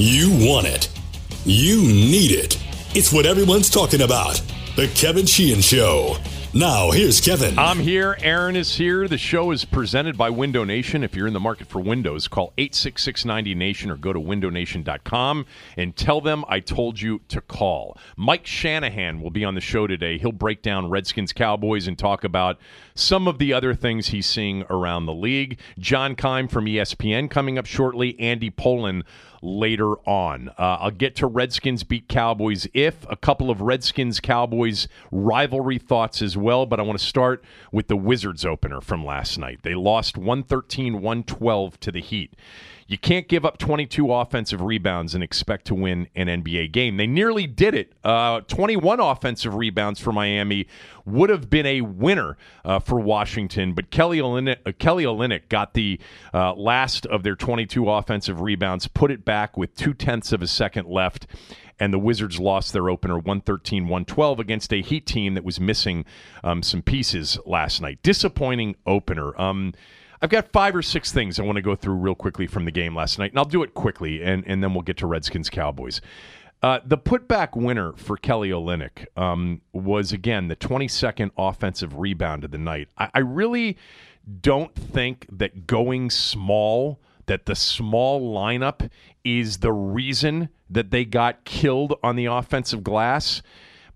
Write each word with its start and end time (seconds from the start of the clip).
You 0.00 0.30
want 0.46 0.68
it. 0.68 0.88
You 1.44 1.82
need 1.82 2.30
it. 2.30 2.56
It's 2.94 3.12
what 3.12 3.26
everyone's 3.26 3.68
talking 3.68 4.02
about. 4.02 4.40
The 4.76 4.86
Kevin 4.94 5.26
Sheehan 5.26 5.60
Show. 5.60 6.18
Now, 6.54 6.92
here's 6.92 7.20
Kevin. 7.20 7.58
I'm 7.58 7.80
here. 7.80 8.16
Aaron 8.20 8.54
is 8.54 8.76
here. 8.76 9.08
The 9.08 9.18
show 9.18 9.50
is 9.50 9.64
presented 9.64 10.16
by 10.16 10.30
Window 10.30 10.62
Nation. 10.62 11.02
If 11.02 11.16
you're 11.16 11.26
in 11.26 11.32
the 11.32 11.40
market 11.40 11.66
for 11.66 11.80
windows, 11.80 12.28
call 12.28 12.52
866 12.56 13.24
90Nation 13.24 13.90
or 13.90 13.96
go 13.96 14.12
to 14.12 14.20
windownation.com 14.20 15.46
and 15.76 15.96
tell 15.96 16.20
them 16.20 16.44
I 16.48 16.60
told 16.60 17.00
you 17.00 17.20
to 17.28 17.40
call. 17.40 17.98
Mike 18.16 18.46
Shanahan 18.46 19.20
will 19.20 19.30
be 19.30 19.44
on 19.44 19.56
the 19.56 19.60
show 19.60 19.88
today. 19.88 20.16
He'll 20.16 20.30
break 20.30 20.62
down 20.62 20.90
Redskins 20.90 21.32
Cowboys 21.32 21.88
and 21.88 21.98
talk 21.98 22.22
about 22.22 22.58
some 22.94 23.26
of 23.26 23.38
the 23.38 23.52
other 23.52 23.74
things 23.74 24.08
he's 24.08 24.26
seeing 24.26 24.62
around 24.70 25.06
the 25.06 25.14
league. 25.14 25.58
John 25.80 26.14
Keim 26.14 26.46
from 26.46 26.66
ESPN 26.66 27.28
coming 27.28 27.58
up 27.58 27.66
shortly. 27.66 28.18
Andy 28.20 28.48
Pollin 28.48 29.02
later 29.42 29.94
on. 30.08 30.50
Uh, 30.50 30.78
I'll 30.80 30.90
get 30.90 31.16
to 31.16 31.26
Redskins 31.26 31.84
beat 31.84 32.08
Cowboys 32.08 32.66
if 32.74 33.06
a 33.08 33.16
couple 33.16 33.50
of 33.50 33.60
Redskins 33.60 34.20
Cowboys 34.20 34.88
rivalry 35.10 35.78
thoughts 35.78 36.22
as 36.22 36.36
well, 36.36 36.66
but 36.66 36.80
I 36.80 36.82
want 36.82 36.98
to 36.98 37.04
start 37.04 37.44
with 37.72 37.88
the 37.88 37.96
Wizards 37.96 38.44
opener 38.44 38.80
from 38.80 39.04
last 39.04 39.38
night. 39.38 39.60
They 39.62 39.74
lost 39.74 40.16
113 40.16 40.94
112 40.94 41.80
to 41.80 41.92
the 41.92 42.00
Heat. 42.00 42.34
You 42.88 42.96
can't 42.96 43.28
give 43.28 43.44
up 43.44 43.58
22 43.58 44.10
offensive 44.10 44.62
rebounds 44.62 45.14
and 45.14 45.22
expect 45.22 45.66
to 45.66 45.74
win 45.74 46.08
an 46.16 46.26
NBA 46.26 46.72
game. 46.72 46.96
They 46.96 47.06
nearly 47.06 47.46
did 47.46 47.74
it. 47.74 47.92
Uh, 48.02 48.40
21 48.40 48.98
offensive 48.98 49.54
rebounds 49.54 50.00
for 50.00 50.10
Miami 50.10 50.66
would 51.04 51.28
have 51.28 51.50
been 51.50 51.66
a 51.66 51.82
winner 51.82 52.38
uh, 52.64 52.78
for 52.78 52.98
Washington, 52.98 53.74
but 53.74 53.90
Kelly 53.90 54.20
Olynyk, 54.20 54.56
uh, 54.64 54.72
Kelly 54.78 55.04
Olynyk 55.04 55.50
got 55.50 55.74
the 55.74 56.00
uh, 56.32 56.54
last 56.54 57.04
of 57.04 57.22
their 57.24 57.36
22 57.36 57.90
offensive 57.90 58.40
rebounds, 58.40 58.88
put 58.88 59.10
it 59.10 59.22
back 59.22 59.58
with 59.58 59.76
two 59.76 59.92
tenths 59.92 60.32
of 60.32 60.40
a 60.40 60.46
second 60.46 60.88
left, 60.88 61.26
and 61.78 61.92
the 61.92 61.98
Wizards 61.98 62.40
lost 62.40 62.72
their 62.72 62.88
opener 62.88 63.16
113 63.16 63.84
112 63.84 64.40
against 64.40 64.72
a 64.72 64.80
Heat 64.80 65.04
team 65.04 65.34
that 65.34 65.44
was 65.44 65.60
missing 65.60 66.06
um, 66.42 66.62
some 66.62 66.80
pieces 66.80 67.38
last 67.44 67.82
night. 67.82 68.02
Disappointing 68.02 68.76
opener. 68.86 69.38
Um, 69.38 69.74
I've 70.20 70.30
got 70.30 70.50
five 70.52 70.74
or 70.74 70.82
six 70.82 71.12
things 71.12 71.38
I 71.38 71.42
want 71.44 71.56
to 71.56 71.62
go 71.62 71.76
through 71.76 71.94
real 71.94 72.14
quickly 72.14 72.46
from 72.46 72.64
the 72.64 72.70
game 72.70 72.96
last 72.96 73.18
night, 73.18 73.30
and 73.32 73.38
I'll 73.38 73.44
do 73.44 73.62
it 73.62 73.74
quickly, 73.74 74.22
and, 74.22 74.44
and 74.46 74.62
then 74.62 74.74
we'll 74.74 74.82
get 74.82 74.96
to 74.98 75.06
Redskins 75.06 75.48
Cowboys. 75.48 76.00
Uh, 76.60 76.80
the 76.84 76.98
putback 76.98 77.56
winner 77.56 77.92
for 77.92 78.16
Kelly 78.16 78.50
Olynyk 78.50 79.06
um, 79.16 79.60
was, 79.72 80.12
again, 80.12 80.48
the 80.48 80.56
22nd 80.56 81.30
offensive 81.38 81.98
rebound 81.98 82.42
of 82.42 82.50
the 82.50 82.58
night. 82.58 82.88
I, 82.98 83.10
I 83.14 83.18
really 83.20 83.76
don't 84.40 84.74
think 84.74 85.26
that 85.30 85.68
going 85.68 86.10
small, 86.10 87.00
that 87.26 87.46
the 87.46 87.54
small 87.54 88.34
lineup 88.34 88.90
is 89.24 89.58
the 89.58 89.72
reason 89.72 90.48
that 90.68 90.90
they 90.90 91.04
got 91.04 91.44
killed 91.44 91.94
on 92.02 92.16
the 92.16 92.26
offensive 92.26 92.82
glass. 92.82 93.40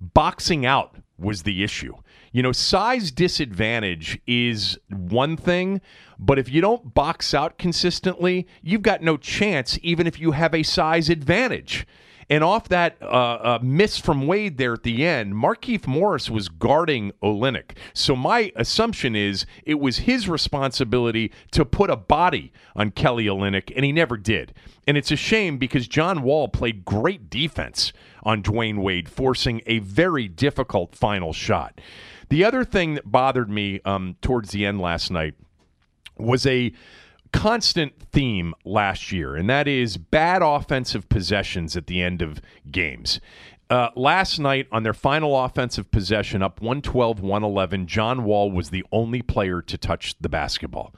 Boxing 0.00 0.64
out 0.64 0.96
was 1.18 1.42
the 1.42 1.64
issue. 1.64 1.94
You 2.32 2.42
know, 2.42 2.52
size 2.52 3.10
disadvantage 3.10 4.18
is 4.26 4.78
one 4.88 5.36
thing, 5.36 5.82
but 6.18 6.38
if 6.38 6.48
you 6.48 6.62
don't 6.62 6.94
box 6.94 7.34
out 7.34 7.58
consistently, 7.58 8.46
you've 8.62 8.82
got 8.82 9.02
no 9.02 9.18
chance, 9.18 9.78
even 9.82 10.06
if 10.06 10.18
you 10.18 10.32
have 10.32 10.54
a 10.54 10.62
size 10.62 11.10
advantage. 11.10 11.86
And 12.30 12.42
off 12.42 12.70
that 12.70 12.96
uh, 13.02 13.04
uh, 13.04 13.58
miss 13.60 13.98
from 13.98 14.26
Wade 14.26 14.56
there 14.56 14.72
at 14.72 14.84
the 14.84 15.04
end, 15.04 15.34
Markieff 15.34 15.86
Morris 15.86 16.30
was 16.30 16.48
guarding 16.48 17.12
Olynyk. 17.22 17.76
So 17.92 18.16
my 18.16 18.50
assumption 18.56 19.14
is 19.14 19.44
it 19.66 19.78
was 19.78 19.98
his 19.98 20.30
responsibility 20.30 21.30
to 21.50 21.66
put 21.66 21.90
a 21.90 21.96
body 21.96 22.50
on 22.74 22.92
Kelly 22.92 23.26
Olynyk, 23.26 23.70
and 23.76 23.84
he 23.84 23.92
never 23.92 24.16
did. 24.16 24.54
And 24.86 24.96
it's 24.96 25.10
a 25.10 25.16
shame 25.16 25.58
because 25.58 25.86
John 25.86 26.22
Wall 26.22 26.48
played 26.48 26.86
great 26.86 27.28
defense 27.28 27.92
on 28.22 28.42
Dwyane 28.42 28.80
Wade, 28.80 29.10
forcing 29.10 29.60
a 29.66 29.80
very 29.80 30.28
difficult 30.28 30.94
final 30.94 31.34
shot. 31.34 31.78
The 32.32 32.46
other 32.46 32.64
thing 32.64 32.94
that 32.94 33.12
bothered 33.12 33.50
me 33.50 33.82
um, 33.84 34.16
towards 34.22 34.52
the 34.52 34.64
end 34.64 34.80
last 34.80 35.10
night 35.10 35.34
was 36.16 36.46
a 36.46 36.72
constant 37.30 38.00
theme 38.10 38.54
last 38.64 39.12
year, 39.12 39.36
and 39.36 39.50
that 39.50 39.68
is 39.68 39.98
bad 39.98 40.40
offensive 40.40 41.10
possessions 41.10 41.76
at 41.76 41.88
the 41.88 42.00
end 42.00 42.22
of 42.22 42.40
games. 42.70 43.20
Uh, 43.68 43.90
last 43.96 44.38
night, 44.38 44.66
on 44.72 44.82
their 44.82 44.94
final 44.94 45.44
offensive 45.44 45.90
possession, 45.90 46.42
up 46.42 46.62
112 46.62 47.20
111, 47.20 47.86
John 47.86 48.24
Wall 48.24 48.50
was 48.50 48.70
the 48.70 48.86
only 48.90 49.20
player 49.20 49.60
to 49.60 49.76
touch 49.76 50.14
the 50.18 50.30
basketball. 50.30 50.94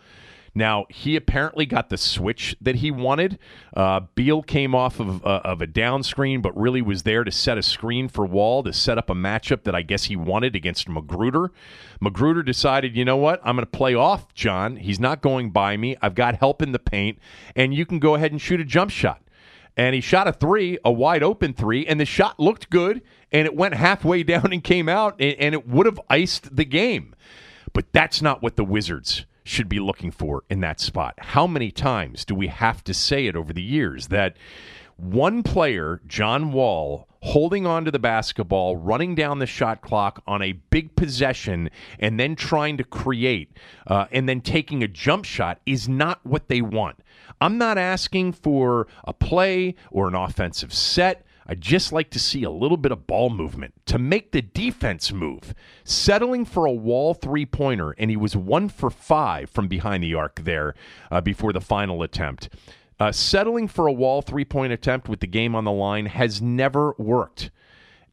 Now, 0.54 0.86
he 0.88 1.16
apparently 1.16 1.66
got 1.66 1.88
the 1.88 1.96
switch 1.96 2.56
that 2.60 2.76
he 2.76 2.92
wanted. 2.92 3.38
Uh, 3.76 4.02
Beal 4.14 4.40
came 4.40 4.74
off 4.74 5.00
of, 5.00 5.24
uh, 5.26 5.40
of 5.44 5.60
a 5.60 5.66
down 5.66 6.04
screen, 6.04 6.40
but 6.40 6.56
really 6.56 6.80
was 6.80 7.02
there 7.02 7.24
to 7.24 7.32
set 7.32 7.58
a 7.58 7.62
screen 7.62 8.08
for 8.08 8.24
Wall 8.24 8.62
to 8.62 8.72
set 8.72 8.96
up 8.96 9.10
a 9.10 9.14
matchup 9.14 9.64
that 9.64 9.74
I 9.74 9.82
guess 9.82 10.04
he 10.04 10.14
wanted 10.14 10.54
against 10.54 10.86
McGruder. 10.86 11.48
McGruder 12.00 12.44
decided, 12.44 12.96
you 12.96 13.04
know 13.04 13.16
what? 13.16 13.40
I'm 13.44 13.56
going 13.56 13.66
to 13.66 13.70
play 13.70 13.96
off 13.96 14.32
John. 14.34 14.76
He's 14.76 15.00
not 15.00 15.22
going 15.22 15.50
by 15.50 15.76
me. 15.76 15.96
I've 16.00 16.14
got 16.14 16.36
help 16.36 16.62
in 16.62 16.70
the 16.70 16.78
paint, 16.78 17.18
and 17.56 17.74
you 17.74 17.84
can 17.84 17.98
go 17.98 18.14
ahead 18.14 18.30
and 18.30 18.40
shoot 18.40 18.60
a 18.60 18.64
jump 18.64 18.90
shot 18.90 19.20
and 19.76 19.92
he 19.92 20.00
shot 20.00 20.28
a 20.28 20.32
three, 20.32 20.78
a 20.84 20.92
wide 20.92 21.24
open 21.24 21.52
three, 21.52 21.84
and 21.84 21.98
the 21.98 22.04
shot 22.04 22.38
looked 22.38 22.70
good, 22.70 23.02
and 23.32 23.44
it 23.44 23.56
went 23.56 23.74
halfway 23.74 24.22
down 24.22 24.52
and 24.52 24.62
came 24.62 24.88
out, 24.88 25.20
and, 25.20 25.52
it 25.52 25.66
would 25.66 25.86
have 25.86 26.00
iced 26.08 26.54
the 26.54 26.64
game. 26.64 27.12
But 27.72 27.92
that's 27.92 28.22
not 28.22 28.40
what 28.40 28.54
the 28.54 28.64
Wizards 28.64 29.26
should 29.44 29.68
be 29.68 29.78
looking 29.78 30.10
for 30.10 30.42
in 30.48 30.60
that 30.60 30.80
spot. 30.80 31.14
How 31.18 31.46
many 31.46 31.70
times 31.70 32.24
do 32.24 32.34
we 32.34 32.48
have 32.48 32.82
to 32.84 32.94
say 32.94 33.26
it 33.26 33.36
over 33.36 33.52
the 33.52 33.62
years 33.62 34.08
that 34.08 34.36
one 34.96 35.42
player, 35.42 36.00
John 36.06 36.52
Wall, 36.52 37.08
holding 37.20 37.66
on 37.66 37.84
to 37.84 37.90
the 37.90 37.98
basketball, 37.98 38.76
running 38.76 39.14
down 39.14 39.38
the 39.38 39.46
shot 39.46 39.80
clock 39.80 40.22
on 40.26 40.42
a 40.42 40.52
big 40.52 40.94
possession, 40.94 41.70
and 41.98 42.20
then 42.20 42.36
trying 42.36 42.76
to 42.76 42.84
create 42.84 43.56
uh, 43.86 44.06
and 44.12 44.28
then 44.28 44.40
taking 44.40 44.82
a 44.82 44.88
jump 44.88 45.24
shot 45.24 45.60
is 45.66 45.88
not 45.88 46.24
what 46.24 46.48
they 46.48 46.60
want. 46.60 46.98
I'm 47.40 47.58
not 47.58 47.76
asking 47.76 48.32
for 48.32 48.86
a 49.04 49.12
play 49.12 49.74
or 49.90 50.06
an 50.06 50.14
offensive 50.14 50.72
set. 50.72 51.26
I'd 51.46 51.60
just 51.60 51.92
like 51.92 52.10
to 52.10 52.18
see 52.18 52.42
a 52.42 52.50
little 52.50 52.76
bit 52.76 52.92
of 52.92 53.06
ball 53.06 53.30
movement 53.30 53.74
to 53.86 53.98
make 53.98 54.32
the 54.32 54.42
defense 54.42 55.12
move. 55.12 55.54
Settling 55.84 56.44
for 56.44 56.64
a 56.64 56.72
wall 56.72 57.14
three 57.14 57.46
pointer, 57.46 57.92
and 57.98 58.10
he 58.10 58.16
was 58.16 58.36
one 58.36 58.68
for 58.68 58.90
five 58.90 59.50
from 59.50 59.68
behind 59.68 60.02
the 60.02 60.14
arc 60.14 60.40
there 60.44 60.74
uh, 61.10 61.20
before 61.20 61.52
the 61.52 61.60
final 61.60 62.02
attempt. 62.02 62.48
Uh, 62.98 63.12
settling 63.12 63.68
for 63.68 63.86
a 63.86 63.92
wall 63.92 64.22
three 64.22 64.44
point 64.44 64.72
attempt 64.72 65.08
with 65.08 65.20
the 65.20 65.26
game 65.26 65.54
on 65.54 65.64
the 65.64 65.72
line 65.72 66.06
has 66.06 66.40
never 66.40 66.94
worked. 66.96 67.50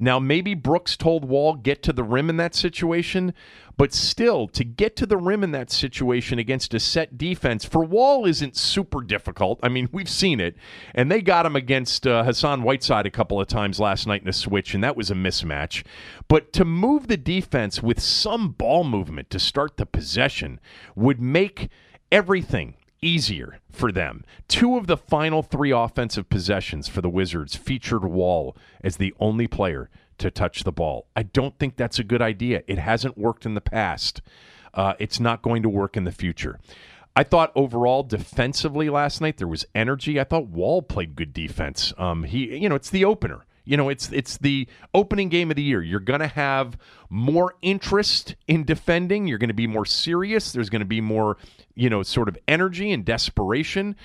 Now, 0.03 0.17
maybe 0.17 0.55
Brooks 0.55 0.97
told 0.97 1.25
Wall 1.25 1.53
get 1.53 1.83
to 1.83 1.93
the 1.93 2.03
rim 2.03 2.27
in 2.27 2.37
that 2.37 2.55
situation, 2.55 3.35
but 3.77 3.93
still, 3.93 4.47
to 4.47 4.63
get 4.63 4.95
to 4.95 5.05
the 5.05 5.15
rim 5.15 5.43
in 5.43 5.51
that 5.51 5.69
situation 5.69 6.39
against 6.39 6.73
a 6.73 6.79
set 6.79 7.19
defense 7.19 7.65
for 7.65 7.85
Wall 7.85 8.25
isn't 8.25 8.57
super 8.57 9.01
difficult. 9.03 9.59
I 9.61 9.69
mean, 9.69 9.89
we've 9.91 10.09
seen 10.09 10.39
it, 10.39 10.55
and 10.95 11.11
they 11.11 11.21
got 11.21 11.45
him 11.45 11.55
against 11.55 12.07
uh, 12.07 12.23
Hassan 12.23 12.63
Whiteside 12.63 13.05
a 13.05 13.11
couple 13.11 13.39
of 13.39 13.47
times 13.47 13.79
last 13.79 14.07
night 14.07 14.23
in 14.23 14.27
a 14.27 14.33
switch, 14.33 14.73
and 14.73 14.83
that 14.83 14.97
was 14.97 15.11
a 15.11 15.15
mismatch. 15.15 15.85
But 16.27 16.51
to 16.53 16.65
move 16.65 17.07
the 17.07 17.15
defense 17.15 17.83
with 17.83 17.99
some 17.99 18.53
ball 18.53 18.83
movement 18.83 19.29
to 19.29 19.39
start 19.39 19.77
the 19.77 19.85
possession 19.85 20.59
would 20.95 21.21
make 21.21 21.69
everything 22.11 22.73
easier 23.01 23.59
for 23.71 23.91
them. 23.91 24.23
Two 24.47 24.77
of 24.77 24.87
the 24.87 24.97
final 24.97 25.41
three 25.41 25.71
offensive 25.71 26.29
possessions 26.29 26.87
for 26.87 27.01
the 27.01 27.09
Wizards 27.09 27.55
featured 27.55 28.03
Wall 28.03 28.55
as 28.83 28.97
the 28.97 29.13
only 29.19 29.47
player 29.47 29.89
to 30.19 30.31
touch 30.31 30.63
the 30.63 30.71
ball. 30.71 31.07
I 31.15 31.23
don't 31.23 31.57
think 31.57 31.75
that's 31.75 31.99
a 31.99 32.03
good 32.03 32.21
idea. 32.21 32.63
It 32.67 32.77
hasn't 32.77 33.17
worked 33.17 33.45
in 33.45 33.55
the 33.55 33.61
past. 33.61 34.21
Uh, 34.73 34.93
it's 34.99 35.19
not 35.19 35.41
going 35.41 35.63
to 35.63 35.69
work 35.69 35.97
in 35.97 36.03
the 36.03 36.11
future. 36.11 36.59
I 37.15 37.23
thought 37.23 37.51
overall 37.55 38.03
defensively 38.03 38.89
last 38.89 39.19
night 39.19 39.37
there 39.37 39.47
was 39.47 39.65
energy. 39.75 40.19
I 40.19 40.23
thought 40.23 40.47
Wall 40.47 40.81
played 40.81 41.15
good 41.15 41.33
defense. 41.33 41.93
Um, 41.97 42.23
he, 42.23 42.55
you 42.57 42.69
know, 42.69 42.75
it's 42.75 42.89
the 42.89 43.03
opener. 43.03 43.45
You 43.63 43.77
know, 43.77 43.89
it's 43.89 44.11
it's 44.11 44.37
the 44.37 44.67
opening 44.93 45.29
game 45.29 45.51
of 45.51 45.55
the 45.55 45.61
year. 45.61 45.83
You're 45.83 45.99
going 45.99 46.19
to 46.19 46.27
have 46.27 46.77
more 47.09 47.55
interest 47.61 48.35
in 48.47 48.63
defending. 48.63 49.27
You're 49.27 49.37
going 49.37 49.49
to 49.49 49.53
be 49.53 49.67
more 49.67 49.85
serious. 49.85 50.51
There's 50.51 50.69
going 50.69 50.79
to 50.81 50.85
be 50.85 51.01
more, 51.01 51.37
you 51.75 51.89
know, 51.89 52.03
sort 52.03 52.27
of 52.27 52.37
energy 52.47 52.91
and 52.91 53.05
desperation. 53.05 53.95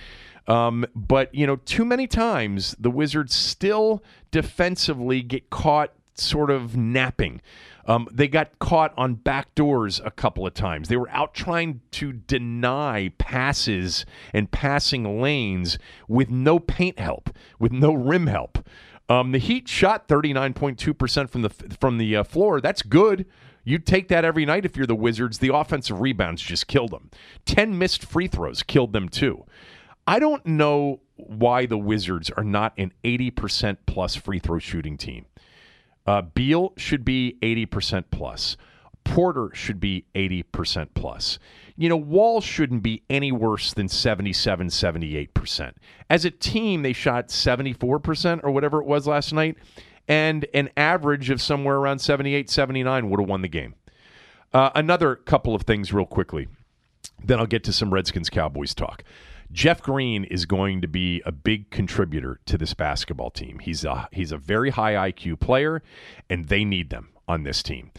Um, 0.46 0.86
but 0.94 1.34
you 1.34 1.46
know, 1.46 1.56
too 1.56 1.84
many 1.84 2.06
times 2.06 2.76
the 2.78 2.90
Wizards 2.90 3.34
still 3.34 4.02
defensively 4.30 5.22
get 5.22 5.50
caught 5.50 5.92
sort 6.14 6.50
of 6.50 6.76
napping. 6.76 7.40
Um, 7.86 8.08
they 8.10 8.26
got 8.26 8.58
caught 8.58 8.92
on 8.96 9.14
back 9.14 9.54
doors 9.54 10.00
a 10.04 10.10
couple 10.10 10.46
of 10.46 10.54
times. 10.54 10.88
They 10.88 10.96
were 10.96 11.10
out 11.10 11.34
trying 11.34 11.80
to 11.92 12.12
deny 12.12 13.12
passes 13.18 14.04
and 14.32 14.50
passing 14.50 15.20
lanes 15.20 15.78
with 16.08 16.28
no 16.28 16.58
paint 16.58 16.98
help, 16.98 17.30
with 17.60 17.72
no 17.72 17.94
rim 17.94 18.26
help. 18.26 18.58
Um, 19.08 19.30
the 19.30 19.38
Heat 19.38 19.68
shot 19.68 20.08
39.2% 20.08 21.30
from 21.30 21.42
the 21.42 21.50
from 21.50 21.98
the 21.98 22.16
uh, 22.16 22.24
floor. 22.24 22.60
That's 22.60 22.82
good. 22.82 23.26
You 23.66 23.80
take 23.80 24.06
that 24.08 24.24
every 24.24 24.46
night 24.46 24.64
if 24.64 24.76
you're 24.76 24.86
the 24.86 24.94
Wizards. 24.94 25.38
The 25.38 25.52
offensive 25.52 26.00
rebounds 26.00 26.40
just 26.40 26.68
killed 26.68 26.92
them. 26.92 27.10
10 27.46 27.76
missed 27.76 28.04
free 28.04 28.28
throws 28.28 28.62
killed 28.62 28.92
them 28.92 29.08
too. 29.08 29.44
I 30.06 30.20
don't 30.20 30.46
know 30.46 31.00
why 31.16 31.66
the 31.66 31.76
Wizards 31.76 32.30
are 32.30 32.44
not 32.44 32.74
an 32.78 32.92
80% 33.02 33.78
plus 33.84 34.14
free 34.14 34.38
throw 34.38 34.60
shooting 34.60 34.96
team. 34.96 35.26
Uh, 36.06 36.22
Beal 36.22 36.74
should 36.76 37.04
be 37.04 37.38
80% 37.42 38.04
plus. 38.12 38.56
Porter 39.02 39.50
should 39.52 39.80
be 39.80 40.04
80% 40.14 40.88
plus. 40.94 41.40
You 41.76 41.88
know, 41.88 41.96
Wall 41.96 42.40
shouldn't 42.40 42.84
be 42.84 43.02
any 43.10 43.32
worse 43.32 43.74
than 43.74 43.88
77, 43.88 44.68
78%. 44.68 45.72
As 46.08 46.24
a 46.24 46.30
team, 46.30 46.82
they 46.82 46.92
shot 46.92 47.28
74% 47.28 48.40
or 48.44 48.52
whatever 48.52 48.80
it 48.80 48.86
was 48.86 49.08
last 49.08 49.32
night, 49.32 49.56
and 50.08 50.46
an 50.54 50.70
average 50.76 51.30
of 51.30 51.40
somewhere 51.40 51.76
around 51.76 51.98
78, 51.98 52.48
79 52.50 53.10
would 53.10 53.20
have 53.20 53.28
won 53.28 53.42
the 53.42 53.48
game. 53.48 53.74
Uh, 54.52 54.70
another 54.74 55.16
couple 55.16 55.54
of 55.54 55.62
things, 55.62 55.92
real 55.92 56.06
quickly. 56.06 56.48
Then 57.22 57.38
I'll 57.38 57.46
get 57.46 57.64
to 57.64 57.72
some 57.72 57.92
Redskins 57.92 58.30
Cowboys 58.30 58.74
talk. 58.74 59.02
Jeff 59.52 59.82
Green 59.82 60.24
is 60.24 60.44
going 60.44 60.80
to 60.80 60.88
be 60.88 61.22
a 61.24 61.32
big 61.32 61.70
contributor 61.70 62.40
to 62.46 62.58
this 62.58 62.74
basketball 62.74 63.30
team. 63.30 63.58
He's 63.60 63.84
a 63.84 64.08
he's 64.12 64.32
a 64.32 64.36
very 64.36 64.70
high 64.70 65.10
IQ 65.10 65.40
player, 65.40 65.82
and 66.28 66.48
they 66.48 66.64
need 66.64 66.90
them 66.90 67.10
on 67.28 67.44
this 67.44 67.62
team. 67.62 67.90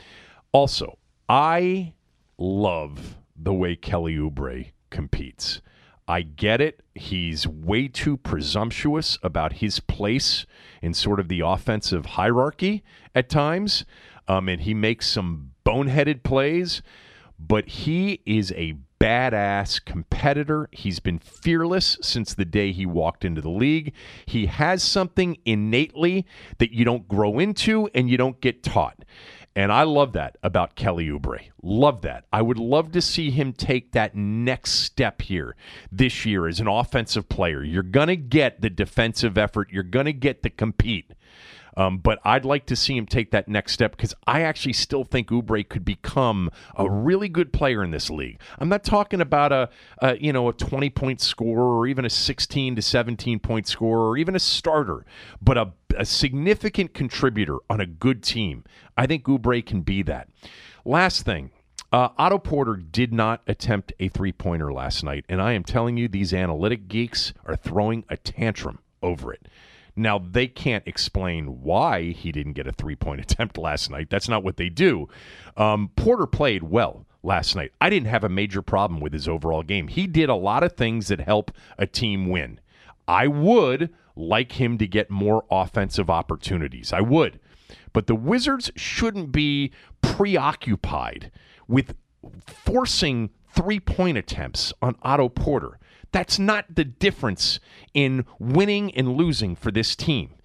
Also, 0.52 0.98
I 1.30 1.94
love 2.38 3.18
the 3.36 3.54
way 3.54 3.76
Kelly 3.76 4.16
Oubre 4.16 4.72
competes. 4.90 5.62
I 6.08 6.22
get 6.22 6.62
it. 6.62 6.82
He's 6.96 7.46
way 7.46 7.88
too 7.88 8.18
presumptuous 8.18 9.18
about 9.22 9.54
his 9.54 9.80
place 9.80 10.46
in 10.82 10.94
sort 10.94 11.20
of 11.20 11.28
the 11.28 11.42
offensive 11.42 12.06
hierarchy 12.06 12.84
at 13.14 13.30
times, 13.30 13.84
um, 14.28 14.48
and 14.48 14.62
he 14.62 14.74
makes 14.74 15.08
some 15.08 15.52
boneheaded 15.66 16.24
plays. 16.24 16.82
But 17.40 17.68
he 17.68 18.22
is 18.26 18.52
a 18.54 18.78
badass 19.00 19.84
competitor. 19.84 20.70
He's 20.72 21.00
been 21.00 21.20
fearless 21.20 21.98
since 22.02 22.34
the 22.34 22.46
day 22.46 22.72
he 22.72 22.86
walked 22.86 23.24
into 23.24 23.42
the 23.42 23.50
league. 23.50 23.94
He 24.26 24.48
has 24.48 24.82
something 24.82 25.38
innately 25.46 26.26
that 26.58 26.72
you 26.72 26.84
don't 26.84 27.08
grow 27.08 27.38
into 27.38 27.90
and 27.94 28.10
you 28.10 28.18
don't 28.18 28.42
get 28.42 28.64
taught. 28.64 29.04
And 29.58 29.72
I 29.72 29.82
love 29.82 30.14
that 30.14 30.38
about 30.44 30.76
Kelly 30.76 31.08
Oubre. 31.08 31.46
Love 31.64 32.02
that. 32.02 32.26
I 32.32 32.44
would 32.44 32.60
love 32.60 32.92
to 32.92 33.02
see 33.02 33.32
him 33.32 33.54
take 33.54 33.94
that 33.94 34.16
next 34.16 34.74
step 34.74 35.24
here 35.24 35.56
this 35.92 36.28
year 36.28 36.48
as 36.48 36.60
an 36.60 36.68
offensive 36.68 37.28
player. 37.28 37.64
You're 37.64 37.82
going 37.82 38.10
to 38.10 38.16
get 38.16 38.62
the 38.62 38.70
defensive 38.70 39.36
effort, 39.36 39.70
you're 39.72 39.82
going 39.82 40.06
to 40.06 40.14
get 40.14 40.44
the 40.44 40.52
compete. 40.52 41.12
Um, 41.78 42.00
but 42.00 42.20
I'd 42.26 42.44
like 42.44 42.66
to 42.66 42.76
see 42.76 42.98
him 42.98 43.06
take 43.06 43.30
that 43.32 43.48
next 43.48 43.74
step 43.74 43.92
because 43.92 44.16
I 44.26 44.42
actually 44.42 44.74
still 44.74 45.04
think 45.04 45.30
Oubre 45.30 45.70
could 45.70 45.86
become 45.86 46.50
a 46.76 46.90
really 46.90 47.30
good 47.30 47.54
player 47.54 47.84
in 47.84 47.92
this 47.92 48.10
league. 48.10 48.42
I'm 48.58 48.68
not 48.68 48.84
talking 48.84 49.22
about 49.22 49.52
a, 49.52 49.70
a 50.00 50.18
you 50.18 50.34
know 50.34 50.50
a 50.50 50.54
20 50.54 50.90
point 50.90 51.22
scorer 51.22 51.78
or 51.78 51.86
even 51.86 52.04
a 52.04 52.10
16 52.10 52.76
to 52.76 52.82
17 52.82 53.40
point 53.40 53.68
scorer 53.68 54.10
or 54.10 54.18
even 54.18 54.36
a 54.36 54.40
starter, 54.40 55.06
but 55.40 55.56
a, 55.56 55.72
a 55.96 56.04
significant 56.04 56.96
contributor 56.96 57.58
on 57.70 57.80
a 57.80 57.86
good 57.86 58.24
team. 58.24 58.64
I 58.98 59.06
think 59.06 59.26
Oubre 59.26 59.64
can 59.64 59.82
be 59.82 60.02
that. 60.02 60.30
Last 60.84 61.26
thing, 61.26 61.52
uh, 61.92 62.10
Otto 62.18 62.40
Porter 62.40 62.76
did 62.76 63.14
not 63.14 63.44
attempt 63.46 63.94
a 64.00 64.08
three 64.08 64.32
pointer 64.32 64.74
last 64.74 65.04
night, 65.04 65.26
and 65.30 65.40
I 65.40 65.54
am 65.54 65.64
telling 65.64 65.96
you, 65.96 66.08
these 66.08 66.34
analytic 66.34 66.88
geeks 66.88 67.34
are 67.46 67.56
throwing 67.56 68.04
a 68.10 68.18
tantrum 68.18 68.80
over 69.04 69.32
it. 69.32 69.48
Now, 69.98 70.20
they 70.20 70.48
can't 70.48 70.88
explain 70.88 71.62
why 71.62 72.12
he 72.12 72.32
didn't 72.32 72.54
get 72.54 72.68
a 72.68 72.72
three 72.72 72.96
point 72.96 73.22
attempt 73.32 73.58
last 73.58 73.90
night. 73.90 74.10
That's 74.10 74.30
not 74.30 74.44
what 74.44 74.58
they 74.58 74.70
do. 74.70 75.10
Um, 75.58 75.90
Porter 75.96 76.28
played 76.28 76.64
well 76.64 77.06
last 77.24 77.56
night. 77.56 77.72
I 77.82 77.90
didn't 77.90 78.08
have 78.08 78.24
a 78.24 78.30
major 78.30 78.62
problem 78.62 79.02
with 79.02 79.14
his 79.14 79.28
overall 79.28 79.64
game. 79.64 79.88
He 79.88 80.08
did 80.08 80.30
a 80.30 80.36
lot 80.36 80.64
of 80.64 80.74
things 80.74 81.08
that 81.08 81.20
help 81.20 81.52
a 81.78 81.88
team 81.88 82.30
win. 82.30 82.60
I 83.08 83.28
would 83.28 83.94
like 84.16 84.54
him 84.54 84.78
to 84.78 84.88
get 84.88 85.10
more 85.10 85.46
offensive 85.52 86.10
opportunities. 86.10 86.94
I 86.94 87.02
would. 87.02 87.40
But 87.94 88.08
the 88.08 88.16
Wizards 88.16 88.72
shouldn't 88.76 89.32
be 89.32 89.72
preoccupied 90.02 91.32
with 91.68 91.96
forcing 92.46 93.30
three 93.52 93.80
point 93.80 94.18
attempts 94.18 94.74
on 94.82 94.96
Otto 95.02 95.30
Porter. 95.30 95.80
That's 96.12 96.40
not 96.40 96.66
the 96.74 96.86
difference 96.86 97.60
in 97.94 98.26
winning 98.40 98.94
and 98.96 99.16
losing 99.16 99.56
for 99.56 99.72
this 99.72 99.96
team. 99.96 100.36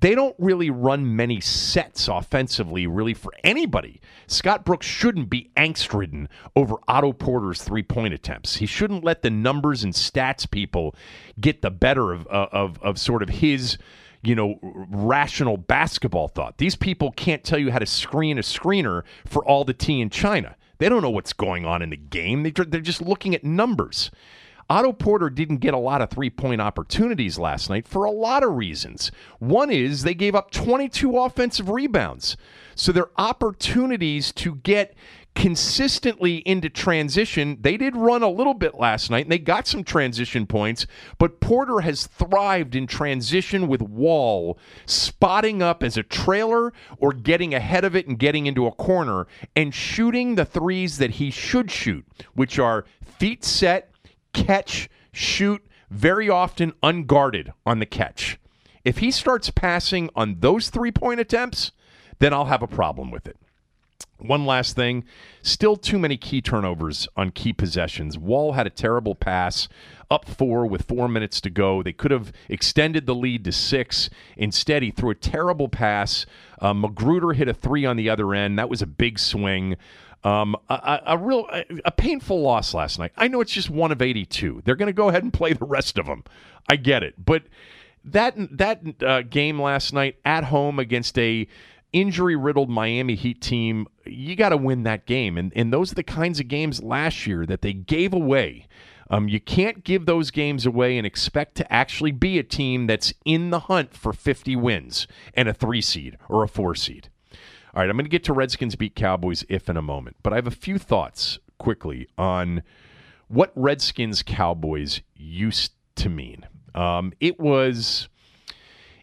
They 0.00 0.14
don't 0.14 0.34
really 0.38 0.70
run 0.70 1.14
many 1.14 1.40
sets 1.40 2.08
offensively, 2.08 2.86
really, 2.86 3.12
for 3.12 3.32
anybody. 3.44 4.00
Scott 4.26 4.64
Brooks 4.64 4.86
shouldn't 4.86 5.28
be 5.28 5.50
angst 5.56 5.92
ridden 5.92 6.28
over 6.56 6.76
Otto 6.88 7.12
Porter's 7.12 7.62
three 7.62 7.82
point 7.82 8.14
attempts. 8.14 8.56
He 8.56 8.66
shouldn't 8.66 9.04
let 9.04 9.20
the 9.20 9.30
numbers 9.30 9.84
and 9.84 9.92
stats 9.92 10.50
people 10.50 10.94
get 11.38 11.60
the 11.60 11.70
better 11.70 12.12
of, 12.12 12.26
uh, 12.28 12.48
of, 12.50 12.82
of 12.82 12.98
sort 12.98 13.22
of 13.22 13.28
his 13.28 13.76
you 14.22 14.34
know, 14.34 14.58
rational 14.62 15.56
basketball 15.56 16.28
thought. 16.28 16.58
These 16.58 16.76
people 16.76 17.12
can't 17.12 17.42
tell 17.42 17.58
you 17.58 17.70
how 17.70 17.78
to 17.78 17.86
screen 17.86 18.38
a 18.38 18.42
screener 18.42 19.02
for 19.26 19.44
all 19.44 19.64
the 19.64 19.72
tea 19.72 20.00
in 20.00 20.10
China. 20.10 20.56
They 20.78 20.88
don't 20.88 21.02
know 21.02 21.10
what's 21.10 21.32
going 21.32 21.64
on 21.64 21.82
in 21.82 21.90
the 21.90 21.96
game. 21.96 22.42
They're 22.42 22.80
just 22.80 23.02
looking 23.02 23.34
at 23.34 23.44
numbers. 23.44 24.10
Otto 24.70 24.92
Porter 24.92 25.28
didn't 25.28 25.56
get 25.56 25.74
a 25.74 25.78
lot 25.78 26.00
of 26.00 26.10
three 26.10 26.30
point 26.30 26.60
opportunities 26.60 27.40
last 27.40 27.68
night 27.68 27.88
for 27.88 28.04
a 28.04 28.10
lot 28.12 28.44
of 28.44 28.52
reasons. 28.52 29.10
One 29.40 29.68
is 29.68 30.04
they 30.04 30.14
gave 30.14 30.36
up 30.36 30.52
22 30.52 31.18
offensive 31.18 31.68
rebounds. 31.68 32.36
So 32.76 32.92
their 32.92 33.10
opportunities 33.18 34.30
to 34.34 34.54
get 34.54 34.94
consistently 35.34 36.36
into 36.38 36.68
transition. 36.68 37.58
They 37.60 37.76
did 37.76 37.96
run 37.96 38.22
a 38.22 38.28
little 38.28 38.54
bit 38.54 38.76
last 38.76 39.10
night 39.10 39.24
and 39.24 39.32
they 39.32 39.38
got 39.38 39.66
some 39.66 39.82
transition 39.82 40.46
points, 40.46 40.86
but 41.18 41.40
Porter 41.40 41.80
has 41.80 42.06
thrived 42.06 42.76
in 42.76 42.86
transition 42.86 43.66
with 43.66 43.82
Wall, 43.82 44.56
spotting 44.86 45.62
up 45.62 45.82
as 45.82 45.96
a 45.96 46.02
trailer 46.02 46.72
or 46.98 47.12
getting 47.12 47.54
ahead 47.54 47.84
of 47.84 47.96
it 47.96 48.06
and 48.06 48.18
getting 48.18 48.46
into 48.46 48.66
a 48.66 48.72
corner 48.72 49.26
and 49.56 49.74
shooting 49.74 50.36
the 50.36 50.44
threes 50.44 50.98
that 50.98 51.12
he 51.12 51.30
should 51.30 51.70
shoot, 51.70 52.04
which 52.34 52.58
are 52.58 52.84
feet 53.18 53.44
set 53.44 53.89
catch, 54.32 54.88
shoot, 55.12 55.64
very 55.90 56.28
often 56.28 56.72
unguarded 56.82 57.52
on 57.66 57.78
the 57.78 57.86
catch. 57.86 58.38
If 58.84 58.98
he 58.98 59.10
starts 59.10 59.50
passing 59.50 60.08
on 60.14 60.40
those 60.40 60.70
three 60.70 60.92
point 60.92 61.20
attempts, 61.20 61.72
then 62.18 62.32
I'll 62.32 62.46
have 62.46 62.62
a 62.62 62.68
problem 62.68 63.10
with 63.10 63.26
it. 63.26 63.36
One 64.18 64.44
last 64.44 64.76
thing 64.76 65.04
still 65.42 65.76
too 65.76 65.98
many 65.98 66.16
key 66.16 66.42
turnovers 66.42 67.08
on 67.16 67.30
key 67.30 67.52
possessions. 67.52 68.18
Wall 68.18 68.52
had 68.52 68.66
a 68.66 68.70
terrible 68.70 69.14
pass 69.14 69.68
up 70.10 70.28
four 70.28 70.66
with 70.66 70.86
four 70.86 71.08
minutes 71.08 71.40
to 71.42 71.50
go. 71.50 71.82
They 71.82 71.92
could 71.92 72.10
have 72.10 72.32
extended 72.48 73.06
the 73.06 73.14
lead 73.14 73.44
to 73.44 73.52
six. 73.52 74.10
Instead, 74.36 74.82
he 74.82 74.90
threw 74.90 75.10
a 75.10 75.14
terrible 75.14 75.68
pass. 75.68 76.26
Uh, 76.60 76.74
McGruder 76.74 77.34
hit 77.34 77.48
a 77.48 77.54
three 77.54 77.86
on 77.86 77.96
the 77.96 78.10
other 78.10 78.34
end. 78.34 78.58
That 78.58 78.68
was 78.68 78.82
a 78.82 78.86
big 78.86 79.18
swing. 79.18 79.76
Um, 80.22 80.54
a, 80.68 81.00
a, 81.06 81.18
real 81.18 81.48
a, 81.84 81.90
painful 81.90 82.42
loss 82.42 82.74
last 82.74 82.98
night. 82.98 83.12
I 83.16 83.28
know 83.28 83.40
it's 83.40 83.52
just 83.52 83.70
one 83.70 83.90
of 83.90 84.02
82. 84.02 84.60
They're 84.64 84.76
going 84.76 84.88
to 84.88 84.92
go 84.92 85.08
ahead 85.08 85.22
and 85.22 85.32
play 85.32 85.54
the 85.54 85.64
rest 85.64 85.96
of 85.96 86.04
them. 86.04 86.24
I 86.68 86.76
get 86.76 87.02
it, 87.02 87.14
but 87.24 87.44
that 88.04 88.34
that 88.58 88.82
uh, 89.02 89.22
game 89.22 89.60
last 89.60 89.92
night 89.92 90.16
at 90.24 90.44
home 90.44 90.78
against 90.78 91.18
a 91.18 91.46
injury 91.92 92.36
riddled 92.36 92.70
Miami 92.70 93.14
Heat 93.14 93.40
team, 93.40 93.86
you 94.04 94.36
got 94.36 94.50
to 94.50 94.56
win 94.56 94.82
that 94.84 95.06
game, 95.06 95.38
and 95.38 95.52
and 95.56 95.72
those 95.72 95.92
are 95.92 95.96
the 95.96 96.02
kinds 96.02 96.38
of 96.38 96.48
games 96.48 96.82
last 96.82 97.26
year 97.26 97.46
that 97.46 97.62
they 97.62 97.72
gave 97.72 98.12
away. 98.12 98.66
Um, 99.10 99.28
you 99.28 99.40
can't 99.40 99.82
give 99.82 100.06
those 100.06 100.30
games 100.30 100.64
away 100.64 100.96
and 100.96 101.04
expect 101.04 101.56
to 101.56 101.72
actually 101.72 102.12
be 102.12 102.38
a 102.38 102.44
team 102.44 102.86
that's 102.86 103.12
in 103.24 103.50
the 103.50 103.60
hunt 103.60 103.92
for 103.92 104.12
50 104.12 104.54
wins 104.54 105.08
and 105.34 105.48
a 105.48 105.52
three 105.52 105.80
seed 105.80 106.16
or 106.28 106.44
a 106.44 106.48
four 106.48 106.76
seed. 106.76 107.09
All 107.74 107.80
right, 107.80 107.88
I'm 107.88 107.96
going 107.96 108.04
to 108.04 108.10
get 108.10 108.24
to 108.24 108.32
Redskins 108.32 108.74
beat 108.74 108.96
Cowboys 108.96 109.44
if 109.48 109.68
in 109.68 109.76
a 109.76 109.82
moment, 109.82 110.16
but 110.22 110.32
I 110.32 110.36
have 110.36 110.46
a 110.46 110.52
few 110.52 110.76
thoughts 110.76 111.38
quickly 111.58 112.08
on 112.18 112.62
what 113.28 113.52
Redskins 113.54 114.24
Cowboys 114.24 115.02
used 115.14 115.72
to 115.96 116.08
mean. 116.08 116.46
Um, 116.74 117.12
it 117.20 117.38
was. 117.38 118.08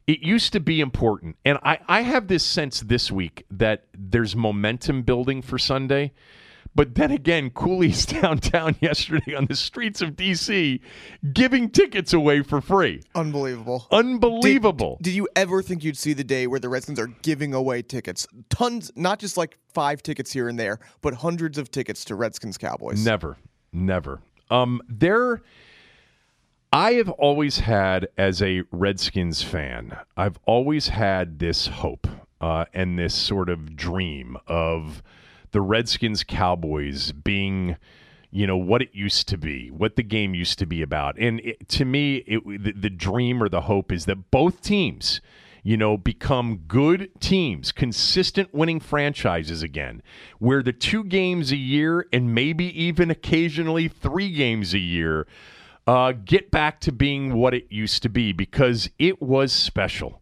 It 0.05 0.19
used 0.21 0.53
to 0.53 0.61
be 0.61 0.79
important. 0.79 1.35
And 1.43 1.59
I, 1.63 1.79
I 1.89 2.01
have 2.01 2.29
this 2.29 2.45
sense 2.45 2.79
this 2.79 3.11
week 3.11 3.45
that 3.51 3.87
there's 3.93 4.37
momentum 4.37 5.01
building 5.01 5.41
for 5.41 5.57
Sunday. 5.57 6.13
But 6.77 6.93
then 6.93 7.09
again, 7.09 7.49
Cooley's 7.49 8.05
downtown 8.21 8.75
yesterday 8.79 9.33
on 9.33 9.47
the 9.47 9.55
streets 9.55 9.99
of 9.99 10.15
D.C. 10.15 10.79
giving 11.33 11.71
tickets 11.71 12.13
away 12.13 12.43
for 12.43 12.61
free. 12.61 13.01
Unbelievable. 13.15 13.87
Unbelievable. 13.91 14.97
Did, 14.97 15.05
did, 15.05 15.15
you 15.15 15.27
ever 15.35 15.63
think 15.63 15.83
you'd 15.83 15.97
see 15.97 16.13
the 16.13 16.23
day 16.23 16.45
where 16.45 16.59
the 16.59 16.69
Redskins 16.69 16.99
are 16.99 17.07
giving 17.23 17.55
away 17.55 17.81
tickets? 17.81 18.27
Tons, 18.49 18.91
not 18.95 19.17
just 19.17 19.37
like 19.37 19.57
five 19.73 20.03
tickets 20.03 20.31
here 20.31 20.47
and 20.47 20.59
there, 20.59 20.79
but 21.01 21.15
hundreds 21.15 21.57
of 21.57 21.71
tickets 21.71 22.05
to 22.05 22.15
Redskins 22.15 22.59
Cowboys. 22.59 23.03
Never. 23.03 23.37
Never. 23.73 24.21
Um, 24.51 24.79
there. 24.87 25.41
I 26.71 26.93
have 26.93 27.09
always 27.09 27.57
had, 27.57 28.07
as 28.19 28.39
a 28.43 28.61
Redskins 28.71 29.41
fan, 29.41 29.97
I've 30.15 30.37
always 30.45 30.89
had 30.89 31.39
this 31.39 31.65
hope 31.65 32.05
uh, 32.39 32.65
and 32.71 32.99
this 32.99 33.15
sort 33.15 33.49
of 33.49 33.75
dream 33.75 34.37
of 34.45 35.01
the 35.51 35.61
Redskins 35.61 36.23
Cowboys 36.23 37.11
being 37.11 37.77
you 38.31 38.45
know 38.45 38.57
what 38.57 38.81
it 38.81 38.89
used 38.93 39.27
to 39.29 39.37
be, 39.37 39.69
what 39.71 39.95
the 39.95 40.03
game 40.03 40.35
used 40.35 40.59
to 40.59 40.65
be 40.65 40.81
about. 40.81 41.17
And 41.17 41.39
it, 41.39 41.67
to 41.69 41.85
me, 41.85 42.17
it, 42.17 42.43
the, 42.45 42.73
the 42.73 42.89
dream 42.89 43.41
or 43.41 43.49
the 43.49 43.61
hope 43.61 43.91
is 43.91 44.05
that 44.05 44.31
both 44.31 44.61
teams, 44.61 45.21
you 45.63 45.77
know, 45.77 45.97
become 45.97 46.63
good 46.67 47.09
teams, 47.19 47.71
consistent 47.71 48.53
winning 48.53 48.79
franchises 48.79 49.63
again, 49.63 50.01
where 50.39 50.61
the 50.61 50.73
two 50.73 51.03
games 51.03 51.51
a 51.51 51.57
year 51.57 52.05
and 52.11 52.35
maybe 52.35 52.65
even 52.79 53.09
occasionally 53.09 53.87
three 53.87 54.31
games 54.31 54.73
a 54.73 54.79
year 54.79 55.25
uh, 55.87 56.11
get 56.11 56.51
back 56.51 56.81
to 56.81 56.91
being 56.91 57.33
what 57.33 57.53
it 57.53 57.65
used 57.71 58.03
to 58.03 58.09
be 58.09 58.33
because 58.33 58.89
it 58.99 59.21
was 59.21 59.53
special 59.53 60.21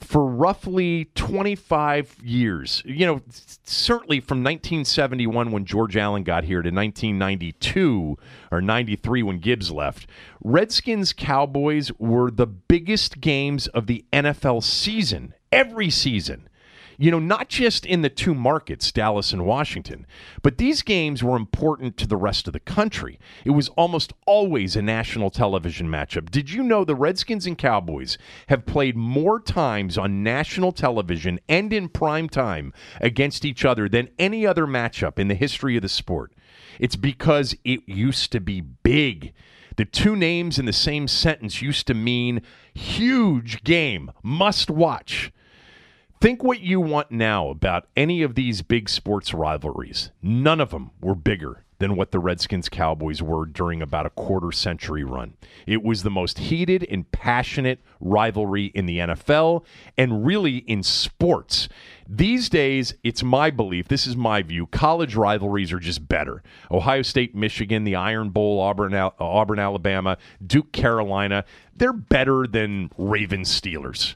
for 0.00 0.26
roughly 0.26 1.06
25 1.14 2.16
years. 2.22 2.82
You 2.84 3.06
know, 3.06 3.22
certainly 3.64 4.20
from 4.20 4.38
1971 4.38 5.50
when 5.50 5.64
George 5.64 5.96
Allen 5.96 6.22
got 6.22 6.44
here 6.44 6.62
to 6.62 6.70
1992 6.70 8.16
or 8.50 8.60
93 8.60 9.22
when 9.22 9.38
Gibbs 9.38 9.70
left, 9.70 10.06
Redskins 10.42 11.12
Cowboys 11.12 11.90
were 11.98 12.30
the 12.30 12.46
biggest 12.46 13.20
games 13.20 13.66
of 13.68 13.86
the 13.86 14.04
NFL 14.12 14.62
season, 14.62 15.34
every 15.50 15.90
season 15.90 16.48
you 16.98 17.10
know, 17.10 17.18
not 17.18 17.48
just 17.48 17.84
in 17.84 18.02
the 18.02 18.08
two 18.08 18.34
markets, 18.34 18.90
Dallas 18.92 19.32
and 19.32 19.44
Washington, 19.44 20.06
but 20.42 20.58
these 20.58 20.82
games 20.82 21.22
were 21.22 21.36
important 21.36 21.96
to 21.98 22.06
the 22.06 22.16
rest 22.16 22.46
of 22.46 22.52
the 22.52 22.60
country. 22.60 23.18
It 23.44 23.50
was 23.50 23.68
almost 23.70 24.12
always 24.26 24.76
a 24.76 24.82
national 24.82 25.30
television 25.30 25.88
matchup. 25.88 26.30
Did 26.30 26.50
you 26.50 26.62
know 26.62 26.84
the 26.84 26.94
Redskins 26.94 27.46
and 27.46 27.58
Cowboys 27.58 28.18
have 28.48 28.66
played 28.66 28.96
more 28.96 29.40
times 29.40 29.98
on 29.98 30.22
national 30.22 30.72
television 30.72 31.40
and 31.48 31.72
in 31.72 31.88
prime 31.88 32.28
time 32.28 32.72
against 33.00 33.44
each 33.44 33.64
other 33.64 33.88
than 33.88 34.08
any 34.18 34.46
other 34.46 34.66
matchup 34.66 35.18
in 35.18 35.28
the 35.28 35.34
history 35.34 35.76
of 35.76 35.82
the 35.82 35.88
sport? 35.88 36.32
It's 36.78 36.96
because 36.96 37.54
it 37.64 37.80
used 37.86 38.32
to 38.32 38.40
be 38.40 38.60
big. 38.60 39.32
The 39.76 39.84
two 39.84 40.16
names 40.16 40.58
in 40.58 40.64
the 40.64 40.72
same 40.72 41.06
sentence 41.06 41.60
used 41.60 41.86
to 41.86 41.94
mean 41.94 42.40
huge 42.74 43.62
game, 43.62 44.10
must 44.22 44.70
watch. 44.70 45.32
Think 46.18 46.42
what 46.42 46.60
you 46.60 46.80
want 46.80 47.10
now 47.10 47.48
about 47.50 47.88
any 47.94 48.22
of 48.22 48.34
these 48.34 48.62
big 48.62 48.88
sports 48.88 49.34
rivalries. 49.34 50.10
None 50.22 50.60
of 50.60 50.70
them 50.70 50.90
were 51.00 51.14
bigger 51.14 51.64
than 51.78 51.94
what 51.94 52.10
the 52.10 52.18
Redskins 52.18 52.70
Cowboys 52.70 53.20
were 53.20 53.44
during 53.44 53.82
about 53.82 54.06
a 54.06 54.10
quarter 54.10 54.50
century 54.50 55.04
run. 55.04 55.34
It 55.66 55.82
was 55.82 56.02
the 56.02 56.10
most 56.10 56.38
heated 56.38 56.86
and 56.90 57.10
passionate 57.12 57.80
rivalry 58.00 58.66
in 58.74 58.86
the 58.86 58.98
NFL 58.98 59.64
and 59.98 60.24
really 60.24 60.58
in 60.58 60.82
sports. 60.82 61.68
These 62.08 62.48
days, 62.48 62.94
it's 63.04 63.22
my 63.22 63.50
belief, 63.50 63.88
this 63.88 64.06
is 64.06 64.16
my 64.16 64.40
view, 64.40 64.68
college 64.68 65.16
rivalries 65.16 65.70
are 65.70 65.78
just 65.78 66.08
better. 66.08 66.42
Ohio 66.70 67.02
State, 67.02 67.34
Michigan, 67.34 67.84
the 67.84 67.96
Iron 67.96 68.30
Bowl, 68.30 68.58
Auburn, 68.58 68.94
Auburn 68.94 69.58
Alabama, 69.58 70.16
Duke, 70.44 70.72
Carolina, 70.72 71.44
they're 71.74 71.92
better 71.92 72.46
than 72.46 72.90
Ravens 72.96 73.50
Steelers. 73.50 74.14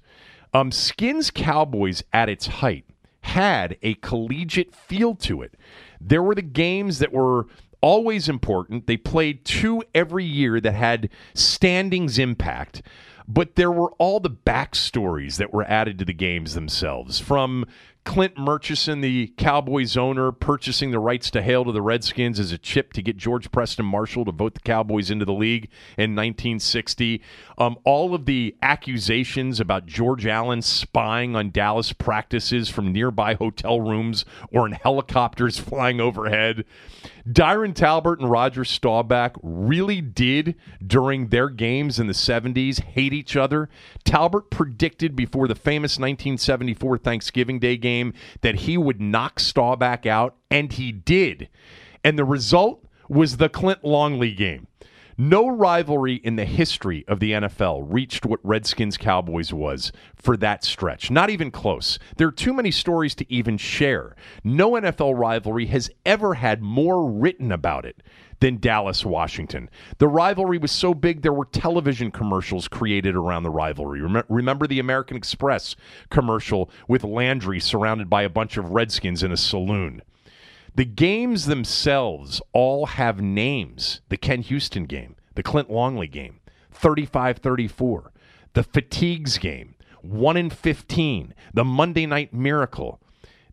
Um, 0.53 0.73
Skins 0.73 1.31
Cowboys 1.31 2.03
at 2.13 2.29
its 2.29 2.47
height 2.47 2.85
had 3.23 3.77
a 3.83 3.95
collegiate 3.95 4.75
feel 4.75 5.15
to 5.15 5.43
it. 5.43 5.55
There 6.01 6.23
were 6.23 6.35
the 6.35 6.43
games 6.43 6.99
that 6.99 7.13
were 7.13 7.47
always 7.81 8.29
important. 8.29 8.87
They 8.87 8.97
played 8.97 9.45
two 9.45 9.83
every 9.95 10.25
year 10.25 10.61
that 10.61 10.75
had 10.75 11.11
standings 11.35 12.19
impact, 12.19 12.83
but 13.29 13.55
there 13.55 13.71
were 13.71 13.93
all 13.93 14.21
the 14.21 14.31
backstories 14.31 15.37
that 15.37 15.53
were 15.53 15.65
added 15.65 15.99
to 15.99 16.05
the 16.05 16.13
games 16.13 16.55
themselves 16.55 17.21
from 17.21 17.67
Clint 18.05 18.39
Murchison, 18.39 19.03
the 19.03 19.33
Cowboys 19.37 19.97
owner, 19.97 20.33
purchasing 20.33 20.91
the 20.91 20.99
rights 20.99 21.31
to 21.31 21.43
hail 21.43 21.65
to 21.65 21.73
the 21.73 21.83
Redskins 21.83 22.41
as 22.41 22.51
a 22.51 22.59
chip 22.59 22.93
to 22.95 23.03
get 23.03 23.17
George 23.17 23.53
Preston 23.53 23.85
Marshall 23.85 24.25
to 24.25 24.33
vote 24.33 24.55
the 24.55 24.61
Cowboys 24.61 25.11
into 25.11 25.25
the 25.25 25.33
league 25.33 25.65
in 25.99 26.17
1960. 26.17 27.21
Um, 27.59 27.77
all 27.85 28.15
of 28.15 28.25
the 28.25 28.57
accusations 28.63 29.61
about 29.61 29.87
George 29.87 30.27
Allen 30.27 30.63
spying 30.63 31.37
on 31.37 31.51
Dallas 31.51 31.93
practices 31.93 32.69
from 32.71 32.93
nearby 32.93 33.35
hotel 33.35 33.81
rooms 33.81 34.25
or 34.51 34.67
in 34.67 34.73
helicopters 34.73 35.59
flying 35.61 36.01
overhead. 36.01 36.65
Diron 37.29 37.75
Talbert 37.75 38.21
and 38.21 38.31
Roger 38.31 38.65
Staubach 38.65 39.37
really 39.43 40.01
did, 40.01 40.55
during 40.85 41.29
their 41.29 41.49
games 41.49 41.99
in 41.99 42.07
the 42.07 42.13
70s, 42.13 42.81
hate 42.81 43.13
each 43.13 43.37
other. 43.37 43.69
Talbert 44.05 44.51
predicted 44.51 45.15
before 45.15 45.49
the 45.49 45.55
famous 45.55 45.99
1974 45.99 46.99
Thanksgiving 46.99 47.59
Day 47.59 47.77
game 47.77 48.15
that 48.41 48.61
he 48.61 48.77
would 48.77 49.01
knock 49.01 49.41
Staubach 49.41 50.07
out, 50.07 50.37
and 50.51 50.73
he 50.73 50.93
did. 50.93 51.49
And 52.03 52.19
the 52.19 52.25
result 52.25 52.85
was 53.09 53.37
the 53.37 53.49
Clint 53.49 53.85
Longley 53.85 54.33
game. 54.33 54.67
No 55.23 55.51
rivalry 55.51 56.15
in 56.15 56.37
the 56.37 56.47
history 56.47 57.05
of 57.07 57.21
the 57.21 57.33
NFL 57.33 57.85
reached 57.93 58.25
what 58.25 58.41
Redskins 58.43 58.97
Cowboys 58.97 59.53
was 59.53 59.93
for 60.17 60.35
that 60.39 60.65
stretch. 60.65 61.11
Not 61.11 61.29
even 61.29 61.51
close. 61.51 61.99
There 62.17 62.29
are 62.29 62.33
too 62.33 62.55
many 62.55 62.71
stories 62.71 63.15
to 63.17 63.31
even 63.31 63.59
share. 63.59 64.17
No 64.45 64.71
NFL 64.71 65.19
rivalry 65.19 65.67
has 65.67 65.91
ever 66.07 66.33
had 66.33 66.63
more 66.63 67.07
written 67.07 67.53
about 67.53 67.85
it 67.85 68.03
than 68.39 68.61
Dallas 68.61 69.05
Washington. 69.05 69.69
The 69.99 70.09
rivalry 70.09 70.57
was 70.57 70.73
so 70.73 70.95
big 70.95 71.21
there 71.21 71.35
were 71.35 71.45
television 71.45 72.11
commercials 72.11 72.67
created 72.67 73.15
around 73.15 73.43
the 73.43 73.51
rivalry. 73.51 74.01
Remember 74.31 74.67
the 74.67 74.79
American 74.79 75.19
Express 75.19 75.77
commercial 76.09 76.71
with 76.89 77.05
Landry 77.05 77.61
surrounded 77.61 78.09
by 78.09 78.23
a 78.23 78.31
bunch 78.31 78.57
of 78.57 78.71
Redskins 78.71 79.23
in 79.23 79.33
a 79.33 79.37
saloon? 79.37 80.01
The 80.75 80.85
games 80.85 81.47
themselves 81.47 82.41
all 82.53 82.87
have 82.87 83.21
names. 83.21 84.01
The 84.09 84.17
Ken 84.17 84.43
Houston 84.43 84.85
game, 84.85 85.17
the 85.35 85.43
Clint 85.43 85.71
Longley 85.71 86.07
game, 86.07 86.41
35 86.73 87.39
34, 87.39 88.13
the 88.55 88.63
Fatigues 88.63 89.39
game, 89.39 89.75
1 90.03 90.37
in 90.37 90.51
15, 90.51 91.35
the 91.53 91.65
Monday 91.65 92.07
Night 92.07 92.33
Miracle. 92.33 93.01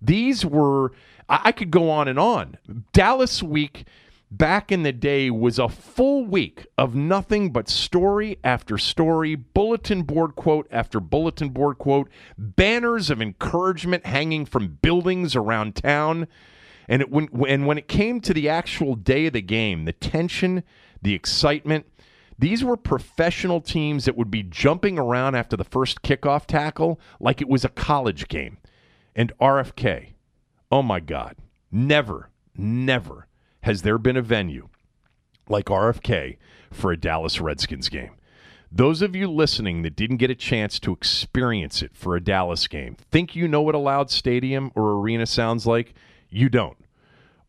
These 0.02 0.46
were, 0.46 0.94
I 1.28 1.52
could 1.52 1.72
go 1.72 1.90
on 1.90 2.08
and 2.08 2.20
on. 2.20 2.58
Dallas 2.94 3.42
Week 3.42 3.86
back 4.30 4.72
in 4.72 4.84
the 4.84 4.92
day 4.92 5.30
was 5.30 5.58
a 5.58 5.70
full 5.70 6.26
week 6.26 6.68
of 6.78 6.96
nothing 6.96 7.52
but 7.52 7.70
story 7.70 8.38
after 8.44 8.78
story, 8.78 9.36
bulletin 9.36 10.04
board 10.04 10.36
quote 10.36 10.68
after 10.70 11.00
bulletin 11.00 11.50
board 11.50 11.78
quote, 11.78 12.10
banners 12.38 13.10
of 13.10 13.22
encouragement 13.22 14.06
hanging 14.06 14.46
from 14.46 14.78
buildings 14.82 15.36
around 15.36 15.76
town. 15.76 16.28
And 16.88 17.02
it, 17.02 17.12
when 17.12 17.30
and 17.48 17.68
when 17.68 17.78
it 17.78 17.88
came 17.88 18.22
to 18.22 18.34
the 18.34 18.48
actual 18.48 18.96
day 18.96 19.28
of 19.28 19.34
the 19.34 19.42
game, 19.42 19.86
the 19.86 19.94
tension, 19.94 20.64
the 21.02 21.14
excitement, 21.14 21.86
these 22.40 22.64
were 22.64 22.78
professional 22.78 23.62
teams 23.62 24.06
that 24.06 24.16
would 24.16 24.32
be 24.32 24.44
jumping 24.44 24.98
around 24.98 25.36
after 25.36 25.58
the 25.58 25.64
first 25.64 26.02
kickoff 26.02 26.46
tackle 26.46 27.00
like 27.20 27.42
it 27.42 27.50
was 27.50 27.66
a 27.66 27.70
college 27.70 28.28
game. 28.28 28.58
And 29.16 29.34
RFK, 29.42 30.14
oh 30.72 30.84
my 30.84 31.00
God, 31.00 31.36
never, 31.72 32.30
never 32.56 33.28
has 33.62 33.82
there 33.82 33.98
been 33.98 34.18
a 34.18 34.22
venue 34.22 34.70
like 35.50 35.66
RFK 35.66 36.38
for 36.72 36.92
a 36.92 36.98
Dallas 36.98 37.42
Redskins 37.42 37.90
game. 37.90 38.12
Those 38.72 39.02
of 39.02 39.16
you 39.16 39.32
listening 39.32 39.82
that 39.84 39.96
didn't 39.96 40.18
get 40.18 40.30
a 40.30 40.36
chance 40.36 40.80
to 40.82 40.92
experience 40.92 41.82
it 41.82 41.96
for 41.96 42.16
a 42.16 42.24
Dallas 42.24 42.68
game, 42.68 42.98
think 43.12 43.36
you 43.36 43.48
know 43.48 43.62
what 43.62 43.76
a 43.76 43.80
loud 43.80 44.12
stadium 44.12 44.72
or 44.76 44.92
arena 44.92 45.26
sounds 45.26 45.66
like? 45.66 45.94
You 46.30 46.50
don't. 46.50 46.78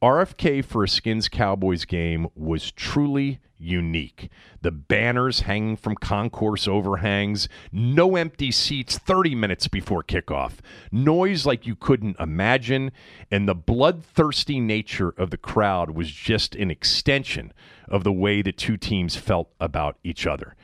RFK 0.00 0.64
for 0.64 0.84
a 0.84 0.88
Skins 0.88 1.28
Cowboys 1.28 1.84
game 1.84 2.28
was 2.36 2.70
truly 2.70 3.40
unique. 3.58 4.30
The 4.62 4.70
banners 4.70 5.40
hanging 5.40 5.76
from 5.76 5.96
concourse 5.96 6.68
overhangs, 6.68 7.48
no 7.72 8.14
empty 8.14 8.52
seats 8.52 8.96
30 8.98 9.34
minutes 9.34 9.66
before 9.66 10.04
kickoff, 10.04 10.58
noise 10.92 11.44
like 11.44 11.66
you 11.66 11.74
couldn't 11.74 12.20
imagine, 12.20 12.92
and 13.32 13.48
the 13.48 13.56
bloodthirsty 13.56 14.60
nature 14.60 15.12
of 15.16 15.30
the 15.30 15.36
crowd 15.36 15.90
was 15.90 16.10
just 16.12 16.54
an 16.54 16.70
extension 16.70 17.52
of 17.88 18.04
the 18.04 18.12
way 18.12 18.42
the 18.42 18.52
two 18.52 18.76
teams 18.76 19.16
felt 19.16 19.50
about 19.58 19.96
each 20.04 20.24
other. 20.24 20.54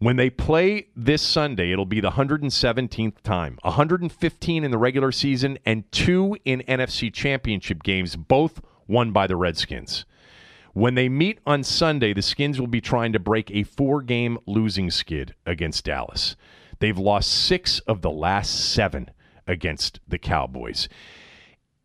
When 0.00 0.16
they 0.16 0.30
play 0.30 0.86
this 0.96 1.20
Sunday, 1.20 1.72
it'll 1.72 1.84
be 1.84 2.00
the 2.00 2.12
117th 2.12 3.20
time. 3.22 3.58
115 3.60 4.64
in 4.64 4.70
the 4.70 4.78
regular 4.78 5.12
season 5.12 5.58
and 5.66 5.92
two 5.92 6.38
in 6.46 6.62
NFC 6.62 7.12
championship 7.12 7.82
games, 7.82 8.16
both 8.16 8.62
won 8.88 9.12
by 9.12 9.26
the 9.26 9.36
Redskins. 9.36 10.06
When 10.72 10.94
they 10.94 11.10
meet 11.10 11.40
on 11.46 11.64
Sunday, 11.64 12.14
the 12.14 12.22
Skins 12.22 12.58
will 12.58 12.66
be 12.66 12.80
trying 12.80 13.12
to 13.12 13.18
break 13.18 13.50
a 13.50 13.64
four 13.64 14.00
game 14.00 14.38
losing 14.46 14.90
skid 14.90 15.34
against 15.44 15.84
Dallas. 15.84 16.34
They've 16.78 16.96
lost 16.96 17.30
six 17.30 17.80
of 17.80 18.00
the 18.00 18.10
last 18.10 18.72
seven 18.72 19.10
against 19.46 20.00
the 20.08 20.16
Cowboys. 20.16 20.88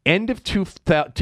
End 0.06 0.30
of 0.30 0.44
two, 0.44 0.68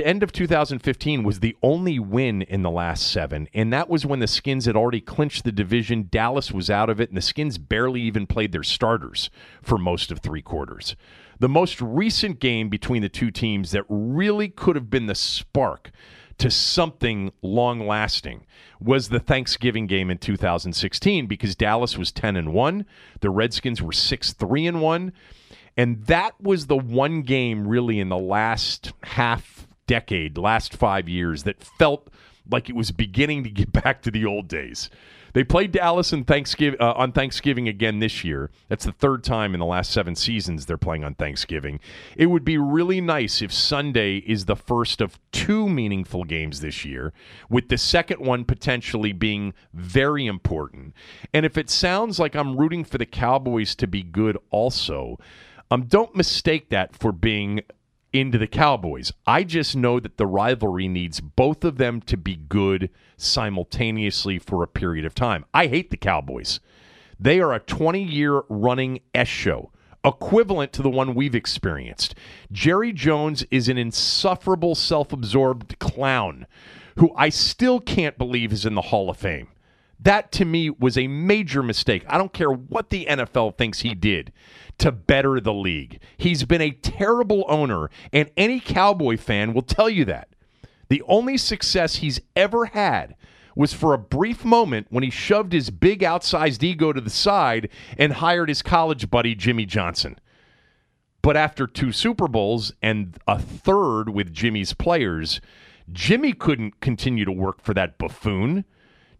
end 0.04 0.24
of 0.24 0.34
2015 0.34 1.24
was 1.24 1.40
the 1.40 1.56
only 1.64 2.00
win 2.00 2.42
in 2.42 2.64
the 2.64 2.70
last 2.70 3.10
seven, 3.10 3.48
and 3.54 3.72
that 3.72 3.90
was 3.90 4.06
when 4.06 4.20
the 4.20 4.28
Skins 4.28 4.66
had 4.66 4.76
already 4.76 5.00
clinched 5.00 5.46
the 5.46 5.54
division. 5.54 6.10
Dallas 6.12 6.52
was 6.52 6.70
out 6.70 6.90
of 6.90 7.00
it, 7.00 7.08
and 7.08 7.16
the 7.16 7.22
Skins 7.22 7.58
barely 7.58 8.02
even 8.02 8.28
played 8.28 8.52
their 8.52 8.62
starters 8.62 9.30
for 9.62 9.78
most 9.78 10.12
of 10.12 10.20
three 10.20 10.42
quarters. 10.42 10.98
The 11.40 11.48
most 11.48 11.82
recent 11.82 12.42
game 12.42 12.68
between 12.68 13.02
the 13.02 13.08
two 13.08 13.32
teams 13.32 13.72
that 13.72 13.86
really 13.88 14.50
could 14.50 14.76
have 14.76 14.90
been 14.90 15.06
the 15.06 15.16
spark 15.16 15.92
to 16.40 16.52
something 16.52 17.32
long 17.42 17.88
lasting 17.88 18.46
was 18.82 19.08
the 19.08 19.20
Thanksgiving 19.20 19.88
game 19.88 20.12
in 20.12 20.18
2016 20.18 21.26
because 21.28 21.56
Dallas 21.56 21.98
was 21.98 22.12
10 22.12 22.36
and 22.36 22.54
1, 22.54 22.86
the 23.22 23.30
Redskins 23.30 23.82
were 23.82 23.94
6 23.94 24.34
3 24.34 24.68
and 24.68 24.82
1, 24.82 25.14
and 25.78 26.06
that 26.06 26.40
was 26.42 26.68
the 26.68 26.78
one 26.78 27.22
game 27.22 27.68
really 27.68 28.00
in 28.00 28.10
the 28.10 28.18
last 28.18 28.94
half 29.04 29.68
decade, 29.88 30.38
last 30.38 30.76
5 30.76 31.10
years 31.10 31.44
that 31.44 31.64
felt 31.64 32.10
like 32.50 32.70
it 32.70 32.76
was 32.76 32.92
beginning 32.92 33.44
to 33.44 33.50
get 33.50 33.72
back 33.84 34.02
to 34.04 34.12
the 34.12 34.26
old 34.26 34.48
days. 34.48 34.90
They 35.34 35.44
played 35.44 35.72
Dallas 35.72 36.14
in 36.14 36.26
Thanksgiving, 36.26 36.80
uh, 36.80 36.94
on 36.94 37.12
Thanksgiving 37.12 37.68
again 37.68 38.00
this 38.00 38.24
year. 38.24 38.52
That's 38.70 38.86
the 38.86 38.92
third 38.92 39.24
time 39.24 39.56
in 39.56 39.60
the 39.60 39.66
last 39.66 39.92
seven 39.92 40.16
seasons 40.16 40.66
they're 40.66 40.78
playing 40.78 41.04
on 41.04 41.16
Thanksgiving. 41.16 41.80
It 42.16 42.28
would 42.28 42.46
be 42.46 42.60
really 42.60 43.02
nice 43.02 43.42
if 43.42 43.52
Sunday 43.52 44.18
is 44.18 44.46
the 44.46 44.56
first 44.56 45.02
of 45.02 45.20
two 45.32 45.68
meaningful 45.68 46.24
games 46.24 46.62
this 46.62 46.86
year, 46.86 47.14
with 47.50 47.70
the 47.70 47.80
second 47.80 48.22
one 48.22 48.46
potentially 48.46 49.12
being 49.12 49.56
very 49.74 50.28
important. 50.28 50.94
And 51.34 51.48
if 51.48 51.58
it 51.58 51.72
sounds 51.72 52.20
like 52.20 52.36
I'm 52.36 52.56
rooting 52.56 52.84
for 52.84 53.00
the 53.00 53.06
Cowboys 53.08 53.74
to 53.76 53.88
be 53.88 54.04
good 54.04 54.38
also, 54.52 55.18
um, 55.74 55.86
don't 55.86 56.16
mistake 56.16 56.70
that 56.70 56.96
for 56.96 57.12
being 57.12 57.62
into 58.12 58.38
the 58.38 58.46
Cowboys. 58.46 59.12
I 59.26 59.44
just 59.44 59.76
know 59.76 60.00
that 60.00 60.18
the 60.18 60.28
rivalry 60.28 60.88
needs 60.88 61.20
both 61.20 61.64
of 61.64 61.78
them 61.78 62.00
to 62.02 62.16
be 62.16 62.36
good 62.36 62.92
simultaneously 63.18 64.38
for 64.38 64.62
a 64.62 64.68
period 64.68 65.04
of 65.04 65.16
time. 65.16 65.46
I 65.52 65.66
hate 65.66 65.90
the 65.90 65.98
Cowboys. 65.98 66.60
They 67.20 67.40
are 67.40 67.54
a 67.54 67.60
20 67.60 68.04
year 68.04 68.44
running 68.50 69.00
S 69.16 69.28
show, 69.28 69.72
equivalent 70.06 70.74
to 70.74 70.84
the 70.84 70.92
one 70.92 71.16
we've 71.16 71.34
experienced. 71.34 72.14
Jerry 72.52 72.94
Jones 72.94 73.44
is 73.50 73.68
an 73.68 73.80
insufferable, 73.80 74.76
self 74.76 75.12
absorbed 75.12 75.80
clown 75.80 76.46
who 77.00 77.12
I 77.16 77.30
still 77.30 77.80
can't 77.80 78.20
believe 78.20 78.54
is 78.54 78.64
in 78.66 78.76
the 78.76 78.82
Hall 78.82 79.10
of 79.10 79.18
Fame. 79.18 79.48
That 80.04 80.32
to 80.34 80.46
me 80.46 80.70
was 80.70 80.98
a 80.98 81.08
major 81.08 81.64
mistake. 81.64 82.04
I 82.08 82.18
don't 82.18 82.34
care 82.34 82.52
what 82.52 82.90
the 82.90 83.06
NFL 83.06 83.58
thinks 83.58 83.82
he 83.82 83.96
did 83.96 84.34
to 84.80 84.92
better 84.92 85.40
the 85.40 85.54
league. 85.54 86.00
He's 86.18 86.44
been 86.44 86.62
a 86.62 86.72
terrible 86.72 87.46
owner, 87.48 87.90
and 88.12 88.30
any 88.36 88.60
Cowboy 88.60 89.18
fan 89.18 89.54
will 89.54 89.62
tell 89.62 89.90
you 89.90 90.04
that. 90.06 90.30
The 90.90 91.04
only 91.08 91.38
success 91.38 91.98
he's 91.98 92.20
ever 92.36 92.66
had 92.66 93.16
was 93.56 93.74
for 93.74 93.94
a 93.94 94.00
brief 94.00 94.44
moment 94.44 94.88
when 94.90 95.04
he 95.04 95.10
shoved 95.10 95.54
his 95.54 95.70
big 95.70 96.02
outsized 96.02 96.64
ego 96.64 96.92
to 96.92 97.02
the 97.02 97.10
side 97.10 97.70
and 97.98 98.14
hired 98.14 98.50
his 98.50 98.62
college 98.62 99.10
buddy 99.10 99.36
Jimmy 99.36 99.66
Johnson. 99.66 100.20
But 101.22 101.38
after 101.38 101.66
two 101.66 101.94
Super 101.94 102.28
Bowls 102.28 102.74
and 102.82 103.18
a 103.28 103.40
third 103.40 104.10
with 104.10 104.34
Jimmy's 104.34 104.74
players, 104.74 105.40
Jimmy 105.92 106.34
couldn't 106.34 106.82
continue 106.82 107.24
to 107.24 107.32
work 107.32 107.62
for 107.62 107.74
that 107.74 107.98
buffoon. 107.98 108.66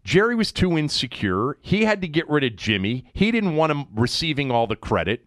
Jerry 0.04 0.34
was 0.34 0.52
too 0.52 0.76
insecure. 0.76 1.56
He 1.62 1.84
had 1.84 2.02
to 2.02 2.08
get 2.08 2.28
rid 2.28 2.44
of 2.44 2.56
Jimmy. 2.56 3.06
He 3.14 3.30
didn't 3.30 3.56
want 3.56 3.72
him 3.72 3.86
receiving 3.94 4.50
all 4.50 4.66
the 4.66 4.76
credit. 4.76 5.26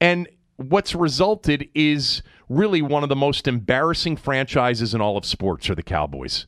And 0.00 0.28
what's 0.56 0.94
resulted 0.94 1.68
is 1.74 2.22
really 2.48 2.82
one 2.82 3.02
of 3.02 3.08
the 3.08 3.16
most 3.16 3.48
embarrassing 3.48 4.16
franchises 4.16 4.94
in 4.94 5.00
all 5.00 5.16
of 5.16 5.24
sports 5.24 5.70
are 5.70 5.74
the 5.74 5.82
Cowboys. 5.82 6.46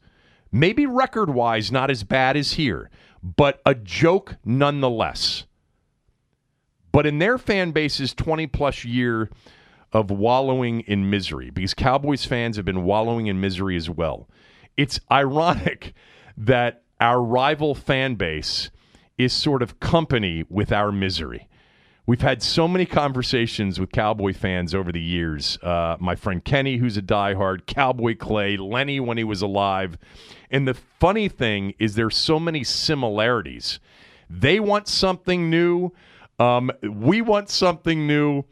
Maybe 0.52 0.86
record 0.86 1.30
wise, 1.30 1.72
not 1.72 1.90
as 1.90 2.04
bad 2.04 2.36
as 2.36 2.52
here, 2.52 2.90
but 3.22 3.60
a 3.64 3.74
joke 3.74 4.36
nonetheless. 4.44 5.46
But 6.92 7.06
in 7.06 7.18
their 7.18 7.38
fan 7.38 7.72
base's 7.72 8.14
20 8.14 8.46
plus 8.48 8.84
year 8.84 9.30
of 9.92 10.10
wallowing 10.10 10.80
in 10.82 11.10
misery, 11.10 11.50
because 11.50 11.74
Cowboys 11.74 12.24
fans 12.24 12.56
have 12.56 12.64
been 12.64 12.84
wallowing 12.84 13.26
in 13.26 13.40
misery 13.40 13.76
as 13.76 13.90
well, 13.90 14.28
it's 14.76 15.00
ironic 15.10 15.94
that 16.36 16.83
our 17.04 17.20
rival 17.20 17.74
fan 17.74 18.14
base 18.14 18.70
is 19.18 19.30
sort 19.30 19.60
of 19.60 19.78
company 19.78 20.42
with 20.48 20.72
our 20.72 20.90
misery. 20.90 21.46
We've 22.06 22.22
had 22.22 22.42
so 22.42 22.66
many 22.66 22.86
conversations 22.86 23.78
with 23.78 23.92
Cowboy 23.92 24.32
fans 24.32 24.74
over 24.74 24.90
the 24.90 25.02
years. 25.02 25.58
Uh, 25.62 25.98
my 26.00 26.16
friend 26.16 26.42
Kenny, 26.42 26.78
who's 26.78 26.96
a 26.96 27.02
diehard, 27.02 27.66
Cowboy 27.66 28.16
Clay, 28.16 28.56
Lenny 28.56 29.00
when 29.00 29.18
he 29.18 29.24
was 29.24 29.42
alive. 29.42 29.98
And 30.50 30.66
the 30.66 30.72
funny 30.72 31.28
thing 31.28 31.74
is, 31.78 31.94
there's 31.94 32.16
so 32.16 32.40
many 32.40 32.64
similarities. 32.64 33.80
They 34.30 34.58
want 34.58 34.88
something 34.88 35.50
new. 35.50 35.92
Um, 36.38 36.70
we 36.82 37.20
want 37.20 37.50
something 37.50 38.06
new. 38.06 38.44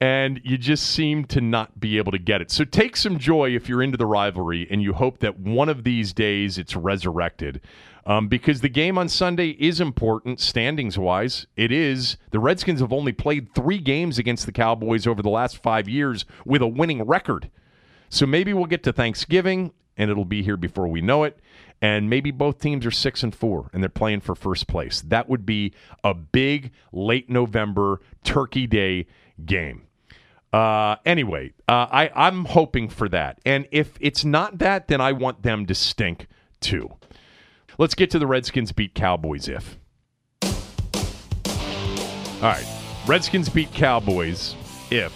And 0.00 0.40
you 0.44 0.58
just 0.58 0.90
seem 0.90 1.24
to 1.26 1.40
not 1.40 1.80
be 1.80 1.96
able 1.98 2.12
to 2.12 2.18
get 2.18 2.42
it. 2.42 2.50
So 2.50 2.64
take 2.64 2.96
some 2.96 3.18
joy 3.18 3.50
if 3.50 3.68
you're 3.68 3.82
into 3.82 3.96
the 3.96 4.06
rivalry 4.06 4.66
and 4.70 4.82
you 4.82 4.92
hope 4.92 5.20
that 5.20 5.38
one 5.38 5.68
of 5.68 5.84
these 5.84 6.12
days 6.12 6.58
it's 6.58 6.76
resurrected 6.76 7.60
um, 8.06 8.28
because 8.28 8.60
the 8.60 8.68
game 8.68 8.98
on 8.98 9.08
Sunday 9.08 9.50
is 9.50 9.80
important 9.80 10.40
standings 10.40 10.98
wise. 10.98 11.46
It 11.56 11.72
is. 11.72 12.16
The 12.32 12.40
Redskins 12.40 12.80
have 12.80 12.92
only 12.92 13.12
played 13.12 13.54
three 13.54 13.78
games 13.78 14.18
against 14.18 14.46
the 14.46 14.52
Cowboys 14.52 15.06
over 15.06 15.22
the 15.22 15.30
last 15.30 15.62
five 15.62 15.88
years 15.88 16.24
with 16.44 16.60
a 16.60 16.66
winning 16.66 17.02
record. 17.04 17.50
So 18.10 18.26
maybe 18.26 18.52
we'll 18.52 18.66
get 18.66 18.82
to 18.84 18.92
Thanksgiving 18.92 19.72
and 19.96 20.10
it'll 20.10 20.24
be 20.24 20.42
here 20.42 20.56
before 20.56 20.88
we 20.88 21.00
know 21.00 21.24
it. 21.24 21.38
And 21.80 22.08
maybe 22.08 22.30
both 22.30 22.60
teams 22.60 22.86
are 22.86 22.90
six 22.90 23.22
and 23.22 23.34
four 23.34 23.70
and 23.72 23.82
they're 23.82 23.90
playing 23.90 24.20
for 24.20 24.34
first 24.34 24.66
place. 24.66 25.00
That 25.02 25.28
would 25.28 25.44
be 25.44 25.72
a 26.02 26.14
big 26.14 26.72
late 26.92 27.28
November 27.28 28.00
Turkey 28.22 28.66
Day 28.66 29.06
game. 29.44 29.86
Uh, 30.52 30.96
anyway, 31.04 31.52
uh, 31.68 31.86
I, 31.90 32.10
I'm 32.14 32.44
hoping 32.44 32.88
for 32.88 33.08
that. 33.08 33.40
And 33.44 33.66
if 33.72 33.96
it's 34.00 34.24
not 34.24 34.58
that, 34.58 34.86
then 34.88 35.00
I 35.00 35.12
want 35.12 35.42
them 35.42 35.66
to 35.66 35.74
stink 35.74 36.28
too. 36.60 36.94
Let's 37.76 37.94
get 37.94 38.10
to 38.10 38.18
the 38.18 38.26
Redskins 38.26 38.70
beat 38.70 38.94
Cowboys 38.94 39.48
if. 39.48 39.78
All 42.36 42.50
right. 42.50 42.66
Redskins 43.06 43.48
beat 43.48 43.72
Cowboys 43.72 44.54
if 44.90 45.12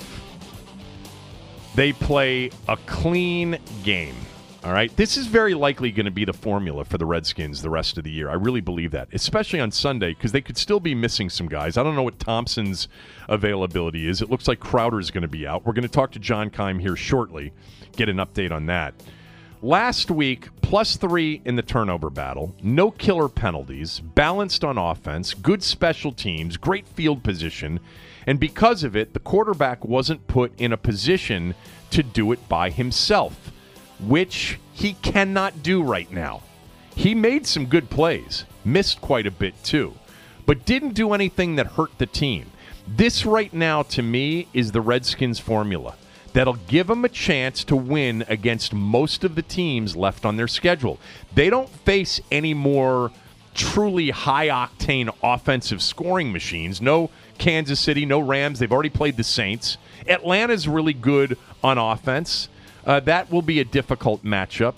they 1.74 1.92
play 1.92 2.50
a 2.66 2.76
clean 2.87 3.59
game. 3.85 4.16
All 4.64 4.73
right. 4.73 4.94
This 4.97 5.16
is 5.16 5.29
very 5.29 5.55
likely 5.55 5.92
going 5.92 6.07
to 6.07 6.11
be 6.11 6.25
the 6.25 6.33
formula 6.33 6.85
for 6.85 6.99
the 6.99 7.07
Redskins 7.07 7.62
the 7.62 7.71
rest 7.71 7.97
of 7.97 8.03
the 8.03 8.11
year. 8.11 8.29
I 8.29 8.35
really 8.35 8.61
believe 8.61 8.90
that, 8.90 9.09
especially 9.12 9.61
on 9.61 9.71
Sunday, 9.71 10.14
because 10.14 10.33
they 10.33 10.40
could 10.40 10.59
still 10.59 10.81
be 10.81 10.97
missing 10.97 11.31
some 11.31 11.47
guys. 11.47 11.77
I 11.77 11.85
don't 11.85 11.94
know 11.94 12.03
what 12.03 12.18
Thompson's 12.18 12.88
availability 13.29 14.09
is. 14.09 14.21
It 14.21 14.31
looks 14.31 14.49
like 14.49 14.59
Crowder's 14.59 15.12
going 15.12 15.23
to 15.23 15.29
be 15.29 15.47
out. 15.47 15.64
We're 15.64 15.75
going 15.75 15.83
to 15.83 15.88
talk 15.88 16.11
to 16.12 16.18
John 16.18 16.51
Keim 16.51 16.81
here 16.81 16.97
shortly, 16.97 17.53
get 17.97 18.09
an 18.09 18.16
update 18.16 18.51
on 18.51 18.66
that. 18.66 18.94
Last 19.62 20.11
week, 20.11 20.49
plus 20.61 20.97
three 20.97 21.40
in 21.44 21.55
the 21.55 21.62
turnover 21.62 22.11
battle, 22.11 22.53
no 22.62 22.90
killer 22.90 23.29
penalties, 23.29 24.01
balanced 24.01 24.64
on 24.64 24.77
offense, 24.77 25.35
good 25.35 25.62
special 25.62 26.12
teams, 26.12 26.57
great 26.57 26.87
field 26.88 27.23
position, 27.23 27.79
and 28.27 28.38
because 28.40 28.83
of 28.85 28.97
it, 28.97 29.14
the 29.14 29.21
quarterback 29.21 29.85
wasn't 29.85 30.27
put 30.27 30.53
in 30.61 30.73
a 30.73 30.77
position 30.77 31.55
to 31.90 32.03
do 32.03 32.33
it 32.33 32.49
by 32.49 32.71
himself, 32.71 33.51
which 34.00 34.58
he 34.72 34.94
cannot 34.94 35.62
do 35.62 35.82
right 35.82 36.11
now. 36.11 36.42
He 36.94 37.14
made 37.14 37.46
some 37.46 37.66
good 37.66 37.90
plays, 37.90 38.44
missed 38.64 39.00
quite 39.00 39.26
a 39.26 39.30
bit 39.30 39.62
too, 39.62 39.94
but 40.46 40.64
didn't 40.64 40.94
do 40.94 41.12
anything 41.12 41.56
that 41.56 41.66
hurt 41.66 41.96
the 41.98 42.06
team. 42.06 42.46
This 42.87 43.26
right 43.26 43.52
now, 43.52 43.82
to 43.82 44.02
me, 44.02 44.48
is 44.54 44.72
the 44.72 44.80
Redskins 44.80 45.38
formula 45.38 45.94
that'll 46.32 46.54
give 46.54 46.87
them 46.87 47.04
a 47.04 47.08
chance 47.08 47.64
to 47.64 47.76
win 47.76 48.24
against 48.28 48.72
most 48.72 49.24
of 49.24 49.34
the 49.34 49.42
teams 49.42 49.96
left 49.96 50.24
on 50.24 50.37
their 50.37 50.48
schedule. 50.48 50.98
They 51.34 51.50
don't 51.50 51.68
face 51.68 52.20
any 52.30 52.54
more 52.54 53.11
truly 53.54 54.11
high 54.11 54.48
octane 54.48 55.12
offensive 55.22 55.82
scoring 55.82 56.32
machines. 56.32 56.80
No 56.80 57.11
Kansas 57.38 57.80
City, 57.80 58.06
no 58.06 58.20
Rams. 58.20 58.58
They've 58.58 58.72
already 58.72 58.88
played 58.88 59.16
the 59.16 59.24
Saints. 59.24 59.78
Atlanta's 60.06 60.68
really 60.68 60.92
good 60.92 61.37
on 61.62 61.76
offense. 61.76 62.48
Uh, 62.88 62.98
that 63.01 63.31
will 63.31 63.42
be 63.42 63.61
a 63.61 63.64
difficult 63.64 64.24
matchup. 64.24 64.74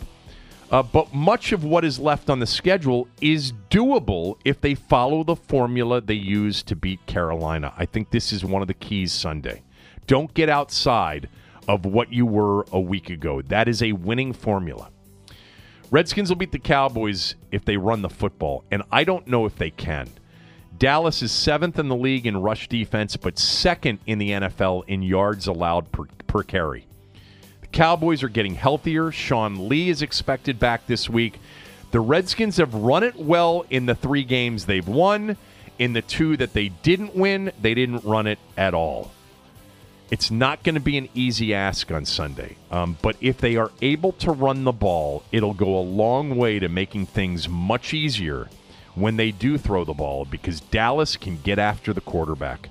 Uh, 0.71 0.83
but 0.83 1.15
much 1.15 1.53
of 1.53 1.65
what 1.65 1.85
is 1.85 1.99
left 1.99 2.29
on 2.29 2.41
the 2.41 2.47
schedule 2.47 3.09
is 3.21 3.53
doable 3.71 4.37
if 4.45 4.61
they 4.61 4.75
follow 4.75 5.23
the 5.25 5.37
formula 5.37 6.01
they 6.01 6.15
used 6.15 6.67
to 6.67 6.77
beat 6.77 7.05
Carolina. 7.07 7.73
I 7.77 7.87
think 7.87 8.11
this 8.11 8.33
is 8.33 8.45
one 8.45 8.63
of 8.63 8.69
the 8.69 8.75
keys 8.75 9.13
Sunday. 9.13 9.63
Don't 10.07 10.33
get 10.35 10.49
outside 10.49 11.29
of 11.69 11.85
what 11.85 12.13
you 12.13 12.27
were 12.27 12.67
a 12.73 12.81
week 12.81 13.11
ago. 13.11 13.43
That 13.43 13.69
is 13.69 13.81
a 13.81 13.93
winning 13.93 14.33
formula. 14.33 14.91
Redskins 15.93 16.31
will 16.31 16.37
beat 16.37 16.53
the 16.53 16.59
Cowboys 16.59 17.37
if 17.53 17.65
they 17.65 17.77
run 17.77 18.03
the 18.03 18.11
football, 18.11 18.65
and 18.71 18.83
I 18.91 19.05
don't 19.05 19.27
know 19.27 19.47
if 19.47 19.57
they 19.57 19.71
can. 19.71 20.09
Dallas 20.79 21.23
is 21.23 21.31
seventh 21.31 21.79
in 21.79 21.89
the 21.89 21.97
league 21.97 22.27
in 22.27 22.37
rush 22.37 22.69
defense, 22.69 23.17
but 23.17 23.39
second 23.39 23.99
in 24.07 24.19
the 24.19 24.31
NFL 24.31 24.85
in 24.89 25.03
yards 25.03 25.47
allowed 25.47 25.93
per, 25.93 26.07
per 26.27 26.43
carry. 26.43 26.87
Cowboys 27.73 28.23
are 28.23 28.29
getting 28.29 28.55
healthier. 28.55 29.13
Sean 29.13 29.69
Lee 29.69 29.89
is 29.89 30.03
expected 30.03 30.59
back 30.59 30.87
this 30.87 31.09
week. 31.09 31.39
The 31.93 32.01
Redskins 32.01 32.57
have 32.59 32.75
run 32.75 33.03
it 33.03 33.17
well 33.17 33.65
in 33.71 33.87
the 33.87 33.95
three 33.95 34.25
games 34.25 34.67
they've 34.67 34.87
won. 34.87 35.37
In 35.79 35.93
the 35.93 36.03
two 36.03 36.37
that 36.37 36.53
they 36.53 36.69
didn't 36.69 37.17
win, 37.17 37.53
they 37.61 37.75
didn't 37.75 38.05
run 38.05 38.27
it 38.27 38.39
at 38.57 38.75
all. 38.75 39.13
It's 40.11 40.31
not 40.31 40.65
going 40.65 40.75
to 40.75 40.81
be 40.81 40.99
an 40.99 41.09
easy 41.15 41.55
ask 41.55 41.91
on 41.93 42.05
Sunday. 42.05 42.57
Um, 42.71 42.99
but 43.01 43.17
if 43.21 43.39
they 43.39 43.57
are 43.57 43.71
able 43.81 44.13
to 44.13 44.33
run 44.33 44.65
the 44.65 44.73
ball, 44.73 45.23
it'll 45.31 45.55
go 45.55 45.79
a 45.79 45.81
long 45.81 46.37
way 46.37 46.59
to 46.59 46.69
making 46.69 47.07
things 47.07 47.49
much 47.49 47.95
easier 47.95 48.49
when 48.97 49.17
they 49.17 49.31
do 49.31 49.57
throw 49.57 49.85
the 49.85 49.95
ball 49.95 50.25
because 50.25 50.61
Dallas 50.61 51.17
can 51.17 51.41
get 51.43 51.61
after 51.61 51.93
the 51.93 52.01
quarterback. 52.01 52.69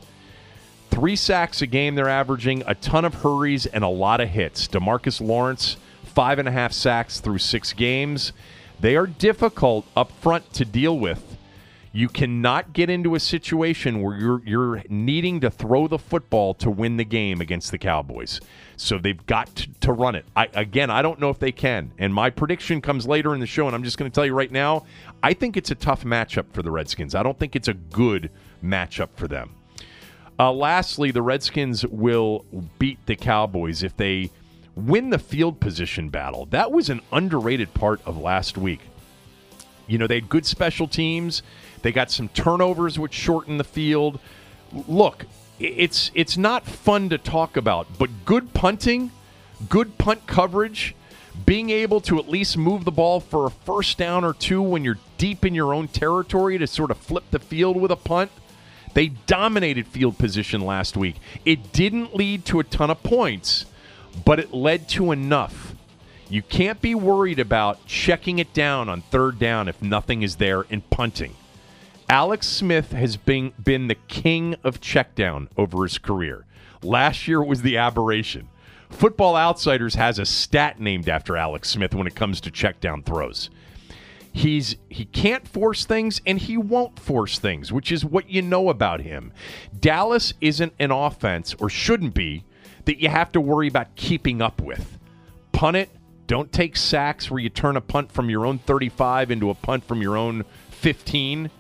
Three 0.89 1.15
sacks 1.15 1.61
a 1.61 1.67
game 1.67 1.95
they're 1.95 2.09
averaging, 2.09 2.63
a 2.65 2.75
ton 2.75 3.05
of 3.05 3.15
hurries, 3.15 3.65
and 3.65 3.83
a 3.83 3.87
lot 3.89 4.21
of 4.21 4.29
hits. 4.29 4.67
Demarcus 4.67 5.21
Lawrence, 5.21 5.77
five 6.03 6.39
and 6.39 6.47
a 6.47 6.51
half 6.51 6.73
sacks 6.73 7.19
through 7.19 7.37
six 7.37 7.73
games. 7.73 8.33
They 8.79 8.95
are 8.95 9.07
difficult 9.07 9.85
up 9.95 10.11
front 10.11 10.51
to 10.53 10.65
deal 10.65 10.97
with. 10.97 11.37
You 11.91 12.07
cannot 12.07 12.73
get 12.73 12.89
into 12.89 13.15
a 13.15 13.19
situation 13.19 14.01
where 14.01 14.15
you're 14.17 14.41
you're 14.45 14.83
needing 14.89 15.39
to 15.41 15.49
throw 15.49 15.87
the 15.87 15.97
football 15.97 16.53
to 16.55 16.69
win 16.69 16.97
the 16.97 17.03
game 17.03 17.41
against 17.41 17.71
the 17.71 17.77
Cowboys. 17.77 18.39
So 18.77 18.97
they've 18.97 19.25
got 19.25 19.55
to, 19.55 19.69
to 19.81 19.93
run 19.93 20.15
it. 20.15 20.25
I, 20.35 20.49
again, 20.53 20.89
I 20.89 21.01
don't 21.01 21.19
know 21.19 21.29
if 21.29 21.39
they 21.39 21.51
can. 21.51 21.91
And 21.97 22.13
my 22.13 22.29
prediction 22.29 22.79
comes 22.79 23.07
later 23.07 23.33
in 23.33 23.39
the 23.39 23.47
show, 23.47 23.65
and 23.65 23.75
I'm 23.75 23.83
just 23.83 23.97
going 23.97 24.09
to 24.09 24.13
tell 24.13 24.25
you 24.25 24.33
right 24.33 24.51
now. 24.51 24.85
I 25.23 25.33
think 25.33 25.57
it's 25.57 25.71
a 25.71 25.75
tough 25.75 26.03
matchup 26.03 26.45
for 26.53 26.61
the 26.61 26.71
Redskins. 26.71 27.15
I 27.15 27.23
don't 27.23 27.37
think 27.37 27.55
it's 27.55 27.67
a 27.67 27.73
good 27.73 28.29
matchup 28.63 29.09
for 29.15 29.27
them. 29.27 29.55
Uh, 30.39 30.53
lastly, 30.53 31.11
the 31.11 31.21
Redskins 31.21 31.85
will 31.85 32.45
beat 32.79 33.05
the 33.05 33.15
Cowboys 33.17 33.83
if 33.83 33.97
they 33.97 34.31
win 34.73 35.09
the 35.09 35.19
field 35.19 35.59
position 35.59 36.07
battle. 36.07 36.45
That 36.45 36.71
was 36.71 36.89
an 36.89 37.01
underrated 37.11 37.73
part 37.73 37.99
of 38.05 38.17
last 38.17 38.57
week. 38.57 38.79
You 39.85 39.97
know, 39.97 40.07
they 40.07 40.15
had 40.15 40.29
good 40.29 40.45
special 40.45 40.87
teams. 40.87 41.41
They 41.81 41.91
got 41.91 42.09
some 42.09 42.29
turnovers 42.29 42.97
which 42.97 43.13
shortened 43.13 43.59
the 43.59 43.65
field. 43.65 44.19
Look, 44.87 45.25
it's 45.59 46.11
it's 46.13 46.37
not 46.37 46.65
fun 46.65 47.09
to 47.09 47.17
talk 47.17 47.57
about, 47.57 47.87
but 47.97 48.09
good 48.23 48.53
punting, 48.53 49.11
good 49.67 49.97
punt 49.97 50.25
coverage, 50.25 50.95
being 51.45 51.69
able 51.69 51.99
to 52.01 52.17
at 52.17 52.29
least 52.29 52.55
move 52.55 52.85
the 52.85 52.91
ball 52.91 53.19
for 53.19 53.45
a 53.45 53.51
first 53.51 53.97
down 53.97 54.23
or 54.23 54.33
two 54.33 54.61
when 54.61 54.85
you're 54.85 54.99
deep 55.17 55.43
in 55.43 55.53
your 55.53 55.73
own 55.73 55.89
territory 55.89 56.57
to 56.57 56.67
sort 56.67 56.91
of 56.91 56.97
flip 56.97 57.23
the 57.31 57.39
field 57.39 57.75
with 57.75 57.91
a 57.91 57.97
punt. 57.97 58.31
They 58.93 59.07
dominated 59.07 59.87
field 59.87 60.17
position 60.17 60.61
last 60.61 60.97
week. 60.97 61.15
It 61.45 61.71
didn't 61.71 62.15
lead 62.15 62.45
to 62.45 62.59
a 62.59 62.63
ton 62.63 62.89
of 62.89 63.03
points, 63.03 63.65
but 64.25 64.39
it 64.39 64.53
led 64.53 64.89
to 64.89 65.11
enough. 65.11 65.75
You 66.29 66.41
can't 66.41 66.81
be 66.81 66.93
worried 66.93 67.39
about 67.39 67.85
checking 67.85 68.39
it 68.39 68.53
down 68.53 68.89
on 68.89 69.01
third 69.01 69.39
down 69.39 69.67
if 69.67 69.81
nothing 69.81 70.21
is 70.21 70.35
there 70.35 70.61
in 70.69 70.81
punting. 70.81 71.35
Alex 72.07 72.47
Smith 72.47 72.91
has 72.91 73.17
been, 73.17 73.53
been 73.63 73.87
the 73.87 73.95
king 73.95 74.55
of 74.63 74.81
checkdown 74.81 75.47
over 75.57 75.83
his 75.83 75.97
career. 75.97 76.45
Last 76.81 77.27
year 77.27 77.43
was 77.43 77.61
the 77.61 77.77
aberration. 77.77 78.49
Football 78.89 79.35
Outsiders 79.35 79.95
has 79.95 80.17
a 80.17 80.25
stat 80.25 80.79
named 80.79 81.07
after 81.07 81.37
Alex 81.37 81.69
Smith 81.69 81.93
when 81.93 82.07
it 82.07 82.15
comes 82.15 82.41
to 82.41 82.51
checkdown 82.51 83.05
throws. 83.05 83.49
He's 84.39 84.77
he 84.87 85.03
can't 85.03 85.45
force 85.45 85.83
things 85.83 86.21
and 86.25 86.39
he 86.39 86.55
won't 86.55 86.97
force 86.97 87.39
things, 87.39 87.73
which 87.73 87.91
is 87.91 88.05
what 88.05 88.29
you 88.29 88.41
know 88.41 88.69
about 88.69 89.01
him. 89.01 89.33
Dallas 89.77 90.33
isn't 90.39 90.71
an 90.79 90.91
offense 90.91 91.53
or 91.59 91.69
shouldn't 91.69 92.13
be 92.13 92.45
that 92.85 93.01
you 93.01 93.09
have 93.09 93.33
to 93.33 93.41
worry 93.41 93.67
about 93.67 93.97
keeping 93.97 94.41
up 94.41 94.61
with. 94.61 94.97
Punt 95.51 95.75
it, 95.75 95.89
don't 96.25 96.53
take 96.53 96.77
sacks 96.77 97.29
where 97.29 97.41
you 97.41 97.49
turn 97.49 97.75
a 97.75 97.81
punt 97.81 98.13
from 98.13 98.29
your 98.29 98.45
own 98.45 98.59
35 98.59 99.29
into 99.29 99.49
a 99.49 99.53
punt 99.55 99.83
from 99.83 100.01
your 100.01 100.15
own 100.15 100.45
15 100.71 101.51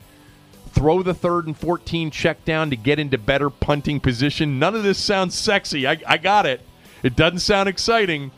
throw 0.69 1.03
the 1.03 1.13
third 1.13 1.47
and 1.47 1.57
14 1.57 2.11
check 2.11 2.45
down 2.45 2.69
to 2.69 2.77
get 2.77 2.97
into 2.97 3.17
better 3.17 3.49
punting 3.49 3.99
position. 3.99 4.57
None 4.57 4.73
of 4.73 4.83
this 4.83 4.97
sounds 4.97 5.37
sexy. 5.37 5.85
I, 5.85 5.99
I 6.07 6.17
got 6.17 6.45
it. 6.45 6.61
It 7.03 7.17
doesn't 7.17 7.39
sound 7.39 7.67
exciting. 7.67 8.31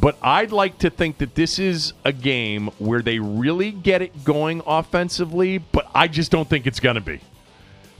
But 0.00 0.18
I'd 0.22 0.52
like 0.52 0.78
to 0.78 0.90
think 0.90 1.18
that 1.18 1.34
this 1.34 1.58
is 1.58 1.92
a 2.04 2.12
game 2.12 2.68
where 2.78 3.00
they 3.00 3.18
really 3.18 3.70
get 3.70 4.02
it 4.02 4.24
going 4.24 4.62
offensively, 4.66 5.58
but 5.58 5.88
I 5.94 6.08
just 6.08 6.30
don't 6.30 6.48
think 6.48 6.66
it's 6.66 6.80
going 6.80 6.96
to 6.96 7.00
be. 7.00 7.20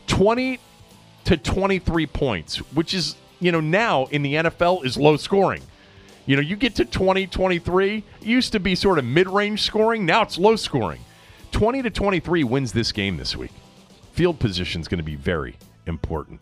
20 0.09 0.59
to 1.25 1.37
23 1.37 2.07
points, 2.07 2.57
which 2.75 2.95
is, 2.95 3.17
you 3.41 3.53
know, 3.53 3.61
now 3.61 4.07
in 4.07 4.23
the 4.23 4.35
NFL 4.35 4.85
is 4.85 4.97
low 4.97 5.17
scoring. 5.17 5.63
You 6.27 6.37
know, 6.37 6.43
you 6.43 6.57
get 6.57 6.75
to 6.77 6.85
20, 6.85 7.27
23, 7.27 8.03
used 8.23 8.53
to 8.53 8.61
be 8.61 8.75
sort 8.75 8.99
of 8.99 9.05
mid 9.05 9.29
range 9.29 9.63
scoring. 9.63 10.07
Now 10.07 10.23
it's 10.23 10.39
low 10.39 10.57
scoring. 10.57 11.01
20 11.53 11.83
to 11.83 11.91
23 11.91 12.45
wins 12.45 12.73
this 12.73 12.93
game 12.93 13.17
this 13.17 13.37
week. 13.37 13.53
Field 14.13 14.39
position 14.39 14.81
is 14.81 14.89
going 14.89 14.99
to 14.99 15.05
be 15.05 15.17
very 15.17 15.57
important. 15.87 16.41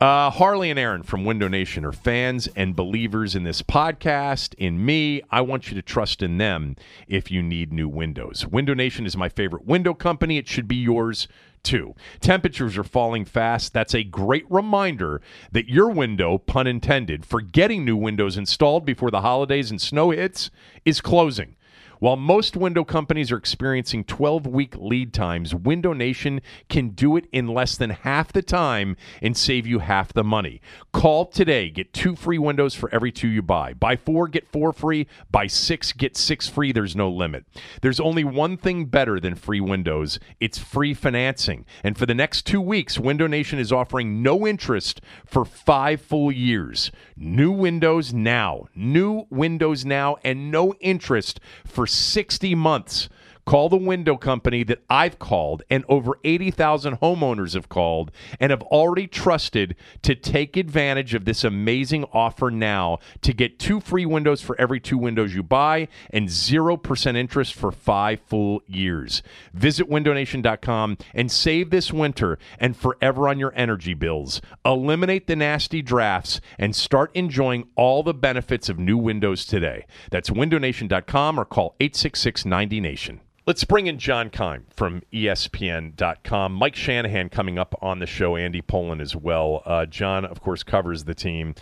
Uh, 0.00 0.30
Harley 0.30 0.70
and 0.70 0.78
Aaron 0.78 1.02
from 1.02 1.24
Window 1.24 1.48
Nation 1.48 1.84
are 1.84 1.90
fans 1.90 2.46
and 2.54 2.76
believers 2.76 3.34
in 3.34 3.42
this 3.42 3.62
podcast, 3.62 4.54
in 4.54 4.84
me. 4.84 5.22
I 5.28 5.40
want 5.40 5.70
you 5.70 5.74
to 5.74 5.82
trust 5.82 6.22
in 6.22 6.38
them 6.38 6.76
if 7.08 7.32
you 7.32 7.42
need 7.42 7.72
new 7.72 7.88
windows. 7.88 8.46
Window 8.46 8.74
Nation 8.74 9.06
is 9.06 9.16
my 9.16 9.28
favorite 9.28 9.66
window 9.66 9.94
company. 9.94 10.38
It 10.38 10.46
should 10.46 10.68
be 10.68 10.76
yours 10.76 11.26
too. 11.64 11.96
Temperatures 12.20 12.78
are 12.78 12.84
falling 12.84 13.24
fast. 13.24 13.72
That's 13.72 13.92
a 13.92 14.04
great 14.04 14.48
reminder 14.48 15.20
that 15.50 15.68
your 15.68 15.90
window, 15.90 16.38
pun 16.38 16.68
intended, 16.68 17.26
for 17.26 17.40
getting 17.40 17.84
new 17.84 17.96
windows 17.96 18.36
installed 18.36 18.84
before 18.84 19.10
the 19.10 19.22
holidays 19.22 19.68
and 19.68 19.80
snow 19.80 20.10
hits 20.10 20.52
is 20.84 21.00
closing. 21.00 21.56
While 22.00 22.16
most 22.16 22.56
window 22.56 22.84
companies 22.84 23.32
are 23.32 23.36
experiencing 23.36 24.04
12 24.04 24.46
week 24.46 24.76
lead 24.76 25.12
times, 25.12 25.52
Window 25.52 25.92
Nation 25.92 26.40
can 26.68 26.90
do 26.90 27.16
it 27.16 27.26
in 27.32 27.48
less 27.48 27.76
than 27.76 27.90
half 27.90 28.32
the 28.32 28.42
time 28.42 28.96
and 29.20 29.36
save 29.36 29.66
you 29.66 29.80
half 29.80 30.12
the 30.12 30.22
money. 30.22 30.60
Call 30.92 31.26
today. 31.26 31.70
Get 31.70 31.92
two 31.92 32.14
free 32.14 32.38
windows 32.38 32.74
for 32.74 32.88
every 32.94 33.10
two 33.10 33.26
you 33.26 33.42
buy. 33.42 33.72
Buy 33.72 33.96
four, 33.96 34.28
get 34.28 34.46
four 34.52 34.72
free. 34.72 35.08
Buy 35.30 35.48
six, 35.48 35.92
get 35.92 36.16
six 36.16 36.48
free. 36.48 36.70
There's 36.70 36.94
no 36.94 37.10
limit. 37.10 37.46
There's 37.82 37.98
only 37.98 38.22
one 38.22 38.56
thing 38.56 38.84
better 38.84 39.18
than 39.18 39.34
free 39.34 39.60
windows 39.60 40.20
it's 40.38 40.58
free 40.58 40.94
financing. 40.94 41.66
And 41.82 41.98
for 41.98 42.06
the 42.06 42.14
next 42.14 42.46
two 42.46 42.60
weeks, 42.60 42.98
Window 42.98 43.26
Nation 43.26 43.58
is 43.58 43.72
offering 43.72 44.22
no 44.22 44.46
interest 44.46 45.00
for 45.26 45.44
five 45.44 46.00
full 46.00 46.30
years. 46.30 46.92
New 47.16 47.50
windows 47.50 48.12
now. 48.14 48.66
New 48.76 49.26
windows 49.30 49.84
now 49.84 50.16
and 50.22 50.52
no 50.52 50.74
interest 50.80 51.40
for 51.64 51.87
60 51.88 52.54
months. 52.54 53.08
Call 53.48 53.70
the 53.70 53.78
window 53.78 54.18
company 54.18 54.62
that 54.64 54.84
I've 54.90 55.18
called, 55.18 55.62
and 55.70 55.82
over 55.88 56.18
80,000 56.22 57.00
homeowners 57.00 57.54
have 57.54 57.70
called 57.70 58.10
and 58.38 58.50
have 58.50 58.60
already 58.64 59.06
trusted 59.06 59.74
to 60.02 60.14
take 60.14 60.58
advantage 60.58 61.14
of 61.14 61.24
this 61.24 61.44
amazing 61.44 62.04
offer 62.12 62.50
now 62.50 62.98
to 63.22 63.32
get 63.32 63.58
two 63.58 63.80
free 63.80 64.04
windows 64.04 64.42
for 64.42 64.54
every 64.60 64.80
two 64.80 64.98
windows 64.98 65.34
you 65.34 65.42
buy 65.42 65.88
and 66.10 66.28
0% 66.28 67.16
interest 67.16 67.54
for 67.54 67.72
five 67.72 68.20
full 68.20 68.60
years. 68.66 69.22
Visit 69.54 69.88
windownation.com 69.88 70.98
and 71.14 71.32
save 71.32 71.70
this 71.70 71.90
winter 71.90 72.38
and 72.58 72.76
forever 72.76 73.30
on 73.30 73.38
your 73.38 73.54
energy 73.56 73.94
bills. 73.94 74.42
Eliminate 74.62 75.26
the 75.26 75.36
nasty 75.36 75.80
drafts 75.80 76.42
and 76.58 76.76
start 76.76 77.10
enjoying 77.14 77.66
all 77.76 78.02
the 78.02 78.12
benefits 78.12 78.68
of 78.68 78.78
new 78.78 78.98
windows 78.98 79.46
today. 79.46 79.86
That's 80.10 80.28
windownation.com 80.28 81.40
or 81.40 81.46
call 81.46 81.76
866 81.80 82.44
90 82.44 82.80
Nation. 82.82 83.20
Let's 83.48 83.64
bring 83.64 83.86
in 83.86 83.98
John 83.98 84.28
Keim 84.28 84.66
from 84.76 85.00
ESPN.com. 85.10 86.52
Mike 86.52 86.76
Shanahan 86.76 87.30
coming 87.30 87.58
up 87.58 87.74
on 87.80 87.98
the 87.98 88.04
show, 88.04 88.36
Andy 88.36 88.60
Pollin 88.60 89.00
as 89.00 89.16
well. 89.16 89.62
Uh, 89.64 89.86
John, 89.86 90.26
of 90.26 90.42
course, 90.42 90.62
covers 90.62 91.04
the 91.04 91.14
team. 91.14 91.54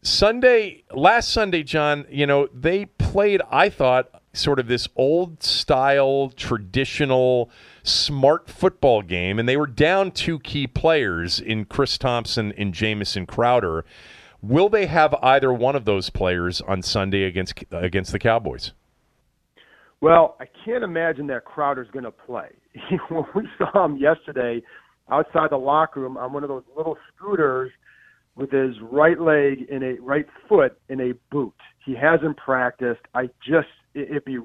Sunday, 0.00 0.84
last 0.94 1.30
Sunday, 1.30 1.62
John, 1.62 2.06
you 2.08 2.26
know, 2.26 2.48
they 2.54 2.86
played, 2.86 3.42
I 3.50 3.68
thought, 3.68 4.08
sort 4.32 4.58
of 4.58 4.66
this 4.66 4.88
old 4.96 5.42
style, 5.42 6.32
traditional, 6.36 7.50
smart 7.82 8.48
football 8.48 9.02
game, 9.02 9.38
and 9.38 9.46
they 9.46 9.58
were 9.58 9.66
down 9.66 10.12
two 10.12 10.38
key 10.38 10.66
players 10.66 11.38
in 11.38 11.66
Chris 11.66 11.98
Thompson 11.98 12.50
and 12.52 12.72
Jamison 12.72 13.26
Crowder. 13.26 13.84
Will 14.40 14.70
they 14.70 14.86
have 14.86 15.14
either 15.20 15.52
one 15.52 15.76
of 15.76 15.84
those 15.84 16.08
players 16.08 16.62
on 16.62 16.80
Sunday 16.80 17.24
against 17.24 17.62
against 17.70 18.10
the 18.10 18.18
Cowboys? 18.18 18.72
Well, 20.00 20.36
I 20.40 20.46
can't 20.64 20.82
imagine 20.82 21.26
that 21.28 21.44
Crowder's 21.44 21.90
going 21.90 22.04
to 22.04 22.10
play. 22.10 22.48
when 23.08 23.24
we 23.34 23.48
saw 23.58 23.84
him 23.84 23.96
yesterday 23.96 24.62
outside 25.10 25.50
the 25.50 25.56
locker 25.56 26.00
room 26.00 26.16
on 26.16 26.32
one 26.32 26.42
of 26.42 26.48
those 26.48 26.62
little 26.76 26.96
scooters 27.14 27.70
with 28.36 28.50
his 28.50 28.74
right 28.90 29.20
leg 29.20 29.66
and 29.70 29.82
a 29.82 30.00
right 30.00 30.26
foot 30.48 30.78
in 30.88 31.00
a 31.00 31.12
boot. 31.30 31.52
He 31.84 31.94
hasn't 31.94 32.36
practiced. 32.36 33.00
I 33.14 33.26
just 33.46 33.68
it'd 33.94 34.24
be 34.24 34.38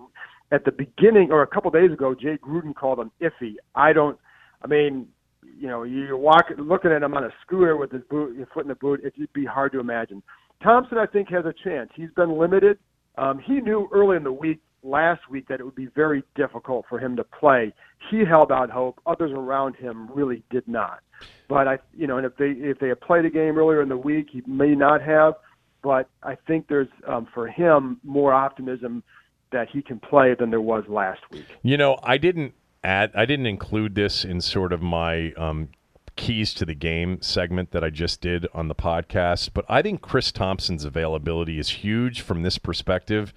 at 0.51 0.65
the 0.65 0.71
beginning 0.71 1.31
or 1.31 1.41
a 1.43 1.47
couple 1.47 1.71
days 1.71 1.91
ago, 1.91 2.15
Jay 2.15 2.37
Gruden 2.37 2.75
called 2.75 2.99
him 2.99 3.11
iffy. 3.21 3.55
I 3.75 3.93
don't. 3.93 4.17
I 4.61 4.67
mean, 4.67 5.07
you 5.43 5.67
know, 5.67 5.83
you're 5.83 6.17
walking, 6.17 6.57
looking 6.57 6.91
at 6.91 7.03
him 7.03 7.13
on 7.13 7.23
a 7.23 7.29
scooter 7.45 7.77
with 7.77 7.91
his 7.91 8.01
boot, 8.09 8.37
his 8.37 8.47
foot 8.53 8.63
in 8.63 8.69
the 8.69 8.75
boot. 8.75 9.01
It'd 9.03 9.31
be 9.33 9.45
hard 9.45 9.71
to 9.73 9.79
imagine. 9.79 10.23
Thompson, 10.63 10.97
I 10.97 11.05
think, 11.05 11.29
has 11.29 11.45
a 11.45 11.53
chance. 11.63 11.89
He's 11.95 12.09
been 12.15 12.37
limited. 12.37 12.79
Um, 13.17 13.39
he 13.39 13.59
knew 13.61 13.87
early 13.93 14.17
in 14.17 14.23
the 14.23 14.31
week 14.31 14.59
last 14.85 15.29
week 15.29 15.47
that 15.47 15.59
it 15.59 15.63
would 15.63 15.75
be 15.75 15.87
very 15.87 16.23
difficult 16.35 16.85
for 16.87 16.99
him 16.99 17.15
to 17.15 17.23
play. 17.23 17.73
He 18.09 18.23
held 18.23 18.51
out 18.51 18.69
hope. 18.69 18.99
Others 19.05 19.31
around 19.33 19.75
him 19.75 20.09
really 20.13 20.43
did 20.49 20.67
not. 20.67 20.99
But 21.47 21.67
I, 21.67 21.79
you 21.97 22.07
know, 22.07 22.17
and 22.17 22.25
if 22.25 22.35
they 22.37 22.51
if 22.51 22.79
they 22.79 22.89
had 22.89 23.01
played 23.01 23.25
a 23.25 23.29
game 23.29 23.57
earlier 23.57 23.81
in 23.81 23.89
the 23.89 23.97
week, 23.97 24.27
he 24.31 24.41
may 24.45 24.75
not 24.75 25.01
have. 25.01 25.35
But 25.81 26.09
I 26.23 26.35
think 26.47 26.67
there's 26.67 26.87
um, 27.07 27.27
for 27.33 27.47
him 27.47 27.99
more 28.03 28.33
optimism 28.33 29.03
that 29.51 29.69
he 29.69 29.81
can 29.81 29.99
play 29.99 30.35
than 30.37 30.49
there 30.49 30.61
was 30.61 30.83
last 30.87 31.21
week. 31.31 31.45
You 31.61 31.77
know, 31.77 31.97
I 32.03 32.17
didn't 32.17 32.53
add, 32.83 33.11
I 33.15 33.25
didn't 33.25 33.45
include 33.45 33.95
this 33.95 34.25
in 34.25 34.41
sort 34.41 34.73
of 34.73 34.81
my 34.81 35.31
um, 35.33 35.69
keys 36.15 36.53
to 36.55 36.65
the 36.65 36.73
game 36.73 37.21
segment 37.21 37.71
that 37.71 37.83
I 37.83 37.89
just 37.89 38.21
did 38.21 38.47
on 38.53 38.67
the 38.67 38.75
podcast, 38.75 39.51
but 39.53 39.65
I 39.69 39.81
think 39.81 40.01
Chris 40.01 40.31
Thompson's 40.31 40.85
availability 40.85 41.59
is 41.59 41.69
huge 41.69 42.21
from 42.21 42.41
this 42.41 42.57
perspective. 42.57 43.33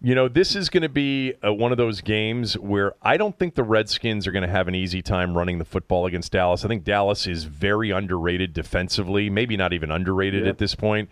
You 0.00 0.14
know, 0.14 0.28
this 0.28 0.54
is 0.54 0.68
going 0.68 0.82
to 0.82 0.88
be 0.88 1.34
a, 1.42 1.52
one 1.52 1.72
of 1.72 1.78
those 1.78 2.00
games 2.00 2.58
where 2.58 2.94
I 3.02 3.16
don't 3.16 3.38
think 3.38 3.54
the 3.54 3.62
Redskins 3.62 4.26
are 4.26 4.32
going 4.32 4.42
to 4.42 4.48
have 4.48 4.68
an 4.68 4.74
easy 4.74 5.00
time 5.00 5.36
running 5.36 5.58
the 5.58 5.64
football 5.64 6.06
against 6.06 6.32
Dallas. 6.32 6.64
I 6.64 6.68
think 6.68 6.84
Dallas 6.84 7.26
is 7.26 7.44
very 7.44 7.90
underrated 7.90 8.52
defensively, 8.52 9.30
maybe 9.30 9.56
not 9.56 9.72
even 9.72 9.90
underrated 9.90 10.44
yeah. 10.44 10.50
at 10.50 10.58
this 10.58 10.74
point. 10.74 11.08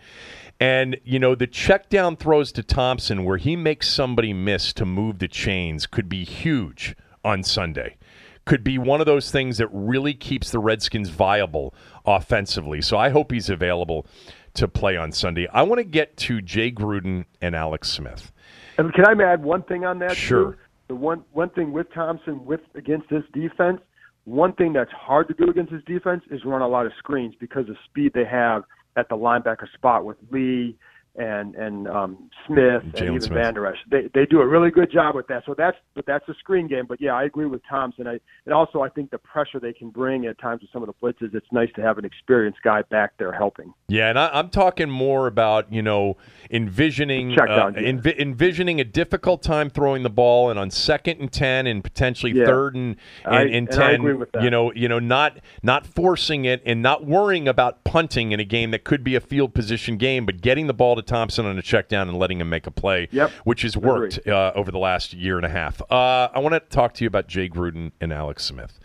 And, 0.59 0.97
you 1.03 1.19
know, 1.19 1.35
the 1.35 1.47
check 1.47 1.89
down 1.89 2.15
throws 2.15 2.51
to 2.53 2.63
Thompson 2.63 3.25
where 3.25 3.37
he 3.37 3.55
makes 3.55 3.89
somebody 3.89 4.33
miss 4.33 4.71
to 4.73 4.85
move 4.85 5.19
the 5.19 5.27
chains 5.27 5.85
could 5.87 6.07
be 6.07 6.23
huge 6.23 6.95
on 7.23 7.43
Sunday. 7.43 7.97
Could 8.45 8.63
be 8.63 8.77
one 8.77 8.99
of 8.99 9.07
those 9.07 9.31
things 9.31 9.57
that 9.57 9.67
really 9.71 10.13
keeps 10.13 10.51
the 10.51 10.59
Redskins 10.59 11.09
viable 11.09 11.73
offensively. 12.05 12.81
So 12.81 12.97
I 12.97 13.09
hope 13.09 13.31
he's 13.31 13.49
available 13.49 14.05
to 14.53 14.67
play 14.67 14.95
on 14.95 15.11
Sunday. 15.11 15.47
I 15.51 15.63
want 15.63 15.79
to 15.79 15.83
get 15.83 16.15
to 16.17 16.41
Jay 16.41 16.71
Gruden 16.71 17.25
and 17.41 17.55
Alex 17.55 17.89
Smith. 17.89 18.31
And 18.77 18.93
can 18.93 19.05
I 19.05 19.23
add 19.23 19.43
one 19.43 19.63
thing 19.63 19.85
on 19.85 19.99
that? 19.99 20.15
Sure. 20.15 20.51
Too? 20.51 20.57
The 20.87 20.95
one 20.95 21.23
one 21.33 21.49
thing 21.49 21.71
with 21.71 21.87
Thompson 21.93 22.45
with 22.45 22.61
against 22.75 23.09
this 23.09 23.23
defense, 23.33 23.81
one 24.25 24.53
thing 24.53 24.73
that's 24.73 24.91
hard 24.91 25.27
to 25.29 25.33
do 25.33 25.49
against 25.49 25.71
this 25.71 25.83
defense 25.85 26.23
is 26.29 26.41
run 26.45 26.61
a 26.61 26.67
lot 26.67 26.85
of 26.85 26.91
screens 26.99 27.33
because 27.39 27.67
of 27.69 27.75
speed 27.85 28.11
they 28.13 28.25
have 28.25 28.63
at 28.95 29.09
the 29.09 29.15
linebacker 29.15 29.71
spot 29.73 30.05
with 30.05 30.17
Lee 30.31 30.77
and 31.17 31.55
and 31.55 31.87
um, 31.87 32.29
Smith 32.47 32.83
and 32.83 33.01
even 33.01 33.21
Smith. 33.21 33.37
Vander 33.37 33.67
Esch. 33.67 33.77
They 33.89 34.09
they 34.13 34.25
do 34.25 34.41
a 34.41 34.47
really 34.47 34.71
good 34.71 34.91
job 34.91 35.15
with 35.15 35.27
that. 35.27 35.43
So 35.45 35.55
that's 35.57 35.77
but 35.93 36.05
that's 36.05 36.27
a 36.27 36.33
screen 36.35 36.67
game. 36.67 36.85
But 36.87 36.99
yeah, 37.01 37.13
I 37.13 37.23
agree 37.23 37.45
with 37.45 37.61
Thompson. 37.69 38.07
I 38.07 38.19
and 38.45 38.53
also 38.53 38.81
I 38.81 38.89
think 38.89 39.11
the 39.11 39.17
pressure 39.17 39.59
they 39.59 39.73
can 39.73 39.89
bring 39.89 40.25
at 40.25 40.37
times 40.39 40.61
with 40.61 40.71
some 40.71 40.83
of 40.83 40.87
the 40.87 40.93
blitzes. 40.93 41.33
It's 41.33 41.47
nice 41.51 41.69
to 41.75 41.81
have 41.81 41.97
an 41.97 42.05
experienced 42.05 42.59
guy 42.63 42.81
back 42.83 43.13
there 43.17 43.31
helping. 43.31 43.73
Yeah, 43.87 44.09
and 44.09 44.19
I, 44.19 44.39
am 44.39 44.49
talking 44.49 44.89
more 44.89 45.27
about 45.27 45.71
you 45.71 45.81
know 45.81 46.17
envisioning 46.51 47.39
uh, 47.39 47.71
env- 47.71 48.19
envisioning 48.19 48.81
a 48.81 48.85
difficult 48.85 49.41
time 49.41 49.69
throwing 49.69 50.03
the 50.03 50.09
ball, 50.09 50.49
and 50.49 50.59
on 50.59 50.69
second 50.69 51.21
and 51.21 51.31
ten, 51.31 51.67
and 51.67 51.83
potentially 51.83 52.33
yeah. 52.33 52.45
third 52.45 52.75
and 52.75 52.97
and, 53.23 53.35
I, 53.35 53.43
and 53.43 53.69
ten. 53.69 54.05
And 54.05 54.25
you 54.41 54.49
know, 54.49 54.73
you 54.73 54.89
know, 54.89 54.99
not 54.99 55.39
not 55.63 55.87
forcing 55.87 56.45
it 56.45 56.61
and 56.65 56.81
not 56.81 57.05
worrying 57.05 57.47
about 57.47 57.83
punting 57.83 58.31
in 58.31 58.39
a 58.39 58.43
game 58.43 58.71
that 58.71 58.83
could 58.83 59.03
be 59.03 59.15
a 59.15 59.21
field 59.21 59.53
position 59.53 59.97
game, 59.97 60.25
but 60.25 60.41
getting 60.41 60.67
the 60.67 60.73
ball 60.73 60.95
to 60.95 61.04
Thompson 61.05 61.45
on 61.45 61.57
a 61.57 61.61
check 61.61 61.87
down 61.87 62.09
and 62.09 62.17
letting 62.17 62.41
him 62.41 62.49
make 62.49 62.67
a 62.67 62.71
play, 62.71 63.07
yep. 63.11 63.31
which 63.43 63.61
has 63.63 63.77
worked 63.77 64.27
uh, 64.27 64.51
over 64.55 64.71
the 64.71 64.79
last 64.79 65.13
year 65.13 65.37
and 65.37 65.45
a 65.45 65.49
half. 65.49 65.81
Uh, 65.91 66.29
I 66.33 66.39
want 66.39 66.53
to 66.53 66.59
talk 66.59 66.93
to 66.95 67.03
you 67.03 67.07
about 67.07 67.27
Jay 67.27 67.49
Gruden 67.49 67.91
and 68.01 68.11
Alex 68.11 68.45
Smith. 68.45 68.79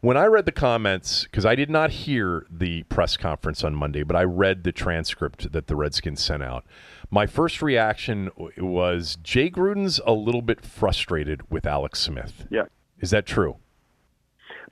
When 0.00 0.16
I 0.16 0.26
read 0.26 0.44
the 0.44 0.52
comments, 0.52 1.24
because 1.24 1.46
I 1.46 1.54
did 1.54 1.70
not 1.70 1.90
hear 1.90 2.46
the 2.50 2.82
press 2.84 3.16
conference 3.16 3.64
on 3.64 3.74
Monday, 3.74 4.02
but 4.02 4.14
I 4.14 4.22
read 4.22 4.62
the 4.62 4.70
transcript 4.70 5.50
that 5.52 5.66
the 5.66 5.74
Redskins 5.74 6.22
sent 6.22 6.42
out. 6.42 6.64
My 7.10 7.26
first 7.26 7.62
reaction 7.62 8.30
was 8.58 9.16
Jay 9.22 9.50
Gruden's 9.50 10.00
a 10.06 10.12
little 10.12 10.42
bit 10.42 10.64
frustrated 10.64 11.50
with 11.50 11.66
Alex 11.66 12.00
Smith. 12.00 12.46
Yeah. 12.50 12.64
Is 13.00 13.10
that 13.10 13.26
true? 13.26 13.56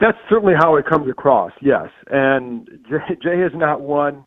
That's 0.01 0.19
certainly 0.29 0.55
how 0.59 0.77
it 0.77 0.87
comes 0.87 1.09
across, 1.09 1.53
yes. 1.63 1.89
And 2.09 2.69
Jay, 2.89 3.17
Jay 3.23 3.41
is 3.41 3.53
not 3.55 3.81
one 3.81 4.25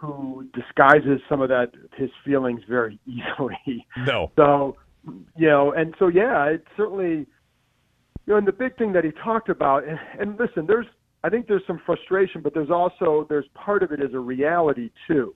who 0.00 0.46
disguises 0.54 1.20
some 1.28 1.42
of 1.42 1.50
that 1.50 1.72
his 1.94 2.08
feelings 2.24 2.62
very 2.68 2.98
easily. 3.06 3.86
No. 4.06 4.30
So, 4.36 4.76
you 5.36 5.48
know, 5.48 5.72
and 5.72 5.94
so 5.98 6.08
yeah, 6.08 6.46
it 6.46 6.64
certainly 6.76 7.26
you 8.26 8.34
know, 8.34 8.36
and 8.36 8.46
the 8.46 8.52
big 8.52 8.76
thing 8.78 8.92
that 8.92 9.04
he 9.04 9.10
talked 9.22 9.48
about 9.48 9.86
and, 9.86 9.98
and 10.18 10.38
listen, 10.38 10.66
there's 10.66 10.86
I 11.22 11.28
think 11.28 11.48
there's 11.48 11.62
some 11.66 11.80
frustration, 11.84 12.40
but 12.40 12.54
there's 12.54 12.70
also 12.70 13.26
there's 13.28 13.44
part 13.54 13.82
of 13.82 13.92
it 13.92 14.00
as 14.00 14.14
a 14.14 14.18
reality 14.18 14.90
too. 15.06 15.34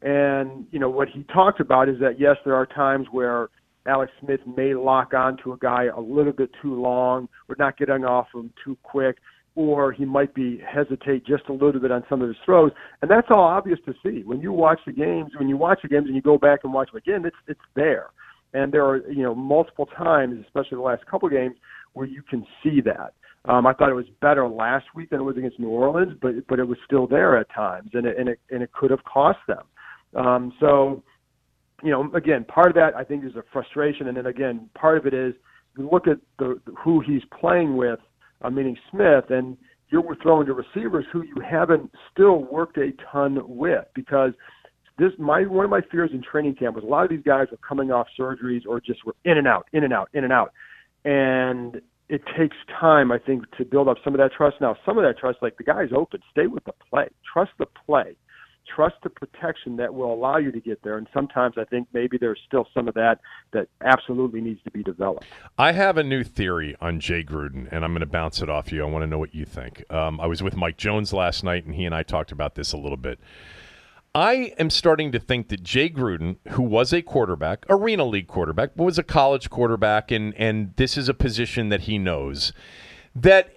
And, 0.00 0.66
you 0.70 0.78
know, 0.78 0.88
what 0.88 1.08
he 1.08 1.24
talked 1.24 1.60
about 1.60 1.88
is 1.88 1.98
that 2.00 2.18
yes, 2.18 2.36
there 2.44 2.54
are 2.54 2.66
times 2.66 3.08
where 3.10 3.48
Alex 3.86 4.12
Smith 4.20 4.40
may 4.46 4.74
lock 4.74 5.12
on 5.12 5.36
to 5.44 5.52
a 5.52 5.58
guy 5.58 5.84
a 5.94 6.00
little 6.00 6.32
bit 6.32 6.50
too 6.62 6.80
long 6.80 7.28
or 7.48 7.56
not 7.58 7.76
getting 7.76 8.04
off 8.04 8.28
him 8.34 8.50
too 8.64 8.78
quick 8.82 9.18
or 9.56 9.90
he 9.90 10.04
might 10.04 10.34
be 10.34 10.60
hesitate 10.70 11.26
just 11.26 11.44
a 11.48 11.52
little 11.52 11.80
bit 11.80 11.90
on 11.90 12.04
some 12.08 12.22
of 12.22 12.28
his 12.28 12.36
throws, 12.44 12.70
and 13.02 13.10
that's 13.10 13.28
all 13.30 13.40
obvious 13.42 13.78
to 13.86 13.94
see 14.04 14.22
when 14.24 14.40
you 14.40 14.52
watch 14.52 14.78
the 14.86 14.92
games. 14.92 15.32
When 15.38 15.48
you 15.48 15.56
watch 15.56 15.80
the 15.82 15.88
games 15.88 16.06
and 16.06 16.14
you 16.14 16.22
go 16.22 16.38
back 16.38 16.60
and 16.62 16.72
watch 16.72 16.90
them 16.92 16.98
again, 16.98 17.24
it's 17.24 17.36
it's 17.48 17.60
there, 17.74 18.10
and 18.52 18.72
there 18.72 18.84
are 18.84 19.10
you 19.10 19.22
know 19.22 19.34
multiple 19.34 19.86
times, 19.86 20.44
especially 20.44 20.76
the 20.76 20.82
last 20.82 21.04
couple 21.06 21.28
games, 21.28 21.56
where 21.94 22.06
you 22.06 22.22
can 22.22 22.46
see 22.62 22.80
that. 22.82 23.14
Um, 23.46 23.66
I 23.66 23.72
thought 23.72 23.90
it 23.90 23.94
was 23.94 24.06
better 24.20 24.46
last 24.46 24.86
week 24.94 25.10
than 25.10 25.20
it 25.20 25.24
was 25.24 25.36
against 25.36 25.58
New 25.58 25.70
Orleans, 25.70 26.12
but 26.20 26.32
but 26.48 26.58
it 26.58 26.64
was 26.68 26.78
still 26.84 27.06
there 27.06 27.38
at 27.38 27.48
times, 27.50 27.90
and 27.94 28.06
it 28.06 28.18
and 28.18 28.28
it, 28.28 28.40
and 28.50 28.62
it 28.62 28.70
could 28.72 28.90
have 28.90 29.02
cost 29.04 29.38
them. 29.48 29.64
Um, 30.14 30.52
so, 30.60 31.02
you 31.82 31.90
know, 31.90 32.10
again, 32.14 32.44
part 32.44 32.68
of 32.68 32.74
that 32.74 32.94
I 32.94 33.04
think 33.04 33.24
is 33.24 33.36
a 33.36 33.42
frustration, 33.52 34.08
and 34.08 34.16
then 34.16 34.26
again, 34.26 34.68
part 34.74 34.98
of 34.98 35.06
it 35.06 35.14
is 35.14 35.34
you 35.78 35.88
look 35.90 36.06
at 36.06 36.18
the 36.38 36.60
who 36.84 37.00
he's 37.00 37.22
playing 37.40 37.76
with 37.76 38.00
uh, 38.42 38.50
meaning 38.50 38.76
Smith, 38.90 39.24
and 39.30 39.56
you're 39.88 40.16
throwing 40.22 40.46
to 40.46 40.52
receivers 40.52 41.04
who 41.12 41.22
you 41.22 41.36
haven't 41.48 41.90
still 42.12 42.44
worked 42.44 42.76
a 42.76 42.90
ton 43.12 43.40
with 43.46 43.84
because 43.94 44.32
this 44.98 45.12
my 45.18 45.42
one 45.42 45.64
of 45.64 45.70
my 45.70 45.80
fears 45.90 46.10
in 46.12 46.22
training 46.22 46.54
camp 46.54 46.74
was 46.74 46.84
a 46.84 46.86
lot 46.86 47.04
of 47.04 47.10
these 47.10 47.22
guys 47.24 47.46
were 47.50 47.58
coming 47.58 47.90
off 47.90 48.06
surgeries 48.18 48.62
or 48.66 48.80
just 48.80 49.04
were 49.04 49.14
in 49.24 49.38
and 49.38 49.46
out, 49.46 49.66
in 49.72 49.84
and 49.84 49.92
out, 49.92 50.08
in 50.14 50.24
and 50.24 50.32
out, 50.32 50.52
and 51.04 51.80
it 52.08 52.22
takes 52.38 52.56
time, 52.80 53.10
I 53.10 53.18
think, 53.18 53.44
to 53.58 53.64
build 53.64 53.88
up 53.88 53.96
some 54.04 54.14
of 54.14 54.18
that 54.18 54.30
trust. 54.36 54.56
Now, 54.60 54.76
some 54.86 54.96
of 54.96 55.02
that 55.04 55.18
trust, 55.18 55.38
like 55.42 55.56
the 55.56 55.64
guy's 55.64 55.88
open, 55.94 56.20
stay 56.30 56.46
with 56.46 56.64
the 56.64 56.72
play, 56.88 57.08
trust 57.32 57.50
the 57.58 57.66
play 57.84 58.16
trust 58.74 58.96
the 59.02 59.10
protection 59.10 59.76
that 59.76 59.94
will 59.94 60.12
allow 60.12 60.36
you 60.36 60.52
to 60.52 60.60
get 60.60 60.82
there. 60.82 60.98
And 60.98 61.06
sometimes 61.12 61.54
I 61.58 61.64
think 61.64 61.88
maybe 61.92 62.18
there's 62.18 62.40
still 62.46 62.66
some 62.74 62.88
of 62.88 62.94
that 62.94 63.20
that 63.52 63.68
absolutely 63.82 64.40
needs 64.40 64.62
to 64.64 64.70
be 64.70 64.82
developed. 64.82 65.26
I 65.58 65.72
have 65.72 65.96
a 65.96 66.02
new 66.02 66.24
theory 66.24 66.76
on 66.80 67.00
Jay 67.00 67.22
Gruden, 67.22 67.68
and 67.70 67.84
I'm 67.84 67.92
going 67.92 68.00
to 68.00 68.06
bounce 68.06 68.42
it 68.42 68.48
off 68.48 68.72
you. 68.72 68.82
I 68.82 68.86
want 68.86 69.02
to 69.02 69.06
know 69.06 69.18
what 69.18 69.34
you 69.34 69.44
think. 69.44 69.84
Um, 69.92 70.20
I 70.20 70.26
was 70.26 70.42
with 70.42 70.56
Mike 70.56 70.76
Jones 70.76 71.12
last 71.12 71.44
night, 71.44 71.64
and 71.64 71.74
he 71.74 71.84
and 71.84 71.94
I 71.94 72.02
talked 72.02 72.32
about 72.32 72.54
this 72.54 72.72
a 72.72 72.76
little 72.76 72.96
bit. 72.96 73.18
I 74.14 74.54
am 74.58 74.70
starting 74.70 75.12
to 75.12 75.18
think 75.18 75.48
that 75.48 75.62
Jay 75.62 75.90
Gruden, 75.90 76.36
who 76.50 76.62
was 76.62 76.92
a 76.92 77.02
quarterback, 77.02 77.66
arena 77.68 78.04
league 78.04 78.28
quarterback, 78.28 78.70
but 78.74 78.84
was 78.84 78.98
a 78.98 79.02
college 79.02 79.50
quarterback, 79.50 80.10
and 80.10 80.34
and 80.34 80.74
this 80.76 80.96
is 80.96 81.08
a 81.08 81.14
position 81.14 81.68
that 81.68 81.82
he 81.82 81.98
knows, 81.98 82.52
that 83.14 83.54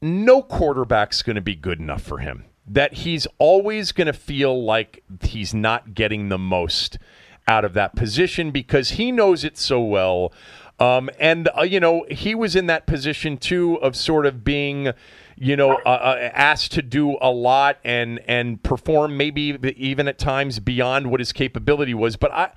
no 0.00 0.40
quarterback's 0.40 1.22
going 1.22 1.34
to 1.34 1.42
be 1.42 1.56
good 1.56 1.80
enough 1.80 2.02
for 2.02 2.18
him 2.18 2.44
that 2.68 2.94
he's 2.94 3.26
always 3.38 3.92
going 3.92 4.06
to 4.06 4.12
feel 4.12 4.62
like 4.64 5.02
he's 5.22 5.54
not 5.54 5.94
getting 5.94 6.28
the 6.28 6.38
most 6.38 6.98
out 7.46 7.64
of 7.64 7.72
that 7.74 7.96
position 7.96 8.50
because 8.50 8.90
he 8.90 9.10
knows 9.10 9.42
it 9.42 9.56
so 9.56 9.80
well. 9.80 10.32
Um, 10.78 11.10
and, 11.18 11.48
uh, 11.58 11.62
you 11.62 11.80
know, 11.80 12.04
he 12.10 12.34
was 12.34 12.54
in 12.54 12.66
that 12.66 12.86
position 12.86 13.36
too 13.36 13.76
of 13.76 13.96
sort 13.96 14.26
of 14.26 14.44
being, 14.44 14.92
you 15.36 15.56
know, 15.56 15.72
uh, 15.84 15.88
uh, 15.88 16.30
asked 16.32 16.72
to 16.72 16.82
do 16.82 17.16
a 17.20 17.30
lot 17.30 17.78
and, 17.84 18.20
and 18.28 18.62
perform 18.62 19.16
maybe 19.16 19.58
even 19.76 20.06
at 20.06 20.18
times 20.18 20.60
beyond 20.60 21.10
what 21.10 21.20
his 21.20 21.32
capability 21.32 21.94
was. 21.94 22.16
But 22.16 22.32
I, 22.32 22.50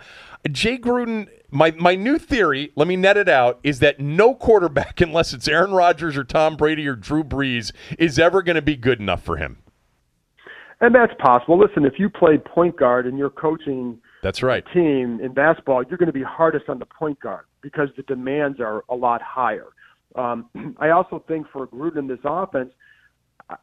Jay 0.52 0.78
Gruden, 0.78 1.30
my, 1.50 1.72
my 1.72 1.96
new 1.96 2.20
theory, 2.20 2.72
let 2.76 2.88
me 2.88 2.96
net 2.96 3.18
it 3.18 3.30
out, 3.30 3.60
is 3.64 3.80
that 3.80 4.00
no 4.00 4.36
quarterback, 4.36 5.02
unless 5.02 5.34
it's 5.34 5.48
Aaron 5.48 5.72
Rodgers 5.72 6.16
or 6.16 6.24
Tom 6.24 6.58
Brady 6.58 6.88
or 6.88 6.96
Drew 6.96 7.24
Brees, 7.24 7.72
is 7.98 8.20
ever 8.20 8.44
going 8.44 8.56
to 8.56 8.62
be 8.62 8.76
good 8.76 9.00
enough 9.00 9.24
for 9.24 9.38
him. 9.38 9.58
And 10.82 10.94
that's 10.96 11.14
possible. 11.20 11.60
Listen, 11.60 11.86
if 11.86 12.00
you 12.00 12.10
played 12.10 12.44
point 12.44 12.76
guard 12.76 13.06
and 13.06 13.18
you're 13.18 13.30
coaching 13.30 14.00
that's 14.24 14.42
right. 14.42 14.66
team 14.74 15.20
in 15.22 15.32
basketball, 15.34 15.84
you're 15.84 15.98
going 15.98 16.08
to 16.08 16.14
be 16.14 16.24
hardest 16.24 16.70
on 16.70 16.80
the 16.80 16.86
point 16.86 17.20
guard 17.20 17.46
because 17.62 17.90
the 17.96 18.04
demands 18.04 18.60
are 18.60 18.84
a 18.90 18.96
lot 18.96 19.22
higher. 19.22 19.68
Um, 20.16 20.50
I 20.80 20.90
also 20.90 21.24
think 21.28 21.48
for 21.54 21.68
Gruden 21.68 22.08
this 22.08 22.20
offense, 22.24 22.72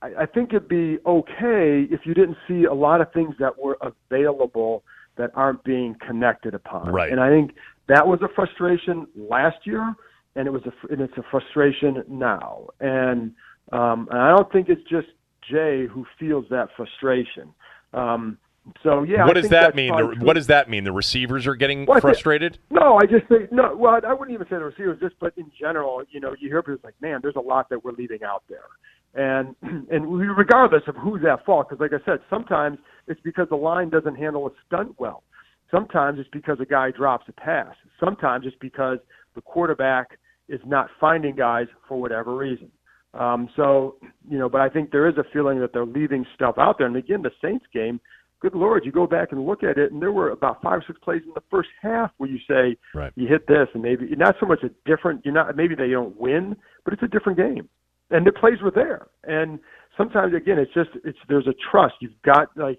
I, 0.01 0.11
I 0.21 0.27
think 0.27 0.51
it'd 0.51 0.69
be 0.69 0.99
okay 1.05 1.87
if 1.91 2.01
you 2.05 2.15
didn't 2.15 2.37
see 2.47 2.65
a 2.65 2.75
lot 2.75 3.01
of 3.01 3.13
things 3.13 3.35
that 3.41 3.59
were 3.59 3.77
available 3.83 4.85
that 5.17 5.33
aren't 5.35 5.65
being 5.65 5.97
connected 6.07 6.55
upon. 6.55 6.93
Right. 6.93 7.11
And 7.11 7.21
I 7.21 7.29
think 7.31 7.53
that 7.89 8.07
was 8.07 8.21
a 8.23 8.29
frustration 8.35 9.09
last 9.17 9.59
year, 9.65 9.95
and 10.37 10.47
it 10.47 10.51
was 10.53 10.63
a 10.67 10.93
and 10.93 11.01
it's 11.01 11.17
a 11.17 11.25
frustration 11.31 12.05
now. 12.09 12.69
And 12.81 13.33
um, 13.73 14.09
and 14.11 14.21
I 14.21 14.37
don't 14.37 14.51
think 14.53 14.69
it's 14.69 14.89
just 14.89 15.09
Jay 15.51 15.87
who 15.87 16.05
feels 16.19 16.45
that 16.51 16.69
frustration. 16.77 17.53
Um, 17.93 18.39
So 18.83 19.03
yeah, 19.03 19.25
what 19.27 19.39
I 19.39 19.41
does 19.41 19.51
that 19.51 19.75
mean? 19.75 19.97
The, 19.97 20.25
what 20.25 20.35
does 20.35 20.49
that 20.49 20.69
mean? 20.69 20.85
The 20.85 20.93
receivers 20.93 21.47
are 21.47 21.55
getting 21.55 21.87
Well, 21.87 21.97
I 21.97 22.01
think- 22.01 22.03
frustrated. 22.03 22.59
No, 22.71 22.99
I 23.03 23.07
just 23.07 23.27
think 23.27 23.51
no. 23.51 23.75
Well, 23.75 23.99
I 24.07 24.13
wouldn't 24.13 24.35
even 24.35 24.47
say 24.47 24.57
the 24.57 24.65
receivers, 24.65 24.99
just 25.01 25.15
but 25.19 25.33
in 25.39 25.51
general, 25.59 26.03
you 26.11 26.21
know, 26.21 26.35
you 26.39 26.49
hear 26.51 26.63
people 26.63 26.81
like, 26.85 27.01
"Man, 27.01 27.21
there's 27.23 27.37
a 27.37 27.41
lot 27.41 27.71
that 27.71 27.83
we're 27.83 27.93
leaving 27.93 28.23
out 28.25 28.43
there," 28.49 28.69
and 29.15 29.57
and 29.91 30.37
regardless 30.37 30.83
of 30.87 30.97
who's 30.97 31.25
at 31.25 31.45
fault, 31.47 31.69
because 31.71 31.81
like 31.81 31.99
I 31.99 32.05
said, 32.05 32.21
sometimes 32.29 32.79
it's 33.07 33.21
because 33.23 33.49
the 33.49 33.57
line 33.57 33.89
doesn't 33.89 34.17
handle 34.17 34.47
a 34.47 34.51
stunt 34.67 34.95
well. 34.99 35.23
Sometimes 35.71 36.19
it's 36.19 36.29
because 36.31 36.59
a 36.61 36.67
guy 36.67 36.91
drops 36.91 37.27
a 37.29 37.33
pass. 37.33 37.75
Sometimes 37.99 38.45
it's 38.47 38.57
because 38.61 38.99
the 39.35 39.41
quarterback 39.43 40.19
is 40.49 40.61
not 40.67 40.89
finding 41.01 41.35
guys 41.37 41.67
for 41.87 41.99
whatever 42.01 42.35
reason. 42.37 42.71
Um, 43.14 43.49
so, 43.57 43.97
you 44.29 44.38
know, 44.38 44.49
but 44.49 44.61
I 44.61 44.68
think 44.68 44.90
there 44.90 45.09
is 45.09 45.16
a 45.16 45.25
feeling 45.33 45.61
that 45.61 45.73
they're 45.73 45.87
leaving 45.87 46.27
stuff 46.35 46.57
out 46.59 46.77
there. 46.79 46.87
And 46.87 46.97
again, 46.97 47.23
the 47.23 47.31
Saints 47.42 47.64
game, 47.73 48.01
good 48.40 48.55
Lord, 48.55 48.85
you 48.85 48.92
go 48.92 49.07
back 49.07 49.33
and 49.33 49.44
look 49.47 49.62
at 49.62 49.79
it, 49.79 49.92
and 49.92 50.01
there 50.01 50.12
were 50.12 50.31
about 50.31 50.62
five 50.62 50.79
or 50.79 50.85
six 50.87 50.99
plays 51.03 51.23
in 51.25 51.33
the 51.35 51.42
first 51.51 51.71
half 51.81 52.11
where 52.18 52.29
you 52.29 52.38
say, 52.49 52.77
Right. 52.94 53.12
you 53.16 53.27
hit 53.27 53.47
this, 53.47 53.68
and 53.75 53.83
maybe 53.83 54.14
not 54.16 54.37
so 54.38 54.47
much 54.47 54.62
a 54.62 54.71
different, 54.88 55.25
you're 55.25 55.35
not, 55.35 55.57
maybe 55.57 55.75
they 55.75 55.88
don't 55.88 56.18
win, 56.21 56.57
but 56.85 56.92
it's 56.92 57.03
a 57.03 57.09
different 57.09 57.38
game. 57.38 57.68
And 58.11 58.27
the 58.27 58.33
plays 58.33 58.61
were 58.62 58.71
there. 58.71 59.09
And 59.25 59.59
sometimes, 59.97 60.35
again, 60.35 60.59
it's 60.59 60.73
just, 60.73 60.90
it's, 61.05 61.18
there's 61.29 61.47
a 61.47 61.55
trust. 61.71 61.94
You've 62.01 62.21
got, 62.25 62.49
like, 62.57 62.79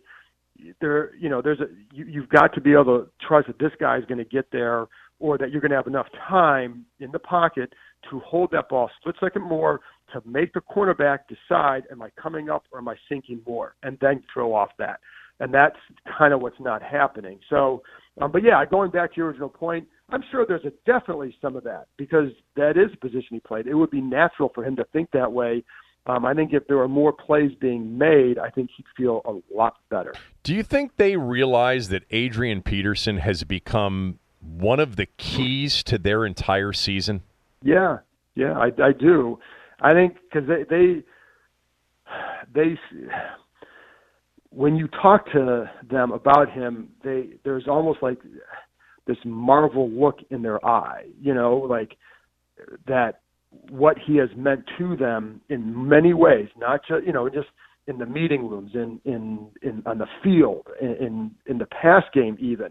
there, 0.81 1.15
you 1.15 1.29
know, 1.29 1.41
there's 1.41 1.59
a, 1.59 1.67
you, 1.93 2.05
you've 2.05 2.29
got 2.29 2.53
to 2.53 2.61
be 2.61 2.73
able 2.73 2.85
to 2.85 3.07
trust 3.25 3.47
that 3.47 3.59
this 3.59 3.71
guy 3.79 3.97
is 3.97 4.05
going 4.05 4.17
to 4.17 4.25
get 4.25 4.51
there 4.51 4.87
or 5.19 5.37
that 5.37 5.51
you're 5.51 5.61
going 5.61 5.71
to 5.71 5.77
have 5.77 5.87
enough 5.87 6.07
time 6.27 6.85
in 6.99 7.11
the 7.11 7.19
pocket 7.19 7.73
to 8.09 8.19
hold 8.21 8.49
that 8.51 8.69
ball 8.69 8.89
split 8.99 9.15
second 9.19 9.41
more 9.41 9.81
to 10.13 10.21
make 10.25 10.53
the 10.53 10.61
cornerback 10.61 11.19
decide, 11.27 11.83
am 11.91 12.01
I 12.01 12.09
coming 12.21 12.49
up 12.49 12.63
or 12.71 12.79
am 12.79 12.87
I 12.87 12.95
sinking 13.07 13.41
more? 13.45 13.75
And 13.83 13.97
then 14.01 14.23
throw 14.33 14.53
off 14.53 14.69
that. 14.77 14.99
And 15.39 15.53
that's 15.53 15.77
kind 16.17 16.33
of 16.33 16.41
what's 16.41 16.59
not 16.59 16.81
happening. 16.81 17.39
So, 17.49 17.81
um, 18.21 18.31
but 18.31 18.43
yeah, 18.43 18.63
going 18.65 18.91
back 18.91 19.13
to 19.13 19.17
your 19.17 19.27
original 19.27 19.49
point, 19.49 19.87
I'm 20.09 20.23
sure 20.31 20.45
there's 20.45 20.65
a, 20.65 20.71
definitely 20.85 21.35
some 21.41 21.55
of 21.55 21.63
that 21.63 21.87
because 21.97 22.29
that 22.55 22.71
is 22.71 22.91
the 22.91 22.97
position 22.97 23.29
he 23.31 23.39
played. 23.39 23.67
It 23.67 23.75
would 23.75 23.91
be 23.91 24.01
natural 24.01 24.51
for 24.53 24.65
him 24.65 24.75
to 24.75 24.83
think 24.91 25.11
that 25.11 25.31
way. 25.31 25.63
Um, 26.07 26.25
I 26.25 26.33
think 26.33 26.53
if 26.53 26.65
there 26.67 26.77
were 26.77 26.87
more 26.87 27.13
plays 27.13 27.51
being 27.59 27.97
made, 27.97 28.39
I 28.39 28.49
think 28.49 28.71
he'd 28.75 28.85
feel 28.97 29.21
a 29.25 29.55
lot 29.55 29.75
better. 29.89 30.13
Do 30.43 30.55
you 30.55 30.63
think 30.63 30.97
they 30.97 31.17
realize 31.17 31.89
that 31.89 32.03
Adrian 32.09 32.61
Peterson 32.61 33.17
has 33.17 33.43
become 33.43 34.17
one 34.41 34.79
of 34.79 34.95
the 34.95 35.05
keys 35.17 35.83
to 35.83 35.97
their 35.97 36.25
entire 36.25 36.73
season? 36.73 37.21
Yeah, 37.61 37.99
yeah, 38.35 38.53
I, 38.53 38.71
I 38.81 38.91
do. 38.93 39.39
I 39.81 39.93
think 39.93 40.15
because 40.31 40.47
they, 40.47 40.63
they 40.69 41.03
they 42.53 42.79
when 44.51 44.75
you 44.75 44.87
talk 45.01 45.31
to 45.31 45.69
them 45.89 46.11
about 46.11 46.51
him, 46.51 46.89
they 47.03 47.31
there's 47.43 47.67
almost 47.67 47.99
like 48.01 48.19
this 49.07 49.17
marvel 49.25 49.89
look 49.89 50.19
in 50.29 50.41
their 50.41 50.63
eye, 50.65 51.05
you 51.21 51.33
know, 51.33 51.55
like 51.57 51.97
that 52.87 53.21
what 53.69 53.97
he 54.05 54.17
has 54.17 54.29
meant 54.35 54.63
to 54.77 54.95
them 54.95 55.41
in 55.49 55.87
many 55.87 56.13
ways, 56.13 56.47
not 56.57 56.81
just 56.87 57.05
you 57.05 57.13
know 57.13 57.29
just 57.29 57.47
in 57.87 57.97
the 57.97 58.05
meeting 58.05 58.47
rooms, 58.47 58.71
in 58.75 59.01
in 59.05 59.47
in 59.61 59.81
on 59.85 59.97
the 59.97 60.07
field, 60.23 60.67
in 60.79 61.31
in, 61.47 61.57
the 61.57 61.65
pass 61.65 62.03
game 62.13 62.37
even. 62.39 62.69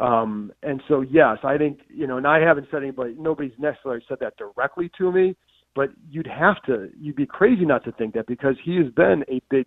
Um, 0.00 0.52
and 0.62 0.82
so, 0.88 1.02
yes, 1.02 1.38
I 1.44 1.56
think 1.56 1.80
you 1.88 2.06
know, 2.06 2.16
and 2.16 2.26
I 2.26 2.40
haven't 2.40 2.68
said 2.70 2.82
anybody, 2.82 3.14
nobody's 3.18 3.52
necessarily 3.58 4.02
said 4.08 4.18
that 4.20 4.36
directly 4.36 4.90
to 4.98 5.12
me, 5.12 5.36
but 5.74 5.90
you'd 6.10 6.26
have 6.26 6.62
to, 6.66 6.90
you'd 7.00 7.16
be 7.16 7.26
crazy 7.26 7.64
not 7.64 7.84
to 7.84 7.92
think 7.92 8.14
that 8.14 8.26
because 8.26 8.56
he 8.64 8.76
has 8.76 8.90
been 8.92 9.24
a 9.28 9.40
big, 9.50 9.66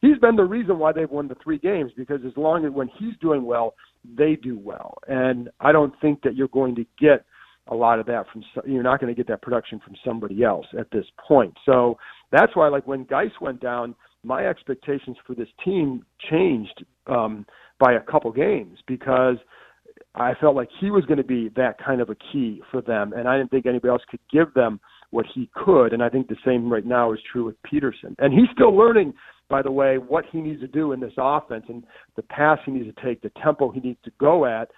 he's 0.00 0.18
been 0.18 0.36
the 0.36 0.44
reason 0.44 0.78
why 0.78 0.92
they've 0.92 1.10
won 1.10 1.28
the 1.28 1.36
three 1.42 1.58
games 1.58 1.92
because 1.96 2.20
as 2.26 2.32
long 2.36 2.64
as 2.64 2.72
when 2.72 2.88
he's 2.98 3.14
doing 3.20 3.44
well, 3.44 3.74
they 4.16 4.36
do 4.36 4.58
well, 4.58 4.98
and 5.08 5.48
I 5.60 5.72
don't 5.72 5.92
think 6.00 6.22
that 6.22 6.36
you're 6.36 6.48
going 6.48 6.76
to 6.76 6.86
get 7.00 7.24
a 7.68 7.74
lot 7.74 7.98
of 7.98 8.06
that 8.06 8.26
from, 8.32 8.44
you're 8.64 8.82
not 8.82 9.00
going 9.00 9.12
to 9.12 9.16
get 9.16 9.26
that 9.28 9.42
production 9.42 9.80
from 9.84 9.94
somebody 10.04 10.44
else 10.44 10.66
at 10.78 10.90
this 10.92 11.06
point. 11.26 11.54
So 11.64 11.98
that's 12.30 12.54
why, 12.54 12.68
like 12.68 12.86
when 12.86 13.04
Guice 13.04 13.32
went 13.40 13.60
down, 13.60 13.94
my 14.22 14.46
expectations 14.46 15.16
for 15.26 15.34
this 15.34 15.48
team 15.64 16.04
changed 16.30 16.84
um, 17.06 17.46
by 17.78 17.94
a 17.94 18.00
couple 18.00 18.30
games 18.32 18.78
because 18.86 19.36
I 20.14 20.34
felt 20.40 20.56
like 20.56 20.68
he 20.80 20.90
was 20.90 21.04
going 21.06 21.18
to 21.18 21.24
be 21.24 21.50
that 21.56 21.76
kind 21.84 22.00
of 22.00 22.10
a 22.10 22.16
key 22.32 22.62
for 22.70 22.80
them, 22.80 23.12
and 23.12 23.28
I 23.28 23.36
didn't 23.36 23.50
think 23.50 23.66
anybody 23.66 23.90
else 23.90 24.02
could 24.10 24.20
give 24.32 24.52
them 24.54 24.80
what 25.10 25.26
he 25.32 25.50
could. 25.54 25.92
And 25.92 26.02
I 26.02 26.08
think 26.08 26.28
the 26.28 26.36
same 26.44 26.72
right 26.72 26.84
now 26.84 27.12
is 27.12 27.20
true 27.30 27.44
with 27.44 27.60
Peterson. 27.62 28.14
And 28.18 28.32
he's 28.32 28.48
still 28.52 28.76
learning, 28.76 29.14
by 29.48 29.62
the 29.62 29.70
way, 29.72 29.98
what 29.98 30.24
he 30.30 30.40
needs 30.40 30.60
to 30.60 30.68
do 30.68 30.92
in 30.92 31.00
this 31.00 31.12
offense 31.16 31.64
and 31.68 31.84
the 32.16 32.22
pass 32.22 32.58
he 32.64 32.72
needs 32.72 32.94
to 32.94 33.04
take, 33.04 33.22
the 33.22 33.32
tempo 33.42 33.70
he 33.70 33.80
needs 33.80 33.98
to 34.04 34.10
go 34.18 34.46
at 34.46 34.70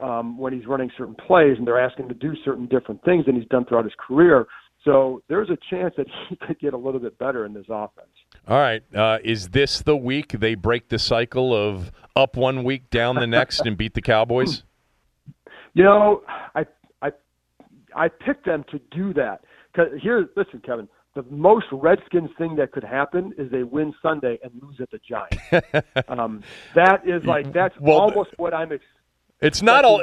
um, 0.00 0.36
when 0.38 0.52
he's 0.52 0.66
running 0.66 0.90
certain 0.96 1.14
plays, 1.14 1.56
and 1.58 1.66
they're 1.66 1.80
asking 1.80 2.04
him 2.04 2.08
to 2.10 2.14
do 2.14 2.34
certain 2.44 2.66
different 2.66 3.02
things 3.04 3.26
than 3.26 3.36
he's 3.36 3.48
done 3.48 3.64
throughout 3.64 3.84
his 3.84 3.94
career. 3.98 4.46
So 4.84 5.22
there's 5.28 5.50
a 5.50 5.58
chance 5.70 5.94
that 5.96 6.06
he 6.28 6.36
could 6.46 6.58
get 6.60 6.74
a 6.74 6.76
little 6.76 7.00
bit 7.00 7.18
better 7.18 7.44
in 7.44 7.54
this 7.54 7.66
offense. 7.68 8.08
All 8.46 8.58
right. 8.58 8.82
Uh, 8.94 9.18
is 9.24 9.48
this 9.48 9.80
the 9.80 9.96
week 9.96 10.32
they 10.32 10.54
break 10.54 10.88
the 10.88 10.98
cycle 10.98 11.54
of 11.54 11.90
up 12.14 12.36
one 12.36 12.64
week, 12.64 12.90
down 12.90 13.16
the 13.16 13.26
next, 13.26 13.60
and 13.60 13.76
beat 13.76 13.94
the 13.94 14.02
Cowboys? 14.02 14.62
You 15.74 15.84
know, 15.84 16.22
I 16.54 16.64
I 17.02 17.10
I 17.94 18.08
picked 18.08 18.46
them 18.46 18.64
to 18.70 18.80
do 18.90 19.12
that. 19.12 19.42
Here, 20.00 20.28
listen, 20.36 20.60
Kevin. 20.64 20.88
The 21.14 21.22
most 21.30 21.66
Redskins 21.72 22.28
thing 22.36 22.56
that 22.56 22.72
could 22.72 22.84
happen 22.84 23.32
is 23.38 23.50
they 23.50 23.62
win 23.62 23.94
Sunday 24.02 24.38
and 24.42 24.52
lose 24.60 24.76
at 24.80 24.90
the 24.90 24.98
Giants. 24.98 25.38
um, 26.08 26.42
that 26.74 27.08
is 27.08 27.24
like 27.24 27.52
that's 27.54 27.74
Well, 27.80 27.98
almost 27.98 28.30
what 28.36 28.52
I'm. 28.52 28.70
Ex- 28.72 28.84
It's 29.40 29.62
not 29.62 29.84
all 29.86 30.02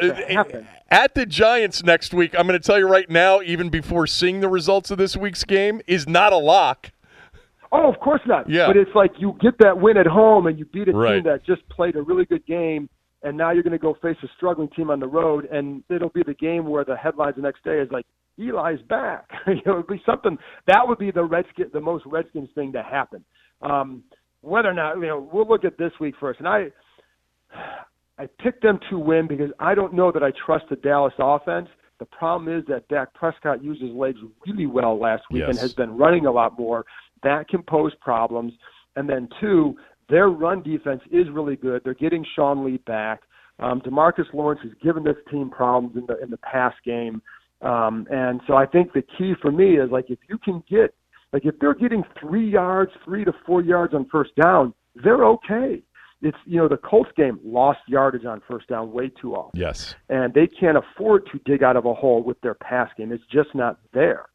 at 0.90 1.14
the 1.14 1.26
Giants 1.28 1.84
next 1.84 2.14
week. 2.16 2.34
I'm 2.38 2.48
going 2.48 2.60
to 2.60 2.66
tell 2.66 2.80
you 2.80 2.88
right 2.88 3.08
now, 3.10 3.42
even 3.42 3.70
before 3.70 4.08
seeing 4.08 4.40
the 4.40 4.50
results 4.50 4.90
of 4.90 4.98
this 4.98 5.16
week's 5.16 5.44
game, 5.44 5.82
is 5.86 6.08
not 6.08 6.34
a 6.34 6.38
lock. 6.38 6.92
oh, 7.72 7.92
of 7.94 8.00
course 8.00 8.22
not. 8.26 8.50
Yeah. 8.50 8.66
But 8.68 8.78
it's 8.78 8.94
like 8.96 9.12
you 9.20 9.38
get 9.40 9.58
that 9.60 9.80
win 9.80 9.98
at 9.98 10.08
home 10.08 10.48
and 10.48 10.58
you 10.58 10.66
beat 10.66 10.88
a 10.88 10.94
Right. 10.94 11.16
team 11.16 11.24
that 11.26 11.46
just 11.46 11.68
played 11.70 11.96
a 11.96 12.02
really 12.02 12.26
good 12.26 12.46
game, 12.48 12.90
and 13.22 13.38
now 13.38 13.52
you're 13.52 13.64
going 13.64 13.72
to 13.72 13.78
go 13.78 13.94
face 14.02 14.18
a 14.24 14.28
struggling 14.36 14.70
team 14.70 14.90
on 14.90 15.00
the 15.00 15.08
road, 15.08 15.46
and 15.52 15.84
it'll 15.90 16.10
be 16.10 16.24
the 16.24 16.34
game 16.34 16.66
where 16.68 16.84
the 16.84 16.96
headlines 16.98 17.36
the 17.36 17.42
next 17.44 17.64
day 17.64 17.78
is 17.80 17.92
like 17.92 18.06
Eli's 18.38 18.82
back. 18.90 19.30
you 19.48 19.62
know, 19.66 19.74
it'd 19.74 19.88
be 19.88 20.02
something 20.06 20.38
that 20.68 20.88
would 20.88 20.98
be 20.98 21.12
the 21.12 21.24
Redskin, 21.24 21.70
the 21.74 21.82
most 21.82 22.06
Redskins 22.06 22.50
thing 22.56 22.72
to 22.74 22.84
happen. 22.84 23.24
Um, 23.62 24.04
whether 24.42 24.70
or 24.70 24.74
not 24.74 24.96
you 24.96 25.08
know, 25.08 25.30
we'll 25.32 25.48
look 25.48 25.64
at 25.66 25.78
this 25.78 25.92
week 26.00 26.16
first, 26.20 26.40
and 26.40 26.48
I. 26.48 26.68
I 28.20 28.28
picked 28.40 28.62
them 28.62 28.80
to 28.92 29.00
win 29.00 29.28
because 29.28 29.50
I 29.60 29.74
don't 29.74 29.94
know 29.94 30.12
that 30.12 30.22
I 30.22 30.32
trust 30.46 30.66
the 30.70 30.76
Dallas 30.76 31.14
offense. 31.18 31.68
The 32.00 32.06
problem 32.06 32.56
is 32.56 32.64
that 32.68 32.88
Dak 32.88 33.14
Prescott 33.14 33.64
used 33.64 33.82
his 33.82 33.92
legs 33.92 34.20
really 34.46 34.66
well 34.66 35.00
last 35.00 35.24
week 35.32 35.44
and 35.48 35.58
has 35.58 35.74
been 35.74 35.98
running 35.98 36.26
a 36.26 36.32
lot 36.32 36.58
more. 36.58 36.86
That 37.24 37.48
can 37.48 37.64
pose 37.64 37.94
problems. 38.02 38.54
And 38.96 39.10
then 39.10 39.30
two, 39.40 39.76
their 40.10 40.30
run 40.30 40.62
defense 40.62 41.02
is 41.12 41.28
really 41.32 41.56
good. 41.56 41.82
They're 41.84 41.94
getting 41.94 42.26
Sean 42.36 42.66
Lee 42.66 42.78
back. 42.86 43.22
Um, 43.60 43.82
Demarcus 43.82 44.32
Lawrence 44.34 44.62
has 44.64 44.74
given 44.82 45.04
this 45.04 45.16
team 45.32 45.50
problems 45.50 45.96
in 45.96 46.06
the 46.08 46.22
in 46.22 46.30
the 46.30 46.38
pass 46.38 46.74
game. 46.86 47.22
Um, 47.64 48.08
and 48.12 48.42
so 48.48 48.56
I 48.56 48.66
think 48.66 48.94
the 48.94 49.04
key 49.18 49.34
for 49.42 49.52
me 49.52 49.78
is 49.78 49.90
like 49.92 50.10
if 50.10 50.20
you 50.30 50.38
can 50.38 50.64
get 50.70 50.94
like 51.32 51.46
if 51.46 51.58
they're 51.60 51.74
getting 51.74 52.04
three 52.20 52.48
yards, 52.50 52.92
three 53.06 53.24
to 53.26 53.34
four 53.46 53.62
yards 53.62 53.94
on 53.94 54.08
first 54.12 54.32
down, 54.36 54.74
they're 54.96 55.26
okay. 55.26 55.82
It's 56.22 56.38
you 56.46 56.58
know 56.60 56.68
the 56.68 56.78
Colts 56.78 57.10
game 57.18 57.40
lost 57.44 57.80
yardage 57.88 58.26
on 58.26 58.42
first 58.48 58.68
down 58.68 58.92
way 58.92 59.10
too 59.10 59.36
often 59.36 59.60
Yes. 59.60 59.96
and 60.10 60.34
they 60.34 60.48
can't 60.48 60.78
afford 60.78 61.26
to 61.32 61.40
dig 61.46 61.64
out 61.64 61.76
of 61.76 61.86
a 61.86 61.94
hole 61.94 62.22
with 62.24 62.40
their 62.42 62.54
pass 62.54 62.90
game. 62.98 63.12
It's 63.12 63.24
just 63.32 63.54
not 63.56 63.80
there. 63.94 64.28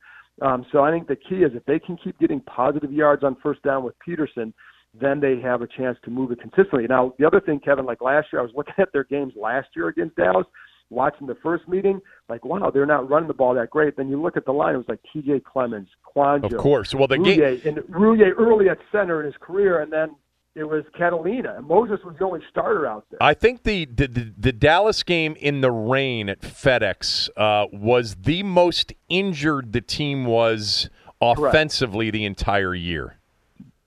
Um, 0.42 0.64
so 0.70 0.82
I 0.82 0.90
think 0.90 1.08
the 1.08 1.16
key 1.16 1.42
is 1.42 1.52
if 1.54 1.64
they 1.64 1.78
can 1.78 1.96
keep 1.96 2.18
getting 2.18 2.40
positive 2.40 2.92
yards 2.92 3.24
on 3.24 3.36
first 3.42 3.62
down 3.62 3.84
with 3.84 3.94
Peterson, 4.04 4.52
then 4.98 5.18
they 5.20 5.40
have 5.40 5.62
a 5.62 5.66
chance 5.66 5.98
to 6.04 6.10
move 6.10 6.30
it 6.30 6.40
consistently. 6.40 6.86
Now, 6.88 7.12
the 7.18 7.26
other 7.26 7.40
thing, 7.40 7.58
Kevin, 7.60 7.84
like 7.86 8.00
last 8.00 8.28
year, 8.32 8.40
I 8.40 8.44
was 8.44 8.52
looking 8.54 8.74
at 8.78 8.92
their 8.92 9.04
games 9.04 9.32
last 9.36 9.68
year 9.74 9.88
against 9.88 10.16
Dallas, 10.16 10.46
watching 10.90 11.26
the 11.26 11.36
first 11.42 11.68
meeting, 11.68 12.00
like, 12.28 12.44
wow, 12.44 12.70
they're 12.70 12.86
not 12.86 13.08
running 13.08 13.28
the 13.28 13.34
ball 13.34 13.54
that 13.54 13.70
great. 13.70 13.96
Then 13.96 14.08
you 14.08 14.20
look 14.20 14.36
at 14.36 14.44
the 14.44 14.52
line, 14.52 14.74
it 14.74 14.78
was 14.78 14.88
like 14.88 15.00
T.J. 15.12 15.40
Clemmings, 15.40 15.88
Kouandjio, 16.14 16.52
Of 16.52 16.56
course. 16.58 16.94
Well, 16.94 17.08
the 17.08 17.18
game. 17.18 17.38
Roullier, 17.40 17.66
and 17.66 17.76
Roullier 17.88 18.32
early 18.38 18.68
at 18.68 18.78
center 18.90 19.20
in 19.20 19.26
his 19.26 19.36
career, 19.40 19.80
and 19.80 19.92
then 19.92 20.16
it 20.54 20.64
was 20.64 20.84
Catalina. 20.96 21.56
And 21.58 21.66
Moses 21.66 22.00
was 22.04 22.16
the 22.18 22.24
only 22.24 22.40
starter 22.50 22.86
out 22.86 23.04
there. 23.10 23.22
I 23.22 23.34
think 23.34 23.62
the, 23.62 23.84
the 23.84 24.08
the 24.08 24.34
the 24.36 24.52
Dallas 24.52 25.02
game 25.02 25.36
in 25.38 25.60
the 25.60 25.70
rain 25.70 26.28
at 26.28 26.40
FedEx 26.40 27.28
uh, 27.36 27.66
was 27.72 28.16
the 28.16 28.42
most 28.42 28.92
injured 29.08 29.72
the 29.72 29.80
team 29.80 30.24
was 30.24 30.90
offensively 31.20 32.10
the 32.10 32.24
entire 32.24 32.74
year. 32.74 33.18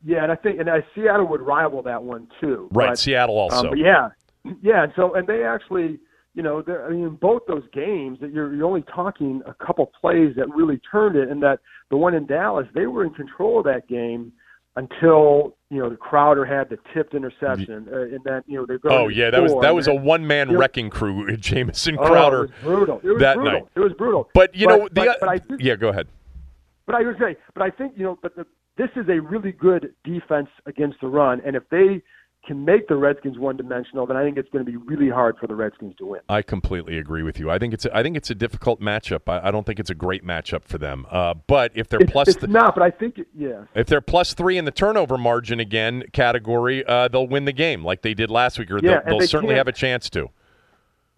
Yeah, 0.04 0.24
and 0.24 0.32
I 0.32 0.36
think 0.36 0.60
and 0.60 0.70
I, 0.70 0.84
Seattle 0.96 1.28
would 1.28 1.42
rival 1.42 1.82
that 1.84 2.04
one 2.04 2.28
too. 2.40 2.70
Right, 2.72 2.90
But, 2.90 3.00
Seattle 3.00 3.38
also. 3.38 3.72
Um, 3.72 3.78
yeah, 3.78 4.10
yeah, 4.62 4.84
and 4.84 4.94
so 4.96 5.14
and 5.14 5.28
they 5.28 5.44
actually, 5.44 6.00
you 6.34 6.42
know, 6.44 6.62
they're- 6.62 6.86
I 6.86 6.90
mean, 6.92 7.04
in 7.04 7.16
both 7.16 7.44
those 7.48 7.64
games, 7.74 8.20
that 8.22 8.32
you're 8.32 8.54
you're 8.54 8.66
only 8.68 8.84
talking 8.84 9.42
a 9.46 9.54
couple 9.54 9.86
plays 10.00 10.36
that 10.38 10.50
really 10.50 10.80
turned 10.92 11.16
it, 11.16 11.30
and 11.30 11.42
that 11.44 11.60
the 11.90 11.98
one 11.98 12.14
in 12.14 12.26
Dallas, 12.26 12.68
they 12.74 12.88
were 12.88 13.04
in 13.04 13.12
control 13.14 13.60
of 13.60 13.66
that 13.66 13.88
game 13.88 14.32
until 14.78 15.56
you 15.70 15.80
know, 15.80 15.90
the 15.90 15.96
Crowder 15.98 16.44
had 16.46 16.70
the 16.70 16.78
tipped 16.94 17.14
interception, 17.14 17.88
uh, 17.94 18.02
and 18.02 18.20
then 18.26 18.42
you 18.48 18.58
know 18.58 18.66
they're 18.66 18.78
going. 18.80 18.96
Oh 18.96 19.08
yeah, 19.08 19.30
that 19.30 19.42
was 19.42 19.54
that 19.62 19.74
was 19.76 19.88
a 19.88 19.94
one 19.94 20.26
man 20.28 20.56
wrecking 20.58 20.90
crew. 20.90 21.36
Jamison 21.50 21.98
Oh, 22.00 22.06
Crowder 22.08 22.44
it 22.46 22.52
was 22.52 22.52
brutal. 22.64 23.02
It 23.04 23.08
was 23.10 23.20
that 23.22 23.36
brutal. 23.36 23.54
night. 23.54 23.68
It 23.76 23.80
was 23.80 23.94
brutal. 23.94 24.30
But 24.34 24.54
you 24.56 24.68
know 24.68 24.88
the 24.92 25.06
but, 25.06 25.18
but 25.20 25.30
I 25.30 25.38
do, 25.38 25.58
yeah, 25.60 25.76
go 25.76 25.90
ahead. 25.90 26.08
but 26.86 26.96
I 26.96 27.02
would 27.04 27.18
say, 27.20 27.38
but 27.54 27.64
I 27.64 27.70
think 27.70 27.94
you 27.96 28.04
know, 28.04 28.20
but 28.22 28.36
the, 28.36 28.46
this 28.78 28.90
is 28.96 29.08
a 29.10 29.20
really 29.20 29.52
good 29.52 29.94
defense 30.04 30.50
against 30.66 31.00
the 31.02 31.08
run, 31.08 31.42
and 31.46 31.56
if 31.56 31.64
they 31.70 32.02
can 32.46 32.66
make 32.66 32.88
the 32.88 32.96
Redskins 32.96 33.38
one 33.38 33.56
dimensional, 33.56 34.08
then 34.08 34.18
I 34.18 34.24
think 34.24 34.38
it's 34.38 34.50
going 34.50 34.66
to 34.66 34.72
be 34.72 34.78
really 34.78 35.10
hard 35.10 35.38
for 35.38 35.46
the 35.48 35.56
Redskins 35.56 35.96
to 35.98 36.06
win. 36.06 36.22
I 36.28 36.42
completely 36.42 36.98
agree 36.98 37.22
with 37.22 37.40
you. 37.40 37.52
I 37.52 37.60
think 37.60 37.74
it's 37.74 37.86
a, 37.86 37.96
I 37.96 38.02
think 38.02 38.18
it's 38.18 38.32
a 38.32 38.36
difficult 38.36 38.82
matchup. 38.82 39.22
I, 39.28 39.48
I 39.48 39.52
don't 39.52 39.66
think 39.66 39.80
it's 39.80 39.92
a 39.92 39.96
great 39.96 40.26
matchup 40.26 40.64
for 40.64 40.78
them. 40.80 41.06
Uh, 41.12 41.36
but 41.46 41.72
if 41.76 41.88
they're 41.88 42.02
It's, 42.02 42.12
plus 42.12 42.28
it's 42.30 42.40
th- 42.40 42.50
not, 42.50 42.74
but 42.74 42.84
I 42.84 42.90
think 42.90 43.20
it, 43.20 43.28
yeah. 43.38 43.66
if 43.76 43.88
they're 43.88 44.02
plus 44.02 44.34
three 44.34 44.58
in 44.58 44.66
the 44.66 44.72
turnover 44.72 45.18
margin 45.18 45.60
again 45.60 46.04
category, 46.14 46.84
uh, 46.86 47.08
they'll 47.08 47.28
win 47.28 47.46
the 47.46 47.54
game 47.54 47.86
like 47.86 48.02
they 48.02 48.16
did 48.16 48.32
last 48.32 48.58
week, 48.58 48.72
or 48.72 48.80
Yeah, 48.82 49.02
they'll, 49.02 49.06
they'll 49.06 49.20
they 49.20 49.28
certainly 49.28 49.56
have 49.56 49.68
a 49.68 49.74
chance 49.74 50.10
to. 50.12 50.30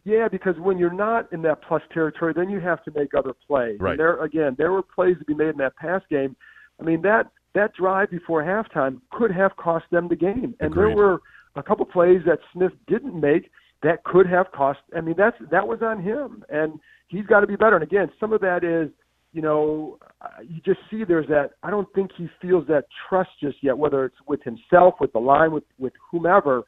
Yeah, 0.05 0.27
because 0.27 0.57
when 0.59 0.77
you're 0.77 0.91
not 0.91 1.31
in 1.31 1.41
that 1.43 1.61
plus 1.61 1.81
territory, 1.93 2.33
then 2.35 2.49
you 2.49 2.59
have 2.59 2.83
to 2.83 2.91
make 2.91 3.13
other 3.13 3.31
plays. 3.47 3.79
Right. 3.79 3.91
And 3.91 3.99
there 3.99 4.21
again, 4.21 4.55
there 4.57 4.73
were 4.73 4.81
plays 4.81 5.17
to 5.19 5.25
be 5.25 5.33
made 5.33 5.49
in 5.49 5.57
that 5.57 5.77
pass 5.77 6.01
game. 6.09 6.35
I 6.81 6.83
mean 6.83 7.01
that 7.03 7.27
that 7.55 7.73
drive 7.73 8.09
before 8.09 8.43
halftime 8.43 8.99
could 9.11 9.31
have 9.31 9.55
cost 9.57 9.85
them 9.91 10.07
the 10.07 10.15
game. 10.15 10.55
And 10.59 10.71
Agreed. 10.71 10.89
there 10.89 10.95
were 10.95 11.21
a 11.55 11.63
couple 11.63 11.85
plays 11.85 12.21
that 12.25 12.39
Smith 12.51 12.71
didn't 12.87 13.19
make 13.19 13.51
that 13.83 14.03
could 14.03 14.27
have 14.27 14.51
cost. 14.51 14.79
I 14.95 15.01
mean 15.01 15.15
that's 15.17 15.37
that 15.51 15.67
was 15.67 15.79
on 15.81 16.01
him, 16.01 16.43
and 16.49 16.79
he's 17.07 17.25
got 17.25 17.41
to 17.41 17.47
be 17.47 17.55
better. 17.55 17.75
And 17.75 17.83
again, 17.83 18.09
some 18.19 18.33
of 18.33 18.41
that 18.41 18.63
is, 18.63 18.91
you 19.33 19.41
know, 19.41 19.97
you 20.41 20.61
just 20.65 20.79
see 20.89 21.03
there's 21.03 21.27
that. 21.27 21.51
I 21.63 21.69
don't 21.69 21.91
think 21.93 22.11
he 22.17 22.29
feels 22.41 22.65
that 22.67 22.85
trust 23.09 23.31
just 23.41 23.57
yet, 23.61 23.77
whether 23.77 24.05
it's 24.05 24.15
with 24.27 24.41
himself, 24.43 24.95
with 24.99 25.11
the 25.13 25.19
line, 25.19 25.51
with 25.51 25.65
with 25.77 25.93
whomever 26.11 26.63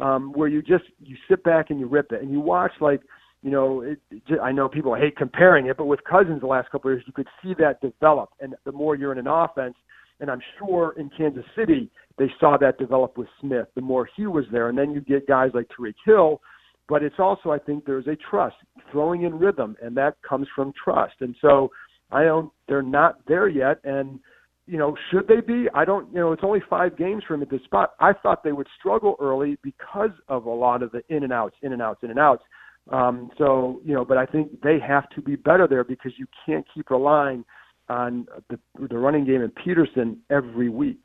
um, 0.00 0.32
where 0.32 0.48
you 0.48 0.62
just 0.62 0.84
you 1.00 1.16
sit 1.28 1.42
back 1.44 1.70
and 1.70 1.78
you 1.78 1.86
rip 1.86 2.12
it 2.12 2.22
and 2.22 2.30
you 2.30 2.40
watch 2.40 2.72
like 2.80 3.00
you 3.42 3.50
know 3.50 3.82
it, 3.82 3.98
it, 4.10 4.40
I 4.40 4.52
know 4.52 4.68
people 4.68 4.94
hate 4.94 5.16
comparing 5.16 5.66
it, 5.66 5.76
but 5.76 5.86
with 5.86 6.00
Cousins 6.04 6.40
the 6.40 6.46
last 6.46 6.70
couple 6.70 6.90
of 6.90 6.96
years 6.96 7.04
you 7.06 7.12
could 7.12 7.28
see 7.42 7.54
that 7.58 7.80
develop, 7.80 8.30
and 8.40 8.54
the 8.64 8.72
more 8.72 8.96
you're 8.96 9.12
in 9.12 9.18
an 9.18 9.26
offense, 9.26 9.74
and 10.20 10.30
I'm 10.30 10.40
sure 10.58 10.94
in 10.98 11.10
Kansas 11.16 11.44
City 11.56 11.90
they 12.18 12.30
saw 12.38 12.56
that 12.58 12.78
develop 12.78 13.16
with 13.16 13.28
Smith. 13.40 13.66
The 13.74 13.80
more 13.80 14.08
he 14.16 14.26
was 14.26 14.44
there, 14.52 14.68
and 14.68 14.76
then 14.76 14.92
you 14.92 15.00
get 15.00 15.26
guys 15.26 15.50
like 15.54 15.68
Tyreek 15.68 15.94
Hill. 16.04 16.40
But 16.88 17.04
it's 17.04 17.16
also, 17.18 17.50
I 17.50 17.58
think, 17.58 17.84
there's 17.84 18.08
a 18.08 18.16
trust 18.28 18.56
throwing 18.90 19.22
in 19.22 19.38
rhythm, 19.38 19.76
and 19.80 19.96
that 19.96 20.16
comes 20.28 20.48
from 20.54 20.72
trust. 20.82 21.14
And 21.20 21.36
so, 21.40 21.70
I 22.10 22.24
don't. 22.24 22.50
They're 22.68 22.82
not 22.82 23.20
there 23.26 23.48
yet, 23.48 23.78
and 23.84 24.18
you 24.66 24.78
know, 24.78 24.96
should 25.10 25.26
they 25.28 25.40
be? 25.40 25.68
I 25.74 25.84
don't. 25.84 26.12
You 26.12 26.20
know, 26.20 26.32
it's 26.32 26.42
only 26.44 26.60
five 26.68 26.96
games 26.96 27.22
for 27.26 27.34
him 27.34 27.42
at 27.42 27.50
this 27.50 27.62
spot. 27.64 27.94
I 28.00 28.12
thought 28.12 28.44
they 28.44 28.52
would 28.52 28.68
struggle 28.78 29.16
early 29.20 29.58
because 29.62 30.10
of 30.28 30.46
a 30.46 30.50
lot 30.50 30.82
of 30.82 30.92
the 30.92 31.02
in 31.08 31.24
and 31.24 31.32
outs, 31.32 31.56
in 31.62 31.72
and 31.72 31.80
outs, 31.80 32.00
in 32.02 32.10
and 32.10 32.18
outs. 32.18 32.42
Um, 32.90 33.30
so 33.38 33.80
you 33.84 33.94
know, 33.94 34.04
but 34.04 34.18
I 34.18 34.26
think 34.26 34.60
they 34.62 34.78
have 34.86 35.08
to 35.10 35.22
be 35.22 35.36
better 35.36 35.66
there 35.68 35.84
because 35.84 36.12
you 36.18 36.26
can't 36.44 36.66
keep 36.74 36.90
relying 36.90 37.44
on 37.90 38.26
the, 38.48 38.58
the 38.88 38.96
running 38.96 39.24
game 39.24 39.42
and 39.42 39.54
Peterson 39.54 40.18
every 40.30 40.68
week. 40.68 41.04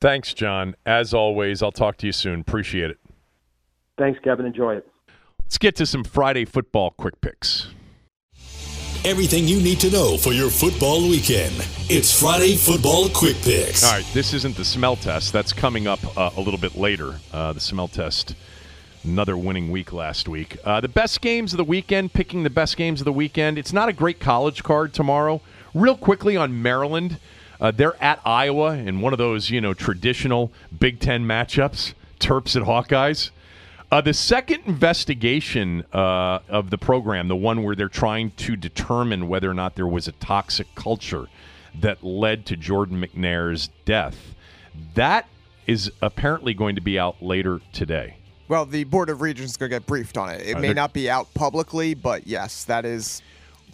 Thanks, 0.00 0.34
John. 0.34 0.74
As 0.84 1.14
always, 1.14 1.62
I'll 1.62 1.72
talk 1.72 1.96
to 1.98 2.06
you 2.06 2.12
soon. 2.12 2.40
Appreciate 2.40 2.90
it. 2.90 2.98
Thanks, 3.96 4.18
Kevin. 4.22 4.44
Enjoy 4.44 4.74
it. 4.74 4.86
Let's 5.44 5.58
get 5.58 5.76
to 5.76 5.86
some 5.86 6.04
Friday 6.04 6.44
football 6.44 6.90
quick 6.90 7.20
picks. 7.20 7.68
Everything 9.04 9.46
you 9.46 9.60
need 9.60 9.78
to 9.80 9.90
know 9.90 10.16
for 10.16 10.32
your 10.32 10.50
football 10.50 11.02
weekend. 11.02 11.54
It's 11.90 12.18
Friday 12.18 12.56
Football 12.56 13.10
Quick 13.10 13.36
Picks. 13.42 13.84
All 13.84 13.92
right, 13.92 14.06
this 14.14 14.32
isn't 14.32 14.56
the 14.56 14.64
smell 14.64 14.96
test. 14.96 15.30
That's 15.30 15.52
coming 15.52 15.86
up 15.86 16.00
uh, 16.16 16.30
a 16.36 16.40
little 16.40 16.58
bit 16.58 16.74
later. 16.74 17.20
Uh, 17.30 17.52
the 17.52 17.60
smell 17.60 17.86
test, 17.86 18.34
another 19.04 19.36
winning 19.36 19.70
week 19.70 19.92
last 19.92 20.26
week. 20.26 20.56
Uh, 20.64 20.80
the 20.80 20.88
best 20.88 21.20
games 21.20 21.52
of 21.52 21.58
the 21.58 21.64
weekend, 21.64 22.14
picking 22.14 22.44
the 22.44 22.50
best 22.50 22.78
games 22.78 23.02
of 23.02 23.04
the 23.04 23.12
weekend. 23.12 23.58
It's 23.58 23.74
not 23.74 23.90
a 23.90 23.92
great 23.92 24.20
college 24.20 24.62
card 24.62 24.94
tomorrow. 24.94 25.42
Real 25.74 25.96
quickly 25.96 26.36
on 26.36 26.62
Maryland, 26.62 27.18
uh, 27.60 27.72
they're 27.72 28.00
at 28.02 28.20
Iowa 28.24 28.74
in 28.74 29.00
one 29.00 29.12
of 29.12 29.18
those, 29.18 29.50
you 29.50 29.60
know, 29.60 29.74
traditional 29.74 30.52
Big 30.78 31.00
Ten 31.00 31.24
matchups, 31.24 31.94
Terps 32.20 32.54
at 32.54 32.62
Hawkeyes. 32.62 33.30
Uh, 33.90 34.00
the 34.00 34.14
second 34.14 34.62
investigation 34.66 35.84
uh, 35.92 36.38
of 36.48 36.70
the 36.70 36.78
program, 36.78 37.28
the 37.28 37.36
one 37.36 37.62
where 37.62 37.74
they're 37.74 37.88
trying 37.88 38.30
to 38.32 38.56
determine 38.56 39.28
whether 39.28 39.50
or 39.50 39.54
not 39.54 39.74
there 39.74 39.86
was 39.86 40.06
a 40.06 40.12
toxic 40.12 40.72
culture 40.74 41.26
that 41.80 42.04
led 42.04 42.46
to 42.46 42.56
Jordan 42.56 43.00
McNair's 43.00 43.68
death, 43.84 44.34
that 44.94 45.26
is 45.66 45.90
apparently 46.00 46.54
going 46.54 46.76
to 46.76 46.80
be 46.80 46.98
out 46.98 47.22
later 47.22 47.60
today. 47.72 48.16
Well, 48.46 48.66
the 48.66 48.84
Board 48.84 49.10
of 49.10 49.20
Regents 49.22 49.52
is 49.52 49.56
going 49.56 49.70
to 49.70 49.76
get 49.76 49.86
briefed 49.86 50.18
on 50.18 50.30
it. 50.30 50.42
It 50.42 50.56
Are 50.56 50.60
may 50.60 50.72
not 50.72 50.92
be 50.92 51.10
out 51.10 51.32
publicly, 51.34 51.94
but 51.94 52.26
yes, 52.26 52.64
that 52.64 52.84
is. 52.84 53.22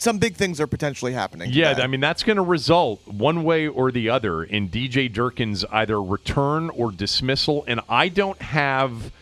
Some 0.01 0.17
big 0.17 0.35
things 0.35 0.63
are 0.63 0.67
potentially 0.67 1.13
happening. 1.13 1.51
Yeah, 1.53 1.75
today. 1.75 1.83
I 1.83 1.87
mean, 1.87 2.01
that's 2.01 2.23
going 2.23 2.39
to 2.39 2.43
result 2.43 3.07
one 3.07 3.45
way 3.45 3.69
or 3.69 3.93
the 3.93 4.09
other 4.09 4.43
in 4.43 4.71
DJ 4.71 5.13
Durkin's 5.13 5.63
either 5.67 6.03
return 6.03 6.71
or 6.71 6.91
dismissal. 6.91 7.65
And 7.69 7.83
I 7.87 8.09
don't 8.09 8.41
have 8.41 9.13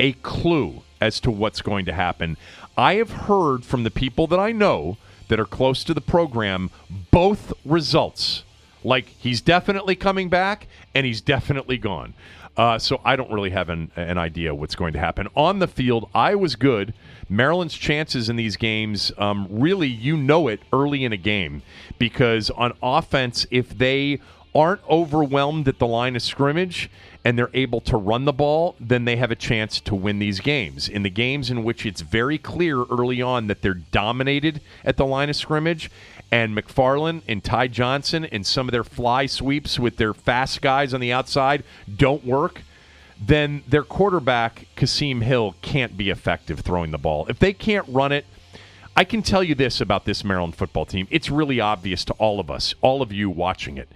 a 0.00 0.14
clue 0.14 0.82
as 1.00 1.20
to 1.20 1.30
what's 1.30 1.62
going 1.62 1.84
to 1.84 1.92
happen. 1.92 2.36
I 2.76 2.94
have 2.94 3.12
heard 3.12 3.64
from 3.64 3.84
the 3.84 3.92
people 3.92 4.26
that 4.26 4.40
I 4.40 4.50
know 4.50 4.96
that 5.28 5.38
are 5.38 5.44
close 5.44 5.84
to 5.84 5.94
the 5.94 6.00
program 6.00 6.68
both 7.12 7.52
results. 7.64 8.42
Like 8.82 9.06
he's 9.06 9.40
definitely 9.40 9.94
coming 9.94 10.28
back 10.28 10.66
and 10.96 11.06
he's 11.06 11.20
definitely 11.20 11.78
gone. 11.78 12.12
Uh, 12.56 12.80
so 12.80 13.00
I 13.04 13.14
don't 13.14 13.30
really 13.30 13.50
have 13.50 13.68
an, 13.68 13.92
an 13.94 14.18
idea 14.18 14.52
what's 14.52 14.74
going 14.74 14.94
to 14.94 14.98
happen. 14.98 15.28
On 15.36 15.60
the 15.60 15.68
field, 15.68 16.10
I 16.12 16.34
was 16.34 16.56
good. 16.56 16.92
Maryland's 17.36 17.74
chances 17.74 18.28
in 18.28 18.36
these 18.36 18.56
games, 18.56 19.12
um, 19.18 19.46
really, 19.50 19.88
you 19.88 20.16
know 20.16 20.48
it 20.48 20.60
early 20.72 21.04
in 21.04 21.12
a 21.12 21.16
game 21.16 21.62
because 21.98 22.50
on 22.50 22.72
offense, 22.82 23.46
if 23.50 23.76
they 23.76 24.20
aren't 24.54 24.88
overwhelmed 24.88 25.66
at 25.66 25.78
the 25.78 25.86
line 25.86 26.14
of 26.14 26.22
scrimmage 26.22 26.88
and 27.24 27.36
they're 27.36 27.50
able 27.54 27.80
to 27.80 27.96
run 27.96 28.24
the 28.24 28.32
ball, 28.32 28.76
then 28.78 29.04
they 29.04 29.16
have 29.16 29.30
a 29.30 29.36
chance 29.36 29.80
to 29.80 29.94
win 29.94 30.18
these 30.18 30.38
games. 30.40 30.88
In 30.88 31.02
the 31.02 31.10
games 31.10 31.50
in 31.50 31.64
which 31.64 31.84
it's 31.84 32.02
very 32.02 32.38
clear 32.38 32.84
early 32.84 33.20
on 33.20 33.48
that 33.48 33.62
they're 33.62 33.74
dominated 33.74 34.60
at 34.84 34.96
the 34.96 35.06
line 35.06 35.28
of 35.28 35.36
scrimmage, 35.36 35.90
and 36.30 36.56
McFarland 36.56 37.22
and 37.28 37.42
Ty 37.42 37.68
Johnson 37.68 38.24
and 38.26 38.46
some 38.46 38.68
of 38.68 38.72
their 38.72 38.84
fly 38.84 39.26
sweeps 39.26 39.78
with 39.78 39.96
their 39.96 40.14
fast 40.14 40.60
guys 40.60 40.92
on 40.92 41.00
the 41.00 41.12
outside 41.12 41.64
don't 41.96 42.24
work, 42.24 42.62
then 43.20 43.62
their 43.68 43.82
quarterback, 43.82 44.66
Kasim 44.76 45.20
Hill, 45.20 45.54
can't 45.62 45.96
be 45.96 46.10
effective 46.10 46.60
throwing 46.60 46.90
the 46.90 46.98
ball. 46.98 47.26
If 47.28 47.38
they 47.38 47.52
can't 47.52 47.86
run 47.88 48.12
it, 48.12 48.26
I 48.96 49.04
can 49.04 49.22
tell 49.22 49.42
you 49.42 49.54
this 49.54 49.80
about 49.80 50.04
this 50.04 50.24
Maryland 50.24 50.54
football 50.54 50.86
team. 50.86 51.08
It's 51.10 51.30
really 51.30 51.60
obvious 51.60 52.04
to 52.06 52.12
all 52.14 52.38
of 52.38 52.50
us, 52.50 52.74
all 52.80 53.02
of 53.02 53.12
you 53.12 53.28
watching 53.28 53.76
it. 53.76 53.88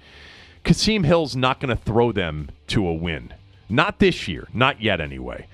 Kasim 0.65 1.05
Hill's 1.05 1.37
not 1.37 1.61
going 1.61 1.77
to 1.77 1.83
throw 1.83 2.13
them 2.13 2.51
to 2.69 2.87
a 2.87 2.93
win. 2.93 3.33
Not 3.69 3.99
this 3.99 4.27
year. 4.27 4.49
Not 4.53 4.81
yet, 4.81 5.01
anyway. 5.01 5.47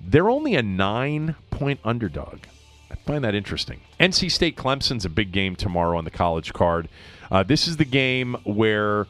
They're 0.00 0.30
only 0.30 0.54
a 0.54 0.62
nine 0.62 1.36
point 1.50 1.80
underdog. 1.84 2.40
I 2.90 2.94
find 2.94 3.22
that 3.24 3.34
interesting. 3.34 3.80
NC 4.00 4.30
State 4.30 4.56
Clemson's 4.56 5.04
a 5.04 5.10
big 5.10 5.32
game 5.32 5.54
tomorrow 5.54 5.98
on 5.98 6.04
the 6.04 6.10
college 6.10 6.52
card. 6.52 6.88
Uh, 7.30 7.42
this 7.42 7.68
is 7.68 7.76
the 7.76 7.84
game 7.84 8.36
where 8.44 9.06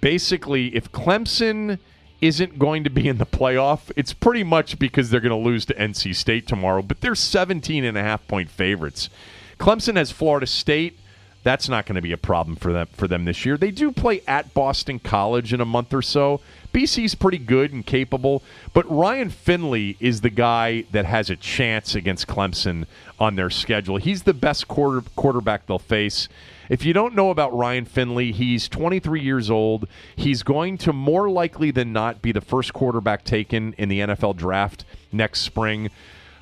basically, 0.00 0.74
if 0.74 0.90
Clemson 0.90 1.78
isn't 2.22 2.58
going 2.58 2.84
to 2.84 2.90
be 2.90 3.08
in 3.08 3.18
the 3.18 3.26
playoff, 3.26 3.90
it's 3.96 4.12
pretty 4.14 4.44
much 4.44 4.78
because 4.78 5.10
they're 5.10 5.20
going 5.20 5.30
to 5.30 5.36
lose 5.36 5.66
to 5.66 5.74
NC 5.74 6.14
State 6.14 6.46
tomorrow, 6.46 6.80
but 6.80 7.00
they're 7.00 7.16
17 7.16 7.84
and 7.84 7.98
a 7.98 8.02
half 8.02 8.26
point 8.28 8.48
favorites. 8.48 9.10
Clemson 9.58 9.96
has 9.96 10.10
Florida 10.12 10.46
State. 10.46 10.98
That's 11.42 11.68
not 11.68 11.86
going 11.86 11.96
to 11.96 12.02
be 12.02 12.12
a 12.12 12.16
problem 12.16 12.54
for 12.54 12.72
them 12.72 12.86
for 12.92 13.08
them 13.08 13.24
this 13.24 13.44
year. 13.44 13.56
They 13.56 13.72
do 13.72 13.90
play 13.90 14.22
at 14.28 14.54
Boston 14.54 15.00
College 15.00 15.52
in 15.52 15.60
a 15.60 15.64
month 15.64 15.92
or 15.92 16.02
so. 16.02 16.40
BC's 16.72 17.16
pretty 17.16 17.38
good 17.38 17.72
and 17.72 17.84
capable, 17.84 18.42
but 18.72 18.88
Ryan 18.88 19.28
Finley 19.28 19.96
is 19.98 20.20
the 20.20 20.30
guy 20.30 20.82
that 20.92 21.04
has 21.04 21.28
a 21.28 21.36
chance 21.36 21.96
against 21.96 22.28
Clemson 22.28 22.86
on 23.18 23.34
their 23.34 23.50
schedule. 23.50 23.96
He's 23.96 24.22
the 24.22 24.32
best 24.32 24.68
quarter, 24.68 25.02
quarterback 25.16 25.66
they'll 25.66 25.80
face. 25.80 26.28
If 26.72 26.86
you 26.86 26.94
don't 26.94 27.14
know 27.14 27.28
about 27.28 27.52
Ryan 27.52 27.84
Finley, 27.84 28.32
he's 28.32 28.66
23 28.66 29.20
years 29.20 29.50
old. 29.50 29.86
He's 30.16 30.42
going 30.42 30.78
to 30.78 30.94
more 30.94 31.28
likely 31.28 31.70
than 31.70 31.92
not 31.92 32.22
be 32.22 32.32
the 32.32 32.40
first 32.40 32.72
quarterback 32.72 33.24
taken 33.24 33.74
in 33.76 33.90
the 33.90 34.00
NFL 34.00 34.36
draft 34.36 34.86
next 35.12 35.40
spring. 35.40 35.90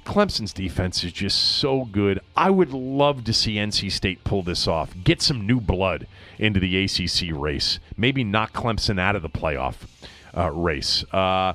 Clemson's 0.05 0.53
defense 0.53 1.03
is 1.03 1.11
just 1.11 1.37
so 1.37 1.85
good. 1.85 2.21
I 2.37 2.49
would 2.49 2.73
love 2.73 3.25
to 3.25 3.33
see 3.33 3.57
NC 3.57 3.91
State 3.91 4.23
pull 4.23 4.45
this 4.45 4.69
off, 4.69 4.95
get 5.03 5.21
some 5.21 5.49
new 5.49 5.61
blood 5.61 6.07
into 6.39 6.61
the 6.61 6.85
ACC 6.85 7.37
race, 7.37 7.81
maybe 7.97 8.23
knock 8.23 8.53
Clemson 8.53 9.01
out 9.01 9.17
of 9.17 9.23
the 9.23 9.29
playoff 9.29 9.89
uh, 10.37 10.53
race. 10.53 11.05
Uh, 11.13 11.55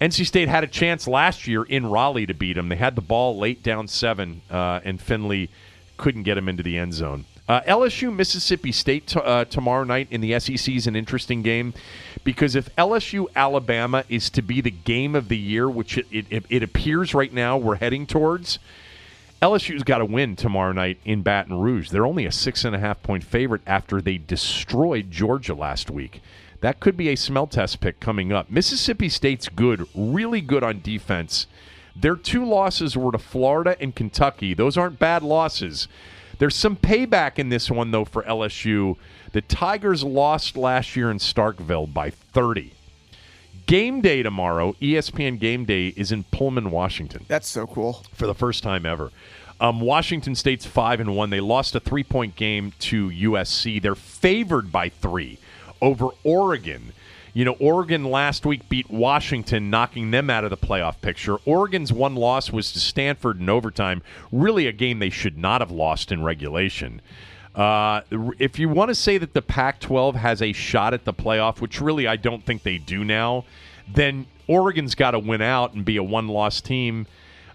NC 0.00 0.26
State 0.26 0.46
had 0.46 0.62
a 0.62 0.68
chance 0.68 1.08
last 1.08 1.48
year 1.48 1.64
in 1.64 1.86
Raleigh 1.86 2.26
to 2.26 2.34
beat 2.34 2.52
them. 2.52 2.68
They 2.68 2.76
had 2.76 2.94
the 2.94 3.02
ball 3.02 3.36
late 3.36 3.64
down 3.64 3.88
seven, 3.88 4.42
uh, 4.48 4.78
and 4.84 5.02
Finley 5.02 5.50
couldn't 5.96 6.22
get 6.22 6.38
him 6.38 6.48
into 6.48 6.62
the 6.62 6.78
end 6.78 6.94
zone. 6.94 7.24
Uh, 7.48 7.60
LSU 7.62 8.14
Mississippi 8.14 8.70
State 8.70 9.08
t- 9.08 9.20
uh, 9.20 9.44
tomorrow 9.44 9.84
night 9.84 10.08
in 10.10 10.20
the 10.20 10.38
SEC 10.38 10.74
is 10.74 10.86
an 10.86 10.94
interesting 10.94 11.42
game 11.42 11.74
because 12.22 12.54
if 12.54 12.74
LSU 12.76 13.26
Alabama 13.34 14.04
is 14.08 14.30
to 14.30 14.42
be 14.42 14.60
the 14.60 14.70
game 14.70 15.14
of 15.14 15.28
the 15.28 15.36
year, 15.36 15.68
which 15.68 15.98
it, 15.98 16.06
it, 16.10 16.44
it 16.48 16.62
appears 16.62 17.14
right 17.14 17.32
now 17.32 17.56
we're 17.56 17.76
heading 17.76 18.06
towards, 18.06 18.58
LSU's 19.42 19.82
got 19.82 19.98
to 19.98 20.04
win 20.04 20.36
tomorrow 20.36 20.70
night 20.70 21.00
in 21.04 21.22
Baton 21.22 21.58
Rouge. 21.58 21.90
They're 21.90 22.06
only 22.06 22.26
a 22.26 22.32
six 22.32 22.64
and 22.64 22.76
a 22.76 22.78
half 22.78 23.02
point 23.02 23.24
favorite 23.24 23.62
after 23.66 24.00
they 24.00 24.18
destroyed 24.18 25.10
Georgia 25.10 25.54
last 25.54 25.90
week. 25.90 26.22
That 26.60 26.78
could 26.78 26.96
be 26.96 27.08
a 27.08 27.16
smell 27.16 27.48
test 27.48 27.80
pick 27.80 27.98
coming 27.98 28.32
up. 28.32 28.48
Mississippi 28.48 29.08
State's 29.08 29.48
good, 29.48 29.88
really 29.96 30.40
good 30.40 30.62
on 30.62 30.80
defense. 30.80 31.48
Their 31.96 32.14
two 32.14 32.44
losses 32.44 32.96
were 32.96 33.10
to 33.10 33.18
Florida 33.18 33.76
and 33.80 33.94
Kentucky. 33.94 34.54
Those 34.54 34.78
aren't 34.78 35.00
bad 35.00 35.24
losses. 35.24 35.88
There's 36.42 36.56
some 36.56 36.74
payback 36.74 37.38
in 37.38 37.50
this 37.50 37.70
one, 37.70 37.92
though, 37.92 38.04
for 38.04 38.24
LSU. 38.24 38.96
The 39.30 39.42
Tigers 39.42 40.02
lost 40.02 40.56
last 40.56 40.96
year 40.96 41.08
in 41.08 41.18
Starkville 41.18 41.94
by 41.94 42.10
30. 42.10 42.72
Game 43.66 44.00
day 44.00 44.24
tomorrow, 44.24 44.72
ESPN 44.82 45.38
Game 45.38 45.64
Day, 45.64 45.94
is 45.96 46.10
in 46.10 46.24
Pullman, 46.24 46.72
Washington 46.72 47.26
That's 47.28 47.48
so 47.48 47.68
cool. 47.68 48.02
for 48.12 48.26
the 48.26 48.34
first 48.34 48.64
time 48.64 48.84
ever. 48.84 49.12
Um, 49.60 49.80
Washington 49.80 50.34
State's 50.34 50.66
five 50.66 50.98
and 50.98 51.14
one. 51.14 51.30
They 51.30 51.38
lost 51.38 51.76
a 51.76 51.80
three 51.80 52.02
point 52.02 52.34
game 52.34 52.72
to 52.80 53.10
USC. 53.10 53.80
They're 53.80 53.94
favored 53.94 54.72
by 54.72 54.88
three 54.88 55.38
over 55.80 56.08
Oregon. 56.24 56.92
You 57.34 57.46
know, 57.46 57.52
Oregon 57.52 58.04
last 58.04 58.44
week 58.44 58.68
beat 58.68 58.90
Washington, 58.90 59.70
knocking 59.70 60.10
them 60.10 60.28
out 60.28 60.44
of 60.44 60.50
the 60.50 60.56
playoff 60.56 61.00
picture. 61.00 61.36
Oregon's 61.46 61.90
one 61.90 62.14
loss 62.14 62.52
was 62.52 62.72
to 62.72 62.80
Stanford 62.80 63.40
in 63.40 63.48
overtime, 63.48 64.02
really 64.30 64.66
a 64.66 64.72
game 64.72 64.98
they 64.98 65.08
should 65.08 65.38
not 65.38 65.62
have 65.62 65.70
lost 65.70 66.12
in 66.12 66.22
regulation. 66.22 67.00
Uh, 67.54 68.02
if 68.38 68.58
you 68.58 68.68
want 68.68 68.90
to 68.90 68.94
say 68.94 69.16
that 69.16 69.32
the 69.32 69.40
Pac 69.40 69.80
12 69.80 70.16
has 70.16 70.42
a 70.42 70.52
shot 70.52 70.92
at 70.92 71.04
the 71.04 71.12
playoff, 71.12 71.60
which 71.60 71.80
really 71.80 72.06
I 72.06 72.16
don't 72.16 72.44
think 72.44 72.62
they 72.62 72.76
do 72.76 73.02
now, 73.02 73.44
then 73.88 74.26
Oregon's 74.46 74.94
got 74.94 75.12
to 75.12 75.18
win 75.18 75.40
out 75.40 75.72
and 75.72 75.84
be 75.84 75.96
a 75.96 76.02
one 76.02 76.28
loss 76.28 76.60
team. 76.60 77.06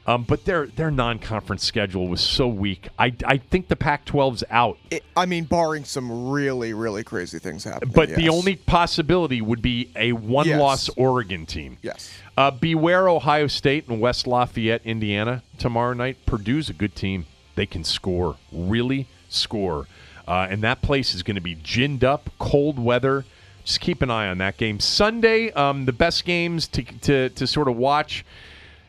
Um, 0.08 0.24
but 0.24 0.46
their 0.46 0.68
their 0.68 0.90
non 0.90 1.20
conference 1.20 1.66
schedule 1.66 2.08
was 2.08 2.22
so 2.22 2.48
weak. 2.48 2.88
I, 2.98 3.14
I 3.26 3.38
think 3.38 3.68
the 3.68 3.76
Pac 3.76 4.06
12's 4.06 4.42
out. 4.50 4.78
It, 4.90 5.04
I 5.18 5.26
mean, 5.26 5.44
barring 5.44 5.84
some 5.84 6.30
really, 6.30 6.74
really 6.74 7.04
crazy 7.04 7.40
things 7.40 7.66
happening. 7.66 7.92
But 7.94 8.16
the 8.16 8.30
only 8.30 8.56
possibility 8.56 9.42
would 9.42 9.62
be 9.62 9.92
a 9.98 10.14
one 10.14 10.50
loss 10.50 10.88
Yes. 10.88 10.96
Oregon 10.98 11.46
team. 11.46 11.78
Yes. 11.82 12.10
Uh, 12.38 12.52
beware 12.52 13.10
Ohio 13.10 13.48
State 13.48 13.90
and 13.90 14.00
West 14.00 14.28
Lafayette, 14.28 14.82
Indiana, 14.86 15.44
tomorrow 15.58 15.94
night. 15.94 16.18
Purdue's 16.26 16.70
a 16.70 16.74
good 16.74 16.96
team. 16.96 17.26
They 17.56 17.66
can 17.66 17.84
score, 17.84 18.38
really 18.52 19.08
score. 19.28 19.88
Uh, 20.26 20.48
and 20.50 20.62
that 20.62 20.82
place 20.82 21.16
is 21.16 21.24
going 21.24 21.36
to 21.36 21.42
be 21.42 21.56
ginned 21.56 22.04
up, 22.04 22.30
cold 22.38 22.80
weather. 22.80 23.26
Just 23.66 23.82
keep 23.82 24.02
an 24.02 24.12
eye 24.12 24.28
on 24.28 24.38
that 24.38 24.56
game. 24.56 24.80
Sunday, 24.80 25.52
um, 25.52 25.86
the 25.86 25.92
best 25.92 26.24
games 26.24 26.68
to, 26.70 26.84
to, 26.84 27.30
to 27.30 27.48
sort 27.48 27.68
of 27.68 27.76
watch. 27.76 28.24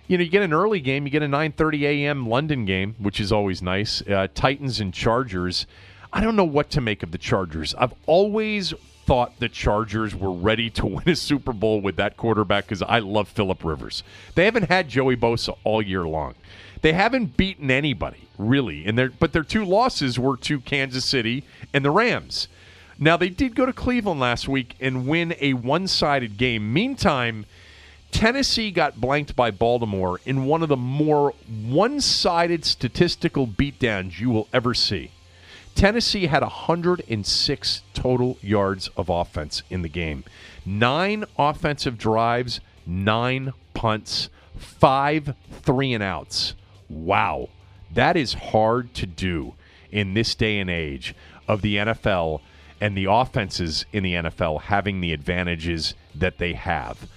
You 0.09 0.17
know, 0.17 0.25
you 0.25 0.31
get 0.31 0.43
an 0.43 0.55
early 0.55 0.81
game. 0.81 1.05
You 1.05 1.11
get 1.11 1.23
a 1.23 1.27
9:30 1.27 1.83
a.m. 1.83 2.27
London 2.27 2.65
game, 2.65 2.97
which 2.99 3.21
is 3.21 3.31
always 3.31 3.61
nice. 3.61 4.03
Uh, 4.03 4.27
Titans 4.35 4.81
and 4.81 4.93
Chargers. 4.93 5.67
I 6.11 6.23
don't 6.23 6.35
know 6.35 6.45
what 6.45 6.71
to 6.71 6.81
make 6.81 7.03
of 7.03 7.13
the 7.13 7.19
Chargers. 7.19 7.75
I've 7.75 7.93
always 8.07 8.73
thought 9.05 9.39
the 9.39 9.51
Chargers 9.51 10.15
were 10.15 10.33
ready 10.33 10.71
to 10.71 10.87
win 10.97 11.09
a 11.11 11.15
Super 11.15 11.53
Bowl 11.53 11.83
with 11.83 11.97
that 11.97 12.17
quarterback 12.17 12.65
because 12.65 12.81
I 12.81 13.01
love 13.01 13.29
Philip 13.29 13.63
Rivers. 13.63 14.03
They 14.35 14.47
haven't 14.47 14.71
had 14.71 14.89
Joey 14.89 15.17
Bosa 15.17 15.57
all 15.63 15.83
year 15.83 16.05
long. 16.05 16.35
They 16.81 16.95
haven't 16.95 17.37
beaten 17.37 17.71
anybody 17.71 18.29
really, 18.39 18.87
and 18.87 18.97
their 18.97 19.11
but 19.11 19.35
their 19.35 19.43
two 19.43 19.67
losses 19.67 20.19
were 20.19 20.39
to 20.39 20.61
Kansas 20.61 21.05
City 21.05 21.45
and 21.75 21.85
the 21.85 21.91
Rams. 21.91 22.49
Now 22.99 23.19
they 23.19 23.29
did 23.29 23.55
go 23.55 23.67
to 23.67 23.75
Cleveland 23.75 24.21
last 24.21 24.49
week 24.49 24.75
and 24.81 25.07
win 25.07 25.35
a 25.39 25.53
one-sided 25.53 26.39
game. 26.39 26.73
Meantime, 26.73 27.45
Tennessee 28.11 28.71
got 28.71 29.01
blanked 29.01 29.37
by 29.37 29.51
Baltimore 29.51 30.21
in 30.25 30.47
one 30.47 30.63
of 30.63 30.69
the 30.69 30.77
more 30.77 31.35
one-sided 31.49 32.65
statistical 32.65 33.47
beatdowns 33.47 34.19
you 34.19 34.31
will 34.31 34.49
ever 34.53 34.75
see. 34.75 35.13
Tennessee 35.75 36.27
had 36.27 36.43
106 36.43 37.83
total 37.95 38.37
yards 38.41 38.89
of 38.97 39.09
offense 39.09 39.63
in 39.71 39.83
the 39.83 39.89
game. 39.89 40.25
Nine 40.67 41.25
offensive 41.39 41.97
drives, 41.97 42.61
nine 42.85 43.53
punts, 43.75 44.29
five 44.57 45.35
three 45.53 45.93
and 45.93 46.03
outs. 46.03 46.55
Wow. 46.89 47.49
That 47.93 48.17
is 48.17 48.35
hard 48.35 48.93
to 48.95 49.07
do 49.07 49.55
in 49.93 50.15
this 50.15 50.35
day 50.35 50.59
and 50.59 50.69
age 50.69 51.15
of 51.47 51.63
the 51.63 51.77
NFL 51.77 52.41
and 52.81 52.97
the 52.97 53.07
offenses 53.09 53.87
in 53.93 54.03
the 54.03 54.15
NFL 54.15 54.63
having 54.63 55.01
the 55.01 55.13
advantages 55.13 55.95
that 56.15 56.39
they 56.39 56.55
have. 56.55 57.09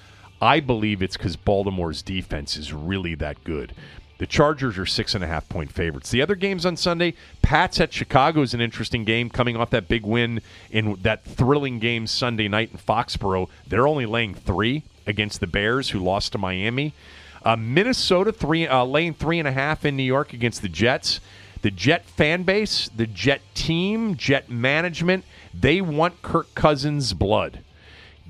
I 0.41 0.59
believe 0.59 1.03
it's 1.03 1.17
because 1.17 1.35
Baltimore's 1.35 2.01
defense 2.01 2.57
is 2.57 2.73
really 2.73 3.13
that 3.15 3.43
good. 3.43 3.73
The 4.17 4.25
Chargers 4.27 4.77
are 4.77 4.85
six 4.85 5.15
and 5.15 5.23
a 5.23 5.27
half 5.27 5.47
point 5.49 5.71
favorites. 5.71 6.11
The 6.11 6.21
other 6.21 6.35
games 6.35 6.65
on 6.65 6.77
Sunday, 6.77 7.15
Pats 7.41 7.79
at 7.79 7.91
Chicago 7.91 8.41
is 8.41 8.53
an 8.53 8.61
interesting 8.61 9.03
game 9.03 9.29
coming 9.29 9.55
off 9.55 9.71
that 9.71 9.87
big 9.87 10.05
win 10.05 10.41
in 10.69 10.95
that 11.01 11.23
thrilling 11.23 11.79
game 11.79 12.05
Sunday 12.05 12.47
night 12.47 12.71
in 12.71 12.77
Foxborough. 12.77 13.49
They're 13.67 13.87
only 13.87 14.05
laying 14.05 14.35
three 14.35 14.83
against 15.07 15.39
the 15.39 15.47
Bears, 15.47 15.89
who 15.89 15.99
lost 15.99 16.33
to 16.33 16.37
Miami. 16.37 16.93
Uh, 17.43 17.55
Minnesota 17.55 18.31
three 18.31 18.67
uh, 18.67 18.83
laying 18.85 19.15
three 19.15 19.39
and 19.39 19.47
a 19.47 19.51
half 19.51 19.85
in 19.85 19.97
New 19.97 20.03
York 20.03 20.33
against 20.33 20.61
the 20.61 20.69
Jets. 20.69 21.19
The 21.63 21.71
Jet 21.71 22.05
fan 22.05 22.43
base, 22.43 22.89
the 22.95 23.07
Jet 23.07 23.41
team, 23.53 24.15
Jet 24.17 24.49
management, 24.49 25.25
they 25.53 25.81
want 25.81 26.21
Kirk 26.21 26.53
Cousins' 26.55 27.13
blood. 27.13 27.59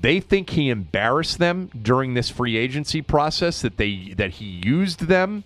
They 0.02 0.18
think 0.18 0.50
he 0.50 0.68
embarrassed 0.68 1.38
them 1.38 1.70
during 1.80 2.14
this 2.14 2.28
free 2.28 2.56
agency 2.56 3.02
process 3.02 3.62
that 3.62 3.76
they 3.76 4.14
that 4.16 4.32
he 4.32 4.60
used 4.64 5.06
them 5.06 5.44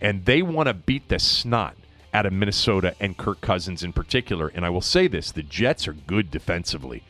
and 0.00 0.24
they 0.24 0.40
want 0.40 0.68
to 0.68 0.74
beat 0.74 1.08
the 1.08 1.18
snot 1.18 1.74
out 2.14 2.24
of 2.24 2.32
Minnesota 2.32 2.94
and 3.00 3.16
Kirk 3.16 3.40
Cousins 3.40 3.82
in 3.82 3.92
particular. 3.92 4.52
And 4.54 4.64
I 4.64 4.70
will 4.70 4.80
say 4.80 5.08
this, 5.08 5.32
the 5.32 5.42
Jets 5.42 5.88
are 5.88 5.92
good 5.92 6.30
defensively. 6.30 7.02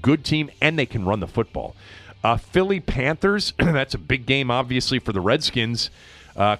Good 0.00 0.24
team 0.24 0.48
and 0.62 0.78
they 0.78 0.86
can 0.86 1.04
run 1.04 1.18
the 1.18 1.26
football. 1.26 1.74
Uh, 2.22 2.36
Philly 2.36 2.78
Panthers, 2.78 3.52
that's 3.58 3.94
a 3.94 3.98
big 3.98 4.24
game 4.24 4.48
obviously 4.48 5.00
for 5.00 5.12
the 5.12 5.20
Redskins. 5.20 5.90
Uh, 6.36 6.56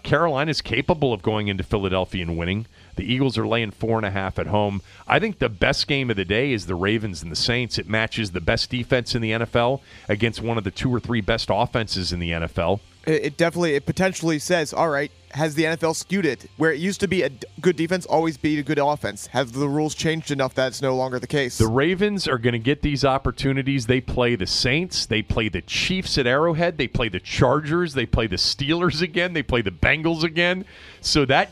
is 0.49 0.63
capable 0.63 1.13
of 1.13 1.23
going 1.23 1.47
into 1.49 1.63
Philadelphia 1.63 2.23
and 2.23 2.37
winning. 2.37 2.67
The 2.97 3.05
Eagles 3.05 3.39
are 3.39 3.47
laying 3.47 3.71
four 3.71 3.97
and 3.97 4.07
a 4.07 4.11
half 4.11 4.39
at 4.39 4.47
home. 4.47 4.83
I 5.07 5.19
think 5.19 5.39
the 5.39 5.49
best 5.49 5.87
game 5.87 6.11
of 6.11 6.17
the 6.17 6.25
day 6.25 6.53
is 6.53 6.67
the 6.67 6.75
Ravens 6.75 7.23
and 7.23 7.31
the 7.31 7.37
Saints. 7.37 7.79
It 7.79 7.89
matches 7.89 8.33
the 8.33 8.41
best 8.41 8.71
defense 8.71 9.15
in 9.15 9.23
the 9.23 9.31
NFL 9.33 9.81
against 10.09 10.43
one 10.43 10.59
of 10.59 10.65
the 10.65 10.71
two 10.71 10.93
or 10.93 11.01
three 11.01 11.21
best 11.21 11.49
offenses 11.53 12.13
in 12.13 12.19
the 12.19 12.31
NFL. 12.31 12.81
It, 13.07 13.25
it 13.25 13.37
definitely, 13.37 13.75
it 13.75 13.87
potentially 13.87 14.39
says, 14.39 14.73
all 14.73 14.89
right, 14.89 15.11
has 15.31 15.55
the 15.55 15.65
NFL 15.65 15.95
skewed 15.95 16.27
it? 16.27 16.51
Where 16.57 16.73
it 16.73 16.81
used 16.81 17.01
to 17.01 17.09
be 17.09 17.23
a 17.23 17.31
good 17.61 17.77
defense, 17.77 18.07
always 18.07 18.37
be 18.37 18.59
a 18.59 18.63
good 18.63 18.79
offense. 18.79 19.29
Have 19.29 19.53
the 19.53 19.69
rules 19.69 19.95
changed 19.95 20.31
enough 20.31 20.55
that 20.55 20.69
it's 20.69 20.83
no 20.83 20.97
longer 20.97 21.19
the 21.19 21.27
case? 21.27 21.59
The 21.59 21.69
Ravens 21.69 22.27
are 22.27 22.39
going 22.39 22.55
to 22.55 22.59
get 22.59 22.83
these 22.83 23.05
opportunities. 23.05 23.87
They 23.87 24.01
play 24.01 24.35
the 24.35 24.47
Saints. 24.47 25.07
They 25.07 25.23
play 25.23 25.49
the 25.49 25.61
Chiefs 25.63 26.19
at 26.19 26.27
Arrowhead. 26.27 26.79
They 26.79 26.89
play 26.89 27.09
the 27.09 27.21
Chargers. 27.21 27.95
They 27.95 28.07
play 28.07 28.27
the 28.27 28.37
Steelers 28.37 29.03
again. 29.03 29.35
They 29.35 29.43
play 29.43 29.63
the 29.63 29.71
Bengals 29.71 30.25
again. 30.25 30.65
So 31.01 31.25
that 31.27 31.51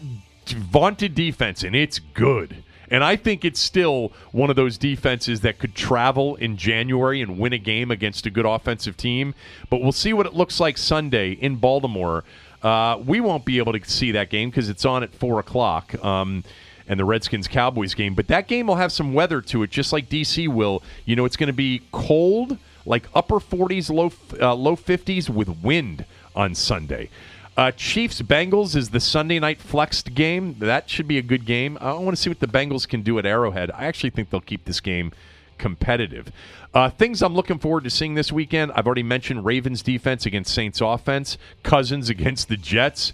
vaunted 0.53 1.15
defense, 1.15 1.63
and 1.63 1.75
it's 1.75 1.99
good. 1.99 2.63
And 2.91 3.03
I 3.03 3.17
think 3.17 3.45
it's 3.45 3.61
still 3.61 4.13
one 4.33 4.51
of 4.51 4.57
those 4.57 4.79
defenses 4.79 5.41
that 5.41 5.59
could 5.59 5.75
travel 5.75 6.37
in 6.37 6.57
January 6.57 7.23
and 7.23 7.39
win 7.39 7.53
a 7.53 7.59
game 7.59 7.91
against 7.91 8.27
a 8.27 8.31
good 8.31 8.47
offensive 8.47 8.97
team. 8.97 9.35
But 9.71 9.81
we'll 9.81 9.93
see 9.93 10.13
what 10.13 10.27
it 10.27 10.35
looks 10.35 10.61
like 10.61 10.77
Sunday 10.79 11.33
in 11.33 11.57
Baltimore. 11.57 12.25
Uh, 12.63 13.01
we 13.05 13.21
won't 13.21 13.45
be 13.45 13.59
able 13.59 13.73
to 13.73 13.85
see 13.89 14.13
that 14.13 14.31
game 14.31 14.51
because 14.51 14.69
it's 14.69 14.85
on 14.85 15.03
at 15.03 15.15
4 15.15 15.41
o'clock. 15.41 15.95
Um, 16.05 16.45
and 16.87 17.01
the 17.01 17.05
Redskins 17.05 17.49
Cowboys 17.49 17.95
game. 17.95 18.15
But 18.15 18.29
that 18.29 18.47
game 18.47 18.67
will 18.67 18.77
have 18.77 18.93
some 18.93 19.15
weather 19.15 19.41
to 19.41 19.63
it, 19.63 19.71
just 19.71 19.93
like 19.93 20.09
DC 20.09 20.49
will. 20.49 20.83
You 21.05 21.17
know, 21.17 21.25
it's 21.25 21.37
going 21.37 21.47
to 21.47 21.53
be 21.53 21.83
cold, 21.93 22.59
like 22.85 23.09
upper 23.15 23.37
40s, 23.37 23.91
low 23.91 24.13
uh, 24.41 24.55
low 24.55 24.77
50s 24.77 25.31
with 25.31 25.49
wind 25.63 26.05
on 26.37 26.55
Sunday. 26.55 27.09
Uh, 27.57 27.71
Chiefs 27.71 28.21
Bengals 28.21 28.75
is 28.75 28.91
the 28.91 28.99
Sunday 28.99 29.39
night 29.39 29.61
flexed 29.61 30.15
game. 30.15 30.57
That 30.59 30.91
should 30.91 31.07
be 31.07 31.19
a 31.19 31.23
good 31.23 31.47
game. 31.47 31.79
I 31.81 31.93
want 31.93 32.17
to 32.17 32.21
see 32.21 32.29
what 32.29 32.41
the 32.41 32.49
Bengals 32.49 32.89
can 32.89 33.03
do 33.03 33.17
at 33.21 33.27
Arrowhead. 33.27 33.71
I 33.71 33.85
actually 33.87 34.11
think 34.11 34.31
they'll 34.31 34.41
keep 34.41 34.65
this 34.65 34.81
game 34.81 35.13
competitive. 35.57 36.33
Uh, 36.75 36.91
things 36.91 37.23
I'm 37.23 37.37
looking 37.37 37.61
forward 37.61 37.85
to 37.85 37.91
seeing 37.91 38.15
this 38.15 38.33
weekend. 38.33 38.73
I've 38.73 38.87
already 38.87 39.05
mentioned 39.05 39.45
Ravens 39.45 39.83
defense 39.83 40.27
against 40.27 40.53
Saints 40.53 40.81
offense, 40.81 41.39
Cousins 41.63 42.11
against 42.11 42.49
the 42.49 42.57
Jets. 42.57 43.13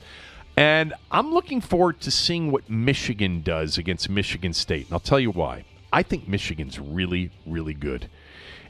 And 0.57 0.95
I'm 1.11 1.35
looking 1.35 1.61
forward 1.61 2.01
to 2.01 2.11
seeing 2.11 2.51
what 2.51 2.69
Michigan 2.71 3.43
does 3.43 3.77
against 3.77 4.09
Michigan 4.09 4.55
State. 4.55 4.87
And 4.87 4.95
I'll 4.95 5.01
tell 5.01 5.21
you 5.21 5.33
why. 5.33 5.65
I 5.93 6.03
think 6.03 6.29
Michigan's 6.29 6.79
really, 6.79 7.31
really 7.45 7.75
good. 7.75 8.09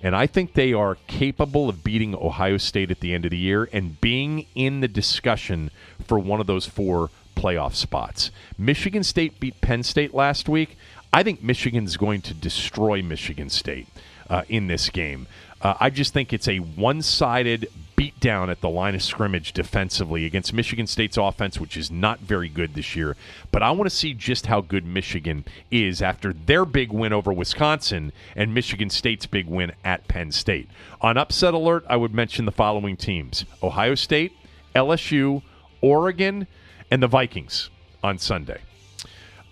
And 0.02 0.16
I 0.16 0.26
think 0.26 0.54
they 0.54 0.72
are 0.72 0.96
capable 1.06 1.68
of 1.68 1.84
beating 1.84 2.14
Ohio 2.14 2.56
State 2.56 2.90
at 2.90 3.00
the 3.00 3.12
end 3.12 3.24
of 3.24 3.30
the 3.30 3.38
year 3.38 3.68
and 3.72 4.00
being 4.00 4.46
in 4.54 4.80
the 4.80 4.88
discussion 4.88 5.70
for 6.06 6.18
one 6.18 6.40
of 6.40 6.46
those 6.46 6.66
four 6.66 7.10
playoff 7.36 7.74
spots. 7.74 8.30
Michigan 8.58 9.04
State 9.04 9.40
beat 9.40 9.60
Penn 9.60 9.82
State 9.82 10.14
last 10.14 10.48
week. 10.48 10.76
I 11.12 11.22
think 11.22 11.42
Michigan's 11.42 11.96
going 11.96 12.22
to 12.22 12.34
destroy 12.34 13.02
Michigan 13.02 13.50
State 13.50 13.88
uh, 14.28 14.42
in 14.48 14.68
this 14.68 14.88
game. 14.88 15.26
Uh, 15.60 15.74
I 15.80 15.90
just 15.90 16.14
think 16.14 16.32
it's 16.32 16.48
a 16.48 16.58
one 16.58 17.02
sided 17.02 17.68
beatdown 18.00 18.50
at 18.50 18.62
the 18.62 18.68
line 18.70 18.94
of 18.94 19.02
scrimmage 19.02 19.52
defensively 19.52 20.24
against 20.24 20.54
Michigan 20.54 20.86
State's 20.86 21.18
offense, 21.18 21.60
which 21.60 21.76
is 21.76 21.90
not 21.90 22.18
very 22.20 22.48
good 22.48 22.72
this 22.72 22.96
year. 22.96 23.14
But 23.52 23.62
I 23.62 23.72
want 23.72 23.90
to 23.90 23.94
see 23.94 24.14
just 24.14 24.46
how 24.46 24.62
good 24.62 24.86
Michigan 24.86 25.44
is 25.70 26.00
after 26.00 26.32
their 26.32 26.64
big 26.64 26.92
win 26.92 27.12
over 27.12 27.30
Wisconsin 27.30 28.12
and 28.34 28.54
Michigan 28.54 28.88
State's 28.88 29.26
big 29.26 29.46
win 29.46 29.72
at 29.84 30.08
Penn 30.08 30.32
State. 30.32 30.70
On 31.02 31.18
upset 31.18 31.52
alert, 31.52 31.84
I 31.90 31.96
would 31.96 32.14
mention 32.14 32.46
the 32.46 32.52
following 32.52 32.96
teams 32.96 33.44
Ohio 33.62 33.94
State, 33.94 34.32
LSU, 34.74 35.42
Oregon, 35.82 36.46
and 36.90 37.02
the 37.02 37.06
Vikings 37.06 37.68
on 38.02 38.16
Sunday. 38.16 38.62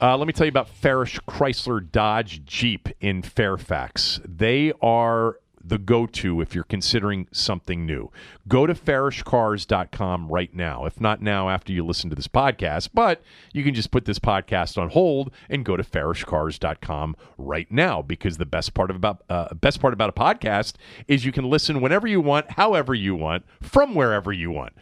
Uh, 0.00 0.16
let 0.16 0.26
me 0.26 0.32
tell 0.32 0.46
you 0.46 0.50
about 0.50 0.70
Farrish 0.80 1.20
Chrysler 1.28 1.84
Dodge 1.92 2.46
Jeep 2.46 2.88
in 3.00 3.20
Fairfax. 3.20 4.20
They 4.24 4.72
are 4.80 5.36
the 5.68 5.78
go 5.78 6.06
to 6.06 6.40
if 6.40 6.54
you're 6.54 6.64
considering 6.64 7.28
something 7.32 7.86
new. 7.86 8.10
Go 8.46 8.66
to 8.66 8.74
farrishcars.com 8.74 10.28
right 10.28 10.54
now. 10.54 10.84
If 10.86 11.00
not 11.00 11.20
now, 11.20 11.48
after 11.48 11.72
you 11.72 11.84
listen 11.84 12.10
to 12.10 12.16
this 12.16 12.28
podcast, 12.28 12.90
but 12.94 13.22
you 13.52 13.62
can 13.62 13.74
just 13.74 13.90
put 13.90 14.04
this 14.04 14.18
podcast 14.18 14.78
on 14.78 14.90
hold 14.90 15.30
and 15.48 15.64
go 15.64 15.76
to 15.76 15.82
farrishcars.com 15.82 17.16
right 17.36 17.70
now 17.70 18.02
because 18.02 18.38
the 18.38 18.46
best 18.46 18.74
part 18.74 18.90
of 18.90 18.96
about 18.96 19.22
uh, 19.28 19.54
best 19.54 19.80
part 19.80 19.92
about 19.92 20.10
a 20.10 20.12
podcast 20.12 20.74
is 21.06 21.24
you 21.24 21.32
can 21.32 21.48
listen 21.48 21.80
whenever 21.80 22.06
you 22.06 22.20
want, 22.20 22.52
however 22.52 22.94
you 22.94 23.14
want, 23.14 23.44
from 23.60 23.94
wherever 23.94 24.32
you 24.32 24.50
want. 24.50 24.72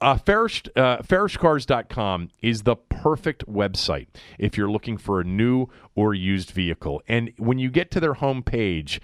Uh, 0.00 0.16
Farrish, 0.16 0.68
uh, 0.76 0.98
FarrishCars.com 0.98 2.28
is 2.42 2.62
the 2.62 2.76
perfect 2.76 3.46
website 3.46 4.08
if 4.38 4.56
you're 4.56 4.70
looking 4.70 4.98
for 4.98 5.20
a 5.20 5.24
new 5.24 5.68
or 5.94 6.12
used 6.12 6.50
vehicle. 6.50 7.02
And 7.08 7.32
when 7.38 7.58
you 7.58 7.70
get 7.70 7.90
to 7.92 8.00
their 8.00 8.14
homepage, 8.14 9.00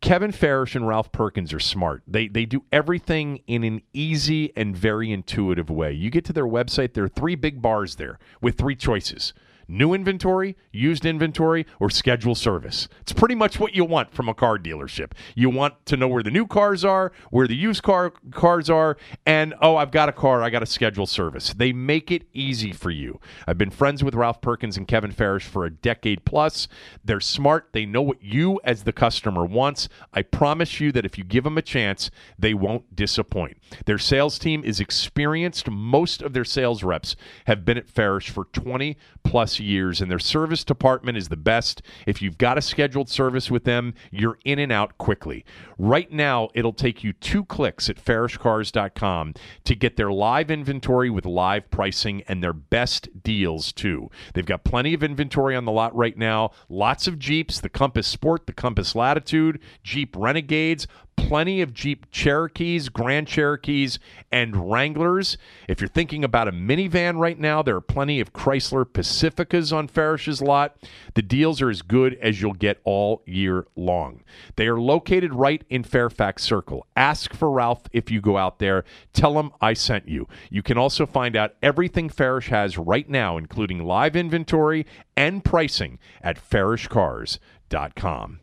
Kevin 0.00 0.30
Farrish 0.30 0.76
and 0.76 0.86
Ralph 0.86 1.10
Perkins 1.10 1.52
are 1.52 1.60
smart. 1.60 2.02
They 2.06 2.28
they 2.28 2.46
do 2.46 2.64
everything 2.70 3.40
in 3.46 3.64
an 3.64 3.82
easy 3.92 4.52
and 4.56 4.76
very 4.76 5.10
intuitive 5.10 5.70
way. 5.70 5.92
You 5.92 6.10
get 6.10 6.24
to 6.26 6.32
their 6.32 6.46
website, 6.46 6.94
there 6.94 7.04
are 7.04 7.08
three 7.08 7.34
big 7.34 7.60
bars 7.60 7.96
there 7.96 8.18
with 8.40 8.56
three 8.56 8.76
choices 8.76 9.34
new 9.68 9.92
inventory, 9.92 10.56
used 10.72 11.04
inventory, 11.04 11.66
or 11.78 11.90
schedule 11.90 12.34
service. 12.34 12.88
It's 13.02 13.12
pretty 13.12 13.34
much 13.34 13.60
what 13.60 13.74
you 13.74 13.84
want 13.84 14.12
from 14.12 14.28
a 14.28 14.34
car 14.34 14.58
dealership. 14.58 15.12
You 15.34 15.50
want 15.50 15.84
to 15.86 15.96
know 15.96 16.08
where 16.08 16.22
the 16.22 16.30
new 16.30 16.46
cars 16.46 16.84
are, 16.84 17.12
where 17.30 17.46
the 17.46 17.54
used 17.54 17.82
car 17.82 18.12
cars 18.32 18.70
are, 18.70 18.96
and 19.26 19.54
oh, 19.60 19.76
I've 19.76 19.90
got 19.90 20.08
a 20.08 20.12
car, 20.12 20.42
I 20.42 20.50
got 20.50 20.62
a 20.62 20.66
schedule 20.66 21.06
service. 21.06 21.52
They 21.52 21.72
make 21.72 22.10
it 22.10 22.24
easy 22.32 22.72
for 22.72 22.90
you. 22.90 23.20
I've 23.46 23.58
been 23.58 23.70
friends 23.70 24.02
with 24.02 24.14
Ralph 24.14 24.40
Perkins 24.40 24.76
and 24.76 24.88
Kevin 24.88 25.12
Farrish 25.12 25.42
for 25.44 25.64
a 25.64 25.70
decade 25.70 26.24
plus. 26.24 26.66
They're 27.04 27.20
smart, 27.20 27.68
they 27.72 27.84
know 27.84 28.02
what 28.02 28.22
you 28.22 28.60
as 28.64 28.84
the 28.84 28.92
customer 28.92 29.44
wants. 29.44 29.88
I 30.14 30.22
promise 30.22 30.80
you 30.80 30.92
that 30.92 31.04
if 31.04 31.18
you 31.18 31.24
give 31.24 31.44
them 31.44 31.58
a 31.58 31.62
chance, 31.62 32.10
they 32.38 32.54
won't 32.54 32.96
disappoint. 32.96 33.58
Their 33.84 33.98
sales 33.98 34.38
team 34.38 34.64
is 34.64 34.80
experienced. 34.80 35.70
Most 35.70 36.22
of 36.22 36.32
their 36.32 36.44
sales 36.44 36.82
reps 36.82 37.16
have 37.46 37.64
been 37.64 37.76
at 37.76 37.86
Farrish 37.86 38.30
for 38.30 38.44
20 38.46 38.96
plus 39.22 39.57
years, 39.60 40.00
and 40.00 40.10
their 40.10 40.18
service 40.18 40.64
department 40.64 41.18
is 41.18 41.28
the 41.28 41.36
best. 41.36 41.82
If 42.06 42.22
you've 42.22 42.38
got 42.38 42.58
a 42.58 42.62
scheduled 42.62 43.08
service 43.08 43.50
with 43.50 43.64
them, 43.64 43.94
you're 44.10 44.38
in 44.44 44.58
and 44.58 44.72
out 44.72 44.98
quickly. 44.98 45.44
Right 45.78 46.10
now, 46.10 46.48
it'll 46.54 46.72
take 46.72 47.04
you 47.04 47.12
two 47.12 47.44
clicks 47.44 47.88
at 47.88 48.02
farrishcars.com 48.02 49.34
to 49.64 49.74
get 49.74 49.96
their 49.96 50.12
live 50.12 50.50
inventory 50.50 51.10
with 51.10 51.26
live 51.26 51.70
pricing 51.70 52.22
and 52.28 52.42
their 52.42 52.52
best 52.52 53.08
deals, 53.22 53.72
too. 53.72 54.10
They've 54.34 54.46
got 54.46 54.64
plenty 54.64 54.94
of 54.94 55.02
inventory 55.02 55.56
on 55.56 55.64
the 55.64 55.72
lot 55.72 55.94
right 55.94 56.16
now, 56.16 56.50
lots 56.68 57.06
of 57.06 57.18
Jeeps, 57.18 57.60
the 57.60 57.68
Compass 57.68 58.06
Sport, 58.06 58.46
the 58.46 58.52
Compass 58.52 58.94
Latitude, 58.94 59.60
Jeep 59.82 60.14
Renegades, 60.16 60.86
plenty 61.18 61.60
of 61.60 61.74
Jeep 61.74 62.06
Cherokees, 62.12 62.88
Grand 62.88 63.26
Cherokees, 63.26 63.98
and 64.30 64.70
Wranglers. 64.70 65.36
If 65.66 65.80
you're 65.80 65.88
thinking 65.88 66.22
about 66.22 66.46
a 66.46 66.52
minivan 66.52 67.18
right 67.18 67.38
now, 67.38 67.60
there 67.60 67.74
are 67.74 67.80
plenty 67.80 68.20
of 68.20 68.32
Chrysler 68.32 68.84
Pacificas 68.84 69.72
on 69.72 69.88
Farrish's 69.88 70.40
lot. 70.40 70.76
The 71.14 71.22
deals 71.22 71.60
are 71.60 71.70
as 71.70 71.82
good 71.82 72.14
as 72.22 72.40
you'll 72.40 72.52
get 72.52 72.80
all 72.84 73.22
year 73.26 73.66
long. 73.74 74.22
They 74.56 74.68
are 74.68 74.80
located 74.80 75.34
right 75.34 75.64
in 75.68 75.82
Fairfax 75.82 76.44
Circle. 76.44 76.86
Ask 76.96 77.34
for 77.34 77.50
Ralph 77.50 77.82
if 77.92 78.12
you 78.12 78.20
go 78.20 78.36
out 78.36 78.60
there. 78.60 78.84
Tell 79.12 79.40
him 79.40 79.50
I 79.60 79.72
sent 79.72 80.08
you. 80.08 80.28
You 80.50 80.62
can 80.62 80.78
also 80.78 81.04
find 81.04 81.34
out 81.34 81.56
everything 81.62 82.08
Farrish 82.08 82.48
has 82.48 82.78
right 82.78 83.08
now, 83.08 83.36
including 83.36 83.84
live 83.84 84.14
inventory 84.14 84.86
and 85.16 85.44
pricing 85.44 85.98
at 86.22 86.38
farrishcars.com. 86.38 88.40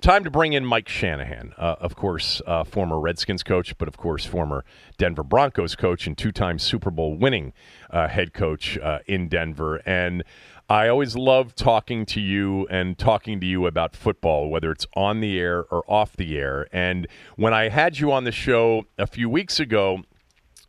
Time 0.00 0.22
to 0.24 0.30
bring 0.30 0.52
in 0.52 0.64
Mike 0.64 0.88
Shanahan, 0.88 1.52
uh, 1.58 1.76
of 1.80 1.96
course, 1.96 2.40
uh, 2.46 2.62
former 2.64 3.00
Redskins 3.00 3.42
coach, 3.42 3.76
but 3.76 3.88
of 3.88 3.96
course, 3.96 4.24
former 4.24 4.64
Denver 4.98 5.24
Broncos 5.24 5.74
coach 5.74 6.06
and 6.06 6.16
two 6.16 6.30
time 6.30 6.58
Super 6.58 6.90
Bowl 6.90 7.16
winning 7.16 7.52
uh, 7.90 8.06
head 8.06 8.32
coach 8.32 8.78
uh, 8.78 9.00
in 9.06 9.28
Denver. 9.28 9.82
And 9.84 10.22
I 10.68 10.88
always 10.88 11.16
love 11.16 11.54
talking 11.54 12.06
to 12.06 12.20
you 12.20 12.66
and 12.68 12.98
talking 12.98 13.40
to 13.40 13.46
you 13.46 13.66
about 13.66 13.96
football, 13.96 14.48
whether 14.48 14.70
it's 14.70 14.86
on 14.94 15.20
the 15.20 15.38
air 15.38 15.64
or 15.70 15.82
off 15.88 16.16
the 16.16 16.38
air. 16.38 16.68
And 16.72 17.06
when 17.36 17.54
I 17.54 17.68
had 17.68 17.98
you 17.98 18.12
on 18.12 18.24
the 18.24 18.32
show 18.32 18.86
a 18.98 19.06
few 19.06 19.28
weeks 19.28 19.58
ago, 19.58 20.02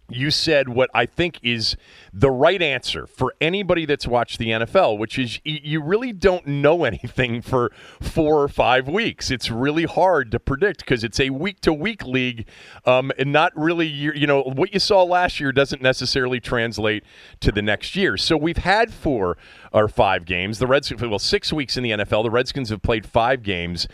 you 0.10 0.32
said 0.32 0.70
what 0.70 0.90
I 0.94 1.06
think 1.06 1.40
is 1.44 1.76
the 2.14 2.32
right 2.32 2.62
answer 2.62 3.06
for 3.06 3.34
anybody 3.42 3.86
that's 3.86 4.08
watched 4.08 4.40
the 4.40 4.48
NFL, 4.48 4.98
which 4.98 5.20
is 5.20 5.40
you 5.44 5.82
really 5.82 6.14
don't 6.14 6.48
know 6.48 6.84
anything 6.86 7.42
for 7.42 7.72
four 8.02 8.42
or 8.42 8.48
five 8.48 8.88
weeks. 8.88 9.30
It's 9.30 9.52
really 9.52 9.84
hard 9.84 10.32
to 10.32 10.40
predict 10.40 10.80
because 10.80 11.04
it's 11.04 11.20
a 11.20 11.30
week 11.30 11.60
to 11.62 11.74
week 11.74 12.06
league, 12.06 12.48
um, 12.86 13.12
and 13.18 13.32
not 13.32 13.52
really 13.56 13.88
you 13.88 14.28
know 14.28 14.42
what 14.44 14.74
you 14.74 14.80
saw 14.80 15.04
last 15.04 15.40
year 15.40 15.52
doesn't 15.52 15.82
necessarily 15.82 16.40
translate 16.40 17.04
to 17.42 17.52
the 17.52 17.62
next 17.62 17.96
year. 17.96 18.18
So 18.18 18.38
we've 18.38 18.58
had 18.58 18.94
four 18.94 19.38
or 19.74 19.88
five 19.88 20.26
games. 20.26 20.60
The 20.60 20.68
Redskins, 20.68 21.02
well, 21.02 21.20
six 21.20 21.52
weeks 21.52 21.76
in 21.76 21.84
the 21.84 21.92
NFL. 21.92 22.24
The 22.24 22.32
Redskins 22.32 22.70
have 22.70 22.82
played 22.82 23.06
five 23.06 23.44
games. 23.44 23.88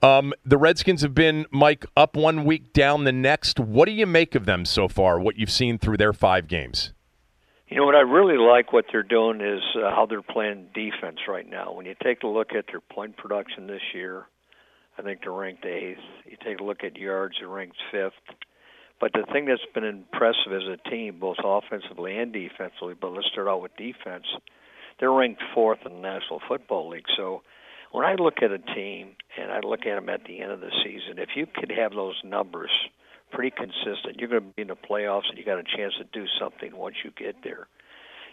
Um, 0.00 0.32
the 0.44 0.58
Redskins 0.58 1.02
have 1.02 1.14
been, 1.14 1.46
Mike, 1.50 1.84
up 1.96 2.14
one 2.14 2.44
week, 2.44 2.72
down 2.72 3.04
the 3.04 3.12
next. 3.12 3.58
What 3.58 3.86
do 3.86 3.92
you 3.92 4.06
make 4.06 4.34
of 4.34 4.46
them 4.46 4.64
so 4.64 4.86
far, 4.86 5.18
what 5.18 5.36
you've 5.36 5.50
seen 5.50 5.78
through 5.78 5.96
their 5.96 6.12
five 6.12 6.46
games? 6.46 6.92
You 7.68 7.76
know 7.76 7.84
what 7.84 7.96
I 7.96 8.00
really 8.00 8.38
like 8.38 8.72
what 8.72 8.86
they're 8.90 9.02
doing 9.02 9.40
is 9.40 9.60
uh, 9.76 9.90
how 9.90 10.06
they're 10.06 10.22
playing 10.22 10.68
defense 10.72 11.18
right 11.28 11.48
now. 11.48 11.72
When 11.72 11.84
you 11.84 11.94
take 12.02 12.22
a 12.22 12.26
look 12.26 12.52
at 12.54 12.66
their 12.68 12.80
point 12.80 13.16
production 13.16 13.66
this 13.66 13.82
year, 13.92 14.24
I 14.96 15.02
think 15.02 15.20
they're 15.22 15.32
ranked 15.32 15.66
eighth. 15.66 15.98
You 16.24 16.36
take 16.42 16.60
a 16.60 16.64
look 16.64 16.82
at 16.82 16.96
yards, 16.96 17.36
they're 17.40 17.48
ranked 17.48 17.76
fifth. 17.92 18.14
But 19.00 19.12
the 19.12 19.24
thing 19.32 19.46
that's 19.46 19.60
been 19.74 19.84
impressive 19.84 20.52
as 20.52 20.62
a 20.62 20.88
team, 20.88 21.18
both 21.20 21.36
offensively 21.44 22.16
and 22.16 22.32
defensively, 22.32 22.94
but 22.98 23.12
let's 23.12 23.28
start 23.28 23.48
out 23.48 23.62
with 23.62 23.76
defense. 23.76 24.24
They're 24.98 25.12
ranked 25.12 25.42
fourth 25.54 25.78
in 25.84 25.92
the 25.92 26.00
National 26.00 26.40
Football 26.48 26.88
League. 26.88 27.04
So 27.16 27.42
when 27.92 28.04
I 28.04 28.14
look 28.14 28.42
at 28.42 28.50
a 28.50 28.58
team 28.58 29.16
and 29.40 29.50
I 29.50 29.60
look 29.60 29.80
at 29.80 29.94
them 29.94 30.08
at 30.08 30.24
the 30.24 30.40
end 30.40 30.52
of 30.52 30.60
the 30.60 30.70
season, 30.84 31.18
if 31.18 31.30
you 31.36 31.46
could 31.46 31.72
have 31.76 31.92
those 31.92 32.20
numbers 32.24 32.70
pretty 33.30 33.50
consistent, 33.50 34.18
you're 34.18 34.28
going 34.28 34.42
to 34.42 34.54
be 34.54 34.62
in 34.62 34.68
the 34.68 34.76
playoffs 34.76 35.28
and 35.28 35.38
you 35.38 35.44
got 35.44 35.58
a 35.58 35.64
chance 35.64 35.94
to 35.98 36.04
do 36.12 36.26
something 36.40 36.76
once 36.76 36.96
you 37.04 37.10
get 37.16 37.36
there. 37.42 37.66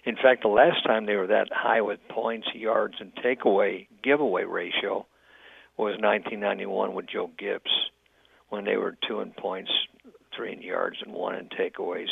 In 0.05 0.15
fact, 0.15 0.43
the 0.43 0.49
last 0.49 0.83
time 0.85 1.05
they 1.05 1.15
were 1.15 1.27
that 1.27 1.47
high 1.51 1.81
with 1.81 1.99
points, 2.09 2.47
yards, 2.53 2.95
and 2.99 3.11
takeaway 3.15 3.87
giveaway 4.03 4.43
ratio 4.43 5.05
was 5.77 5.97
1991 5.99 6.93
with 6.93 7.07
Joe 7.07 7.31
Gibbs 7.37 7.71
when 8.49 8.65
they 8.65 8.77
were 8.77 8.95
two 9.07 9.19
in 9.21 9.31
points, 9.31 9.71
three 10.35 10.53
in 10.53 10.61
yards, 10.61 10.97
and 11.03 11.11
one 11.11 11.35
in 11.35 11.49
takeaways. 11.49 12.07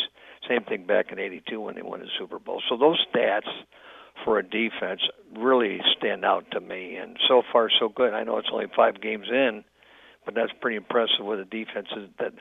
Same 0.49 0.63
thing 0.63 0.85
back 0.85 1.11
in 1.11 1.19
'82 1.19 1.61
when 1.61 1.75
they 1.75 1.83
won 1.83 1.99
the 1.99 2.07
Super 2.17 2.39
Bowl. 2.39 2.61
So 2.67 2.77
those 2.77 3.05
stats 3.13 3.47
for 4.23 4.37
a 4.39 4.43
defense 4.43 5.01
really 5.37 5.79
stand 5.97 6.23
out 6.23 6.45
to 6.51 6.59
me. 6.59 6.95
And 6.95 7.17
so 7.27 7.41
far, 7.51 7.69
so 7.79 7.89
good. 7.89 8.13
I 8.13 8.23
know 8.23 8.37
it's 8.37 8.49
only 8.51 8.67
five 8.75 9.01
games 9.01 9.27
in, 9.29 9.63
but 10.25 10.35
that's 10.35 10.51
pretty 10.61 10.77
impressive 10.77 11.25
with 11.25 11.39
a 11.39 11.45
defense 11.45 11.87
that 12.19 12.33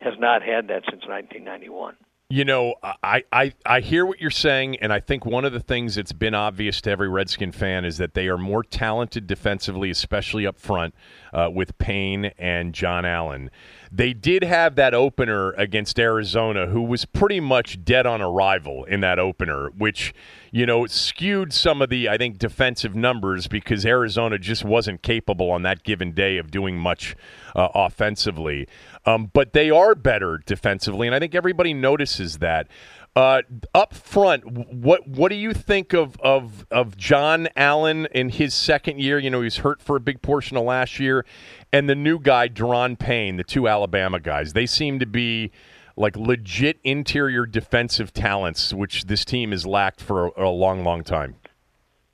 has 0.00 0.14
not 0.18 0.42
had 0.42 0.68
that 0.68 0.82
since 0.90 1.06
1991. 1.06 1.96
You 2.30 2.46
know, 2.46 2.76
I, 3.02 3.22
I, 3.32 3.52
I 3.66 3.80
hear 3.80 4.06
what 4.06 4.18
you're 4.18 4.30
saying, 4.30 4.78
and 4.78 4.94
I 4.94 4.98
think 4.98 5.26
one 5.26 5.44
of 5.44 5.52
the 5.52 5.60
things 5.60 5.96
that's 5.96 6.14
been 6.14 6.34
obvious 6.34 6.80
to 6.80 6.90
every 6.90 7.08
Redskin 7.08 7.52
fan 7.52 7.84
is 7.84 7.98
that 7.98 8.14
they 8.14 8.28
are 8.28 8.38
more 8.38 8.64
talented 8.64 9.26
defensively, 9.26 9.90
especially 9.90 10.46
up 10.46 10.58
front 10.58 10.94
uh, 11.34 11.50
with 11.52 11.76
Payne 11.76 12.32
and 12.38 12.72
John 12.74 13.04
Allen. 13.04 13.50
They 13.92 14.14
did 14.14 14.42
have 14.42 14.74
that 14.76 14.94
opener 14.94 15.52
against 15.52 15.98
Arizona, 16.00 16.66
who 16.66 16.82
was 16.82 17.04
pretty 17.04 17.40
much 17.40 17.84
dead 17.84 18.06
on 18.06 18.22
arrival 18.22 18.84
in 18.84 19.00
that 19.00 19.18
opener, 19.18 19.68
which, 19.76 20.14
you 20.50 20.64
know, 20.64 20.86
skewed 20.86 21.52
some 21.52 21.82
of 21.82 21.90
the, 21.90 22.08
I 22.08 22.16
think, 22.16 22.38
defensive 22.38 22.96
numbers 22.96 23.48
because 23.48 23.84
Arizona 23.84 24.38
just 24.38 24.64
wasn't 24.64 25.02
capable 25.02 25.50
on 25.50 25.62
that 25.62 25.84
given 25.84 26.12
day 26.12 26.38
of 26.38 26.50
doing 26.50 26.78
much 26.78 27.14
uh, 27.54 27.68
offensively. 27.74 28.66
Um, 29.06 29.30
but 29.32 29.52
they 29.52 29.70
are 29.70 29.94
better 29.94 30.40
defensively, 30.46 31.06
and 31.06 31.14
I 31.14 31.18
think 31.18 31.34
everybody 31.34 31.74
notices 31.74 32.38
that. 32.38 32.68
Uh, 33.16 33.42
up 33.72 33.94
front, 33.94 34.44
what 34.44 35.06
what 35.06 35.28
do 35.28 35.36
you 35.36 35.52
think 35.52 35.92
of, 35.92 36.16
of 36.20 36.66
of 36.72 36.96
John 36.96 37.46
Allen 37.54 38.08
in 38.10 38.30
his 38.30 38.54
second 38.54 38.98
year? 38.98 39.20
You 39.20 39.30
know, 39.30 39.40
he's 39.40 39.58
hurt 39.58 39.80
for 39.80 39.94
a 39.94 40.00
big 40.00 40.20
portion 40.20 40.56
of 40.56 40.64
last 40.64 40.98
year, 40.98 41.24
and 41.72 41.88
the 41.88 41.94
new 41.94 42.18
guy, 42.18 42.48
Da'Ron 42.48 42.98
Payne, 42.98 43.36
the 43.36 43.44
two 43.44 43.68
Alabama 43.68 44.18
guys. 44.18 44.52
They 44.52 44.66
seem 44.66 44.98
to 44.98 45.06
be 45.06 45.52
like 45.96 46.16
legit 46.16 46.80
interior 46.82 47.46
defensive 47.46 48.12
talents, 48.12 48.74
which 48.74 49.04
this 49.04 49.24
team 49.24 49.52
has 49.52 49.64
lacked 49.64 50.00
for 50.00 50.26
a, 50.26 50.46
a 50.46 50.50
long, 50.50 50.82
long 50.82 51.04
time. 51.04 51.36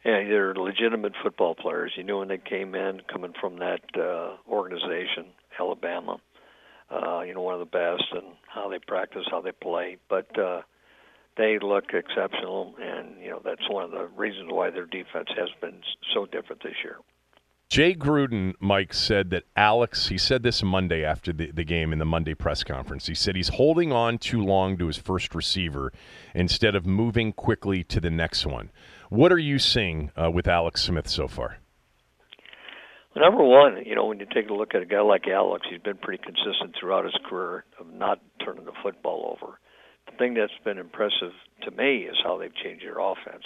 Yeah, 0.05 0.23
they're 0.25 0.55
legitimate 0.55 1.13
football 1.23 1.55
players. 1.55 1.93
You 1.97 2.05
knew 2.05 2.19
when 2.19 2.29
they 2.29 2.39
came 2.39 2.75
in, 2.75 3.01
coming 3.11 3.33
from 3.41 3.59
that 3.59 3.81
uh, 3.99 4.37
organization, 4.51 5.27
Alabama. 5.59 6.19
Uh, 6.91 7.21
you 7.21 7.35
know, 7.35 7.41
one 7.41 7.55
of 7.55 7.61
the 7.61 7.67
best, 7.67 8.05
and 8.13 8.35
how 8.49 8.69
they 8.69 8.79
practice, 8.79 9.23
how 9.31 9.41
they 9.41 9.53
play. 9.53 9.97
But 10.09 10.37
uh, 10.39 10.63
they 11.37 11.59
look 11.61 11.93
exceptional, 11.93 12.75
and 12.81 13.21
you 13.23 13.31
know 13.31 13.41
that's 13.45 13.69
one 13.71 13.85
of 13.85 13.91
the 13.93 14.09
reasons 14.17 14.49
why 14.51 14.71
their 14.71 14.87
defense 14.87 15.29
has 15.37 15.49
been 15.61 15.81
so 16.13 16.27
different 16.27 16.63
this 16.63 16.75
year. 16.83 16.97
Jay 17.71 17.95
Gruden, 17.95 18.55
Mike, 18.59 18.93
said 18.93 19.31
that 19.31 19.45
Alex, 19.55 20.09
he 20.09 20.19
said 20.19 20.43
this 20.43 20.61
Monday 20.61 21.05
after 21.05 21.33
the, 21.33 21.53
the 21.53 21.63
game 21.63 21.93
in 21.93 22.01
the 22.01 22.05
Monday 22.05 22.35
press 22.35 22.65
conference. 22.65 23.07
He 23.07 23.15
said 23.15 23.37
he's 23.37 23.51
holding 23.51 23.93
on 23.93 24.19
too 24.19 24.43
long 24.43 24.77
to 24.79 24.89
his 24.89 24.99
first 24.99 25.37
receiver 25.37 25.93
instead 26.35 26.75
of 26.75 26.85
moving 26.85 27.33
quickly 27.33 27.85
to 27.85 28.01
the 28.01 28.11
next 28.11 28.45
one. 28.45 28.71
What 29.09 29.31
are 29.31 29.39
you 29.39 29.61
seeing 29.61 30.11
uh, 30.21 30.33
with 30.33 30.49
Alex 30.49 30.83
Smith 30.83 31.07
so 31.07 31.29
far? 31.29 31.60
Number 33.17 33.43
one, 33.43 33.85
you 33.85 33.95
know, 33.95 34.07
when 34.07 34.21
you 34.21 34.27
take 34.33 34.49
a 34.49 34.55
look 34.55 34.75
at 34.75 34.83
a 34.83 34.87
guy 34.87 35.01
like 35.01 35.27
Alex, 35.27 35.67
he's 35.69 35.83
been 35.83 35.97
pretty 35.97 36.23
consistent 36.23 36.75
throughout 36.79 37.05
his 37.05 37.17
career 37.29 37.65
of 37.79 37.93
not 37.93 38.21
turning 38.45 38.65
the 38.65 38.73
football 38.83 39.37
over. 39.37 39.59
The 40.07 40.17
thing 40.17 40.35
that's 40.35 40.53
been 40.65 40.79
impressive 40.79 41.33
to 41.63 41.71
me 41.73 42.03
is 42.03 42.17
how 42.23 42.39
they've 42.39 42.55
changed 42.55 42.85
their 42.85 42.99
offense 42.99 43.45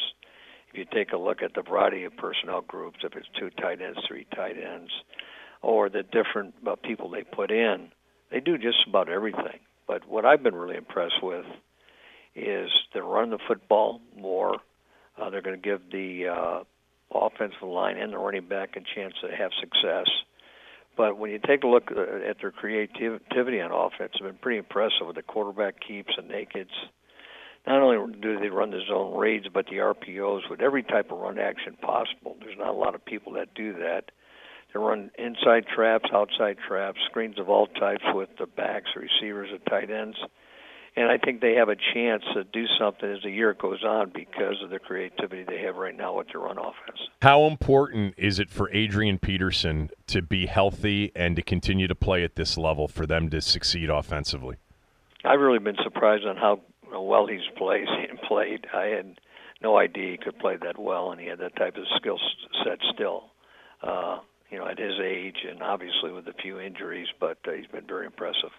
if 0.74 0.78
you 0.78 0.84
take 0.92 1.12
a 1.12 1.16
look 1.16 1.40
at 1.40 1.54
the 1.54 1.62
variety 1.62 2.02
of 2.04 2.16
personnel 2.16 2.62
groups, 2.62 2.98
if 3.04 3.14
it's 3.14 3.28
two 3.38 3.50
tight 3.50 3.80
ends, 3.80 3.98
three 4.08 4.26
tight 4.34 4.56
ends, 4.58 4.90
or 5.62 5.88
the 5.88 6.02
different 6.02 6.54
uh, 6.66 6.74
people 6.82 7.08
they 7.08 7.22
put 7.22 7.52
in, 7.52 7.90
they 8.32 8.40
do 8.40 8.58
just 8.58 8.78
about 8.88 9.08
everything. 9.08 9.60
But 9.86 10.08
what 10.08 10.24
I've 10.24 10.42
been 10.42 10.54
really 10.54 10.76
impressed 10.76 11.22
with 11.22 11.44
is 12.34 12.70
they're 12.92 13.04
running 13.04 13.30
the 13.30 13.38
football 13.46 14.00
more. 14.16 14.56
Uh, 15.16 15.30
they're 15.30 15.42
going 15.42 15.60
to 15.60 15.62
give 15.62 15.80
the 15.92 16.26
uh, 16.26 16.64
offensive 17.12 17.62
line 17.62 17.96
and 17.96 18.12
the 18.12 18.18
running 18.18 18.48
back 18.48 18.76
a 18.76 18.80
chance 18.94 19.14
to 19.22 19.36
have 19.36 19.50
success. 19.60 20.06
But 20.96 21.18
when 21.18 21.30
you 21.30 21.40
take 21.44 21.64
a 21.64 21.66
look 21.66 21.90
uh, 21.90 22.28
at 22.28 22.36
their 22.40 22.52
creativity 22.52 23.60
on 23.60 23.72
offense, 23.72 24.12
it's 24.14 24.20
been 24.20 24.38
pretty 24.40 24.58
impressive 24.58 25.06
with 25.06 25.16
the 25.16 25.22
quarterback 25.22 25.76
keeps 25.86 26.12
and 26.16 26.30
nakeds 26.30 26.70
not 27.66 27.80
only 27.80 28.14
do 28.20 28.38
they 28.38 28.48
run 28.48 28.70
the 28.70 28.80
zone 28.88 29.16
reads, 29.16 29.46
but 29.52 29.66
the 29.66 29.76
RPOs 29.76 30.50
with 30.50 30.60
every 30.60 30.82
type 30.82 31.10
of 31.10 31.18
run 31.18 31.38
action 31.38 31.76
possible. 31.80 32.36
There's 32.40 32.58
not 32.58 32.68
a 32.68 32.72
lot 32.72 32.94
of 32.94 33.04
people 33.04 33.32
that 33.34 33.54
do 33.54 33.72
that. 33.74 34.10
They 34.72 34.78
run 34.80 35.10
inside 35.18 35.64
traps, 35.74 36.10
outside 36.12 36.58
traps, 36.66 36.98
screens 37.08 37.38
of 37.38 37.48
all 37.48 37.66
types 37.66 38.04
with 38.12 38.28
the 38.38 38.46
backs, 38.46 38.90
receivers, 38.96 39.48
and 39.50 39.64
tight 39.66 39.90
ends. 39.90 40.16
And 40.96 41.10
I 41.10 41.18
think 41.18 41.40
they 41.40 41.54
have 41.54 41.68
a 41.68 41.76
chance 41.76 42.22
to 42.34 42.44
do 42.44 42.66
something 42.78 43.10
as 43.10 43.22
the 43.22 43.30
year 43.30 43.52
goes 43.52 43.82
on 43.82 44.12
because 44.14 44.62
of 44.62 44.70
the 44.70 44.78
creativity 44.78 45.42
they 45.42 45.60
have 45.62 45.74
right 45.74 45.96
now 45.96 46.16
with 46.18 46.28
their 46.28 46.40
run 46.40 46.56
offense. 46.56 47.00
How 47.20 47.46
important 47.46 48.14
is 48.16 48.38
it 48.38 48.48
for 48.48 48.70
Adrian 48.72 49.18
Peterson 49.18 49.90
to 50.06 50.22
be 50.22 50.46
healthy 50.46 51.10
and 51.16 51.34
to 51.34 51.42
continue 51.42 51.88
to 51.88 51.96
play 51.96 52.22
at 52.22 52.36
this 52.36 52.56
level 52.56 52.86
for 52.86 53.06
them 53.06 53.28
to 53.30 53.40
succeed 53.40 53.90
offensively? 53.90 54.56
I've 55.24 55.40
really 55.40 55.58
been 55.58 55.76
surprised 55.82 56.26
on 56.26 56.36
how 56.36 56.60
well 56.92 57.26
he's 57.26 57.40
played. 57.56 57.86
Played. 58.28 58.66
I 58.72 58.86
had 58.86 59.20
no 59.62 59.76
idea 59.76 60.12
he 60.12 60.16
could 60.16 60.38
play 60.38 60.56
that 60.56 60.78
well, 60.78 61.12
and 61.12 61.20
he 61.20 61.26
had 61.26 61.40
that 61.40 61.56
type 61.56 61.76
of 61.76 61.84
skill 61.96 62.18
set 62.64 62.78
still. 62.94 63.24
Uh, 63.82 64.20
you 64.50 64.58
know, 64.58 64.66
at 64.66 64.78
his 64.78 64.94
age, 65.02 65.38
and 65.48 65.62
obviously 65.62 66.10
with 66.12 66.26
a 66.26 66.32
few 66.32 66.58
injuries, 66.58 67.08
but 67.20 67.38
uh, 67.46 67.52
he's 67.52 67.66
been 67.66 67.86
very 67.86 68.06
impressive. 68.06 68.50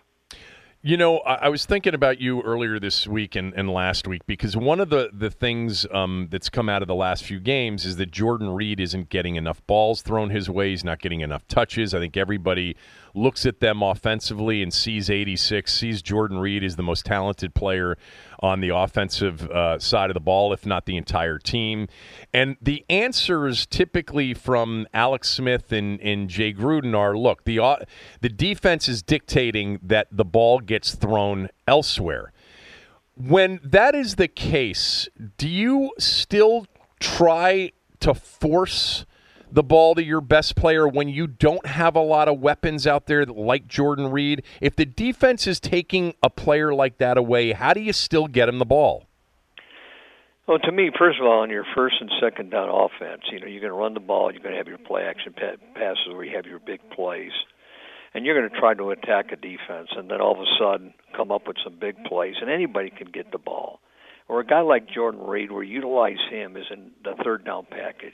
You 0.85 0.97
know, 0.97 1.17
I, 1.21 1.33
I, 1.45 1.49
was 1.49 1.65
thinking 1.65 1.95
about 1.95 2.21
you 2.21 2.43
earlier 2.43 2.79
this 2.79 3.07
week 3.07 3.35
and, 3.35 3.55
and 3.55 3.67
last 3.71 4.07
week 4.07 4.21
because 4.27 4.55
one 4.55 4.79
of 4.79 4.91
the, 4.91 5.09
the 5.11 5.31
things 5.31 5.87
um, 5.91 6.27
that's 6.29 6.47
come 6.47 6.69
out 6.69 6.83
of 6.83 6.87
the 6.87 6.93
last 6.93 7.23
few 7.23 7.39
games 7.39 7.85
is 7.85 7.95
that 7.95 8.11
Jordan 8.11 8.51
Reed 8.51 8.79
isn't 8.79 9.09
getting 9.09 9.35
enough 9.35 9.65
balls 9.65 10.03
thrown 10.03 10.29
his 10.29 10.47
way. 10.47 10.69
He's 10.69 10.83
not 10.83 11.01
getting 11.01 11.21
enough 11.21 11.47
touches. 11.47 11.95
I 11.95 11.99
think 11.99 12.15
everybody 12.17 12.77
looks 13.15 13.45
at 13.45 13.59
them 13.59 13.81
offensively 13.81 14.61
and 14.61 14.73
sees 14.73 15.09
86, 15.09 15.73
sees 15.73 16.01
Jordan 16.01 16.37
Reed 16.39 16.63
as 16.63 16.75
the 16.75 16.83
most 16.83 17.05
talented 17.05 17.53
player 17.53 17.97
on 18.39 18.61
the 18.61 18.69
offensive 18.69 19.49
uh, 19.49 19.79
side 19.79 20.09
of 20.09 20.13
the 20.13 20.19
ball, 20.19 20.53
if 20.53 20.65
not 20.65 20.85
the 20.85 20.97
entire 20.97 21.37
team. 21.37 21.87
And 22.33 22.57
the 22.61 22.85
answers 22.89 23.65
typically 23.65 24.33
from 24.33 24.87
Alex 24.93 25.29
Smith 25.29 25.71
and, 25.71 25.99
and 26.01 26.29
Jay 26.29 26.53
Gruden 26.53 26.95
are 26.95 27.17
look, 27.17 27.43
the, 27.45 27.59
uh, 27.59 27.77
the 28.21 28.29
defense 28.29 28.87
is 28.87 29.01
dictating 29.01 29.79
that 29.81 30.07
the 30.11 30.25
ball 30.25 30.59
gets 30.59 30.95
thrown 30.95 31.49
elsewhere. 31.67 32.31
When 33.15 33.59
that 33.63 33.95
is 33.95 34.15
the 34.15 34.27
case, 34.27 35.07
do 35.37 35.47
you 35.47 35.93
still 35.97 36.67
try 36.99 37.71
to 38.01 38.13
force 38.13 39.05
the 39.55 39.63
ball 39.63 39.95
to 39.95 40.03
your 40.03 40.19
best 40.19 40.57
player 40.57 40.85
when 40.85 41.07
you 41.07 41.27
don't 41.27 41.65
have 41.65 41.95
a 41.95 42.01
lot 42.01 42.27
of 42.27 42.41
weapons 42.41 42.85
out 42.85 43.07
there 43.07 43.25
like 43.25 43.67
Jordan 43.67 44.11
Reed? 44.11 44.43
If 44.59 44.75
the 44.75 44.85
defense 44.85 45.47
is 45.47 45.61
taking 45.61 46.13
a 46.21 46.29
player 46.29 46.73
like 46.73 46.97
that 46.97 47.17
away, 47.17 47.53
how 47.53 47.73
do 47.73 47.79
you 47.79 47.93
still 47.93 48.27
get 48.27 48.49
him 48.49 48.59
the 48.59 48.65
ball? 48.65 49.05
Well, 50.45 50.59
to 50.59 50.71
me, 50.71 50.91
first 50.99 51.19
of 51.19 51.25
all, 51.25 51.39
on 51.39 51.49
your 51.49 51.65
first 51.73 51.95
and 52.01 52.11
second 52.21 52.51
down 52.51 52.69
offense, 52.69 53.23
you 53.31 53.39
know, 53.39 53.47
you're 53.47 53.61
going 53.61 53.71
to 53.71 53.79
run 53.79 53.93
the 53.93 54.01
ball, 54.01 54.31
you're 54.31 54.43
going 54.43 54.51
to 54.51 54.57
have 54.57 54.67
your 54.67 54.77
play 54.77 55.03
action 55.03 55.33
passes 55.33 56.07
where 56.13 56.25
you 56.25 56.35
have 56.35 56.45
your 56.45 56.59
big 56.59 56.81
plays, 56.91 57.31
and 58.13 58.25
you're 58.25 58.37
going 58.37 58.51
to 58.51 58.59
try 58.59 58.73
to 58.73 58.91
attack 58.91 59.31
a 59.31 59.37
defense, 59.37 59.87
and 59.95 60.11
then 60.11 60.19
all 60.19 60.33
of 60.33 60.39
a 60.39 60.51
sudden 60.59 60.93
come 61.15 61.31
up 61.31 61.47
with 61.47 61.57
some 61.63 61.79
big 61.79 61.95
plays, 62.03 62.35
and 62.41 62.51
anybody 62.51 62.91
can 62.91 63.07
get 63.07 63.31
the 63.31 63.37
ball. 63.37 63.79
Or 64.27 64.41
a 64.41 64.45
guy 64.45 64.61
like 64.61 64.89
Jordan 64.89 65.21
Reed, 65.21 65.51
where 65.51 65.63
you 65.63 65.75
utilize 65.75 66.17
him 66.29 66.57
as 66.57 66.65
in 66.69 66.91
the 67.03 67.15
third 67.23 67.45
down 67.45 67.65
package 67.69 68.13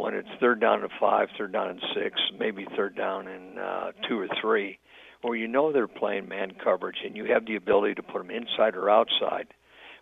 when 0.00 0.14
it's 0.14 0.28
third 0.40 0.60
down 0.60 0.82
and 0.82 0.90
five, 0.98 1.28
third 1.36 1.52
down 1.52 1.68
and 1.68 1.80
six, 1.94 2.20
maybe 2.38 2.66
third 2.76 2.96
down 2.96 3.28
and 3.28 3.58
uh, 3.58 3.92
two 4.08 4.18
or 4.18 4.28
three, 4.40 4.78
or 5.22 5.36
you 5.36 5.46
know 5.46 5.72
they're 5.72 5.86
playing 5.86 6.28
man 6.28 6.52
coverage 6.62 6.98
and 7.04 7.16
you 7.16 7.26
have 7.26 7.46
the 7.46 7.56
ability 7.56 7.94
to 7.94 8.02
put 8.02 8.18
them 8.18 8.30
inside 8.30 8.74
or 8.74 8.88
outside, 8.88 9.48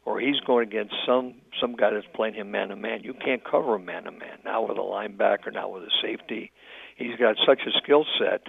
or 0.04 0.20
he's 0.20 0.40
going 0.46 0.66
against 0.66 0.94
some 1.06 1.34
some 1.60 1.74
guy 1.74 1.90
that's 1.90 2.06
playing 2.14 2.34
him 2.34 2.50
man 2.50 2.68
to 2.68 2.76
man. 2.76 3.00
You 3.02 3.14
can't 3.14 3.42
cover 3.44 3.74
him 3.74 3.84
man 3.84 4.04
to 4.04 4.12
man. 4.12 4.38
now 4.44 4.66
with 4.66 4.78
a 4.78 4.80
linebacker, 4.80 5.52
now 5.52 5.68
with 5.68 5.82
a 5.82 5.90
safety. 6.02 6.52
He's 6.96 7.16
got 7.16 7.36
such 7.46 7.60
a 7.66 7.78
skill 7.82 8.04
set, 8.18 8.42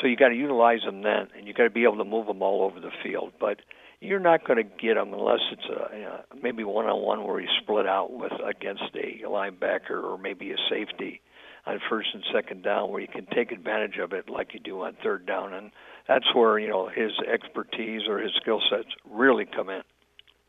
so 0.00 0.06
you 0.06 0.16
got 0.16 0.28
to 0.28 0.34
utilize 0.34 0.82
him 0.82 1.02
then, 1.02 1.28
and 1.36 1.46
you 1.46 1.54
got 1.54 1.64
to 1.64 1.70
be 1.70 1.84
able 1.84 1.98
to 1.98 2.04
move 2.04 2.28
him 2.28 2.42
all 2.42 2.62
over 2.62 2.80
the 2.80 2.92
field. 3.02 3.32
But 3.38 3.60
you're 4.04 4.20
not 4.20 4.46
going 4.46 4.58
to 4.58 4.62
get 4.62 4.96
him 4.96 5.12
unless 5.14 5.40
it's 5.50 5.64
a 5.64 5.96
you 5.96 6.04
know, 6.04 6.20
maybe 6.42 6.64
one 6.64 6.86
on 6.86 7.02
one 7.02 7.26
where 7.26 7.40
he's 7.40 7.48
split 7.62 7.86
out 7.86 8.12
with 8.12 8.32
against 8.44 8.84
a 8.94 9.26
linebacker 9.26 10.02
or 10.02 10.18
maybe 10.18 10.52
a 10.52 10.56
safety 10.70 11.20
on 11.66 11.80
first 11.88 12.08
and 12.12 12.22
second 12.32 12.62
down 12.62 12.90
where 12.90 13.00
you 13.00 13.08
can 13.08 13.26
take 13.26 13.50
advantage 13.50 13.96
of 13.98 14.12
it 14.12 14.28
like 14.28 14.52
you 14.52 14.60
do 14.60 14.82
on 14.82 14.94
third 15.02 15.26
down 15.26 15.54
and 15.54 15.70
that's 16.06 16.26
where 16.34 16.58
you 16.58 16.68
know 16.68 16.88
his 16.88 17.12
expertise 17.32 18.02
or 18.08 18.18
his 18.18 18.32
skill 18.40 18.60
sets 18.70 18.88
really 19.10 19.46
come 19.46 19.70
in. 19.70 19.82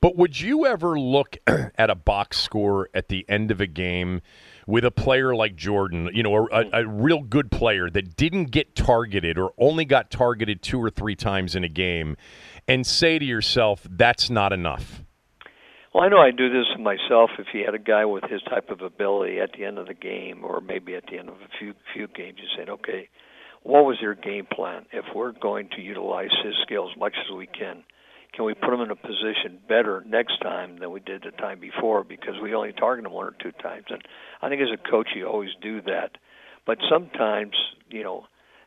But 0.02 0.18
would 0.18 0.40
you 0.40 0.66
ever 0.66 1.00
look 1.00 1.38
at 1.48 1.90
a 1.90 1.96
box 1.96 2.40
score 2.40 2.90
at 2.94 3.08
the 3.08 3.26
end 3.28 3.50
of 3.50 3.60
a 3.62 3.66
game 3.66 4.22
with 4.68 4.86
a 4.86 4.92
player 4.92 5.36
like 5.36 5.56
Jordan, 5.56 6.10
you 6.14 6.22
know, 6.22 6.48
a, 6.52 6.82
a, 6.82 6.88
real 6.88 7.22
good 7.22 7.50
player 7.52 7.90
that 7.90 8.16
didn't 8.16 8.52
get 8.52 8.76
targeted 8.76 9.38
or 9.38 9.54
only 9.58 9.86
got 9.86 10.12
targeted 10.12 10.62
two 10.62 10.80
or 10.80 10.90
three 10.90 11.16
times 11.16 11.56
in 11.56 11.64
a 11.64 11.70
game, 11.70 12.18
and 12.68 12.86
say 12.86 13.20
to 13.20 13.26
yourself, 13.26 13.86
that's 13.90 14.30
not 14.30 14.54
enough? 14.54 15.02
Well, 15.94 16.04
I 16.04 16.10
know 16.10 16.20
I 16.20 16.32
do 16.32 16.50
this 16.50 16.68
myself. 16.78 17.32
If 17.40 17.48
you 17.54 17.64
had 17.66 17.74
a 17.74 17.80
guy 17.80 18.04
with 18.06 18.26
his 18.26 18.42
type 18.44 18.70
of 18.70 18.82
ability 18.82 19.40
at 19.40 19.52
the 19.58 19.64
end 19.64 19.78
of 19.78 19.88
the 19.88 19.94
game, 19.94 20.44
or 20.44 20.60
maybe 20.60 20.96
at 20.96 21.06
the 21.10 21.18
end 21.18 21.30
of 21.30 21.36
a 21.36 21.58
few 21.58 21.74
few 21.94 22.08
games, 22.08 22.40
you 22.42 22.50
said, 22.58 22.68
okay, 22.70 23.08
what 23.64 23.86
was 23.86 23.98
your 24.02 24.14
game 24.14 24.46
plan? 24.46 24.86
If 24.92 25.06
we're 25.16 25.32
going 25.32 25.70
to 25.76 25.82
utilize 25.82 26.32
his 26.44 26.54
skills 26.64 26.92
as 26.94 27.00
much 27.00 27.14
as 27.26 27.34
we 27.34 27.48
can, 27.48 27.84
can 28.34 28.44
we 28.44 28.54
put 28.54 28.74
him 28.74 28.82
in 28.82 28.92
a 28.92 28.96
position 28.96 29.58
better 29.70 30.04
next 30.06 30.40
time 30.42 30.80
than 30.80 30.92
we 30.92 31.00
did 31.00 31.24
the 31.24 31.32
time 31.32 31.62
before? 31.62 32.04
Because 32.04 32.36
we 32.44 32.54
only 32.54 32.74
target 32.74 33.06
him 33.06 33.14
one 33.14 33.28
or 33.28 33.36
two 33.42 33.54
times, 33.54 33.86
and 33.90 34.02
I 34.42 34.50
think 34.50 34.62
as 34.62 34.68
a 34.74 34.90
coach, 34.92 35.08
you 35.16 35.26
always 35.26 35.52
do 35.62 35.82
that. 35.84 36.18
But 36.66 36.80
sometimes, 36.90 37.54
you 37.90 38.04
know, 38.04 38.26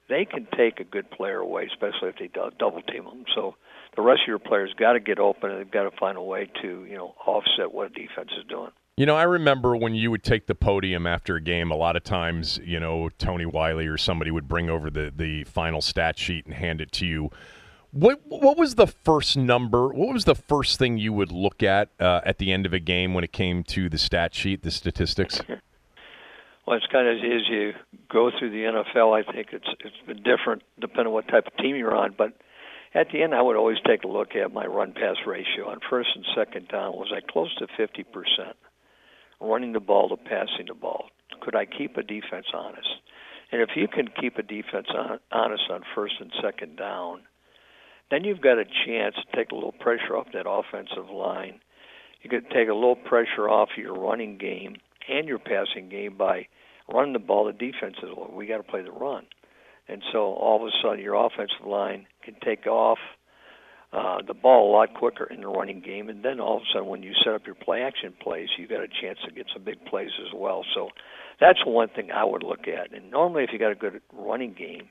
they 0.09 0.25
can 0.25 0.47
take 0.57 0.81
a 0.81 0.85
good 0.85 1.11
player 1.11 1.41
away, 1.41 1.69
especially 1.71 2.09
if 2.09 2.17
they 2.17 2.31
double 2.59 2.81
team 2.81 3.05
them. 3.05 3.25
So 3.35 3.57
the 3.99 4.03
rest 4.05 4.23
of 4.23 4.29
your 4.29 4.39
players 4.39 4.73
got 4.79 4.93
to 4.93 5.01
get 5.01 5.19
open 5.19 5.51
and 5.51 5.59
they've 5.59 5.71
got 5.73 5.83
to 5.83 5.97
find 5.99 6.17
a 6.17 6.23
way 6.23 6.49
to 6.63 6.85
you 6.89 6.97
know 6.97 7.17
offset 7.27 7.73
what 7.73 7.93
defense 7.95 8.31
is 8.39 8.45
doing. 8.49 8.71
You 8.97 9.07
know, 9.07 9.17
I 9.17 9.25
remember 9.25 9.77
when 9.77 9.97
you 9.97 10.13
would 10.13 10.23
take 10.23 10.47
the 10.47 10.55
podium 10.55 11.05
after 11.05 11.35
a 11.35 11.41
game, 11.41 11.73
a 11.73 11.77
lot 11.77 11.97
of 11.97 12.05
times, 12.05 12.61
you 12.65 12.79
know, 12.79 13.09
Tony 13.19 13.45
Wyllie 13.45 13.89
or 13.89 13.99
somebody 13.99 14.31
would 14.31 14.47
bring 14.47 14.71
over 14.71 14.89
the, 14.89 15.13
the 15.15 15.45
final 15.45 15.81
stat 15.81 16.19
sheet 16.19 16.47
and 16.47 16.55
hand 16.55 16.81
it 16.81 16.93
to 16.93 17.07
you. 17.07 17.31
What 17.91 18.21
what 18.29 18.57
was 18.57 18.77
the 18.77 18.87
first 18.87 19.37
number? 19.37 19.89
What 19.89 20.13
was 20.15 20.27
the 20.27 20.37
first 20.37 20.79
thing 20.79 20.97
you 20.97 21.13
would 21.13 21.33
look 21.33 21.65
at 21.65 21.89
uh, 21.99 22.21
at 22.25 22.39
the 22.39 22.53
end 22.53 22.67
of 22.67 22.73
a 22.73 22.79
game 22.79 23.15
when 23.15 23.25
it 23.25 23.33
came 23.33 23.65
to 23.65 23.89
the 23.89 23.99
stat 23.99 24.33
sheet, 24.33 24.63
the 24.63 24.71
statistics? 24.71 25.41
Well, 26.67 26.77
it's 26.77 26.87
kind 26.93 27.09
of 27.09 27.17
as 27.17 27.49
you 27.49 27.73
go 28.13 28.31
through 28.39 28.51
the 28.51 28.65
NFL. 28.65 29.19
I 29.19 29.33
think 29.33 29.55
it's 29.55 29.69
it's 29.81 29.97
been 30.07 30.23
different 30.23 30.63
depending 30.79 31.07
on 31.07 31.13
what 31.15 31.27
type 31.27 31.47
of 31.47 31.57
team 31.57 31.77
you're 31.77 31.97
on. 31.97 32.15
But 32.19 32.35
at 32.95 33.09
the 33.13 33.23
end, 33.23 33.35
I 33.35 33.43
would 33.43 33.57
always 33.57 33.79
take 33.87 34.05
a 34.05 34.09
look 34.09 34.35
at 34.35 34.53
my 34.53 34.67
run 34.67 34.93
pass 34.93 35.17
ratio 35.27 35.69
on 35.69 35.79
first 35.91 36.11
and 36.15 36.25
second 36.37 36.69
down. 36.69 36.93
Was 36.93 37.13
I 37.15 37.21
close 37.21 37.55
to 37.57 37.67
50 37.77 38.05
percent 38.05 38.57
running 39.41 39.73
the 39.73 39.81
ball 39.81 40.09
to 40.09 40.17
passing 40.17 40.67
the 40.67 40.75
ball? 40.75 41.07
Could 41.41 41.55
I 41.55 41.67
keep 41.67 41.97
a 41.97 42.03
defense 42.03 42.47
honest? 42.53 42.89
And 43.53 43.63
if 43.63 43.71
you 43.77 43.89
can 43.89 44.09
keep 44.21 44.37
a 44.37 44.43
defense 44.43 44.89
on, 44.95 45.21
honest 45.33 45.65
on 45.71 45.83
first 45.95 46.15
and 46.21 46.33
second 46.43 46.77
down, 46.77 47.21
then 48.11 48.25
you've 48.25 48.41
got 48.41 48.59
a 48.59 48.65
chance 48.87 49.15
to 49.17 49.37
take 49.37 49.53
a 49.53 49.55
little 49.55 49.73
pressure 49.73 50.17
off 50.17 50.27
that 50.33 50.49
offensive 50.49 51.11
line. 51.11 51.61
You 52.23 52.31
could 52.31 52.51
take 52.51 52.69
a 52.69 52.75
little 52.75 52.97
pressure 52.97 53.49
off 53.49 53.71
your 53.77 53.95
running 53.95 54.39
game 54.39 54.77
and 55.09 55.29
your 55.29 55.39
passing 55.39 55.89
game 55.89 56.17
by 56.17 56.49
running 56.93 57.13
the 57.13 57.19
ball, 57.19 57.45
the 57.45 57.53
defense 57.53 57.97
is 58.03 58.11
well, 58.17 58.31
we 58.33 58.47
got 58.47 58.59
to 58.59 58.63
play 58.63 58.83
the 58.83 58.91
run, 58.91 59.27
and 59.89 60.03
so 60.13 60.33
all 60.35 60.61
of 60.61 60.67
a 60.67 60.71
sudden 60.83 61.01
your 61.01 61.15
offensive 61.15 61.67
line 61.67 62.07
can 62.31 62.41
take 62.45 62.67
off 62.67 62.99
uh, 63.93 64.19
the 64.27 64.35
ball 64.35 64.71
a 64.71 64.73
lot 64.73 64.95
quicker 64.95 65.25
in 65.25 65.41
the 65.41 65.49
running 65.49 65.81
game, 65.81 66.09
and 66.11 66.23
then 66.23 66.41
all 66.41 66.57
of 66.59 66.63
a 66.63 66.67
sudden 66.73 66.89
when 66.89 67.03
you 67.03 67.13
set 67.25 67.33
up 67.33 67.47
your 67.47 67.55
play 67.55 67.83
action 67.83 68.13
plays, 68.21 68.49
you 68.59 68.67
got 68.67 68.83
a 68.83 68.89
chance 68.89 69.19
to 69.25 69.33
get 69.33 69.47
some 69.53 69.65
big 69.65 69.83
plays 69.87 70.11
as 70.21 70.33
well. 70.35 70.63
So 70.75 70.91
that's 71.41 71.65
one 71.65 71.89
thing 71.89 72.11
I 72.11 72.25
would 72.25 72.43
look 72.43 72.69
at. 72.69 72.93
And 72.93 73.11
normally, 73.11 73.45
if 73.45 73.51
you 73.53 73.59
got 73.59 73.73
a 73.73 73.75
good 73.75 74.03
running 74.13 74.53
game, 74.53 74.91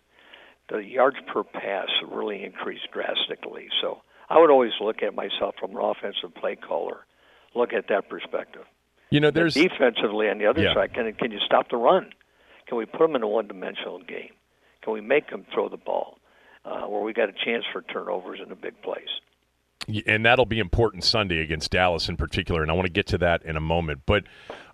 the 0.69 0.79
yards 0.79 1.17
per 1.31 1.43
pass 1.43 1.89
really 2.09 2.43
increased 2.43 2.87
drastically. 2.91 3.67
So 3.81 4.01
I 4.29 4.39
would 4.39 4.49
always 4.49 4.73
look 4.81 5.03
at 5.03 5.13
myself 5.13 5.55
from 5.59 5.71
an 5.71 5.77
offensive 5.77 6.33
play 6.35 6.55
caller, 6.55 7.05
look 7.53 7.73
at 7.73 7.87
that 7.89 8.09
perspective. 8.09 8.63
You 9.11 9.19
know, 9.19 9.31
there's 9.31 9.53
defensively 9.53 10.27
on 10.27 10.39
the 10.39 10.47
other 10.47 10.63
yeah. 10.63 10.73
side. 10.73 10.93
Can 10.93 11.13
can 11.13 11.31
you 11.31 11.39
stop 11.45 11.69
the 11.69 11.77
run? 11.77 12.09
Can 12.67 12.77
we 12.77 12.85
put 12.85 12.99
them 12.99 13.15
in 13.15 13.23
a 13.23 13.27
one-dimensional 13.27 13.99
game? 13.99 14.31
Can 14.81 14.91
we 14.91 14.99
make 14.99 15.29
them 15.29 15.45
throw 15.53 15.69
the 15.69 15.77
ball 15.77 16.17
uh, 16.65 16.81
where 16.81 17.01
we 17.01 17.13
got 17.13 17.29
a 17.29 17.33
chance 17.45 17.63
for 17.71 17.81
turnovers 17.81 18.39
in 18.41 18.49
the 18.49 18.55
big 18.55 18.81
plays? 18.81 19.09
And 20.05 20.25
that'll 20.25 20.45
be 20.45 20.59
important 20.59 21.03
Sunday 21.03 21.39
against 21.39 21.71
Dallas 21.71 22.09
in 22.09 22.17
particular, 22.17 22.61
and 22.61 22.69
I 22.69 22.73
want 22.73 22.87
to 22.87 22.91
get 22.91 23.07
to 23.07 23.17
that 23.19 23.43
in 23.43 23.55
a 23.55 23.61
moment. 23.61 24.01
But 24.05 24.25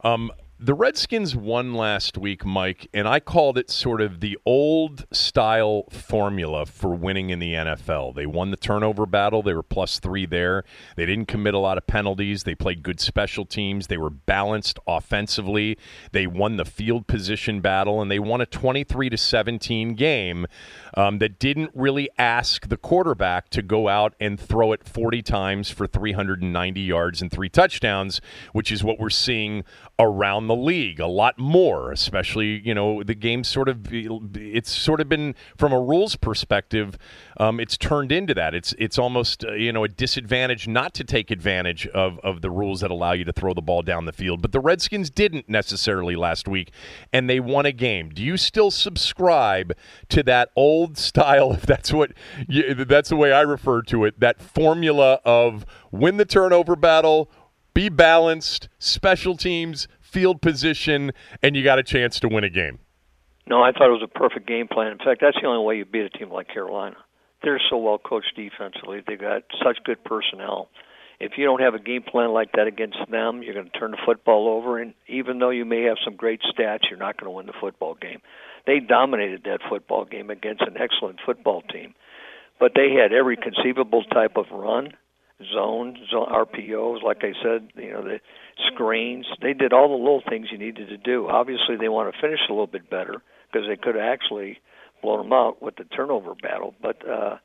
um, 0.03 0.31
the 0.63 0.73
Redskins 0.73 1.35
won 1.35 1.73
last 1.73 2.17
week, 2.17 2.45
Mike, 2.45 2.87
and 2.93 3.05
I 3.05 3.19
called 3.19 3.57
it 3.57 3.69
sort 3.69 3.99
of 3.99 4.21
the 4.21 4.37
old 4.45 5.05
style 5.11 5.83
formula 5.89 6.65
for 6.65 6.95
winning 6.95 7.31
in 7.31 7.39
the 7.39 7.53
NFL. 7.53 8.15
They 8.15 8.25
won 8.25 8.49
the 8.49 8.55
turnover 8.55 9.05
battle. 9.05 9.43
They 9.43 9.53
were 9.53 9.61
plus 9.61 9.99
three 9.99 10.25
there. 10.25 10.63
They 10.95 11.05
didn't 11.05 11.27
commit 11.27 11.53
a 11.53 11.57
lot 11.57 11.77
of 11.77 11.85
penalties. 11.85 12.43
They 12.43 12.55
played 12.55 12.81
good 12.81 13.01
special 13.01 13.45
teams. 13.45 13.87
They 13.87 13.97
were 13.97 14.09
balanced 14.09 14.79
offensively. 14.87 15.77
They 16.13 16.27
won 16.27 16.55
the 16.55 16.63
field 16.63 17.07
position 17.07 17.59
battle, 17.59 18.01
and 18.01 18.09
they 18.09 18.19
won 18.19 18.39
a 18.39 18.45
23 18.45 19.09
to 19.09 19.17
17 19.17 19.95
game 19.95 20.47
um, 20.95 21.17
that 21.17 21.39
didn't 21.39 21.71
really 21.73 22.09
ask 22.17 22.69
the 22.69 22.77
quarterback 22.77 23.49
to 23.49 23.61
go 23.61 23.89
out 23.89 24.15
and 24.17 24.39
throw 24.39 24.71
it 24.71 24.87
40 24.87 25.21
times 25.23 25.69
for 25.69 25.87
390 25.87 26.79
yards 26.79 27.21
and 27.21 27.29
three 27.29 27.49
touchdowns, 27.49 28.21
which 28.53 28.71
is 28.71 28.81
what 28.81 28.97
we're 28.97 29.09
seeing 29.09 29.65
around 29.99 30.47
the 30.47 30.52
league 30.53 30.99
a 30.99 31.07
lot 31.07 31.37
more 31.37 31.91
especially 31.91 32.61
you 32.65 32.73
know 32.73 33.03
the 33.03 33.15
game 33.15 33.43
sort 33.43 33.69
of 33.69 33.87
it's 33.91 34.71
sort 34.71 35.01
of 35.01 35.09
been 35.09 35.35
from 35.57 35.71
a 35.71 35.79
rules 35.79 36.15
perspective 36.15 36.97
um, 37.37 37.59
it's 37.59 37.77
turned 37.77 38.11
into 38.11 38.33
that. 38.33 38.53
It's 38.53 38.73
it's 38.77 38.97
almost 38.97 39.43
uh, 39.45 39.53
you 39.53 39.71
know 39.71 39.83
a 39.83 39.87
disadvantage 39.87 40.67
not 40.67 40.93
to 40.95 41.03
take 41.03 41.31
advantage 41.31 41.87
of 41.87 42.19
of 42.19 42.41
the 42.41 42.51
rules 42.51 42.81
that 42.81 42.91
allow 42.91 43.13
you 43.13 43.23
to 43.25 43.33
throw 43.33 43.53
the 43.53 43.61
ball 43.61 43.81
down 43.81 44.05
the 44.05 44.13
field. 44.13 44.41
But 44.41 44.51
the 44.51 44.59
Redskins 44.59 45.09
didn't 45.09 45.49
necessarily 45.49 46.15
last 46.15 46.47
week 46.47 46.71
and 47.11 47.29
they 47.29 47.39
won 47.39 47.65
a 47.65 47.71
game. 47.71 48.09
Do 48.09 48.23
you 48.23 48.37
still 48.37 48.71
subscribe 48.71 49.75
to 50.09 50.23
that 50.23 50.49
old 50.55 50.97
style 50.97 51.53
if 51.53 51.65
that's 51.65 51.91
what 51.91 52.11
you, 52.47 52.85
that's 52.85 53.09
the 53.09 53.15
way 53.15 53.31
I 53.31 53.41
refer 53.41 53.81
to 53.83 54.05
it 54.05 54.19
that 54.19 54.41
formula 54.41 55.19
of 55.25 55.65
win 55.91 56.17
the 56.17 56.25
turnover 56.25 56.75
battle 56.75 57.29
be 57.73 57.89
balanced, 57.89 58.69
special 58.77 59.35
teams, 59.35 59.87
field 60.13 60.41
position, 60.41 61.11
and 61.41 61.55
you 61.55 61.63
got 61.63 61.79
a 61.79 61.83
chance 61.83 62.19
to 62.19 62.29
win 62.29 62.43
a 62.43 62.49
game. 62.49 62.79
No, 63.47 63.61
I 63.61 63.71
thought 63.71 63.89
it 63.89 63.99
was 63.99 64.03
a 64.03 64.19
perfect 64.19 64.47
game 64.47 64.67
plan. 64.67 64.91
In 64.91 64.99
fact, 64.99 65.19
that's 65.21 65.37
the 65.41 65.47
only 65.47 65.65
way 65.65 65.77
you 65.77 65.85
beat 65.85 66.05
a 66.05 66.09
team 66.09 66.29
like 66.29 66.47
Carolina. 66.47 66.95
They're 67.41 67.59
so 67.69 67.77
well 67.77 67.97
coached 67.97 68.33
defensively. 68.37 69.01
They've 69.05 69.19
got 69.19 69.43
such 69.61 69.83
good 69.83 70.01
personnel. 70.05 70.69
If 71.19 71.33
you 71.37 71.45
don't 71.45 71.61
have 71.61 71.73
a 71.73 71.79
game 71.79 72.03
plan 72.03 72.31
like 72.31 72.53
that 72.53 72.67
against 72.67 72.97
them, 73.11 73.43
you're 73.43 73.53
going 73.53 73.69
to 73.69 73.79
turn 73.79 73.91
the 73.91 73.97
football 74.05 74.47
over. 74.47 74.79
And 74.79 74.93
even 75.07 75.39
though 75.39 75.49
you 75.49 75.65
may 75.65 75.83
have 75.83 75.97
some 76.03 76.15
great 76.15 76.41
stats, 76.41 76.89
you're 76.89 76.99
not 76.99 77.17
going 77.17 77.31
to 77.31 77.35
win 77.35 77.45
the 77.45 77.53
football 77.59 77.95
game. 77.95 78.21
They 78.65 78.79
dominated 78.79 79.43
that 79.43 79.59
football 79.69 80.05
game 80.05 80.29
against 80.29 80.61
an 80.61 80.77
excellent 80.77 81.19
football 81.25 81.61
team. 81.61 81.95
But 82.59 82.73
they 82.75 82.91
had 82.91 83.11
every 83.11 83.35
conceivable 83.35 84.03
type 84.05 84.37
of 84.37 84.45
run 84.51 84.93
zone, 85.53 85.97
zone 86.11 86.27
RPOs, 86.29 87.01
like 87.03 87.23
I 87.23 87.33
said, 87.41 87.69
you 87.75 87.91
know, 87.91 88.03
the 88.03 88.19
screens. 88.71 89.25
They 89.41 89.53
did 89.53 89.73
all 89.73 89.89
the 89.89 89.95
little 89.95 90.23
things 90.27 90.47
you 90.51 90.57
needed 90.57 90.89
to 90.89 90.97
do. 90.97 91.27
Obviously, 91.27 91.75
they 91.75 91.89
want 91.89 92.13
to 92.13 92.21
finish 92.21 92.39
a 92.49 92.53
little 92.53 92.67
bit 92.67 92.89
better 92.89 93.21
because 93.51 93.67
they 93.67 93.75
could 93.75 93.95
have 93.95 94.03
actually 94.03 94.59
blown 95.01 95.23
them 95.23 95.33
out 95.33 95.61
with 95.61 95.75
the 95.75 95.83
turnover 95.83 96.33
battle. 96.35 96.73
But 96.81 97.07
uh, 97.07 97.37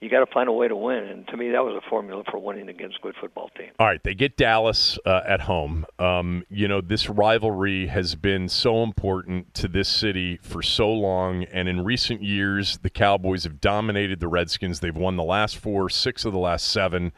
you 0.00 0.08
got 0.08 0.24
to 0.24 0.32
find 0.32 0.48
a 0.48 0.52
way 0.52 0.68
to 0.68 0.76
win, 0.76 1.04
and 1.04 1.26
to 1.28 1.36
me, 1.36 1.50
that 1.50 1.64
was 1.64 1.74
a 1.74 1.90
formula 1.90 2.22
for 2.30 2.38
winning 2.38 2.68
against 2.68 3.00
good 3.02 3.14
football 3.20 3.50
teams. 3.56 3.72
All 3.80 3.86
right, 3.86 4.00
they 4.04 4.14
get 4.14 4.36
Dallas 4.36 4.96
uh, 5.04 5.22
at 5.26 5.40
home. 5.40 5.86
Um, 5.98 6.44
you 6.48 6.68
know, 6.68 6.80
this 6.80 7.08
rivalry 7.08 7.88
has 7.88 8.14
been 8.14 8.48
so 8.48 8.84
important 8.84 9.54
to 9.54 9.66
this 9.66 9.88
city 9.88 10.38
for 10.40 10.62
so 10.62 10.88
long, 10.88 11.44
and 11.44 11.68
in 11.68 11.84
recent 11.84 12.22
years, 12.22 12.78
the 12.78 12.90
Cowboys 12.90 13.42
have 13.42 13.60
dominated 13.60 14.20
the 14.20 14.28
Redskins. 14.28 14.78
They've 14.78 14.94
won 14.94 15.16
the 15.16 15.24
last 15.24 15.56
four, 15.56 15.90
six 15.90 16.24
of 16.24 16.32
the 16.32 16.38
last 16.38 16.68
seven. 16.68 17.12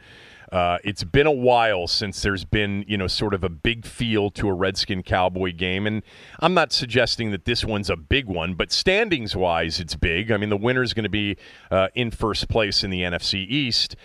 Uh, 0.51 0.77
it's 0.83 1.03
been 1.03 1.27
a 1.27 1.31
while 1.31 1.87
since 1.87 2.21
there's 2.21 2.43
been, 2.43 2.83
you 2.87 2.97
know, 2.97 3.07
sort 3.07 3.33
of 3.33 3.43
a 3.43 3.49
big 3.49 3.85
feel 3.85 4.29
to 4.31 4.49
a 4.49 4.53
Redskin 4.53 5.01
Cowboy 5.01 5.53
game. 5.53 5.87
And 5.87 6.03
I'm 6.39 6.53
not 6.53 6.73
suggesting 6.73 7.31
that 7.31 7.45
this 7.45 7.63
one's 7.63 7.89
a 7.89 7.95
big 7.95 8.25
one, 8.25 8.55
but 8.55 8.71
standings 8.71 9.35
wise, 9.35 9.79
it's 9.79 9.95
big. 9.95 10.31
I 10.31 10.37
mean, 10.37 10.49
the 10.49 10.57
winner's 10.57 10.93
going 10.93 11.03
to 11.03 11.09
be 11.09 11.37
uh, 11.69 11.87
in 11.95 12.11
first 12.11 12.49
place 12.49 12.83
in 12.83 12.89
the 12.89 13.01
NFC 13.01 13.45
East. 13.47 13.95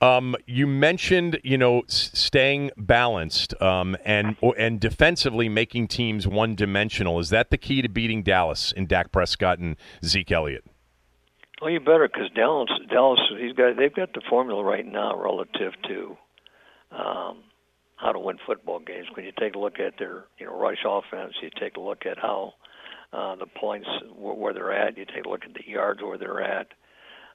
Um, 0.00 0.34
you 0.46 0.66
mentioned, 0.66 1.38
you 1.44 1.56
know, 1.56 1.84
staying 1.86 2.72
balanced 2.76 3.60
um, 3.62 3.96
and 4.04 4.36
and 4.58 4.80
defensively 4.80 5.48
making 5.48 5.86
teams 5.86 6.26
one 6.26 6.56
dimensional. 6.56 7.20
Is 7.20 7.28
that 7.28 7.50
the 7.50 7.56
key 7.56 7.82
to 7.82 7.88
beating 7.88 8.24
Dallas 8.24 8.74
and 8.76 8.88
Dak 8.88 9.12
Prescott 9.12 9.60
and 9.60 9.76
Zeke 10.04 10.32
Elliott? 10.32 10.64
Well, 11.62 11.70
you 11.70 11.78
better 11.78 12.08
because 12.12 12.28
Dallas, 12.34 12.70
Dallas, 12.90 13.20
he's 13.38 13.52
got 13.52 13.76
they've 13.76 13.94
got 13.94 14.12
the 14.14 14.22
formula 14.28 14.64
right 14.64 14.84
now 14.84 15.16
relative 15.16 15.72
to 15.86 16.16
um, 16.90 17.44
how 17.94 18.10
to 18.10 18.18
win 18.18 18.38
football 18.44 18.80
games. 18.80 19.06
When 19.14 19.24
you 19.24 19.30
take 19.38 19.54
a 19.54 19.60
look 19.60 19.78
at 19.78 19.94
their 19.96 20.24
you 20.38 20.46
know 20.46 20.58
rush 20.58 20.84
offense, 20.84 21.34
you 21.40 21.50
take 21.60 21.76
a 21.76 21.80
look 21.80 22.04
at 22.04 22.18
how 22.18 22.54
uh, 23.12 23.36
the 23.36 23.46
points 23.46 23.86
where 24.18 24.52
they're 24.52 24.72
at, 24.72 24.98
you 24.98 25.04
take 25.04 25.24
a 25.24 25.28
look 25.28 25.44
at 25.44 25.54
the 25.54 25.62
yards 25.64 26.02
where 26.02 26.18
they're 26.18 26.42
at, 26.42 26.66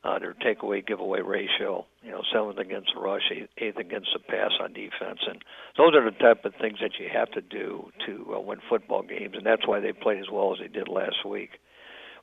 uh, 0.03 0.19
their 0.19 0.33
takeaway 0.33 0.85
giveaway 0.85 1.21
ratio. 1.21 1.85
You 2.03 2.11
know, 2.11 2.21
seventh 2.33 2.57
against 2.57 2.91
the 2.95 2.99
rush, 2.99 3.31
eighth 3.31 3.77
against 3.77 4.09
the 4.11 4.19
pass 4.19 4.51
on 4.61 4.73
defense, 4.73 5.19
and 5.25 5.41
those 5.77 5.95
are 5.95 6.03
the 6.03 6.17
type 6.17 6.43
of 6.43 6.53
things 6.59 6.79
that 6.81 6.99
you 6.99 7.07
have 7.13 7.31
to 7.31 7.39
do 7.39 7.91
to 8.05 8.35
uh, 8.35 8.41
win 8.41 8.59
football 8.67 9.03
games, 9.03 9.35
and 9.37 9.45
that's 9.45 9.65
why 9.65 9.79
they 9.79 9.93
played 9.93 10.19
as 10.19 10.29
well 10.29 10.51
as 10.51 10.59
they 10.59 10.67
did 10.67 10.89
last 10.89 11.25
week. 11.25 11.51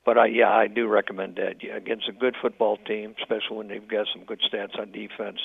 But 0.05 0.19
I, 0.19 0.27
yeah, 0.27 0.51
I 0.51 0.67
do 0.67 0.87
recommend 0.87 1.37
that 1.37 1.57
against 1.75 2.09
a 2.09 2.13
good 2.13 2.35
football 2.41 2.77
team, 2.77 3.15
especially 3.21 3.57
when 3.57 3.69
they've 3.69 3.87
got 3.87 4.07
some 4.15 4.25
good 4.25 4.41
stats 4.41 4.79
on 4.79 4.93
defense. 4.93 5.39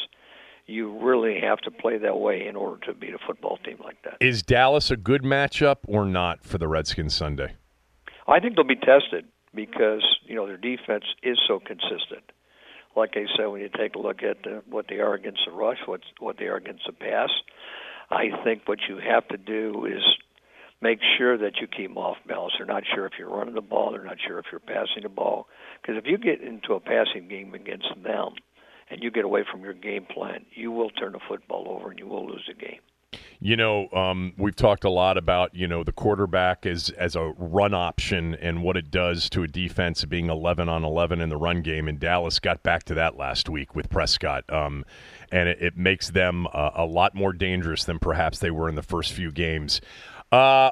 You 0.65 0.99
really 0.99 1.39
have 1.39 1.59
to 1.59 1.71
play 1.71 1.97
that 1.97 2.19
way 2.19 2.45
in 2.45 2.55
order 2.55 2.85
to 2.85 2.93
beat 2.93 3.13
a 3.13 3.17
football 3.25 3.57
team 3.57 3.77
like 3.83 4.01
that. 4.03 4.17
Is 4.19 4.43
Dallas 4.43 4.91
a 4.91 4.97
good 4.97 5.23
matchup 5.23 5.77
or 5.87 6.05
not 6.05 6.43
for 6.43 6.57
the 6.57 6.67
Redskins 6.67 7.15
Sunday? 7.15 7.55
I 8.27 8.39
think 8.39 8.55
they'll 8.55 8.65
be 8.65 8.75
tested 8.75 9.25
because 9.55 10.03
you 10.25 10.35
know 10.35 10.45
their 10.45 10.57
defense 10.57 11.05
is 11.23 11.39
so 11.47 11.59
consistent. 11.59 12.31
Like 12.95 13.11
I 13.15 13.25
said, 13.35 13.47
when 13.47 13.61
you 13.61 13.69
take 13.75 13.95
a 13.95 13.99
look 13.99 14.23
at 14.23 14.43
the, 14.43 14.61
what 14.69 14.87
they 14.89 14.99
are 14.99 15.13
against 15.13 15.41
the 15.45 15.51
rush, 15.51 15.79
what 15.85 16.01
what 16.19 16.37
they 16.37 16.45
are 16.45 16.57
against 16.57 16.85
the 16.85 16.93
pass, 16.93 17.29
I 18.11 18.29
think 18.43 18.67
what 18.67 18.79
you 18.87 18.97
have 18.97 19.27
to 19.29 19.37
do 19.37 19.85
is 19.85 20.03
make 20.81 20.99
sure 21.17 21.37
that 21.37 21.57
you 21.59 21.67
keep 21.67 21.89
them 21.89 21.97
off 21.97 22.17
balance. 22.27 22.53
They're 22.57 22.65
not 22.65 22.83
sure 22.93 23.05
if 23.05 23.13
you're 23.19 23.29
running 23.29 23.55
the 23.55 23.61
ball. 23.61 23.91
They're 23.91 24.03
not 24.03 24.17
sure 24.25 24.39
if 24.39 24.45
you're 24.51 24.59
passing 24.59 25.03
the 25.03 25.09
ball. 25.09 25.47
Because 25.81 25.97
if 25.97 26.05
you 26.05 26.17
get 26.17 26.41
into 26.41 26.73
a 26.73 26.79
passing 26.79 27.27
game 27.27 27.53
against 27.53 27.87
them 28.03 28.33
and 28.89 29.03
you 29.03 29.11
get 29.11 29.25
away 29.25 29.43
from 29.49 29.61
your 29.61 29.73
game 29.73 30.05
plan, 30.05 30.45
you 30.51 30.71
will 30.71 30.89
turn 30.91 31.13
the 31.13 31.19
football 31.27 31.67
over 31.69 31.89
and 31.89 31.99
you 31.99 32.07
will 32.07 32.27
lose 32.27 32.43
the 32.47 32.53
game. 32.53 32.79
You 33.41 33.55
know, 33.55 33.89
um, 33.91 34.33
we've 34.37 34.55
talked 34.55 34.83
a 34.83 34.89
lot 34.89 35.17
about 35.17 35.55
you 35.55 35.65
know 35.65 35.83
the 35.83 35.93
quarterback 35.93 36.65
as 36.65 36.89
as 36.91 37.15
a 37.15 37.33
run 37.37 37.73
option 37.73 38.35
and 38.35 38.63
what 38.63 38.75
it 38.75 38.91
does 38.91 39.29
to 39.29 39.43
a 39.43 39.47
defense 39.47 40.03
being 40.03 40.29
11 40.29 40.67
on 40.67 40.83
11 40.83 41.21
in 41.21 41.29
the 41.29 41.37
run 41.37 41.61
game. 41.61 41.87
And 41.87 41.99
Dallas 41.99 42.39
got 42.39 42.63
back 42.63 42.83
to 42.83 42.93
that 42.95 43.15
last 43.15 43.47
week 43.47 43.75
with 43.75 43.89
Prescott, 43.89 44.43
um, 44.49 44.83
and 45.31 45.47
it, 45.47 45.57
it, 45.61 45.77
makes 45.77 46.09
them 46.09 46.47
uh, 46.47 46.71
a 46.75 46.85
lot 46.85 47.15
more 47.15 47.31
dangerous 47.31 47.85
than 47.85 47.97
perhaps 47.97 48.39
they 48.39 48.51
were 48.51 48.67
in 48.67 48.75
the 48.75 48.83
first 48.83 49.13
few 49.13 49.31
games. 49.31 49.79
Uh, 50.31 50.71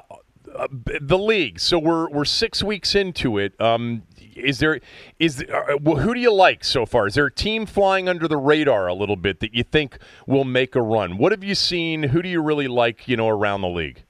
the 1.00 1.18
league. 1.18 1.60
So 1.60 1.78
we're 1.78 2.08
we're 2.10 2.24
six 2.24 2.62
weeks 2.62 2.94
into 2.94 3.38
it. 3.38 3.58
Um, 3.60 4.02
is 4.34 4.58
there 4.58 4.80
is 5.18 5.42
uh, 5.42 5.78
who 5.78 6.14
do 6.14 6.20
you 6.20 6.32
like 6.32 6.64
so 6.64 6.86
far? 6.86 7.06
Is 7.06 7.14
there 7.14 7.26
a 7.26 7.32
team 7.32 7.66
flying 7.66 8.08
under 8.08 8.28
the 8.28 8.36
radar 8.36 8.86
a 8.86 8.94
little 8.94 9.16
bit 9.16 9.40
that 9.40 9.54
you 9.54 9.62
think 9.62 9.98
will 10.26 10.44
make 10.44 10.74
a 10.74 10.82
run? 10.82 11.18
What 11.18 11.32
have 11.32 11.44
you 11.44 11.54
seen? 11.54 12.04
Who 12.04 12.22
do 12.22 12.28
you 12.28 12.40
really 12.40 12.68
like? 12.68 13.08
You 13.08 13.16
know, 13.16 13.28
around 13.28 13.60
the 13.60 13.68
league. 13.68 14.04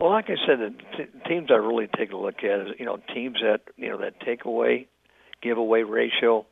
Well, 0.00 0.10
like 0.10 0.26
I 0.26 0.36
said, 0.46 0.58
the 0.58 0.74
t- 0.96 1.28
teams 1.28 1.50
I 1.50 1.54
really 1.54 1.88
take 1.96 2.10
a 2.12 2.16
look 2.16 2.42
at 2.42 2.60
is 2.60 2.68
you 2.78 2.84
know 2.84 2.98
teams 3.14 3.36
that 3.42 3.60
you 3.76 3.88
know 3.90 3.98
that 3.98 4.20
takeaway 4.20 4.86
giveaway 5.42 5.82
ratio 5.82 6.46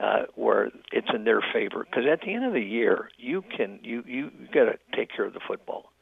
uh, 0.00 0.24
where 0.34 0.70
it's 0.92 1.08
in 1.14 1.24
their 1.24 1.40
favor. 1.52 1.84
Because 1.84 2.04
at 2.10 2.20
the 2.20 2.34
end 2.34 2.44
of 2.44 2.52
the 2.52 2.60
year, 2.60 3.08
you 3.16 3.42
can 3.56 3.80
you 3.82 4.02
you, 4.06 4.30
you 4.38 4.46
got 4.52 4.64
to 4.64 4.78
take 4.94 5.10
care 5.14 5.24
of 5.24 5.32
the 5.32 5.40
football. 5.46 5.92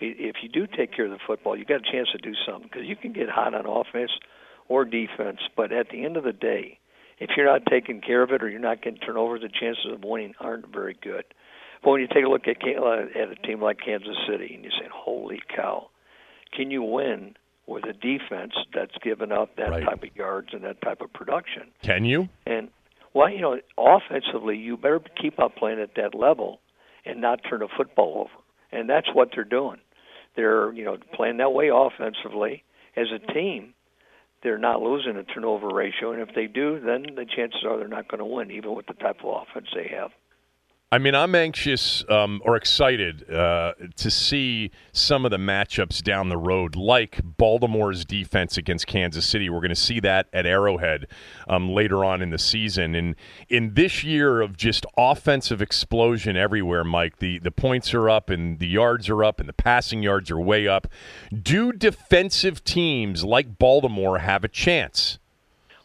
If 0.00 0.36
you, 0.42 0.48
do 0.48 0.66
take 0.66 0.94
care 0.94 1.06
of 1.06 1.10
the 1.10 1.18
football, 1.26 1.56
you 1.56 1.64
got 1.64 1.86
a 1.86 1.92
chance 1.92 2.08
to 2.12 2.18
do 2.18 2.34
something 2.46 2.68
because 2.70 2.86
you 2.86 2.96
can 2.96 3.12
get 3.12 3.28
hot 3.28 3.54
on 3.54 3.66
offense 3.66 4.10
or 4.68 4.84
defense. 4.84 5.40
But 5.56 5.72
at 5.72 5.88
the 5.90 6.04
end 6.04 6.16
of 6.16 6.24
the 6.24 6.32
day, 6.32 6.78
if 7.18 7.30
you're 7.36 7.46
not 7.46 7.62
taking 7.66 8.00
care 8.00 8.22
of 8.22 8.30
it 8.32 8.42
or 8.42 8.48
you're 8.48 8.60
not 8.60 8.82
getting 8.82 9.00
turnovers, 9.00 9.42
the 9.42 9.48
chances 9.48 9.86
of 9.90 10.04
winning 10.04 10.34
aren't 10.40 10.72
very 10.72 10.96
good. 11.00 11.24
But 11.82 11.90
when 11.90 12.00
you 12.00 12.08
take 12.08 12.24
a 12.24 12.28
look 12.28 12.48
at 12.48 12.56
uh, 12.62 13.20
at 13.20 13.30
a 13.30 13.36
team 13.46 13.62
like 13.62 13.78
Kansas 13.84 14.16
City 14.28 14.52
and 14.54 14.64
you 14.64 14.70
say, 14.70 14.88
"Holy 14.92 15.40
cow, 15.54 15.88
can 16.52 16.70
you 16.70 16.82
win 16.82 17.36
with 17.66 17.84
a 17.84 17.92
defense 17.92 18.54
that's 18.74 18.96
given 19.02 19.32
up 19.32 19.56
that 19.56 19.70
right. 19.70 19.84
type 19.84 20.02
of 20.02 20.16
yards 20.16 20.48
and 20.52 20.64
that 20.64 20.80
type 20.82 21.00
of 21.00 21.12
production?" 21.12 21.64
Can 21.82 22.04
you? 22.04 22.28
And 22.46 22.70
well, 23.14 23.30
you 23.30 23.40
know, 23.40 23.58
offensively, 23.78 24.56
you 24.56 24.76
better 24.76 25.00
keep 25.20 25.38
up 25.38 25.56
playing 25.56 25.80
at 25.80 25.94
that 25.94 26.14
level 26.14 26.60
and 27.06 27.20
not 27.20 27.40
turn 27.48 27.60
the 27.60 27.68
football 27.74 28.26
over. 28.26 28.42
And 28.72 28.90
that's 28.90 29.06
what 29.14 29.30
they're 29.34 29.44
doing. 29.44 29.78
They're 30.36 30.72
you 30.72 30.84
know 30.84 30.98
playing 31.14 31.38
that 31.38 31.52
way 31.52 31.70
offensively 31.72 32.62
as 32.96 33.06
a 33.12 33.32
team 33.32 33.74
they're 34.42 34.58
not 34.58 34.80
losing 34.80 35.16
a 35.16 35.24
turnover 35.24 35.68
ratio, 35.68 36.12
and 36.12 36.22
if 36.22 36.34
they 36.34 36.46
do, 36.46 36.78
then 36.78 37.16
the 37.16 37.24
chances 37.24 37.64
are 37.66 37.78
they're 37.78 37.88
not 37.88 38.06
going 38.06 38.20
to 38.20 38.24
win, 38.24 38.52
even 38.52 38.74
with 38.74 38.86
the 38.86 38.94
type 38.94 39.16
of 39.24 39.42
offense 39.42 39.66
they 39.74 39.88
have. 39.88 40.10
I 40.92 40.98
mean, 40.98 41.16
I'm 41.16 41.34
anxious 41.34 42.04
um, 42.08 42.40
or 42.44 42.54
excited 42.54 43.28
uh, 43.28 43.72
to 43.96 44.08
see 44.08 44.70
some 44.92 45.24
of 45.24 45.32
the 45.32 45.36
matchups 45.36 46.00
down 46.00 46.28
the 46.28 46.36
road, 46.36 46.76
like 46.76 47.18
Baltimore's 47.24 48.04
defense 48.04 48.56
against 48.56 48.86
Kansas 48.86 49.26
City. 49.26 49.50
We're 49.50 49.58
going 49.58 49.70
to 49.70 49.74
see 49.74 49.98
that 49.98 50.28
at 50.32 50.46
Arrowhead 50.46 51.08
um, 51.48 51.70
later 51.70 52.04
on 52.04 52.22
in 52.22 52.30
the 52.30 52.38
season. 52.38 52.94
And 52.94 53.16
in 53.48 53.74
this 53.74 54.04
year 54.04 54.40
of 54.40 54.56
just 54.56 54.86
offensive 54.96 55.60
explosion 55.60 56.36
everywhere, 56.36 56.84
Mike, 56.84 57.18
the, 57.18 57.40
the 57.40 57.50
points 57.50 57.92
are 57.92 58.08
up 58.08 58.30
and 58.30 58.60
the 58.60 58.68
yards 58.68 59.08
are 59.08 59.24
up 59.24 59.40
and 59.40 59.48
the 59.48 59.54
passing 59.54 60.04
yards 60.04 60.30
are 60.30 60.40
way 60.40 60.68
up. 60.68 60.86
Do 61.42 61.72
defensive 61.72 62.62
teams 62.62 63.24
like 63.24 63.58
Baltimore 63.58 64.18
have 64.18 64.44
a 64.44 64.48
chance? 64.48 65.18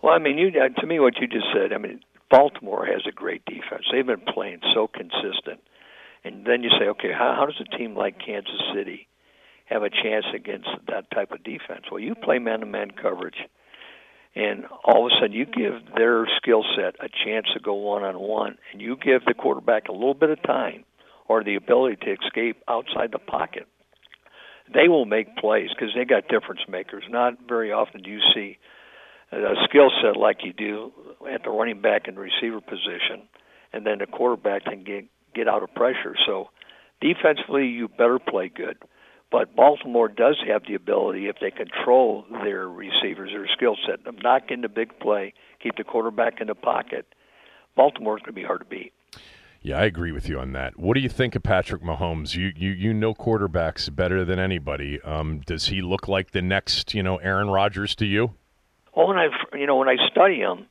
Well, 0.03 0.13
I 0.13 0.19
mean, 0.19 0.37
you, 0.37 0.49
uh, 0.49 0.69
to 0.79 0.85
me, 0.85 0.99
what 0.99 1.19
you 1.19 1.25
just 1.25 1.47
said, 1.51 1.73
I 1.73 1.79
mean, 1.79 2.01
Baltimore 2.31 2.85
has 2.85 3.01
a 3.07 3.11
great 3.11 3.43
defense. 3.45 3.83
They've 3.91 4.05
been 4.05 4.25
playing 4.33 4.61
so 4.73 4.87
consistent. 4.87 5.59
And 6.23 6.45
then 6.45 6.63
you 6.63 6.69
say, 6.79 6.85
okay, 6.85 7.11
how, 7.11 7.35
how 7.37 7.45
does 7.45 7.59
a 7.59 7.77
team 7.77 7.95
like 7.95 8.15
Kansas 8.25 8.61
City 8.73 9.07
have 9.65 9.83
a 9.83 9.89
chance 9.89 10.25
against 10.33 10.69
that 10.87 11.11
type 11.11 11.31
of 11.31 11.43
defense? 11.43 11.85
Well, 11.91 11.99
you 11.99 12.15
play 12.15 12.39
man-to-man 12.39 12.91
coverage, 12.91 13.37
and 14.35 14.65
all 14.85 15.05
of 15.05 15.11
a 15.11 15.15
sudden 15.19 15.33
you 15.33 15.45
give 15.45 15.93
their 15.95 16.27
skill 16.37 16.63
set 16.75 16.95
a 17.03 17.09
chance 17.25 17.47
to 17.53 17.59
go 17.59 17.73
one-on-one, 17.73 18.57
and 18.71 18.81
you 18.81 18.95
give 18.95 19.25
the 19.25 19.33
quarterback 19.33 19.87
a 19.89 19.93
little 19.93 20.13
bit 20.13 20.29
of 20.29 20.41
time 20.43 20.85
or 21.27 21.43
the 21.43 21.55
ability 21.55 21.97
to 22.03 22.13
escape 22.13 22.61
outside 22.67 23.11
the 23.11 23.19
pocket. 23.19 23.67
They 24.73 24.87
will 24.87 25.05
make 25.05 25.35
plays 25.37 25.69
because 25.69 25.93
they 25.95 26.05
got 26.05 26.29
difference 26.29 26.61
makers. 26.69 27.03
Not 27.09 27.33
very 27.47 27.71
often 27.71 28.03
do 28.03 28.09
you 28.09 28.21
see 28.33 28.57
a 29.31 29.55
skill 29.69 29.89
set 30.01 30.17
like 30.17 30.43
you 30.43 30.53
do 30.53 30.91
at 31.31 31.43
the 31.43 31.49
running 31.49 31.81
back 31.81 32.07
and 32.07 32.17
receiver 32.17 32.61
position, 32.61 33.27
and 33.73 33.85
then 33.85 33.99
the 33.99 34.05
quarterback 34.05 34.65
can 34.65 34.83
get 34.83 35.05
get 35.33 35.47
out 35.47 35.63
of 35.63 35.73
pressure. 35.73 36.15
So 36.25 36.49
defensively, 36.99 37.67
you 37.67 37.87
better 37.87 38.19
play 38.19 38.49
good. 38.53 38.77
But 39.31 39.55
Baltimore 39.55 40.09
does 40.09 40.35
have 40.45 40.63
the 40.67 40.75
ability, 40.75 41.27
if 41.27 41.37
they 41.39 41.51
control 41.51 42.25
their 42.43 42.67
receivers, 42.67 43.31
their 43.31 43.47
skill 43.55 43.77
set, 43.87 44.03
them 44.03 44.17
knock 44.21 44.51
in 44.51 44.59
the 44.59 44.67
big 44.67 44.99
play, 44.99 45.33
keep 45.63 45.77
the 45.77 45.85
quarterback 45.85 46.41
in 46.41 46.47
the 46.47 46.55
pocket. 46.55 47.05
Baltimore's 47.77 48.21
going 48.21 48.33
to 48.35 48.41
be 48.41 48.43
hard 48.43 48.59
to 48.59 48.65
beat. 48.65 48.91
Yeah, 49.61 49.79
I 49.79 49.85
agree 49.85 50.11
with 50.11 50.27
you 50.27 50.39
on 50.39 50.51
that. 50.53 50.77
What 50.77 50.95
do 50.95 50.99
you 50.99 51.07
think 51.07 51.35
of 51.35 51.43
Patrick 51.43 51.83
Mahomes? 51.83 52.35
You 52.35 52.51
you 52.55 52.71
you 52.71 52.93
know 52.93 53.13
quarterbacks 53.13 53.95
better 53.95 54.25
than 54.25 54.39
anybody. 54.39 54.99
Um, 55.01 55.41
does 55.45 55.67
he 55.67 55.81
look 55.81 56.07
like 56.07 56.31
the 56.31 56.41
next 56.41 56.93
you 56.93 57.03
know 57.03 57.17
Aaron 57.17 57.49
Rodgers 57.49 57.95
to 57.95 58.05
you? 58.05 58.33
Well, 58.95 59.07
when 59.07 59.17
I 59.17 59.27
you 59.57 59.67
know 59.67 59.77
when 59.77 59.89
I 59.89 59.95
study 60.11 60.37
him, 60.37 60.67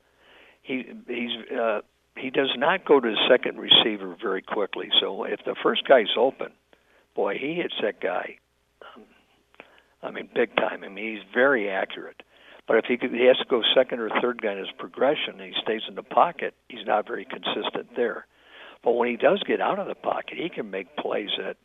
he 0.63 0.85
he's 1.09 1.31
uh, 1.53 1.81
he 2.17 2.31
does 2.31 2.51
not 2.57 2.85
go 2.85 3.01
to 3.01 3.09
the 3.09 3.29
second 3.29 3.59
receiver 3.59 4.17
very 4.21 4.43
quickly. 4.43 4.89
So 5.01 5.25
if 5.25 5.41
the 5.45 5.57
first 5.63 5.87
guy's 5.89 6.15
open, 6.19 6.53
boy, 7.15 7.37
he 7.39 7.55
hits 7.55 7.75
that 7.83 8.01
guy. 8.01 8.37
Um, 8.95 9.05
I 10.03 10.11
mean, 10.11 10.29
big 10.35 10.55
time. 10.57 10.85
I 10.85 10.89
mean, 10.89 11.17
he's 11.17 11.25
very 11.33 11.71
accurate. 11.71 12.23
But 12.67 12.77
if 12.77 12.85
he, 12.85 12.97
could, 12.99 13.11
he 13.11 13.27
has 13.27 13.37
to 13.39 13.45
go 13.49 13.63
second 13.75 13.99
or 13.99 14.11
third 14.23 14.41
guy 14.41 14.53
in 14.53 14.59
his 14.59 14.71
progression, 14.79 15.41
and 15.41 15.43
he 15.43 15.53
stays 15.61 15.83
in 15.89 15.97
the 15.97 16.05
pocket, 16.05 16.55
he's 16.69 16.87
not 16.87 17.07
very 17.07 17.25
consistent 17.25 17.97
there. 17.97 18.27
But 18.85 18.93
when 18.93 19.09
he 19.09 19.17
does 19.17 19.43
get 19.43 19.61
out 19.61 19.79
of 19.79 19.89
the 19.89 19.97
pocket, 19.97 20.39
he 20.39 20.49
can 20.49 20.71
make 20.71 20.97
plays 20.97 21.31
that 21.39 21.57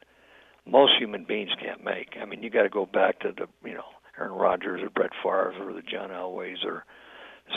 most 0.65 0.93
human 0.97 1.23
beings 1.23 1.51
can't 1.61 1.83
make. 1.83 2.15
I 2.19 2.25
mean, 2.25 2.41
you 2.41 2.49
got 2.49 2.63
to 2.63 2.69
go 2.69 2.85
back 2.85 3.19
to 3.19 3.31
the 3.31 3.47
you 3.67 3.75
know 3.75 3.85
Aaron 4.19 4.33
Rodgers 4.33 4.81
or 4.81 4.89
Brett 4.89 5.11
Favre 5.23 5.53
or 5.59 5.73
the 5.73 5.81
John 5.81 6.09
Elways 6.09 6.63
or 6.65 6.85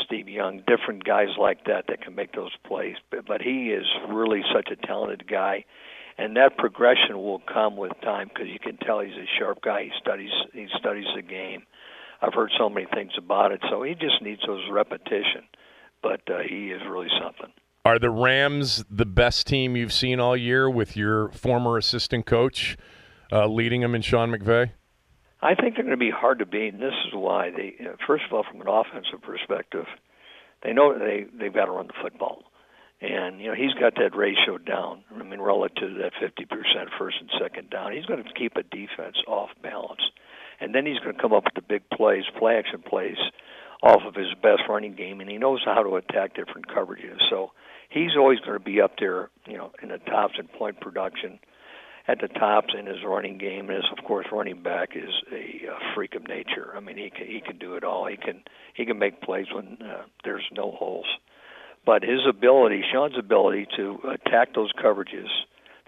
Steve 0.05 0.29
Young, 0.29 0.63
different 0.67 1.05
guys 1.05 1.29
like 1.39 1.65
that 1.65 1.87
that 1.89 2.03
can 2.03 2.15
make 2.15 2.33
those 2.33 2.55
plays. 2.67 2.97
But, 3.11 3.27
but 3.27 3.41
he 3.41 3.71
is 3.71 3.87
really 4.09 4.43
such 4.55 4.69
a 4.71 4.87
talented 4.87 5.27
guy, 5.29 5.65
and 6.19 6.37
that 6.37 6.59
progression 6.59 7.17
will 7.17 7.41
come 7.53 7.77
with 7.77 7.93
time 8.03 8.29
because 8.29 8.49
you 8.49 8.59
can 8.59 8.77
tell 8.79 9.01
he's 9.01 9.13
a 9.13 9.27
sharp 9.39 9.63
guy. 9.63 9.85
He 9.85 9.91
studies 10.01 10.31
he 10.53 10.67
studies 10.79 11.07
the 11.15 11.23
game. 11.23 11.63
I've 12.21 12.35
heard 12.35 12.51
so 12.59 12.69
many 12.69 12.87
things 12.93 13.13
about 13.17 13.53
it, 13.53 13.61
so 13.71 13.83
he 13.83 13.95
just 13.95 14.21
needs 14.21 14.43
those 14.47 14.65
repetition. 14.71 15.45
But 16.03 16.21
uh, 16.29 16.41
he 16.49 16.71
is 16.71 16.83
really 16.89 17.09
something. 17.23 17.53
Are 17.85 17.99
the 17.99 18.11
Rams 18.11 18.85
the 18.91 19.07
best 19.07 19.47
team 19.47 19.77
you've 19.77 19.93
seen 19.93 20.21
all 20.21 20.37
year 20.37 20.69
with 20.69 20.97
your 20.97 21.31
former 21.31 21.79
assistant 21.79 22.27
coach 22.27 22.77
uh, 23.33 23.47
leading 23.47 23.81
them 23.81 23.95
in 23.95 24.03
Sean 24.03 24.31
McVay? 24.31 24.73
I 25.41 25.55
think 25.55 25.74
they're 25.74 25.84
going 25.84 25.91
to 25.91 25.97
be 25.97 26.11
hard 26.11 26.41
to 26.41 26.47
beat, 26.47 26.74
and 26.74 26.82
this 26.82 26.95
is 27.07 27.14
why. 27.14 27.51
They 27.51 27.74
first 28.07 28.24
of 28.26 28.32
all, 28.32 28.45
from 28.51 28.61
an 28.61 28.68
offensive 28.68 29.22
perspective, 29.22 29.86
they 30.62 30.72
know 30.72 30.99
they 30.99 31.26
they've 31.32 31.55
got 31.55 31.66
to 31.66 31.72
run 31.72 31.86
the 31.86 31.93
football, 32.03 32.43
and 33.01 33.41
you 33.41 33.49
know 33.49 33.55
he's 33.55 33.74
got 33.74 33.95
that 33.97 34.16
ratio 34.16 34.59
down. 34.59 35.05
I 35.14 35.22
mean, 35.22 35.41
relative 35.41 35.95
to 35.95 36.03
that 36.03 36.12
50% 36.20 36.51
first 36.99 37.18
and 37.20 37.30
second 37.41 37.70
down, 37.70 37.93
he's 37.93 38.07
going 38.07 38.22
to 38.22 38.32
keep 38.34 38.57
a 38.57 38.64
defense 38.64 39.16
off 39.28 39.51
balance, 39.62 40.03
and 40.61 40.74
then 40.74 40.86
he's 40.86 40.99
going 40.99 41.14
to 41.14 41.22
come 41.22 41.32
up 41.32 41.45
with 41.45 41.55
the 41.55 41.62
big 41.62 41.89
plays, 41.91 42.24
play 42.36 42.57
action 42.57 42.82
plays, 42.82 43.18
off 43.82 44.03
of 44.07 44.16
his 44.16 44.34
best 44.43 44.62
running 44.68 44.95
game, 44.95 45.20
and 45.20 45.30
he 45.30 45.39
knows 45.39 45.62
how 45.64 45.82
to 45.84 45.97
attack 45.97 46.34
different 46.34 46.66
coverages. 46.66 47.18
So 47.30 47.53
he's 47.91 48.16
always 48.18 48.41
going 48.41 48.59
to 48.59 48.64
be 48.64 48.80
up 48.80 48.95
there, 48.99 49.30
you 49.47 49.57
know, 49.57 49.70
in 49.82 49.91
the 49.91 49.99
tops 49.99 50.34
in 50.39 50.49
point 50.49 50.80
production 50.80 51.39
at 52.09 52.21
the 52.21 52.29
tops 52.29 52.75
in 52.77 52.87
his 52.87 53.05
running 53.07 53.39
game. 53.39 53.69
And 53.69 53.85
of 53.97 54.05
course, 54.05 54.27
running 54.33 54.63
back 54.63 54.97
is 54.97 55.13
a 55.31 55.71
uh, 55.71 55.79
freak 55.95 56.15
of 56.15 56.27
nature. 56.27 56.73
I 56.75 56.81
mean, 56.81 56.97
he 56.97 57.11
can 57.11 57.27
he 57.27 57.41
can 57.41 57.59
do 57.59 57.75
it 57.75 57.85
all. 57.85 58.07
He 58.07 58.17
can 58.17 58.43
he 58.75 58.87
can 58.87 58.99
make 58.99 59.21
plays 59.21 59.47
when 59.55 59.79
uh, 59.83 60.05
there's 60.25 60.47
no 60.53 60.73
holes. 60.73 61.07
But 61.85 62.03
his 62.03 62.21
ability, 62.29 62.83
Sean's 62.93 63.19
ability 63.19 63.67
to 63.77 63.99
attack 64.11 64.55
those 64.55 64.73
coverages, 64.73 65.29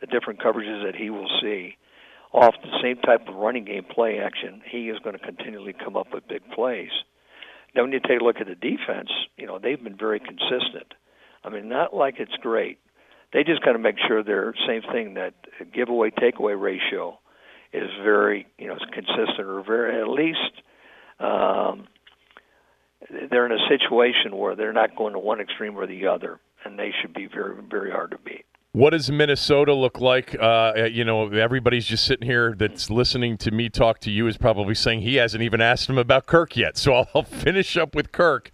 the 0.00 0.06
different 0.06 0.40
coverages 0.40 0.84
that 0.84 0.94
he 0.94 1.10
will 1.10 1.28
see, 1.42 1.76
off 2.32 2.54
the 2.62 2.78
same 2.82 2.96
type 2.98 3.28
of 3.28 3.34
running 3.34 3.64
game 3.64 3.84
play 3.84 4.18
action, 4.18 4.62
he 4.64 4.88
is 4.88 4.98
going 5.00 5.18
to 5.18 5.22
continually 5.24 5.74
come 5.74 5.96
up 5.96 6.06
with 6.12 6.26
big 6.28 6.42
plays. 6.54 6.90
Now, 7.74 7.82
when 7.82 7.92
you 7.92 8.00
take 8.00 8.20
a 8.20 8.24
look 8.24 8.40
at 8.40 8.46
the 8.46 8.54
defense, 8.54 9.10
you 9.36 9.46
know 9.46 9.58
they've 9.58 9.82
been 9.82 9.96
very 9.96 10.20
consistent. 10.20 10.94
I 11.44 11.48
mean, 11.48 11.68
not 11.68 11.94
like 11.94 12.16
it's 12.18 12.36
great, 12.40 12.78
they 13.32 13.44
just 13.44 13.62
got 13.64 13.72
to 13.72 13.78
make 13.78 13.96
sure 14.06 14.22
they're 14.22 14.54
same 14.66 14.82
thing 14.92 15.14
that 15.14 15.34
giveaway 15.72 16.10
takeaway 16.10 16.60
ratio 16.60 17.18
is 17.72 17.88
very 18.02 18.46
you 18.58 18.66
know 18.66 18.76
consistent 18.92 19.46
or 19.46 19.62
very 19.62 20.00
at 20.00 20.08
least 20.08 20.62
um, 21.20 21.86
they're 23.30 23.46
in 23.46 23.52
a 23.52 23.68
situation 23.68 24.36
where 24.36 24.54
they're 24.54 24.72
not 24.72 24.96
going 24.96 25.12
to 25.12 25.18
one 25.18 25.40
extreme 25.40 25.76
or 25.76 25.86
the 25.86 26.06
other, 26.06 26.40
and 26.64 26.78
they 26.78 26.90
should 27.00 27.14
be 27.14 27.26
very 27.26 27.54
very 27.68 27.90
hard 27.90 28.10
to 28.12 28.18
beat. 28.18 28.44
What 28.72 28.90
does 28.90 29.10
Minnesota 29.10 29.74
look 29.74 30.00
like? 30.00 30.36
Uh, 30.40 30.88
you 30.92 31.02
know, 31.04 31.28
everybody's 31.28 31.86
just 31.86 32.04
sitting 32.04 32.28
here 32.28 32.54
that's 32.56 32.88
listening 32.88 33.36
to 33.38 33.50
me 33.50 33.68
talk 33.68 33.98
to 34.00 34.12
you 34.12 34.28
is 34.28 34.36
probably 34.36 34.76
saying 34.76 35.00
he 35.00 35.16
hasn't 35.16 35.42
even 35.42 35.60
asked 35.60 35.90
him 35.90 35.98
about 35.98 36.26
Kirk 36.26 36.56
yet. 36.56 36.78
So 36.78 36.94
I'll, 36.94 37.08
I'll 37.14 37.22
finish 37.24 37.76
up 37.76 37.96
with 37.96 38.12
Kirk. 38.12 38.52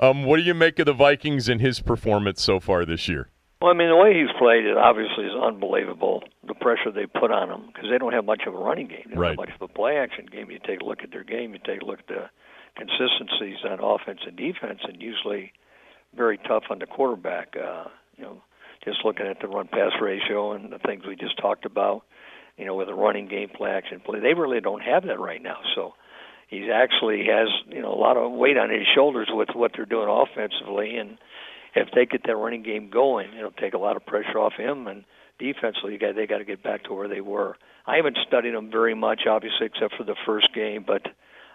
Um, 0.00 0.24
what 0.24 0.38
do 0.38 0.42
you 0.42 0.54
make 0.54 0.78
of 0.78 0.86
the 0.86 0.94
Vikings 0.94 1.50
and 1.50 1.60
his 1.60 1.80
performance 1.80 2.42
so 2.42 2.60
far 2.60 2.86
this 2.86 3.08
year? 3.08 3.28
Well, 3.60 3.72
I 3.72 3.74
mean, 3.74 3.88
the 3.88 3.96
way 3.96 4.14
he's 4.14 4.30
played 4.38 4.64
it 4.64 4.76
obviously 4.76 5.24
is 5.24 5.34
unbelievable. 5.34 6.22
The 6.46 6.54
pressure 6.54 6.92
they 6.94 7.06
put 7.06 7.32
on 7.32 7.50
him 7.50 7.66
because 7.66 7.90
they 7.90 7.98
don't 7.98 8.12
have 8.12 8.24
much 8.24 8.42
of 8.46 8.54
a 8.54 8.58
running 8.58 8.86
game. 8.86 9.02
They 9.06 9.14
don't 9.14 9.20
right. 9.20 9.30
have 9.30 9.48
much 9.48 9.54
of 9.54 9.62
a 9.62 9.72
play 9.72 9.96
action 9.96 10.26
game. 10.30 10.50
You 10.50 10.60
take 10.64 10.80
a 10.80 10.84
look 10.84 11.02
at 11.02 11.10
their 11.10 11.24
game. 11.24 11.54
You 11.54 11.60
take 11.66 11.82
a 11.82 11.84
look 11.84 11.98
at 11.98 12.06
the 12.06 12.30
consistencies 12.76 13.58
on 13.68 13.80
offense 13.82 14.20
and 14.26 14.36
defense, 14.36 14.80
and 14.84 15.02
usually 15.02 15.52
very 16.16 16.38
tough 16.38 16.64
on 16.70 16.78
the 16.78 16.86
quarterback. 16.86 17.56
Uh, 17.56 17.90
you 18.16 18.22
know, 18.22 18.42
just 18.84 18.98
looking 19.04 19.26
at 19.26 19.40
the 19.40 19.48
run 19.48 19.66
pass 19.66 19.92
ratio 20.00 20.52
and 20.52 20.72
the 20.72 20.78
things 20.78 21.02
we 21.06 21.16
just 21.16 21.36
talked 21.38 21.64
about. 21.64 22.02
You 22.56 22.64
know, 22.64 22.76
with 22.76 22.88
a 22.88 22.94
running 22.94 23.28
game, 23.28 23.48
play 23.54 23.70
action 23.70 24.00
play, 24.00 24.20
they 24.20 24.34
really 24.34 24.60
don't 24.60 24.82
have 24.82 25.04
that 25.06 25.18
right 25.18 25.42
now. 25.42 25.58
So 25.74 25.94
he's 26.48 26.70
actually 26.72 27.26
has 27.26 27.48
you 27.68 27.82
know 27.82 27.92
a 27.92 27.98
lot 27.98 28.16
of 28.16 28.32
weight 28.32 28.56
on 28.56 28.70
his 28.70 28.86
shoulders 28.94 29.28
with 29.30 29.48
what 29.52 29.72
they're 29.74 29.84
doing 29.84 30.08
offensively 30.08 30.96
and 30.96 31.18
if 31.74 31.88
they 31.94 32.06
get 32.06 32.22
that 32.26 32.36
running 32.36 32.62
game 32.62 32.90
going, 32.90 33.34
it'll 33.36 33.50
take 33.52 33.74
a 33.74 33.78
lot 33.78 33.96
of 33.96 34.06
pressure 34.06 34.38
off 34.38 34.54
him. 34.56 34.86
And 34.86 35.04
defensively, 35.38 35.92
you 35.92 35.98
got, 35.98 36.14
they 36.14 36.26
got 36.26 36.38
to 36.38 36.44
get 36.44 36.62
back 36.62 36.84
to 36.84 36.94
where 36.94 37.08
they 37.08 37.20
were. 37.20 37.56
I 37.86 37.96
haven't 37.96 38.18
studied 38.26 38.54
them 38.54 38.70
very 38.70 38.94
much, 38.94 39.22
obviously, 39.28 39.66
except 39.66 39.94
for 39.96 40.04
the 40.04 40.16
first 40.26 40.54
game, 40.54 40.84
but 40.86 41.02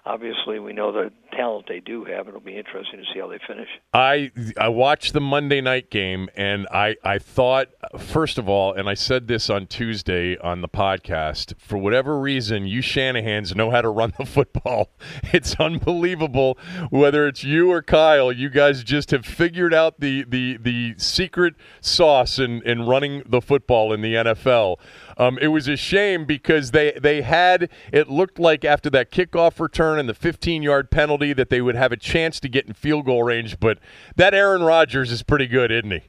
obviously 0.06 0.60
we 0.60 0.74
know 0.74 0.92
the 0.92 1.12
talent 1.32 1.66
they 1.68 1.80
do 1.80 2.06
have. 2.06 2.28
It'll 2.28 2.40
be 2.40 2.58
interesting 2.58 3.00
to 3.00 3.06
see 3.14 3.20
how 3.20 3.28
they 3.28 3.40
finish. 3.48 3.68
I 3.94 4.32
I 4.58 4.70
watched 4.70 5.14
the 5.14 5.22
Monday 5.22 5.62
night 5.62 5.90
game 5.90 6.30
and 6.36 6.68
I 6.72 6.96
I 7.04 7.20
thought 7.20 7.70
first 7.98 8.38
of 8.38 8.50
all, 8.50 8.74
and 8.74 8.90
I 8.90 8.94
said 8.94 9.28
this 9.28 9.50
on 9.50 9.68
Tuesday 9.68 10.38
on 10.38 10.62
the 10.62 10.70
podcast, 10.70 11.54
for 11.58 11.78
whatever 11.78 12.20
reason, 12.20 12.68
you 12.68 12.82
Shanahan's 12.82 13.56
know 13.56 13.72
how 13.72 13.82
to 13.82 13.90
run 13.90 14.14
the 14.18 14.26
football. 14.26 14.90
It's 15.34 15.56
unbelievable. 15.60 16.58
Whether 16.90 17.28
it's 17.28 17.44
you 17.44 17.72
or 17.72 17.82
Kyle, 17.82 18.32
you 18.32 18.50
guys 18.50 18.84
just 18.84 19.12
have 19.12 19.26
figured 19.26 19.74
out 19.74 20.00
the 20.00 20.24
the 20.24 20.58
the 20.58 20.94
secret 20.98 21.56
sauce 21.82 22.40
in 22.40 22.62
in 22.64 22.86
running 22.86 23.24
the 23.26 23.42
football 23.42 23.94
in 23.94 24.02
the 24.02 24.14
NFL. 24.16 24.78
Um, 25.18 25.38
it 25.40 25.48
was 25.48 25.68
a 25.68 25.76
shame 25.76 26.26
because 26.26 26.72
they 26.72 26.92
they 27.02 27.22
had 27.22 27.70
it 27.92 28.10
looked 28.10 28.40
like 28.40 28.66
after 28.66 28.90
that 28.92 29.12
kickoff 29.12 29.60
return 29.60 30.00
and 30.00 30.10
the 30.10 30.14
15 30.14 30.64
yard 30.64 30.92
penalty 30.92 31.34
that 31.34 31.50
they 31.50 31.62
would 31.62 31.76
have 31.76 31.92
a 31.92 31.98
chance 31.98 32.40
to 32.42 32.50
get 32.50 32.66
in 32.66 32.74
field 32.74 33.06
goal 33.06 33.24
range. 33.24 33.60
But 33.60 33.80
that 34.16 34.34
Aaron 34.34 34.64
Rodgers 34.64 35.12
is 35.12 35.24
pretty 35.24 35.48
good, 35.48 35.72
isn't 35.72 35.92
he? 35.92 36.02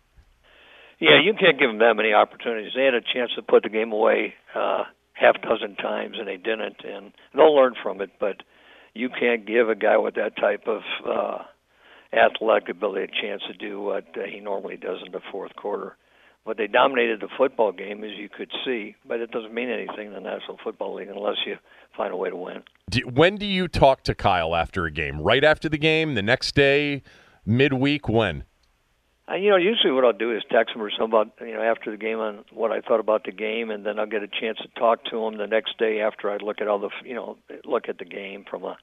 Yeah, 1.01 1.21
you 1.23 1.35
can't 1.35 1.59
give 1.59 1.69
them 1.69 1.79
that 1.79 1.95
many 1.95 2.13
opportunities. 2.13 2.73
They 2.75 2.85
had 2.85 2.95
a 2.95 3.01
chance 3.01 3.31
to 3.37 3.43
put 3.43 3.63
the 3.63 3.69
game 3.69 3.93
away 3.93 4.35
uh, 4.55 4.85
half 5.13 5.41
dozen 5.43 5.77
times, 5.77 6.17
and 6.19 6.27
they 6.27 6.37
didn't. 6.37 6.85
And 6.85 7.13
they'll 7.35 7.55
learn 7.55 7.75
from 7.83 8.01
it. 8.01 8.11
But 8.19 8.43
you 8.95 9.09
can't 9.09 9.47
give 9.47 9.69
a 9.69 9.75
guy 9.75 9.97
with 9.99 10.15
that 10.15 10.37
type 10.37 10.67
of 10.67 10.83
uh, 11.07 11.39
athletic 12.17 12.69
ability 12.69 13.05
a 13.05 13.23
chance 13.23 13.43
to 13.49 13.55
do 13.55 13.81
what 13.81 14.05
he 14.31 14.41
normally 14.41 14.77
does 14.77 14.99
in 15.05 15.13
the 15.13 15.21
fourth 15.33 15.55
quarter. 15.57 15.97
But 16.45 16.59
they 16.59 16.67
dominated 16.67 17.21
the 17.21 17.29
football 17.39 17.73
game, 17.73 18.05
as 18.05 18.11
you 18.19 18.29
could 18.29 18.51
see. 18.67 18.97
But 19.07 19.21
it 19.21 19.31
doesn't 19.31 19.55
mean 19.55 19.71
anything 19.71 20.09
in 20.09 20.13
the 20.13 20.21
National 20.21 20.59
Football 20.63 20.97
League 20.97 21.09
unless 21.09 21.37
you 21.47 21.57
find 21.97 22.13
a 22.13 22.17
way 22.17 22.29
to 22.29 22.37
win. 22.37 22.63
Do, 22.91 23.01
when 23.01 23.37
do 23.37 23.47
you 23.47 23.67
talk 23.67 24.03
to 24.05 24.15
Kyle 24.15 24.55
after 24.55 24.85
a 24.85 24.91
game? 24.91 25.21
Right 25.21 25.43
after 25.43 25.71
the 25.71 25.79
game, 25.79 26.15
the 26.15 26.23
next 26.23 26.55
day, 26.55 27.03
midweek? 27.47 28.09
When? 28.09 28.45
Uh, 29.27 29.37
you 29.37 29.49
know, 29.49 29.57
usually 29.57 29.91
what 29.91 30.05
I'll 30.05 30.13
do 30.13 30.37
is 30.37 30.43
text 30.51 30.75
him 30.75 30.83
or 30.83 30.91
something 30.91 31.07
about 31.07 31.33
you 31.41 31.55
know 31.55 31.63
after 31.63 31.91
the 31.91 31.97
game 31.97 32.19
on 32.19 32.45
what 32.53 32.73
I 32.73 32.81
thought 32.81 33.01
about 33.01 33.25
the 33.25 33.33
game, 33.33 33.71
and 33.71 33.87
then 33.87 33.99
I'll 33.99 34.07
get 34.07 34.23
a 34.23 34.29
chance 34.29 34.59
to 34.59 34.69
talk 34.79 35.05
to 35.07 35.27
him 35.27 35.39
the 35.39 35.47
next 35.47 35.79
day 35.79 36.01
after 36.01 36.31
I 36.31 36.37
look 36.37 36.61
at 36.61 36.69
all 36.69 36.79
the 36.79 36.91
you 37.05 37.15
know 37.15 37.39
look 37.65 37.89
at 37.89 37.99
the 37.99 38.05
game 38.05 38.45
from 38.49 38.65
a 38.65 38.77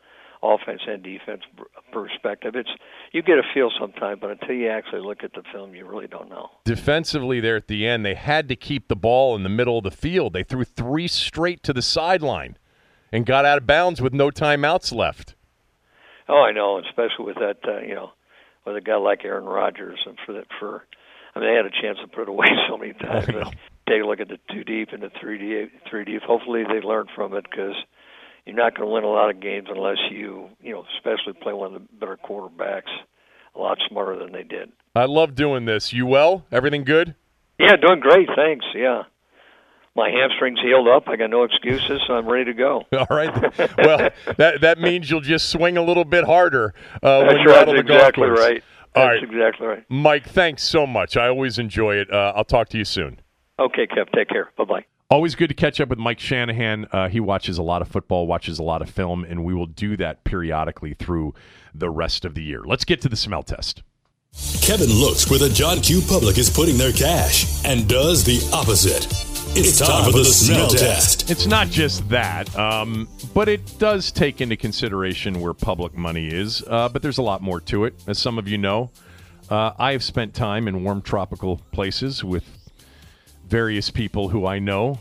offense 0.44 0.82
and 0.88 1.04
defense 1.04 1.44
perspective. 1.92 2.56
It's 2.56 2.70
you 3.12 3.22
get 3.22 3.38
a 3.38 3.44
feel 3.54 3.70
sometime, 3.80 4.18
but 4.20 4.32
until 4.32 4.56
you 4.56 4.70
actually 4.70 5.02
look 5.02 5.24
at 5.24 5.34
the 5.34 5.44
film, 5.52 5.76
you 5.76 5.86
really 5.86 6.08
don't 6.08 6.30
know. 6.30 6.50
Defensively, 6.66 7.40
there 7.40 7.56
at 7.56 7.68
the 7.68 7.88
end, 7.88 8.06
they 8.06 8.16
had 8.16 8.48
to 8.50 8.56
keep 8.56 8.88
the 8.88 8.96
ball 8.96 9.36
in 9.36 9.44
the 9.44 9.50
middle 9.50 9.78
of 9.78 9.84
the 9.84 9.92
field. 9.92 10.34
They 10.34 10.44
threw 10.44 10.64
three 10.64 11.08
straight 11.08 11.64
to 11.64 11.74
the 11.74 11.82
sideline 11.82 12.58
and 13.12 13.26
got 13.26 13.46
out 13.46 13.58
of 13.58 13.68
bounds 13.68 14.02
with 14.02 14.14
no 14.14 14.30
timeouts 14.30 14.94
left. 14.94 15.36
Oh, 16.28 16.42
I 16.42 16.52
know, 16.52 16.80
especially 16.80 17.26
with 17.26 17.36
that, 17.36 17.58
uh, 17.68 17.82
you 17.82 17.94
know, 17.94 18.12
with 18.66 18.78
a 18.78 18.82
guy 18.82 18.96
like 18.96 19.26
Aaron 19.26 19.46
Rodgers, 19.46 20.00
and 20.06 20.18
for 20.26 20.34
that, 20.34 20.46
for 20.60 20.86
I 21.36 21.40
mean, 21.40 21.50
they 21.50 21.56
had 21.56 21.66
a 21.66 21.82
chance 21.82 21.98
to 22.00 22.08
put 22.08 22.24
it 22.24 22.30
away 22.30 22.48
so 22.70 22.78
many 22.78 22.94
times. 22.94 23.28
Take 23.88 24.04
a 24.04 24.06
look 24.06 24.20
at 24.20 24.30
the 24.30 24.38
two 24.52 24.64
deep 24.64 24.90
and 24.94 25.02
the 25.04 25.12
three 25.20 25.38
deep. 25.38 25.72
Three 25.90 26.06
deep. 26.06 26.22
Hopefully, 26.22 26.64
they 26.64 26.86
learned 26.86 27.10
from 27.16 27.34
it 27.34 27.46
because 27.50 27.76
you're 28.46 28.56
not 28.56 28.76
going 28.76 28.88
to 28.88 28.94
win 28.94 29.04
a 29.04 29.08
lot 29.10 29.30
of 29.30 29.40
games 29.40 29.68
unless 29.70 29.98
you, 30.10 30.50
you 30.62 30.72
know, 30.74 30.84
especially 30.98 31.34
play 31.34 31.54
one 31.54 31.74
of 31.76 31.82
the 31.82 31.88
better 32.00 32.18
quarterbacks 32.24 32.90
a 33.56 33.60
lot 33.60 33.78
smarter 33.90 34.18
than 34.18 34.32
they 34.32 34.44
did. 34.44 34.72
I 34.96 35.06
love 35.06 35.36
doing 35.36 35.66
this. 35.66 35.94
You 35.94 36.06
well? 36.06 36.46
Everything 36.52 36.84
good? 36.84 37.16
Yeah, 37.60 37.76
doing 37.76 38.00
great. 38.00 38.28
Thanks. 38.36 38.66
Yeah. 38.76 39.04
My 39.96 40.10
hamstrings 40.10 40.60
healed 40.64 40.88
up. 40.88 41.08
I 41.10 41.18
got 41.18 41.30
no 41.30 41.44
excuses, 41.44 42.02
so 42.08 42.14
I'm 42.14 42.28
ready 42.28 42.46
to 42.46 42.54
go. 42.54 42.84
All 42.98 43.08
right. 43.10 43.34
Well, 43.78 44.10
that 44.38 44.62
that 44.62 44.80
means 44.80 45.10
you'll 45.12 45.20
just 45.20 45.50
swing 45.50 45.76
a 45.78 45.82
little 45.84 46.06
bit 46.06 46.24
harder 46.24 46.74
uh, 47.04 47.24
when 47.26 47.40
you're 47.42 47.54
out 47.54 47.68
on 47.68 47.76
the 47.76 47.82
exactly 47.82 48.28
golf 48.28 48.36
course. 48.36 48.40
right. 48.40 48.64
All 48.96 49.06
That's 49.06 49.22
right. 49.22 49.32
exactly 49.32 49.68
right. 49.68 49.84
Mike, 49.90 50.30
thanks 50.30 50.64
so 50.64 50.88
much. 50.88 51.18
I 51.18 51.28
always 51.28 51.60
enjoy 51.60 51.96
it. 51.96 52.12
Uh, 52.12 52.34
I'll 52.36 52.46
talk 52.46 52.70
to 52.70 52.78
you 52.78 52.86
soon. 52.86 53.20
Okay, 53.60 53.86
Kev. 53.86 54.12
Take 54.16 54.30
care. 54.30 54.50
Bye 54.58 54.64
bye. 54.66 54.86
Always 55.12 55.36
good 55.36 55.50
to 55.50 55.54
catch 55.54 55.82
up 55.82 55.90
with 55.90 56.00
Mike 56.00 56.22
Shanahan. 56.22 56.88
Uh, 56.90 57.10
he 57.10 57.20
watches 57.20 57.58
a 57.58 57.62
lot 57.62 57.82
of 57.82 57.90
football, 57.90 58.28
watches 58.28 58.60
a 58.60 58.64
lot 58.64 58.82
of 58.82 58.90
film, 58.90 59.26
and 59.26 59.44
we 59.44 59.54
will 59.54 59.66
do 59.66 59.98
that 59.98 60.24
periodically 60.24 60.94
through 60.94 61.34
the 61.76 61.90
rest 61.90 62.24
of 62.24 62.34
the 62.34 62.42
year. 62.42 62.62
Let's 62.64 62.86
get 62.86 63.02
to 63.02 63.10
the 63.10 63.18
smell 63.18 63.44
test. 63.44 63.84
Kevin 64.62 64.88
looks 64.88 65.30
where 65.30 65.38
the 65.38 65.50
John 65.50 65.82
Q 65.82 66.02
public 66.08 66.38
is 66.38 66.50
putting 66.50 66.78
their 66.78 66.94
cash 66.94 67.66
and 67.66 67.90
does 67.90 68.24
the 68.24 68.40
opposite. 68.54 69.06
It's, 69.54 69.80
time, 69.80 70.06
for 70.06 70.18
the, 70.18 70.24
smell 70.24 70.70
test. 70.70 71.30
It's 71.30 71.46
not 71.46 71.68
just 71.68 72.08
that, 72.08 72.58
um, 72.58 73.10
but 73.34 73.50
it 73.50 73.78
does 73.80 74.14
take 74.14 74.40
into 74.40 74.56
consideration 74.56 75.42
where 75.42 75.54
public 75.54 75.94
money 75.94 76.30
is. 76.30 76.64
Uh, 76.66 76.88
but 76.88 77.02
there's 77.02 77.18
a 77.18 77.22
lot 77.22 77.42
more 77.42 77.60
to 77.60 77.84
it. 77.84 78.02
As 78.08 78.18
some 78.18 78.40
of 78.40 78.48
you 78.48 78.58
know, 78.58 78.92
uh, 79.50 79.74
I 79.78 79.92
have 79.92 80.04
spent 80.06 80.34
time 80.34 80.70
in 80.70 80.86
warm 80.86 81.02
tropical 81.02 81.60
places 81.74 82.24
with 82.24 82.61
various 83.52 83.92
people 83.92 84.30
who 84.30 84.46
I 84.46 84.60
know 84.60 84.98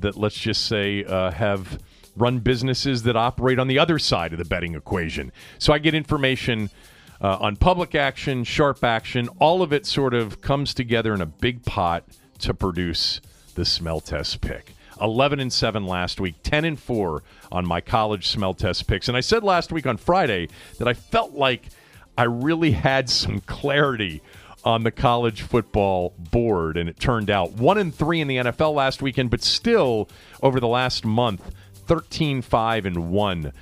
that, 0.00 0.16
let's 0.16 0.38
just 0.38 0.66
say, 0.66 1.02
uh, 1.02 1.30
have 1.30 1.82
run 2.14 2.40
businesses 2.40 3.04
that 3.04 3.16
operate 3.16 3.58
on 3.58 3.68
the 3.68 3.78
other 3.78 3.98
side 3.98 4.32
of 4.32 4.38
the 4.38 4.44
betting 4.44 4.74
equation. 4.74 5.32
So 5.58 5.72
I 5.72 5.78
get 5.78 5.94
information. 5.94 6.70
Uh, 7.18 7.38
on 7.40 7.56
public 7.56 7.94
action, 7.94 8.44
sharp 8.44 8.84
action, 8.84 9.30
all 9.38 9.62
of 9.62 9.72
it 9.72 9.86
sort 9.86 10.12
of 10.12 10.42
comes 10.42 10.74
together 10.74 11.14
in 11.14 11.22
a 11.22 11.26
big 11.26 11.64
pot 11.64 12.04
to 12.40 12.52
produce 12.52 13.22
the 13.54 13.64
smell 13.64 14.00
test 14.00 14.42
pick. 14.42 14.74
11 15.00 15.40
and 15.40 15.50
7 15.50 15.86
last 15.86 16.20
week, 16.20 16.34
10 16.42 16.66
and 16.66 16.78
4 16.78 17.22
on 17.50 17.66
my 17.66 17.80
college 17.80 18.26
smell 18.26 18.52
test 18.52 18.86
picks. 18.86 19.08
And 19.08 19.16
I 19.16 19.20
said 19.20 19.42
last 19.42 19.72
week 19.72 19.86
on 19.86 19.96
Friday 19.96 20.50
that 20.78 20.86
I 20.86 20.92
felt 20.92 21.32
like 21.32 21.70
I 22.18 22.24
really 22.24 22.72
had 22.72 23.08
some 23.08 23.40
clarity 23.40 24.20
on 24.66 24.82
the 24.82 24.90
college 24.90 25.42
football 25.42 26.12
board 26.18 26.76
and 26.76 26.88
it 26.88 26.98
turned 26.98 27.30
out 27.30 27.52
1 27.52 27.78
and 27.78 27.94
3 27.94 28.20
in 28.20 28.28
the 28.28 28.36
NFL 28.36 28.74
last 28.74 29.00
weekend, 29.00 29.30
but 29.30 29.40
still 29.40 30.08
over 30.42 30.58
the 30.58 30.66
last 30.66 31.04
month 31.04 31.54
13 31.86 32.42
5 32.42 32.86
and 32.86 33.10
1 33.12 33.52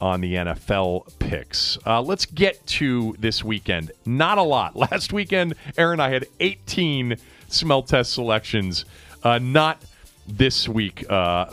on 0.00 0.20
the 0.22 0.34
NFL 0.34 1.18
picks. 1.18 1.78
Uh, 1.86 2.00
let's 2.00 2.24
get 2.24 2.66
to 2.66 3.14
this 3.18 3.44
weekend. 3.44 3.92
Not 4.06 4.38
a 4.38 4.42
lot. 4.42 4.74
Last 4.90 5.12
weekend, 5.12 5.54
Aaron, 5.78 6.00
I 6.00 6.08
had 6.08 6.26
18 6.40 7.16
smell 7.48 7.82
test 7.82 8.12
selections. 8.12 8.84
Uh, 9.22 9.38
not 9.38 9.82
this 10.26 10.68
week. 10.68 11.04
Uh, 11.08 11.46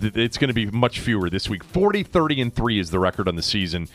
th- 0.00 0.16
it's 0.16 0.38
going 0.38 0.48
to 0.48 0.54
be 0.54 0.66
much 0.66 1.00
fewer 1.00 1.28
this 1.28 1.48
week. 1.50 1.64
40, 1.64 2.02
30, 2.02 2.40
and 2.42 2.54
3 2.54 2.78
is 2.78 2.90
the 2.90 2.98
record 2.98 3.28
on 3.28 3.36
the 3.36 3.42
season. 3.42 3.88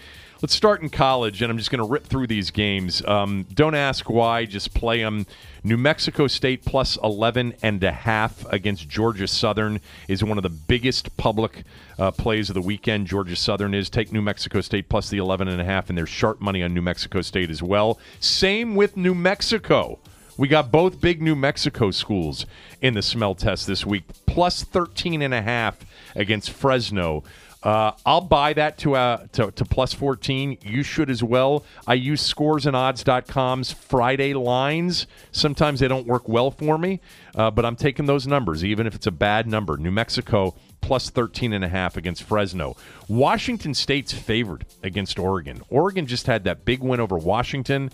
Let's 0.43 0.55
start 0.55 0.81
in 0.81 0.89
college, 0.89 1.41
and 1.41 1.49
I'm 1.49 1.57
just 1.57 1.71
going 1.71 1.79
to 1.79 1.89
rip 1.89 2.03
through 2.03 2.27
these 2.27 2.51
games. 2.51 3.01
Um, 3.05 3.45
don't 3.53 3.75
ask 3.75 4.09
why, 4.09 4.43
just 4.43 4.73
play 4.73 5.01
them. 5.01 5.25
New 5.63 5.77
Mexico 5.77 6.27
State 6.27 6.65
plus 6.65 6.97
11 7.01 7.53
and 7.63 7.81
a 7.81 7.93
half 7.93 8.45
against 8.51 8.89
Georgia 8.89 9.25
Southern 9.25 9.79
is 10.09 10.21
one 10.21 10.37
of 10.37 10.43
the 10.43 10.49
biggest 10.49 11.15
public 11.15 11.63
uh, 11.97 12.11
plays 12.11 12.49
of 12.49 12.55
the 12.55 12.61
weekend. 12.61 13.07
Georgia 13.07 13.37
Southern 13.37 13.73
is 13.73 13.89
take 13.89 14.11
New 14.11 14.21
Mexico 14.21 14.59
State 14.59 14.89
plus 14.89 15.09
the 15.09 15.17
11 15.17 15.47
and 15.47 15.61
a 15.61 15.63
half, 15.63 15.87
and 15.87 15.97
there's 15.97 16.09
sharp 16.09 16.41
money 16.41 16.61
on 16.61 16.73
New 16.73 16.81
Mexico 16.81 17.21
State 17.21 17.49
as 17.49 17.63
well. 17.63 17.97
Same 18.19 18.75
with 18.75 18.97
New 18.97 19.15
Mexico. 19.15 19.97
We 20.35 20.47
got 20.47 20.71
both 20.71 20.99
big 20.99 21.21
New 21.21 21.35
Mexico 21.35 21.91
schools 21.91 22.45
in 22.81 22.95
the 22.95 23.01
smell 23.01 23.35
test 23.35 23.67
this 23.67 23.85
week, 23.85 24.03
plus 24.25 24.63
13 24.63 25.21
and 25.21 25.33
a 25.33 25.41
half 25.41 25.85
against 26.15 26.49
Fresno. 26.49 27.23
Uh, 27.63 27.93
I'll 28.05 28.21
buy 28.21 28.53
that 28.53 28.77
to, 28.79 28.95
uh, 28.95 29.25
to 29.33 29.51
to 29.51 29.65
plus 29.65 29.93
14. 29.93 30.57
You 30.63 30.83
should 30.83 31.09
as 31.09 31.23
well. 31.23 31.63
I 31.87 31.93
use 31.93 32.21
scoresandodds.com's 32.21 33.71
Friday 33.71 34.33
lines. 34.33 35.07
Sometimes 35.31 35.79
they 35.79 35.87
don't 35.87 36.05
work 36.05 36.27
well 36.27 36.51
for 36.51 36.77
me, 36.77 36.99
uh, 37.35 37.51
but 37.51 37.65
I'm 37.65 37.77
taking 37.77 38.05
those 38.05 38.27
numbers, 38.27 38.65
even 38.65 38.85
if 38.85 38.95
it's 38.95 39.07
a 39.07 39.11
bad 39.11 39.47
number. 39.47 39.77
New 39.77 39.91
Mexico 39.91 40.55
plus 40.81 41.09
13 41.09 41.53
and 41.53 41.63
a 41.63 41.69
half 41.69 41.95
against 41.95 42.23
Fresno. 42.23 42.75
Washington 43.07 43.73
State's 43.73 44.11
favored 44.11 44.65
against 44.83 45.17
Oregon. 45.17 45.61
Oregon 45.69 46.05
just 46.05 46.27
had 46.27 46.43
that 46.43 46.65
big 46.65 46.81
win 46.81 46.99
over 46.99 47.17
Washington, 47.17 47.89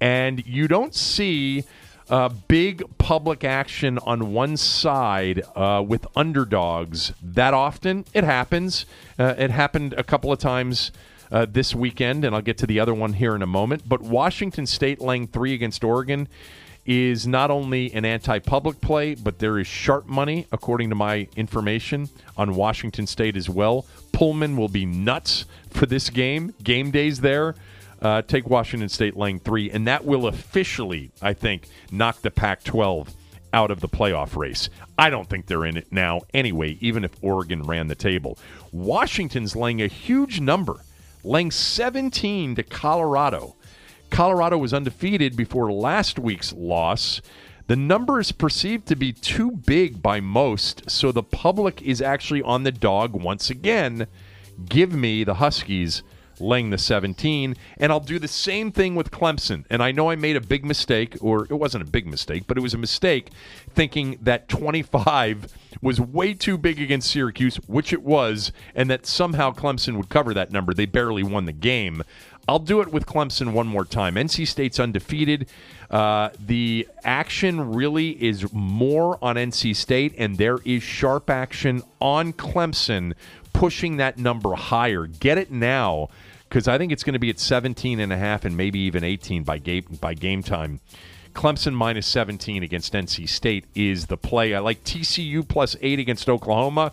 and 0.00 0.46
you 0.46 0.68
don't 0.68 0.94
see 0.94 1.64
uh, 2.10 2.28
big 2.48 2.82
public 2.98 3.44
action 3.44 3.98
on 3.98 4.32
one 4.32 4.56
side 4.56 5.42
uh, 5.54 5.84
with 5.86 6.06
underdogs 6.16 7.12
that 7.22 7.54
often. 7.54 8.04
It 8.14 8.24
happens. 8.24 8.86
Uh, 9.18 9.34
it 9.38 9.50
happened 9.50 9.94
a 9.94 10.02
couple 10.02 10.32
of 10.32 10.38
times 10.38 10.90
uh, 11.30 11.46
this 11.48 11.74
weekend, 11.74 12.24
and 12.24 12.34
I'll 12.34 12.42
get 12.42 12.58
to 12.58 12.66
the 12.66 12.80
other 12.80 12.94
one 12.94 13.12
here 13.12 13.34
in 13.34 13.42
a 13.42 13.46
moment. 13.46 13.88
But 13.88 14.00
Washington 14.00 14.66
State 14.66 15.00
laying 15.00 15.26
three 15.26 15.54
against 15.54 15.84
Oregon 15.84 16.28
is 16.86 17.26
not 17.26 17.50
only 17.50 17.92
an 17.92 18.06
anti 18.06 18.38
public 18.38 18.80
play, 18.80 19.14
but 19.14 19.38
there 19.38 19.58
is 19.58 19.66
sharp 19.66 20.06
money, 20.06 20.46
according 20.50 20.88
to 20.88 20.94
my 20.94 21.28
information, 21.36 22.08
on 22.36 22.54
Washington 22.54 23.06
State 23.06 23.36
as 23.36 23.48
well. 23.48 23.84
Pullman 24.12 24.56
will 24.56 24.68
be 24.68 24.86
nuts 24.86 25.44
for 25.70 25.84
this 25.84 26.08
game. 26.08 26.54
Game 26.62 26.90
days 26.90 27.20
there. 27.20 27.54
Uh, 28.00 28.22
take 28.22 28.48
Washington 28.48 28.88
State 28.88 29.16
laying 29.16 29.40
three, 29.40 29.70
and 29.70 29.86
that 29.86 30.04
will 30.04 30.26
officially, 30.26 31.10
I 31.20 31.32
think, 31.32 31.68
knock 31.90 32.22
the 32.22 32.30
Pac 32.30 32.62
12 32.62 33.12
out 33.52 33.70
of 33.70 33.80
the 33.80 33.88
playoff 33.88 34.36
race. 34.36 34.68
I 34.96 35.10
don't 35.10 35.28
think 35.28 35.46
they're 35.46 35.64
in 35.64 35.76
it 35.76 35.90
now 35.90 36.20
anyway, 36.34 36.78
even 36.80 37.04
if 37.04 37.12
Oregon 37.22 37.62
ran 37.62 37.88
the 37.88 37.94
table. 37.94 38.38
Washington's 38.72 39.56
laying 39.56 39.82
a 39.82 39.86
huge 39.86 40.40
number, 40.40 40.76
laying 41.24 41.50
17 41.50 42.54
to 42.56 42.62
Colorado. 42.62 43.56
Colorado 44.10 44.58
was 44.58 44.72
undefeated 44.72 45.36
before 45.36 45.72
last 45.72 46.18
week's 46.18 46.52
loss. 46.52 47.20
The 47.66 47.76
number 47.76 48.18
is 48.18 48.32
perceived 48.32 48.86
to 48.88 48.96
be 48.96 49.12
too 49.12 49.50
big 49.50 50.02
by 50.02 50.20
most, 50.20 50.90
so 50.90 51.12
the 51.12 51.22
public 51.22 51.82
is 51.82 52.00
actually 52.00 52.42
on 52.42 52.62
the 52.62 52.72
dog 52.72 53.12
once 53.12 53.50
again. 53.50 54.06
Give 54.66 54.92
me 54.92 55.22
the 55.24 55.34
Huskies 55.34 56.02
laying 56.40 56.70
the 56.70 56.78
17. 56.78 57.56
And 57.78 57.92
I'll 57.92 58.00
do 58.00 58.18
the 58.18 58.28
same 58.28 58.72
thing 58.72 58.94
with 58.94 59.10
Clemson. 59.10 59.64
And 59.70 59.82
I 59.82 59.92
know 59.92 60.10
I 60.10 60.16
made 60.16 60.36
a 60.36 60.40
big 60.40 60.64
mistake, 60.64 61.16
or 61.20 61.44
it 61.44 61.54
wasn't 61.54 61.86
a 61.86 61.90
big 61.90 62.06
mistake, 62.06 62.44
but 62.46 62.56
it 62.56 62.60
was 62.60 62.74
a 62.74 62.78
mistake 62.78 63.30
thinking 63.74 64.18
that 64.22 64.48
25 64.48 65.52
was 65.82 66.00
way 66.00 66.34
too 66.34 66.58
big 66.58 66.80
against 66.80 67.10
Syracuse, 67.10 67.56
which 67.66 67.92
it 67.92 68.02
was, 68.02 68.52
and 68.74 68.90
that 68.90 69.06
somehow 69.06 69.52
Clemson 69.52 69.96
would 69.96 70.08
cover 70.08 70.34
that 70.34 70.50
number. 70.50 70.74
They 70.74 70.86
barely 70.86 71.22
won 71.22 71.44
the 71.44 71.52
game. 71.52 72.02
I'll 72.48 72.58
do 72.58 72.80
it 72.80 72.90
with 72.90 73.04
Clemson 73.04 73.52
one 73.52 73.66
more 73.66 73.84
time. 73.84 74.14
NC 74.14 74.48
State's 74.48 74.80
undefeated. 74.80 75.48
Uh, 75.90 76.30
the 76.40 76.88
action 77.04 77.74
really 77.74 78.10
is 78.22 78.50
more 78.54 79.18
on 79.22 79.36
NC 79.36 79.76
State, 79.76 80.14
and 80.16 80.38
there 80.38 80.58
is 80.64 80.82
sharp 80.82 81.28
action 81.28 81.82
on 82.00 82.32
Clemson 82.32 83.12
pushing 83.52 83.98
that 83.98 84.16
number 84.16 84.54
higher. 84.54 85.06
Get 85.06 85.36
it 85.36 85.50
now 85.50 86.08
because 86.48 86.66
I 86.68 86.78
think 86.78 86.92
it's 86.92 87.04
going 87.04 87.14
to 87.14 87.18
be 87.18 87.30
at 87.30 87.38
17 87.38 88.00
and 88.00 88.12
a 88.12 88.16
half 88.16 88.44
and 88.44 88.56
maybe 88.56 88.78
even 88.80 89.04
18 89.04 89.42
by 89.42 89.58
game 89.58 89.84
by 90.00 90.14
game 90.14 90.42
time. 90.42 90.80
Clemson 91.34 91.74
minus 91.74 92.06
17 92.06 92.62
against 92.62 92.92
NC 92.92 93.28
State 93.28 93.64
is 93.74 94.06
the 94.06 94.16
play. 94.16 94.54
I 94.54 94.58
like 94.60 94.82
TCU 94.82 95.46
plus 95.46 95.76
eight 95.80 95.98
against 95.98 96.28
Oklahoma. 96.28 96.92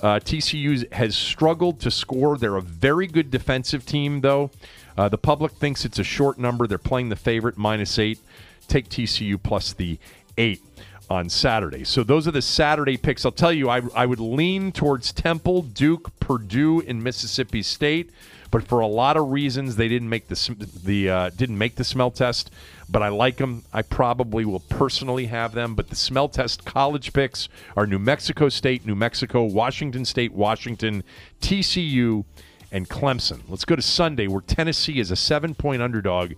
Uh, 0.00 0.18
TCU 0.18 0.90
has 0.92 1.16
struggled 1.16 1.80
to 1.80 1.90
score. 1.90 2.36
They're 2.36 2.56
a 2.56 2.62
very 2.62 3.06
good 3.06 3.30
defensive 3.30 3.84
team, 3.84 4.20
though. 4.20 4.50
Uh, 4.96 5.08
the 5.08 5.18
public 5.18 5.52
thinks 5.52 5.84
it's 5.84 5.98
a 5.98 6.04
short 6.04 6.38
number. 6.38 6.66
They're 6.66 6.78
playing 6.78 7.08
the 7.08 7.16
favorite 7.16 7.56
minus 7.56 7.98
eight. 7.98 8.18
Take 8.66 8.88
TCU 8.88 9.40
plus 9.40 9.72
the 9.72 9.98
eight 10.38 10.62
on 11.10 11.28
Saturday. 11.28 11.84
So 11.84 12.02
those 12.02 12.26
are 12.26 12.32
the 12.32 12.42
Saturday 12.42 12.96
picks. 12.96 13.24
I'll 13.24 13.32
tell 13.32 13.52
you, 13.52 13.68
I, 13.68 13.82
I 13.94 14.06
would 14.06 14.20
lean 14.20 14.72
towards 14.72 15.12
Temple, 15.12 15.62
Duke, 15.62 16.18
Purdue, 16.18 16.80
and 16.80 17.02
Mississippi 17.02 17.62
State 17.62 18.10
but 18.52 18.68
for 18.68 18.80
a 18.80 18.86
lot 18.86 19.16
of 19.16 19.32
reasons 19.32 19.74
they 19.74 19.88
didn't 19.88 20.08
make 20.08 20.28
the 20.28 20.56
the 20.84 21.10
uh, 21.10 21.30
didn't 21.30 21.58
make 21.58 21.74
the 21.74 21.84
smell 21.84 22.12
test. 22.12 22.52
But 22.88 23.02
I 23.02 23.08
like 23.08 23.38
them. 23.38 23.64
I 23.72 23.80
probably 23.80 24.44
will 24.44 24.60
personally 24.60 25.26
have 25.26 25.52
them. 25.54 25.74
But 25.74 25.88
the 25.88 25.96
smell 25.96 26.28
test 26.28 26.64
college 26.66 27.12
picks 27.14 27.48
are 27.74 27.86
New 27.86 27.98
Mexico 27.98 28.50
State, 28.50 28.86
New 28.86 28.94
Mexico, 28.94 29.42
Washington 29.44 30.04
State, 30.04 30.32
Washington, 30.32 31.02
TCU, 31.40 32.24
and 32.70 32.88
Clemson. 32.88 33.40
Let's 33.48 33.64
go 33.64 33.74
to 33.74 33.82
Sunday, 33.82 34.26
where 34.26 34.42
Tennessee 34.42 35.00
is 35.00 35.10
a 35.10 35.16
seven 35.16 35.54
point 35.54 35.80
underdog 35.80 36.34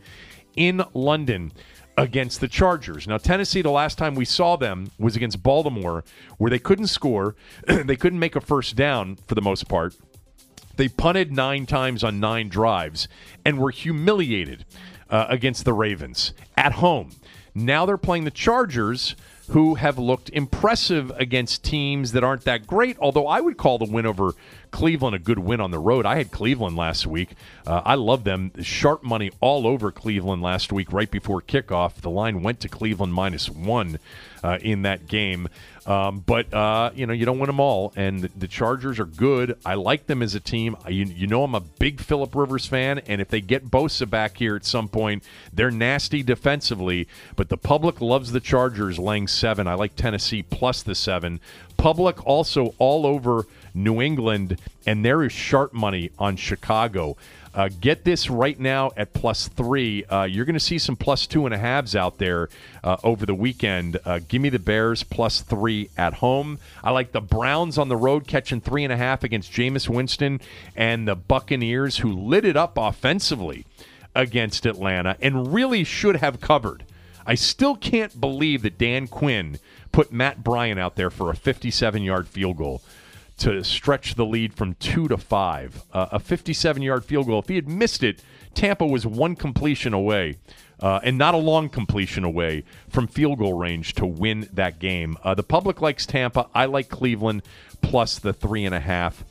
in 0.55 0.85
London 0.95 1.53
against 1.97 2.41
the 2.41 2.49
Chargers. 2.49 3.09
Now, 3.09 3.19
Tennessee, 3.19 3.63
the 3.63 3.71
last 3.71 3.99
time 3.99 4.15
we 4.15 4.25
saw 4.25 4.57
them 4.57 4.91
was 4.99 5.17
against 5.17 5.43
Baltimore, 5.43 6.05
where 6.39 6.51
they 6.51 6.59
couldn't 6.61 6.87
score, 6.89 7.35
they 7.67 7.97
couldn't 7.97 8.19
make 8.19 8.37
a 8.37 8.41
first 8.41 8.77
down 8.77 9.17
for 9.27 9.35
the 9.35 9.43
most 9.43 9.69
part. 9.69 9.95
They 10.77 10.89
punted 10.89 11.33
nine 11.33 11.67
times 11.67 12.03
on 12.03 12.21
nine 12.21 12.49
drives 12.49 13.09
and 13.45 13.59
were 13.59 13.71
humiliated 13.71 14.65
uh, 15.11 15.27
against 15.29 15.65
the 15.65 15.73
Ravens 15.73 16.33
at 16.57 16.73
home. 16.73 17.11
Now 17.55 17.87
they're 17.87 17.97
playing 17.97 18.25
the 18.25 18.31
Chargers, 18.31 19.15
who 19.49 19.75
have 19.75 19.99
looked 19.99 20.31
impressive 20.31 21.13
against 21.17 21.63
teams 21.63 22.13
that 22.13 22.25
aren't 22.25 22.45
that 22.45 22.67
great. 22.67 22.97
Although 22.99 23.27
I 23.27 23.41
would 23.41 23.57
call 23.57 23.79
the 23.79 23.85
win 23.85 24.07
over 24.07 24.33
Cleveland 24.71 25.15
a 25.15 25.19
good 25.19 25.39
win 25.39 25.61
on 25.61 25.71
the 25.71 25.79
road. 25.79 26.07
I 26.07 26.17
had 26.17 26.31
Cleveland 26.31 26.77
last 26.77 27.07
week. 27.07 27.31
Uh, 27.67 27.83
I 27.85 27.95
love 27.95 28.25
them. 28.25 28.53
Sharp 28.63 29.03
money 29.05 29.31
all 29.41 29.67
over 29.67 29.93
Cleveland 29.93 30.43
last 30.43 30.73
week, 30.73 30.93
right 30.93 31.11
before 31.11 31.43
kickoff. 31.43 31.97
The 31.97 32.11
line 32.11 32.43
went 32.43 32.61
to 32.61 32.69
Cleveland 32.69 33.13
minus 33.13 33.51
one 33.51 33.99
uh, 34.43 34.59
in 34.63 34.83
that 34.83 35.07
game. 35.07 35.49
Um, 35.87 36.23
but 36.25 36.53
uh, 36.53 36.91
you 36.95 37.07
know 37.07 37.13
you 37.13 37.27
don't 37.27 37.39
win 37.39 37.49
them 37.49 37.61
all, 37.61 37.93
and 37.95 38.23
the, 38.23 38.49
Chargers 38.49 38.99
are 38.99 39.05
good. 39.05 39.59
I 39.67 39.75
like 39.75 40.07
them 40.07 40.23
as 40.23 40.35
a 40.35 40.41
team. 40.41 40.77
You, 40.89 41.05
you 41.05 41.27
know 41.27 41.45
I'm 41.45 41.55
a 41.55 41.61
big 41.61 42.01
Philip 42.01 42.35
Rivers 42.35 42.67
fan, 42.67 43.01
and 43.01 43.21
if 43.21 43.29
they 43.29 43.41
get 43.41 43.71
Bosa 43.71 44.09
back 44.09 44.39
here 44.39 44.57
at 44.57 44.65
some 44.65 44.89
point, 44.89 45.25
they're 45.53 45.71
nasty 45.71 46.23
defensively. 46.23 47.07
But 47.37 47.49
the 47.49 47.57
public 47.57 48.01
loves 48.01 48.33
the 48.33 48.41
Chargers 48.41 48.99
laying 48.99 49.29
seven. 49.29 49.67
I 49.67 49.75
like 49.75 49.95
Tennessee 49.97 50.43
plus 50.43 50.83
the 50.83 50.95
seven. 50.95 51.41
Public 51.77 52.25
also 52.27 52.75
all 52.79 53.07
over 53.07 53.47
New 53.75 54.01
England, 54.01 54.59
and 54.87 55.05
there 55.05 55.23
is 55.23 55.33
sharp 55.33 55.75
money 55.75 56.11
on 56.19 56.37
Chicago. 56.37 57.17
Uh, 57.55 57.69
get 57.81 58.05
this 58.05 58.29
right 58.29 58.59
now 58.59 58.91
at 58.97 59.13
plus 59.13 59.47
three. 59.49 60.05
Uh, 60.07 60.25
you're 60.25 60.45
going 60.45 60.55
to 60.55 60.61
see 60.61 60.79
some 60.79 60.97
plus 60.97 61.27
two 61.27 61.47
and 61.47 61.55
a 61.55 61.59
halves 61.59 61.95
out 61.95 62.19
there 62.19 62.49
uh, 62.83 62.97
over 63.05 63.25
the 63.25 63.35
weekend. 63.35 63.99
Uh, 64.05 64.19
give 64.27 64.43
me 64.43 64.49
the 64.49 64.59
Bears 64.59 65.05
plus 65.05 65.41
three 65.41 65.89
at 65.97 66.15
home. 66.15 66.59
I 66.83 66.91
like 66.91 67.13
the 67.13 67.21
Browns 67.21 67.79
on 67.79 67.89
the 67.89 67.97
road 67.97 68.27
catching 68.27 68.61
three 68.61 68.83
and 68.83 68.93
a 68.93 68.97
half 68.97 69.23
against 69.23 69.53
Jameis 69.53 69.89
Winston 69.89 70.41
and 70.75 71.07
the 71.07 71.15
Buccaneers, 71.15 71.99
who 71.99 72.13
lit 72.13 72.45
it 72.45 72.57
up 72.57 72.77
offensively 72.77 73.67
against 74.17 74.67
Atlanta 74.67 75.17
and 75.21 75.53
really 75.53 75.85
should 75.85 76.17
have 76.17 76.41
covered. 76.41 76.85
I 77.27 77.37
still 77.37 77.77
can't 77.77 78.21
believe 78.21 78.63
that 78.63 78.79
Dan 78.79 79.07
Quinn 79.07 79.59
put 79.93 80.13
Matt 80.13 80.43
Bryant 80.45 80.79
out 80.79 80.97
there 80.97 81.11
for 81.11 81.31
a 81.31 81.37
57 81.37 82.03
yard 82.03 82.29
field 82.29 82.57
goal 82.57 82.83
to 83.39 83.63
stretch 83.65 84.15
the 84.15 84.25
lead 84.25 84.55
from 84.55 84.75
two 84.75 85.09
to 85.09 85.17
five. 85.17 85.83
Uh, 85.93 86.09
a 86.13 86.19
57 86.19 86.83
yard 86.83 87.05
field 87.05 87.27
goal. 87.27 87.41
If 87.41 87.49
he 87.49 87.57
had 87.57 87.69
missed 87.69 88.03
it, 88.03 88.23
Tampa 88.55 88.87
was 88.87 89.07
one 89.07 89.37
completion 89.37 89.93
away. 89.93 90.39
Uh, 90.81 91.01
and 91.05 91.17
not 91.17 91.35
a 91.35 91.39
long 91.39 91.69
completion 91.69 92.25
away 92.25 92.65
from 92.89 93.07
field 93.07 93.39
goal 93.39 93.55
range 93.55 93.95
to 93.95 94.05
win 94.05 94.49
that 94.53 94.81
game. 94.81 95.17
Uh, 95.23 95.33
the 95.33 95.43
public 95.43 95.81
likes 95.81 96.05
Tampa. 96.05 96.49
I 96.53 96.67
like 96.67 96.89
Cleveland 96.89 97.43
plus 97.81 98.19
the 98.19 98.33
three 98.33 98.65
and 98.65 98.75
a 98.75 98.81
half 98.81 99.25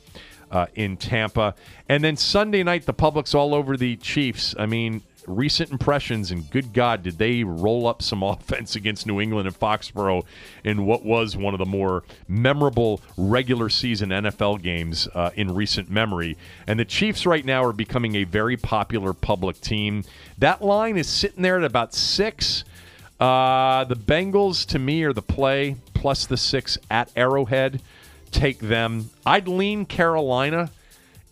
uh, 0.50 0.66
in 0.74 0.96
Tampa. 0.96 1.54
And 1.88 2.02
then 2.02 2.16
Sunday 2.16 2.62
night, 2.62 2.86
the 2.86 2.94
public's 2.94 3.34
all 3.34 3.54
over 3.54 3.76
the 3.76 3.96
Chiefs. 3.96 4.54
I 4.58 4.66
mean, 4.66 5.02
recent 5.26 5.70
impressions, 5.70 6.30
and 6.30 6.50
good 6.50 6.72
God, 6.72 7.02
did 7.02 7.18
they 7.18 7.44
roll 7.44 7.86
up 7.86 8.02
some 8.02 8.22
offense 8.22 8.76
against 8.76 9.06
New 9.06 9.20
England 9.20 9.46
and 9.46 9.58
Foxborough 9.58 10.24
in 10.64 10.86
what 10.86 11.04
was 11.04 11.36
one 11.36 11.54
of 11.54 11.58
the 11.58 11.66
more 11.66 12.04
memorable 12.28 13.00
regular 13.16 13.68
season 13.68 14.10
NFL 14.10 14.62
games 14.62 15.08
uh, 15.14 15.30
in 15.34 15.54
recent 15.54 15.90
memory. 15.90 16.36
And 16.66 16.78
the 16.78 16.84
Chiefs 16.84 17.26
right 17.26 17.44
now 17.44 17.64
are 17.64 17.72
becoming 17.72 18.16
a 18.16 18.24
very 18.24 18.56
popular 18.56 19.12
public 19.12 19.60
team. 19.60 20.04
That 20.38 20.62
line 20.62 20.96
is 20.96 21.08
sitting 21.08 21.42
there 21.42 21.58
at 21.58 21.64
about 21.64 21.94
six. 21.94 22.64
Uh, 23.20 23.84
the 23.84 23.96
Bengals, 23.96 24.66
to 24.66 24.78
me, 24.78 25.02
are 25.04 25.12
the 25.12 25.22
play, 25.22 25.76
plus 25.94 26.26
the 26.26 26.36
six 26.36 26.78
at 26.90 27.10
Arrowhead. 27.16 27.80
Take 28.30 28.58
them. 28.58 29.10
I'd 29.24 29.46
lean 29.46 29.86
Carolina 29.86 30.70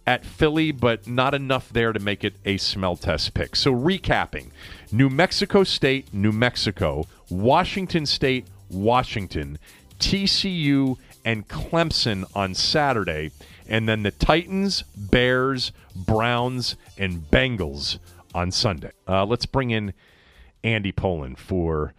at 0.06 0.24
Philly, 0.24 0.72
but 0.72 1.06
not 1.06 1.34
enough 1.34 1.68
there 1.68 1.92
to 1.92 2.00
make 2.00 2.24
it 2.24 2.34
a 2.44 2.56
smell 2.56 2.96
test 2.96 3.34
pick. 3.34 3.54
So, 3.56 3.72
recapping 3.72 4.50
New 4.90 5.08
Mexico 5.08 5.64
State, 5.64 6.12
New 6.12 6.32
Mexico, 6.32 7.06
Washington 7.30 8.06
State, 8.06 8.46
Washington, 8.68 9.58
TCU, 9.98 10.96
and 11.24 11.46
Clemson 11.48 12.24
on 12.34 12.54
Saturday. 12.54 13.30
and 13.68 13.88
then 13.88 14.02
the 14.02 14.10
Titans, 14.10 14.82
Bears, 14.96 15.72
Browns, 15.94 16.74
and 16.98 17.30
Bengals 17.30 17.98
on 18.34 18.50
Sunday. 18.50 18.90
Uh, 19.08 19.24
let's 19.24 19.46
bring 19.46 19.70
in 19.70 19.94
Andy 20.64 20.92
Pollin 20.92 21.36
for 21.36 21.94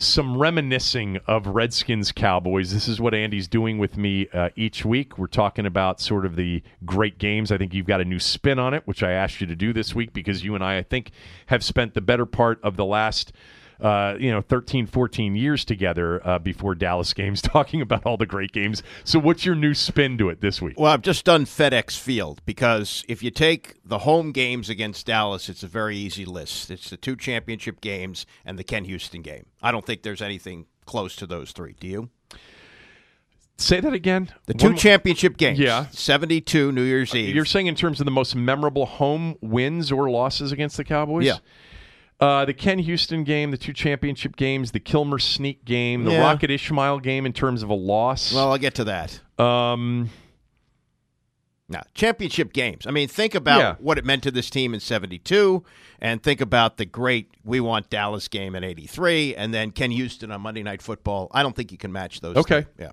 some 0.00 0.38
reminiscing 0.38 1.18
of 1.26 1.46
Redskins 1.46 2.10
Cowboys. 2.10 2.72
This 2.72 2.88
is 2.88 3.02
what 3.02 3.12
Andy's 3.12 3.46
doing 3.46 3.76
with 3.76 3.98
me 3.98 4.28
uh, 4.32 4.48
each 4.56 4.82
week. 4.82 5.18
We're 5.18 5.26
talking 5.26 5.66
about 5.66 6.00
sort 6.00 6.24
of 6.24 6.36
the 6.36 6.62
great 6.86 7.18
games. 7.18 7.52
I 7.52 7.58
think 7.58 7.74
you've 7.74 7.86
got 7.86 8.00
a 8.00 8.04
new 8.06 8.18
spin 8.18 8.58
on 8.58 8.72
it, 8.72 8.86
which 8.86 9.02
I 9.02 9.12
asked 9.12 9.42
you 9.42 9.46
to 9.46 9.54
do 9.54 9.74
this 9.74 9.94
week 9.94 10.14
because 10.14 10.42
you 10.42 10.54
and 10.54 10.64
I, 10.64 10.78
I 10.78 10.82
think, 10.82 11.10
have 11.46 11.62
spent 11.62 11.92
the 11.92 12.00
better 12.00 12.24
part 12.24 12.58
of 12.62 12.76
the 12.76 12.84
last 12.86 13.34
uh, 13.82 14.16
you 14.18 14.30
know 14.30 14.40
13 14.40 14.86
14 14.86 15.34
years 15.36 15.64
together 15.64 16.26
uh, 16.26 16.38
before 16.38 16.74
dallas 16.74 17.12
games 17.14 17.40
talking 17.56 17.80
about 17.80 18.04
all 18.06 18.16
the 18.16 18.26
great 18.26 18.52
games 18.52 18.82
so 19.04 19.18
what's 19.18 19.44
your 19.44 19.54
new 19.54 19.74
spin 19.74 20.18
to 20.18 20.28
it 20.28 20.40
this 20.40 20.60
week 20.62 20.78
Well, 20.78 20.92
I've 20.92 21.02
just 21.02 21.24
done 21.24 21.44
FedEx 21.46 21.98
Field 21.98 22.40
because 22.44 23.04
if 23.08 23.22
you 23.22 23.30
take 23.30 23.74
the 23.84 23.98
home 24.00 24.32
games 24.32 24.68
against 24.68 25.06
Dallas, 25.06 25.48
it's 25.48 25.62
a 25.62 25.66
very 25.68 25.96
easy 25.96 26.24
list. 26.24 26.70
It's 26.70 26.90
the 26.90 26.96
two 26.96 27.16
championship 27.16 27.80
games 27.80 28.26
and 28.44 28.58
the 28.58 28.64
Ken 28.64 28.84
Houston 28.84 29.22
game. 29.22 29.46
I 29.62 29.72
don't 29.72 29.84
think 29.86 30.02
there's 30.02 30.22
anything 30.22 30.66
close 30.86 31.16
to 31.16 31.26
those 31.26 31.52
three. 31.52 31.74
Do 31.80 31.86
you? 31.86 32.10
say 33.56 33.78
that 33.80 33.92
again 33.92 34.32
The 34.46 34.54
two 34.54 34.68
One- 34.68 34.76
championship 34.76 35.36
games. 35.36 35.58
Yeah. 35.58 35.86
72 35.90 36.72
New 36.72 36.82
Year's 36.82 37.14
Eve. 37.14 37.34
you're 37.34 37.44
saying 37.44 37.66
in 37.66 37.74
terms 37.74 38.00
of 38.00 38.06
the 38.06 38.10
most 38.10 38.34
memorable 38.34 38.86
home 38.86 39.36
wins 39.42 39.92
or 39.92 40.08
losses 40.10 40.50
against 40.50 40.76
the 40.78 40.84
cowboys 40.84 41.26
Yeah. 41.26 41.36
Uh, 42.20 42.44
the 42.44 42.52
Ken 42.52 42.78
Houston 42.78 43.24
game, 43.24 43.50
the 43.50 43.56
two 43.56 43.72
championship 43.72 44.36
games, 44.36 44.72
the 44.72 44.80
Kilmer 44.80 45.18
Sneak 45.18 45.64
game, 45.64 46.04
the 46.04 46.12
Yeah. 46.12 46.20
Rocket 46.20 46.50
Ismail 46.50 46.98
game 47.00 47.24
in 47.24 47.32
terms 47.32 47.62
of 47.62 47.70
a 47.70 47.74
loss. 47.74 48.34
well, 48.34 48.52
I'll 48.52 48.58
get 48.58 48.74
to 48.74 48.84
that. 48.84 49.20
um, 49.42 50.10
Now, 51.68 51.82
championship 51.94 52.52
games. 52.52 52.84
I 52.86 52.90
mean, 52.90 53.06
think 53.06 53.34
about 53.36 53.60
Yeah. 53.60 53.74
what 53.78 53.96
it 53.96 54.04
meant 54.04 54.24
to 54.24 54.32
this 54.32 54.50
team 54.50 54.74
in 54.74 54.80
72 54.80 55.64
and 56.00 56.20
think 56.20 56.40
about 56.40 56.78
the 56.78 56.84
great 56.84 57.30
We 57.44 57.60
Want 57.60 57.88
Dallas 57.88 58.26
game 58.26 58.56
in 58.56 58.64
83 58.64 59.36
and 59.36 59.54
then 59.54 59.70
Ken 59.70 59.92
Houston 59.92 60.32
on 60.32 60.40
Monday 60.40 60.64
Night 60.64 60.82
Football. 60.82 61.28
I 61.32 61.44
don't 61.44 61.54
think 61.54 61.70
you 61.70 61.78
can 61.78 61.92
match 61.92 62.20
those. 62.22 62.36
Okay. 62.36 62.62
two. 62.62 62.68
Yeah. 62.80 62.90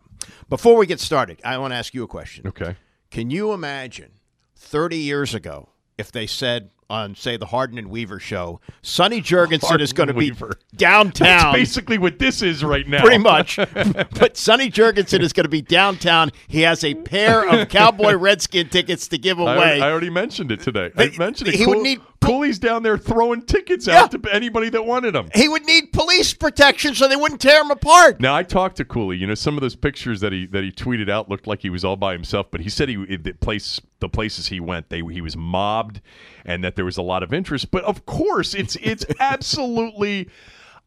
Before 0.47 0.77
we 0.77 0.85
get 0.85 0.99
started, 0.99 1.41
I 1.43 1.57
want 1.57 1.71
to 1.71 1.75
ask 1.75 1.93
you 1.95 2.03
a 2.03 2.07
question. 2.07 2.45
okay. 2.47 2.75
Can 3.09 3.31
you 3.31 3.51
imagine 3.51 4.11
30 4.55 4.97
years 4.97 5.33
ago 5.33 5.69
if 5.97 6.11
they 6.11 6.27
said 6.27 6.69
on, 6.89 7.15
say, 7.15 7.37
the 7.37 7.47
Harden 7.47 7.77
and 7.77 7.89
Weaver 7.89 8.19
show, 8.19 8.59
Sonny 8.81 9.21
Jurgensen 9.21 9.61
Harden 9.67 9.83
is 9.83 9.93
going 9.93 10.07
to 10.07 10.13
be 10.13 10.31
downtown? 10.75 11.27
That's 11.27 11.55
basically 11.55 11.97
what 11.97 12.19
this 12.19 12.41
is 12.41 12.63
right 12.63 12.87
now. 12.87 13.01
Pretty 13.01 13.17
much. 13.17 13.57
but 14.17 14.37
Sonny 14.37 14.69
Jurgensen 14.69 15.21
is 15.21 15.33
going 15.33 15.43
to 15.45 15.49
be 15.49 15.61
downtown. 15.61 16.31
He 16.47 16.61
has 16.61 16.83
a 16.83 16.95
pair 16.95 17.47
of 17.47 17.69
Cowboy 17.69 18.13
Redskin 18.13 18.69
tickets 18.69 19.07
to 19.09 19.17
give 19.17 19.39
away. 19.39 19.51
already, 19.51 19.81
I 19.81 19.91
already 19.91 20.09
mentioned 20.09 20.51
it 20.51 20.61
today. 20.61 20.91
I 20.95 21.11
mentioned 21.17 21.49
it. 21.49 21.55
he 21.55 21.65
would 21.65 21.79
need- 21.79 22.01
Cooley's 22.21 22.59
down 22.59 22.83
there 22.83 22.97
throwing 22.97 23.41
tickets 23.43 23.87
Yeah. 23.87 24.01
out 24.03 24.11
to 24.11 24.21
anybody 24.33 24.69
that 24.69 24.85
wanted 24.85 25.13
them. 25.15 25.29
he 25.35 25.47
would 25.47 25.65
need 25.65 25.93
police 25.93 26.33
protection 26.33 26.93
so 26.95 27.07
they 27.07 27.15
wouldn't 27.15 27.39
tear 27.41 27.61
him 27.61 27.71
apart. 27.71 28.19
Now 28.19 28.35
I 28.35 28.43
talked 28.43 28.77
to 28.77 28.85
Cooley. 28.85 29.17
You 29.17 29.27
know, 29.27 29.35
some 29.35 29.55
of 29.55 29.61
those 29.61 29.75
pictures 29.75 30.19
that 30.21 30.31
he 30.33 30.45
that 30.47 30.63
he 30.63 30.71
tweeted 30.71 31.09
out 31.09 31.29
looked 31.29 31.47
like 31.47 31.61
he 31.61 31.69
was 31.69 31.85
all 31.85 31.95
by 31.95 32.13
himself, 32.13 32.47
but 32.51 32.61
he 32.61 32.69
said 32.69 32.89
he 32.89 32.95
the 33.17 33.33
place 33.33 33.79
the 33.99 34.09
places 34.09 34.47
he 34.47 34.59
went, 34.59 34.89
they 34.89 35.01
he 35.11 35.21
was 35.21 35.37
mobbed, 35.37 36.01
and 36.45 36.63
that 36.63 36.75
there 36.75 36.85
was 36.85 36.97
a 36.97 37.01
lot 37.01 37.23
of 37.23 37.33
interest. 37.33 37.71
But 37.71 37.83
of 37.85 38.05
course, 38.05 38.53
it's 38.53 38.75
it's 38.81 39.05
absolutely 39.19 40.29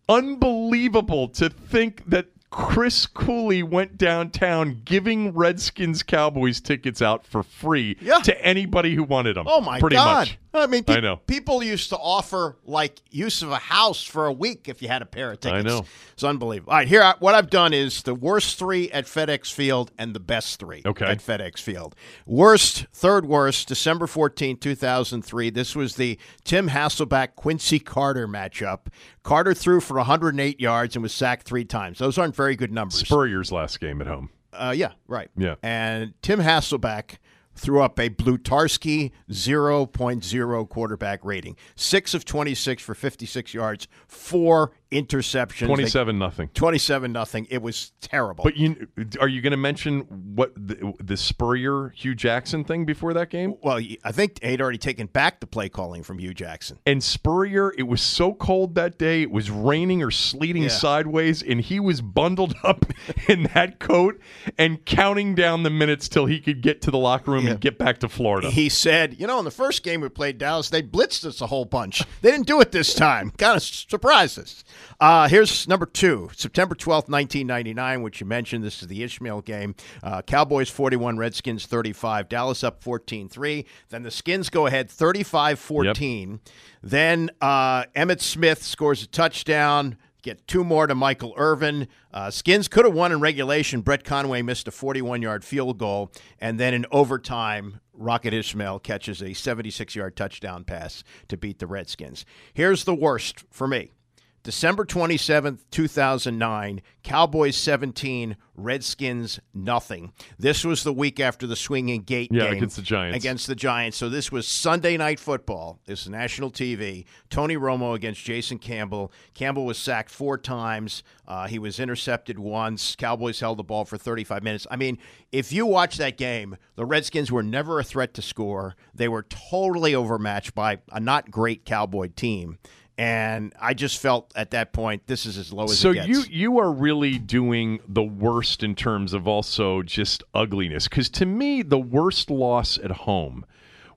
unbelievable 0.09 1.29
to 1.29 1.49
think 1.49 2.03
that 2.11 2.27
Chris 2.51 3.07
Cooley 3.07 3.63
went 3.63 3.97
downtown 3.97 4.83
giving 4.85 5.33
Redskins 5.33 6.03
Cowboys 6.03 6.61
tickets 6.61 7.01
out 7.01 7.25
for 7.25 7.45
free 7.45 7.97
Yeah. 8.01 8.19
to 8.19 8.45
anybody 8.45 8.95
who 8.97 9.05
wanted 9.05 9.37
them. 9.37 9.47
Oh 9.49 9.61
my 9.61 9.79
Pretty 9.79 9.95
God! 9.97 10.19
much. 10.29 10.39
I 10.53 10.67
mean, 10.67 10.83
I 10.89 10.99
know. 10.99 11.15
people 11.29 11.63
used 11.63 11.91
to 11.91 11.97
offer 11.97 12.57
like 12.65 12.99
use 13.09 13.41
of 13.43 13.53
a 13.53 13.57
house 13.59 14.03
for 14.03 14.27
a 14.27 14.33
week 14.33 14.69
if 14.69 14.83
you 14.83 14.89
had 14.89 15.01
a 15.01 15.07
pair 15.07 15.31
of 15.31 15.39
tickets. 15.39 15.65
I 15.65 15.69
know. 15.69 15.85
it's 16.13 16.25
unbelievable. 16.25 16.73
All 16.73 16.79
right, 16.79 16.89
here 16.89 17.03
I, 17.05 17.15
what 17.21 17.37
I've 17.37 17.51
done 17.51 17.73
is 17.73 18.03
the 18.03 18.17
worst 18.17 18.59
three 18.59 18.91
at 18.91 19.05
FedEx 19.07 19.53
Field 19.53 19.93
and 19.97 20.13
the 20.13 20.19
best 20.19 20.59
three 20.59 20.83
Okay. 20.85 21.05
at 21.05 21.19
FedEx 21.19 21.61
Field. 21.61 21.95
Worst, 22.27 22.87
third 22.93 23.27
worst, 23.27 23.69
December 23.69 24.09
14, 24.09 24.57
two 24.57 24.75
thousand 24.75 25.23
three. 25.25 25.51
This 25.51 25.77
was 25.77 25.95
the 25.95 26.19
Tim 26.43 26.71
Hasselbeck 26.71 27.37
Quincy 27.37 27.79
Carter 27.79 28.27
matchup. 28.27 28.87
Carter 29.23 29.55
threw 29.55 29.81
for 29.81 29.97
108 29.97 30.61
yards 30.61 30.97
and 30.97 31.03
was 31.03 31.13
sacked 31.13 31.47
three 31.47 31.65
times. 31.65 31.99
Those 31.99 32.19
aren't 32.19 32.35
very 32.35 32.57
good 32.57 32.73
numbers. 32.73 33.01
Spurrier's 33.01 33.53
last 33.53 33.81
game 33.81 34.01
at 34.01 34.07
home. 34.07 34.31
Uh, 34.53 34.75
yeah, 34.77 34.93
right. 35.07 35.29
Yeah. 35.37 35.57
And 35.63 36.15
Tim 36.23 36.41
Hasselbeck 36.41 37.19
threw 37.55 37.83
up 37.83 37.99
a 37.99 38.09
Blutarski 38.09 39.13
0.0 39.31 40.69
quarterback 40.69 41.25
rating. 41.25 41.57
Six 41.77 42.15
of 42.15 42.25
26 42.25 42.83
for 42.83 42.95
56 42.95 43.55
yards, 43.55 43.89
four 44.09 44.73
interceptions. 44.93 45.61
They- 45.61 45.67
Twenty-seven 45.67 46.19
nothing. 46.19 46.49
27 46.55 47.13
nothing. 47.13 47.47
It 47.51 47.63
was 47.63 47.93
terrible. 48.01 48.43
But 48.45 48.57
you 48.57 48.89
are 49.21 49.29
you 49.29 49.41
going 49.41 49.53
to 49.53 49.57
mention 49.57 50.01
what 50.35 50.53
the, 50.57 50.93
the 51.01 51.17
Spurrier 51.17 51.91
Hue 51.97 52.15
Jackson 52.15 52.65
thing 52.65 52.85
before 52.85 53.15
that 53.15 53.31
game? 53.31 53.55
well, 53.63 53.79
I 54.05 54.13
think 54.13 54.43
he'd 54.43 54.61
already 54.61 54.79
taken 54.79 55.07
back 55.07 55.41
the 55.41 55.47
play 55.47 55.69
calling 55.69 56.03
from 56.03 56.19
Hue 56.19 56.35
Jackson. 56.35 56.79
And 56.87 57.03
Spurrier, 57.03 57.73
it 57.79 57.85
was 57.85 58.01
so 58.01 58.33
cold 58.35 58.75
that 58.75 58.99
day. 58.99 59.23
It 59.23 59.31
was 59.31 59.51
raining 59.51 60.03
or 60.03 60.11
sleeting 60.11 60.65
Yeah. 60.65 60.69
sideways, 60.71 61.43
and 61.43 61.61
he 61.61 61.79
was 61.81 62.01
bundled 62.01 62.55
up 62.65 62.87
in 63.29 63.45
that 63.55 63.79
coat 63.79 64.21
and 64.59 64.85
counting 64.85 65.35
down 65.35 65.63
the 65.63 65.71
minutes 65.71 66.09
till 66.09 66.27
he 66.27 66.41
could 66.41 66.61
get 66.63 66.81
to 66.83 66.91
the 66.91 66.99
locker 66.99 67.31
room 67.31 67.47
and 67.47 67.61
get 67.61 67.79
back 67.79 67.99
to 67.99 68.09
Florida. 68.09 68.51
He 68.51 68.69
said, 68.69 69.21
you 69.21 69.27
know, 69.27 69.39
in 69.39 69.45
the 69.45 69.51
first 69.51 69.83
game 69.83 70.01
we 70.01 70.09
played 70.09 70.39
Dallas, 70.39 70.69
they 70.71 70.83
blitzed 70.83 71.25
us 71.25 71.41
a 71.41 71.47
whole 71.47 71.65
bunch. 71.65 72.03
They 72.23 72.31
didn't 72.31 72.47
do 72.47 72.61
it 72.61 72.73
this 72.73 72.95
time. 72.95 73.31
Kind 73.39 73.57
of 73.57 73.63
surprised 73.63 74.39
us. 74.39 74.65
Uh, 74.99 75.29
here's 75.29 75.67
number 75.69 75.87
two, 75.87 76.31
September 76.37 76.75
12th, 76.75 77.09
1999, 77.09 78.03
which 78.03 78.21
you 78.21 78.27
mentioned. 78.27 78.65
This 78.65 78.83
is 78.83 78.89
the 78.89 79.03
Ismail 79.03 79.43
game. 79.43 79.75
Uh, 80.03 80.23
Cowboys 80.23 80.69
41, 80.69 81.19
Redskins 81.19 81.67
35. 81.67 82.29
Dallas 82.29 82.65
up 82.65 82.83
14 82.83 83.29
3. 83.29 83.67
Then 83.89 84.03
the 84.03 84.11
Skins 84.11 84.51
go 84.51 84.67
ahead 84.67 84.91
35 84.91 85.59
14. 85.59 86.41
Then 86.83 87.31
uh, 87.41 87.85
Emmitt 87.97 88.21
Smith 88.21 88.63
scores 88.63 89.03
a 89.03 89.07
touchdown. 89.07 89.97
Get 90.23 90.47
two 90.47 90.65
more 90.65 90.87
to 90.87 90.95
Michael 90.95 91.33
Irvin. 91.37 91.89
Uh, 92.13 92.31
Skins 92.31 92.69
could 92.69 92.85
have 92.85 92.95
won 92.95 93.13
in 93.13 93.21
regulation. 93.21 93.81
Brett 93.81 94.05
Conway 94.05 94.43
missed 94.43 94.69
a 94.69 94.71
41 94.71 95.23
yard 95.23 95.45
field 95.45 95.79
goal. 95.79 96.13
And 96.39 96.61
then 96.61 96.75
in 96.75 96.87
overtime, 96.91 97.81
Rocket 97.95 98.35
Ismail 98.35 98.81
catches 98.81 99.23
a 99.23 99.33
76 99.33 99.95
yard 99.95 100.17
touchdown 100.17 100.65
pass 100.65 101.05
to 101.29 101.37
beat 101.37 101.59
the 101.59 101.67
Redskins. 101.67 102.25
Here's 102.53 102.85
the 102.85 102.95
worst 102.95 103.45
for 103.51 103.67
me 103.67 103.93
December 104.43 104.87
27th, 104.87 105.61
2009, 105.71 106.81
Cowboys 107.03 107.57
17, 107.57 108.37
Redskins 108.55 109.39
nothing. 109.53 110.13
This 110.39 110.65
was 110.65 110.83
the 110.83 110.93
week 110.95 111.21
after 111.21 111.47
the 111.47 111.57
swinging 111.57 112.03
gate 112.03 112.31
Yeah, 112.33 112.45
game 112.45 112.57
against 112.57 112.77
the 112.77 112.83
Giants. 112.83 113.17
Against 113.17 113.47
the 113.47 113.55
Giants. 113.55 113.99
So 113.99 114.09
this 114.09 114.33
was 114.33 114.49
Sunday 114.49 114.97
night 114.97 115.21
football. 115.21 115.79
This 115.85 116.03
is 116.03 116.09
national 116.09 116.51
TV. 116.51 117.05
Tony 117.29 117.57
Romo 117.57 117.95
against 117.95 118.25
Jason 118.25 118.59
Campbell. 118.59 119.13
Campbell 119.35 119.67
was 119.67 119.77
sacked 119.77 120.11
four 120.11 120.39
times. 120.39 121.03
Uh, 121.29 121.47
he 121.47 121.59
was 121.59 121.79
intercepted 121.79 122.39
once. 122.39 122.97
Cowboys 122.97 123.41
held 123.41 123.59
the 123.59 123.65
ball 123.65 123.85
for 123.85 123.99
35 123.99 124.43
minutes. 124.43 124.67
I 124.71 124.77
mean, 124.77 124.99
if 125.33 125.53
you 125.53 125.67
watch 125.67 125.99
that 125.99 126.17
game, 126.17 126.57
the 126.77 126.87
Redskins 126.87 127.31
were 127.31 127.43
never 127.43 127.79
a 127.79 127.85
threat 127.85 128.15
to 128.15 128.23
score. 128.23 128.75
They 128.95 129.09
were 129.09 129.23
totally 129.23 129.95
overmatched 129.95 130.55
by 130.55 130.79
a 130.91 131.01
not 131.01 131.31
great 131.31 131.67
Cowboy 131.67 132.09
team. 132.17 132.59
And 132.99 133.55
I 133.59 133.73
just 133.73 133.99
felt 133.99 134.33
at 134.37 134.51
that 134.51 134.73
point, 134.73 135.07
this 135.07 135.25
is 135.25 135.39
as 135.39 135.53
low 135.53 135.65
as 135.65 135.79
so 135.79 135.91
it 135.91 135.95
gets. 135.95 136.09
you 136.09 136.25
you 136.29 136.59
are 136.59 136.71
really 136.71 137.19
doing 137.19 137.81
the 137.89 138.03
worst 138.03 138.63
in 138.63 138.75
terms 138.75 139.15
of 139.15 139.27
also 139.27 139.83
just 139.83 140.23
ugliness 140.35 140.87
because 140.87 141.09
to 141.11 141.25
me 141.25 141.63
the 141.63 141.79
worst 141.79 142.31
loss 142.31 142.79
at 142.79 142.91
home 142.91 143.47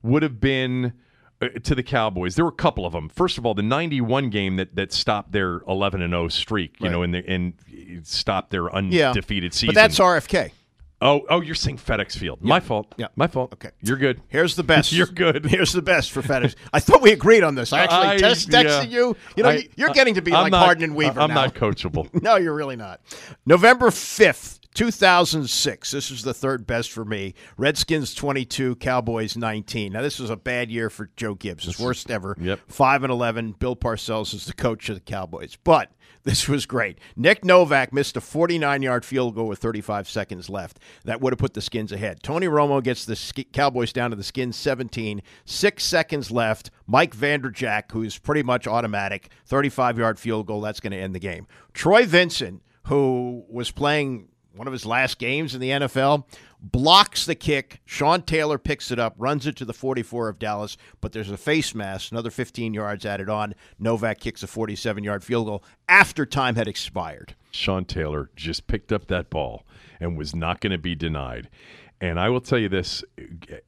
would 0.02 0.22
have 0.22 0.40
been 0.40 0.94
uh, 1.42 1.48
to 1.64 1.74
the 1.74 1.82
Cowboys. 1.82 2.36
There 2.36 2.44
were 2.44 2.50
a 2.50 2.54
couple 2.54 2.86
of 2.86 2.92
them. 2.92 3.08
First 3.08 3.36
of 3.38 3.44
all, 3.44 3.54
the 3.54 3.62
'91 3.62 4.30
game 4.30 4.56
that 4.56 4.74
that 4.76 4.92
stopped 4.92 5.32
their 5.32 5.60
11 5.68 6.00
and 6.00 6.12
0 6.12 6.28
streak, 6.28 6.76
you 6.80 6.88
know, 6.88 7.02
and 7.02 7.12
the, 7.12 7.28
and 7.28 7.54
stopped 8.04 8.50
their 8.50 8.70
yeah. 8.88 9.10
undefeated 9.10 9.52
season. 9.52 9.74
But 9.74 9.74
that's 9.74 9.98
RFK. 9.98 10.52
Oh 11.04 11.22
oh, 11.30 11.40
you're 11.40 11.54
saying 11.54 11.78
FedEx 11.78 12.16
Field. 12.18 12.42
My 12.42 12.58
fault. 12.58 12.92
Yeah. 12.96 13.06
my 13.14 13.28
fault. 13.28 13.52
Okay. 13.52 13.70
you're 13.82 13.96
good. 13.96 14.20
Here's 14.28 14.56
the 14.56 14.64
best. 14.64 14.92
You're 14.92 15.06
good. 15.06 15.44
Here's 15.46 15.72
the 15.72 15.82
best 15.82 16.10
for 16.10 16.22
FedEx. 16.22 16.56
I 16.72 16.80
thought 16.80 17.02
we 17.02 17.12
agreed 17.12 17.44
on 17.44 17.54
this. 17.54 17.72
I 17.72 17.84
actually 17.84 18.06
I- 18.08 18.16
test 18.18 18.48
yeah. 18.52 18.62
texted 18.64 18.90
you. 18.90 19.16
You 19.36 19.42
know, 19.44 19.50
I- 19.50 19.68
you're 19.76 19.90
getting 19.90 20.14
to 20.14 20.22
be 20.22 20.32
I'm 20.34 20.42
like 20.44 20.50
not- 20.52 20.64
Harden 20.64 20.82
and 20.84 20.96
Weaver 20.96 21.20
I'm 21.20 21.28
now. 21.28 21.34
not 21.36 21.54
coachable. 21.54 22.08
No, 22.24 22.36
you're 22.36 22.54
really 22.54 22.76
not. 22.76 23.00
November 23.44 23.90
5th, 23.90 24.58
2006. 24.74 25.90
This 25.90 26.10
is 26.10 26.22
the 26.22 26.32
third 26.34 26.66
best 26.66 26.90
for 26.90 27.04
me. 27.04 27.34
Redskins 27.58 28.14
22, 28.14 28.76
Cowboys 28.76 29.36
19. 29.36 29.92
Now, 29.92 30.02
this 30.02 30.18
was 30.18 30.30
a 30.30 30.36
bad 30.36 30.70
year 30.70 30.88
for 30.90 31.10
Joe 31.16 31.34
Gibbs, 31.34 31.64
his 31.64 31.78
worst 31.78 32.10
ever. 32.10 32.36
Yep. 32.40 32.60
5 32.68 33.02
and 33.04 33.12
11. 33.12 33.52
Bill 33.58 33.76
Parcells 33.76 34.32
is 34.34 34.46
the 34.46 34.52
coach 34.54 34.88
of 34.88 34.94
the 34.96 35.00
Cowboys. 35.00 35.56
But 35.62 35.90
This 36.24 36.48
was 36.48 36.64
great. 36.64 36.98
Nick 37.16 37.44
Novak 37.44 37.92
missed 37.92 38.16
a 38.16 38.20
49 38.20 38.80
yard 38.80 39.04
field 39.04 39.34
goal 39.34 39.46
with 39.46 39.58
35 39.58 40.08
seconds 40.08 40.48
left. 40.48 40.78
That 41.04 41.20
would 41.20 41.34
have 41.34 41.38
put 41.38 41.52
the 41.52 41.60
Skins 41.60 41.92
ahead. 41.92 42.22
Tony 42.22 42.46
Romo 42.46 42.82
gets 42.82 43.04
the 43.04 43.14
Sk- 43.14 43.52
Cowboys 43.52 43.92
down 43.92 44.08
to 44.08 44.16
the 44.16 44.22
Skins 44.24 44.56
17, 44.56 45.20
six 45.44 45.84
seconds 45.84 46.30
left. 46.30 46.70
Mike 46.86 47.14
Vanderjagt, 47.14 47.92
who's 47.92 48.16
pretty 48.18 48.42
much 48.42 48.66
automatic, 48.66 49.28
35 49.44 49.98
yard 49.98 50.18
field 50.18 50.46
goal. 50.46 50.62
That's 50.62 50.80
going 50.80 50.92
to 50.92 50.98
end 50.98 51.14
the 51.14 51.20
game. 51.20 51.46
Troy 51.74 52.06
Vincent, 52.06 52.62
who 52.84 53.44
was 53.48 53.70
playing 53.70 54.28
one 54.56 54.66
of 54.66 54.72
his 54.72 54.86
last 54.86 55.18
games 55.18 55.54
in 55.54 55.60
the 55.60 55.70
NFL, 55.70 56.24
blocks 56.64 57.26
the 57.26 57.34
kick. 57.34 57.80
Sean 57.84 58.22
Taylor 58.22 58.58
picks 58.58 58.90
it 58.90 58.98
up, 58.98 59.14
runs 59.18 59.46
it 59.46 59.54
to 59.56 59.64
the 59.64 59.74
44 59.74 60.28
of 60.28 60.38
Dallas, 60.38 60.76
but 61.00 61.12
there's 61.12 61.30
a 61.30 61.36
face 61.36 61.74
mask, 61.74 62.10
another 62.10 62.30
15 62.30 62.72
yards 62.72 63.04
added 63.04 63.28
on. 63.28 63.54
Novak 63.78 64.18
kicks 64.18 64.42
a 64.42 64.46
47 64.46 65.04
yard 65.04 65.22
field 65.22 65.46
goal 65.46 65.64
after 65.88 66.24
time 66.24 66.56
had 66.56 66.66
expired. 66.66 67.34
Sean 67.50 67.84
Taylor 67.84 68.30
just 68.34 68.66
picked 68.66 68.92
up 68.92 69.06
that 69.08 69.30
ball 69.30 69.64
and 70.00 70.16
was 70.16 70.34
not 70.34 70.60
going 70.60 70.72
to 70.72 70.78
be 70.78 70.94
denied. 70.94 71.48
And 72.00 72.18
I 72.18 72.28
will 72.28 72.40
tell 72.40 72.58
you 72.58 72.68
this, 72.68 73.04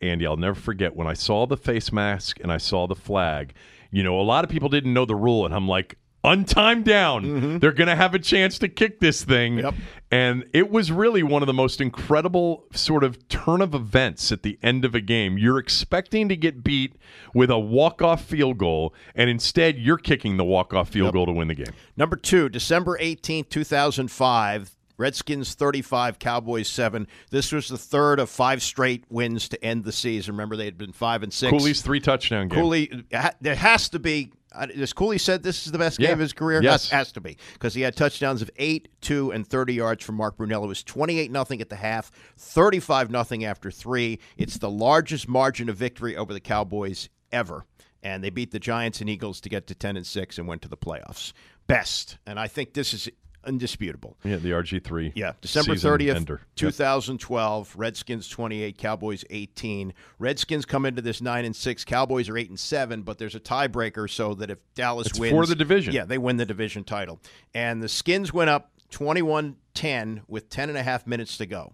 Andy, 0.01 0.27
I'll 0.27 0.37
never 0.37 0.59
forget 0.59 0.97
when 0.97 1.07
I 1.07 1.15
saw 1.15 1.47
the 1.47 1.57
face 1.57 1.93
mask 1.93 2.41
and 2.41 2.51
I 2.51 2.57
saw 2.57 2.87
the 2.87 2.97
flag. 2.97 3.55
You 3.91 4.03
know, 4.03 4.21
a 4.21 4.23
lot 4.23 4.45
of 4.45 4.51
people 4.51 4.69
didn't 4.69 4.93
know 4.93 5.05
the 5.05 5.15
rule, 5.15 5.47
and 5.47 5.55
I'm 5.55 5.69
like, 5.69 5.97
untime 6.27 6.85
down. 6.85 7.25
Mm-hmm. 7.25 7.59
They're 7.59 7.73
going 7.73 7.89
to 7.89 7.97
have 7.97 8.15
a 8.15 8.19
chance 8.19 8.59
to 8.59 8.69
kick 8.69 9.01
this 9.01 9.25
thing. 9.25 9.59
Yep. 9.59 9.75
And 10.11 10.45
it 10.53 10.71
was 10.71 10.93
really 10.93 11.23
one 11.23 11.43
of 11.43 11.47
the 11.47 11.55
most 11.55 11.81
incredible 11.81 12.65
sort 12.73 13.05
of 13.05 13.29
turn 13.29 13.63
of 13.63 13.75
events 13.75 14.31
at 14.31 14.43
the 14.43 14.59
end 14.63 14.85
of 14.85 14.95
a 14.95 15.01
game. 15.01 15.39
You're 15.39 15.59
expecting 15.59 16.29
to 16.29 16.37
get 16.37 16.63
beat 16.63 16.97
with 17.33 17.51
a 17.51 17.59
walk-off 17.59 18.23
field 18.25 18.59
goal, 18.59 18.95
and 19.15 19.31
instead 19.31 19.79
you're 19.79 19.97
kicking 19.99 20.37
the 20.37 20.45
walk-off 20.45 20.91
field 20.91 21.13
goal 21.13 21.27
to 21.27 21.33
win 21.33 21.49
the 21.49 21.55
game. 21.55 21.73
Number 21.97 22.17
two, 22.17 22.49
December 22.49 22.99
18th, 22.99 23.49
2005. 23.49 24.73
Redskins 24.99 25.53
35, 25.53 26.19
Cowboys 26.19 26.69
7. 26.69 27.07
This 27.31 27.53
was 27.53 27.69
the 27.69 27.77
third 27.77 28.19
of 28.19 28.31
five 28.31 28.63
straight 28.63 29.05
wins 29.11 29.47
to 29.51 29.63
end 29.63 29.85
the 29.85 29.93
season. 29.93 30.33
Remember, 30.33 30.57
they 30.57 30.65
had 30.65 30.79
been 30.79 30.93
5 30.93 31.23
and 31.23 31.31
6. 31.31 31.51
Cooley's 31.51 31.83
three 31.83 32.01
touchdown 32.01 32.49
game. 32.49 32.59
Cooley, 32.59 33.05
there 33.43 33.57
has 33.57 33.91
to 33.91 33.99
be. 33.99 34.33
As 34.55 34.93
Cooley 34.93 35.19
said, 35.19 35.43
this 35.43 35.67
is 35.67 35.73
the 35.73 35.79
best 35.79 35.99
Yeah. 35.99 36.09
game 36.09 36.15
of 36.15 36.21
his 36.21 36.33
career. 36.33 36.63
Yes. 36.63 36.89
Has, 36.89 37.07
has 37.07 37.13
to 37.13 37.21
be 37.21 37.37
because 37.55 37.75
he 37.75 37.83
had 37.83 37.95
touchdowns 37.97 38.41
of 38.43 38.51
eight, 38.57 38.89
two, 39.01 39.31
and 39.33 39.47
thirty 39.47 39.75
yards 39.75 40.05
from 40.05 40.15
Mark 40.15 40.37
Brunell. 40.39 40.65
It 40.65 40.69
was 40.69 40.83
twenty-eight 40.83 41.31
nothing 41.31 41.61
at 41.61 41.69
the 41.69 41.77
half, 41.77 42.11
thirty-five 42.39 43.11
nothing 43.11 43.45
after 43.45 43.71
three. 43.71 44.19
It's 44.37 44.59
the 44.59 44.71
largest 44.71 45.29
margin 45.29 45.69
of 45.69 45.77
victory 45.77 46.17
over 46.17 46.33
the 46.33 46.41
Cowboys 46.41 47.09
ever, 47.33 47.65
and 48.03 48.23
they 48.25 48.31
beat 48.31 48.51
the 48.53 48.61
Giants 48.61 49.01
and 49.01 49.11
Eagles 49.11 49.41
to 49.43 49.49
get 49.49 49.67
to 49.67 49.75
ten 49.75 49.97
and 49.97 50.07
six 50.07 50.39
and 50.39 50.47
went 50.47 50.63
to 50.63 50.69
the 50.69 50.77
playoffs. 50.77 51.33
Best, 51.67 52.19
and 52.27 52.39
I 52.39 52.47
think 52.47 52.73
this 52.75 52.95
is 52.95 53.09
indisputable. 53.47 54.17
Yeah, 54.25 54.37
the 54.37 54.51
RG3. 54.51 55.13
Yeah, 55.15 55.33
December 55.41 55.75
30th, 55.75 56.15
ender. 56.15 56.41
2012, 56.57 57.75
Redskins 57.77 58.29
28, 58.29 58.79
Cowboys 58.79 59.25
18. 59.31 59.95
Redskins 60.19 60.65
come 60.65 60.85
into 60.87 61.03
this 61.03 61.21
9 61.21 61.45
and 61.45 61.55
6, 61.55 61.85
Cowboys 61.85 62.29
are 62.29 62.37
8 62.37 62.49
and 62.51 62.61
7, 62.61 63.03
but 63.03 63.19
there's 63.19 63.35
a 63.35 63.41
tiebreaker 63.41 64.11
so 64.11 64.35
that 64.35 64.51
if 64.51 64.59
Dallas 64.75 65.09
It's 65.09 65.19
wins 65.19 65.33
for 65.33 65.47
the 65.47 65.55
division. 65.55 65.95
Yeah, 65.95 66.05
they 66.05 66.19
win 66.19 66.37
the 66.37 66.47
division 66.47 66.85
title. 66.85 67.21
And 67.55 67.83
the 67.83 67.89
Skins 67.89 68.33
went 68.33 68.51
up 68.51 68.73
21-10 68.91 70.23
with 70.29 70.49
10 70.49 70.69
and 70.69 70.79
a 70.79 70.83
half 70.83 71.07
minutes 71.07 71.37
to 71.39 71.47
go. 71.47 71.73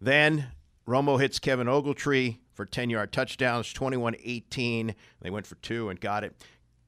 Then 0.00 0.48
Romo 0.86 1.20
hits 1.20 1.38
Kevin 1.38 1.66
Ogletree 1.66 2.38
for 2.52 2.66
10-yard 2.66 3.12
touchdowns, 3.12 3.72
21-18. 3.72 4.94
They 5.20 5.30
went 5.30 5.46
for 5.46 5.56
2 5.56 5.88
and 5.88 6.00
got 6.00 6.24
it. 6.24 6.34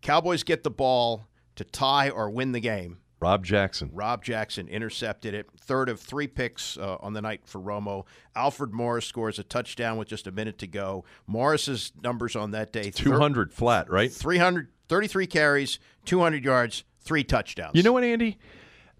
Cowboys 0.00 0.42
get 0.42 0.62
the 0.62 0.70
ball 0.70 1.26
to 1.56 1.64
tie 1.64 2.08
or 2.08 2.30
win 2.30 2.52
the 2.52 2.60
game. 2.60 2.98
Rob 3.20 3.44
Jackson. 3.44 3.90
Rob 3.92 4.24
Jackson 4.24 4.68
intercepted 4.68 5.34
it. 5.34 5.48
Third 5.58 5.88
of 5.88 6.00
three 6.00 6.26
picks 6.28 6.76
uh, 6.76 6.96
on 7.00 7.12
the 7.12 7.20
night 7.20 7.42
for 7.44 7.60
Romo. 7.60 8.04
Alfred 8.36 8.72
Morris 8.72 9.06
scores 9.06 9.38
a 9.38 9.42
touchdown 9.42 9.96
with 9.96 10.08
just 10.08 10.26
a 10.26 10.32
minute 10.32 10.58
to 10.58 10.66
go. 10.66 11.04
Morris's 11.26 11.92
numbers 12.02 12.36
on 12.36 12.52
that 12.52 12.72
day: 12.72 12.90
thir- 12.90 13.04
200 13.04 13.52
flat, 13.52 13.90
right? 13.90 14.12
333 14.12 15.26
carries, 15.26 15.78
200 16.04 16.44
yards, 16.44 16.84
three 17.00 17.24
touchdowns. 17.24 17.74
You 17.74 17.82
know 17.82 17.92
what, 17.92 18.04
Andy? 18.04 18.38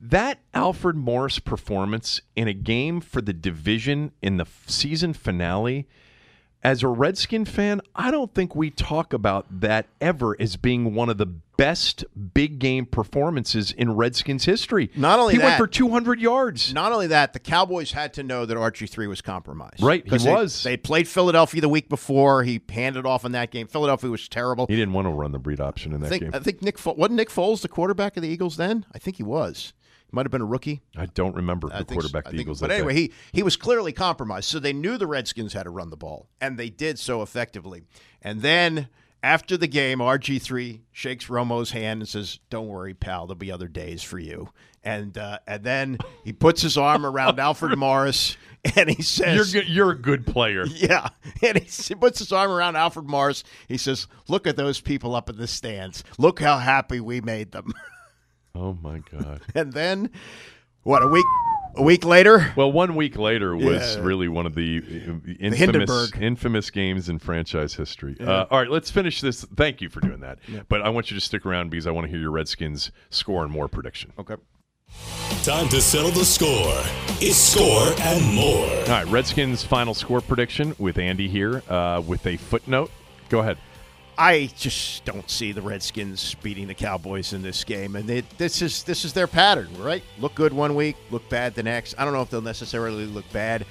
That 0.00 0.40
Alfred 0.54 0.96
Morris 0.96 1.38
performance 1.40 2.20
in 2.36 2.46
a 2.46 2.54
game 2.54 3.00
for 3.00 3.20
the 3.20 3.32
division 3.32 4.12
in 4.22 4.36
the 4.36 4.46
season 4.66 5.12
finale, 5.12 5.88
as 6.68 6.82
a 6.82 6.88
Redskin 6.88 7.46
fan, 7.46 7.80
I 7.94 8.10
don't 8.10 8.34
think 8.34 8.54
we 8.54 8.68
talk 8.68 9.14
about 9.14 9.46
that 9.62 9.86
ever 10.02 10.36
as 10.38 10.56
being 10.56 10.94
one 10.94 11.08
of 11.08 11.16
the 11.16 11.24
best 11.24 12.04
big 12.34 12.58
game 12.58 12.84
performances 12.84 13.72
in 13.72 13.96
Redskins 13.96 14.44
history. 14.44 14.90
Not 14.94 15.18
only 15.18 15.34
he 15.34 15.40
went 15.40 15.56
for 15.56 15.66
200 15.66 16.20
yards. 16.20 16.74
Not 16.74 16.92
only 16.92 17.06
that, 17.06 17.32
the 17.32 17.38
Cowboys 17.38 17.92
had 17.92 18.12
to 18.14 18.22
know 18.22 18.44
that 18.44 18.54
RG3 18.54 19.08
was 19.08 19.22
compromised. 19.22 19.82
Right, 19.82 20.06
he 20.06 20.18
they- 20.18 20.30
was. 20.30 20.62
They 20.62 20.76
played 20.76 21.08
Philadelphia 21.08 21.62
the 21.62 21.70
week 21.70 21.88
before. 21.88 22.42
He 22.42 22.60
handed 22.68 23.06
off 23.06 23.24
in 23.24 23.32
that 23.32 23.50
game. 23.50 23.66
Philadelphia 23.66 24.10
was 24.10 24.28
terrible. 24.28 24.66
He 24.68 24.76
didn't 24.76 24.92
want 24.92 25.06
to 25.06 25.10
run 25.10 25.32
the 25.32 25.38
read 25.38 25.60
option 25.60 25.94
in 25.94 26.00
that 26.02 26.08
I 26.08 26.10
think, 26.10 26.22
game. 26.24 26.30
I 26.34 26.38
think 26.38 26.60
Nick 26.60 26.84
wasn't 26.84 27.12
Nick 27.12 27.30
Foles 27.30 27.62
the 27.62 27.68
quarterback 27.68 28.18
of 28.18 28.22
the 28.22 28.28
Eagles 28.28 28.58
then. 28.58 28.84
I 28.94 28.98
think 28.98 29.16
he 29.16 29.22
was. 29.22 29.72
Might 30.10 30.24
have 30.24 30.30
been 30.30 30.40
a 30.40 30.46
rookie. 30.46 30.80
I 30.96 31.06
don't 31.06 31.34
remember 31.34 31.68
I 31.72 31.80
the 31.80 31.84
quarterback 31.84 32.26
of 32.26 32.32
the 32.32 32.38
think- 32.38 32.46
Eagles. 32.46 32.60
But 32.60 32.70
anyway, 32.70 32.94
he 32.94 33.12
he 33.32 33.42
was 33.42 33.56
clearly 33.56 33.92
compromised, 33.92 34.48
so 34.48 34.58
they 34.58 34.72
knew 34.72 34.96
the 34.96 35.06
Redskins 35.06 35.52
had 35.52 35.64
to 35.64 35.70
run 35.70 35.90
the 35.90 35.96
ball, 35.96 36.28
and 36.40 36.58
they 36.58 36.70
did 36.70 36.98
so 36.98 37.22
effectively. 37.22 37.82
And 38.22 38.40
then 38.42 38.88
after 39.22 39.56
the 39.56 39.66
game, 39.66 39.98
RG 39.98 40.40
three 40.40 40.82
shakes 40.92 41.26
Romo's 41.26 41.72
hand 41.72 42.00
and 42.00 42.08
says, 42.08 42.38
"Don't 42.50 42.68
worry, 42.68 42.94
pal. 42.94 43.26
There'll 43.26 43.36
be 43.38 43.52
other 43.52 43.68
days 43.68 44.02
for 44.02 44.18
you." 44.18 44.50
And 44.82 45.18
uh, 45.18 45.40
and 45.46 45.62
then 45.64 45.98
he 46.24 46.32
puts 46.32 46.62
his 46.62 46.78
arm 46.78 47.04
around 47.04 47.38
Alfred 47.40 47.76
Morris 47.76 48.36
and 48.76 48.90
he 48.90 49.02
says, 49.02 49.52
you're 49.52 49.62
good, 49.62 49.70
you're 49.70 49.90
a 49.90 49.98
good 49.98 50.26
player. 50.26 50.64
yeah. 50.74 51.08
And 51.42 51.58
he 51.58 51.94
puts 51.94 52.18
his 52.18 52.32
arm 52.32 52.50
around 52.50 52.76
Alfred 52.76 53.06
Morris. 53.06 53.44
He 53.68 53.76
says, 53.76 54.06
Look 54.28 54.46
at 54.46 54.56
those 54.56 54.80
people 54.80 55.14
up 55.14 55.30
in 55.30 55.36
the 55.36 55.46
stands. 55.46 56.04
Look 56.18 56.40
how 56.40 56.58
happy 56.58 57.00
we 57.00 57.20
made 57.20 57.52
them. 57.52 57.72
Oh 58.58 58.76
my 58.82 59.00
god. 59.10 59.40
and 59.54 59.72
then, 59.72 60.10
what, 60.82 61.02
a 61.02 61.06
week 61.06 61.24
a 61.76 61.82
week 61.82 62.04
later? 62.04 62.52
Well, 62.56 62.72
one 62.72 62.96
week 62.96 63.16
later 63.16 63.54
was 63.56 63.96
Yeah. 63.96 64.02
really 64.02 64.26
one 64.26 64.46
of 64.46 64.54
the 64.56 64.78
uh, 64.78 65.30
infamous, 65.38 65.58
Hindenburg. 65.58 66.18
infamous 66.20 66.70
games 66.70 67.08
in 67.08 67.18
franchise 67.20 67.74
history. 67.74 68.16
Uh, 68.20 68.46
all 68.50 68.58
right, 68.58 68.70
let's 68.70 68.90
finish 68.90 69.20
this. 69.20 69.44
Thank 69.56 69.80
you 69.80 69.88
for 69.88 70.00
doing 70.00 70.20
that. 70.20 70.38
But 70.68 70.82
I 70.82 70.88
want 70.88 71.10
you 71.10 71.14
to 71.16 71.20
stick 71.20 71.46
around 71.46 71.70
because 71.70 71.86
I 71.86 71.92
want 71.92 72.06
to 72.06 72.10
hear 72.10 72.18
your 72.20 72.32
Redskins 72.32 72.90
score 73.10 73.44
and 73.44 73.52
more 73.52 73.68
prediction. 73.68 74.12
Okay. 74.18 74.34
Time 75.44 75.68
to 75.68 75.80
settle 75.80 76.10
the 76.10 76.24
score. 76.24 76.82
It's 77.20 77.36
score 77.36 77.92
and 78.00 78.34
more. 78.34 78.66
All 78.66 78.86
right, 78.86 79.06
Redskins 79.06 79.62
final 79.62 79.94
score 79.94 80.20
prediction 80.20 80.74
with 80.78 80.98
Andy 80.98 81.28
here 81.28 81.62
uh, 81.68 82.02
with 82.04 82.26
a 82.26 82.36
footnote. 82.38 82.90
Go 83.28 83.40
ahead. 83.40 83.58
I 84.20 84.50
just 84.56 85.04
don't 85.04 85.30
see 85.30 85.52
the 85.52 85.62
Redskins 85.62 86.34
beating 86.42 86.66
the 86.66 86.74
Cowboys 86.74 87.32
in 87.32 87.40
this 87.40 87.62
game, 87.62 87.94
and 87.94 88.08
this 88.36 88.62
is 88.62 88.82
this 88.82 89.04
is 89.04 89.12
their 89.12 89.28
pattern, 89.28 89.68
right? 89.78 90.02
Look 90.18 90.34
good 90.34 90.52
one 90.52 90.74
week, 90.74 90.96
look 91.12 91.28
bad 91.28 91.54
the 91.54 91.62
next. 91.62 91.94
I 91.96 92.04
don't 92.04 92.12
know 92.12 92.22
if 92.22 92.28
they'll 92.28 92.42
necessarily 92.42 93.06
look 93.06 93.30
bad. 93.32 93.64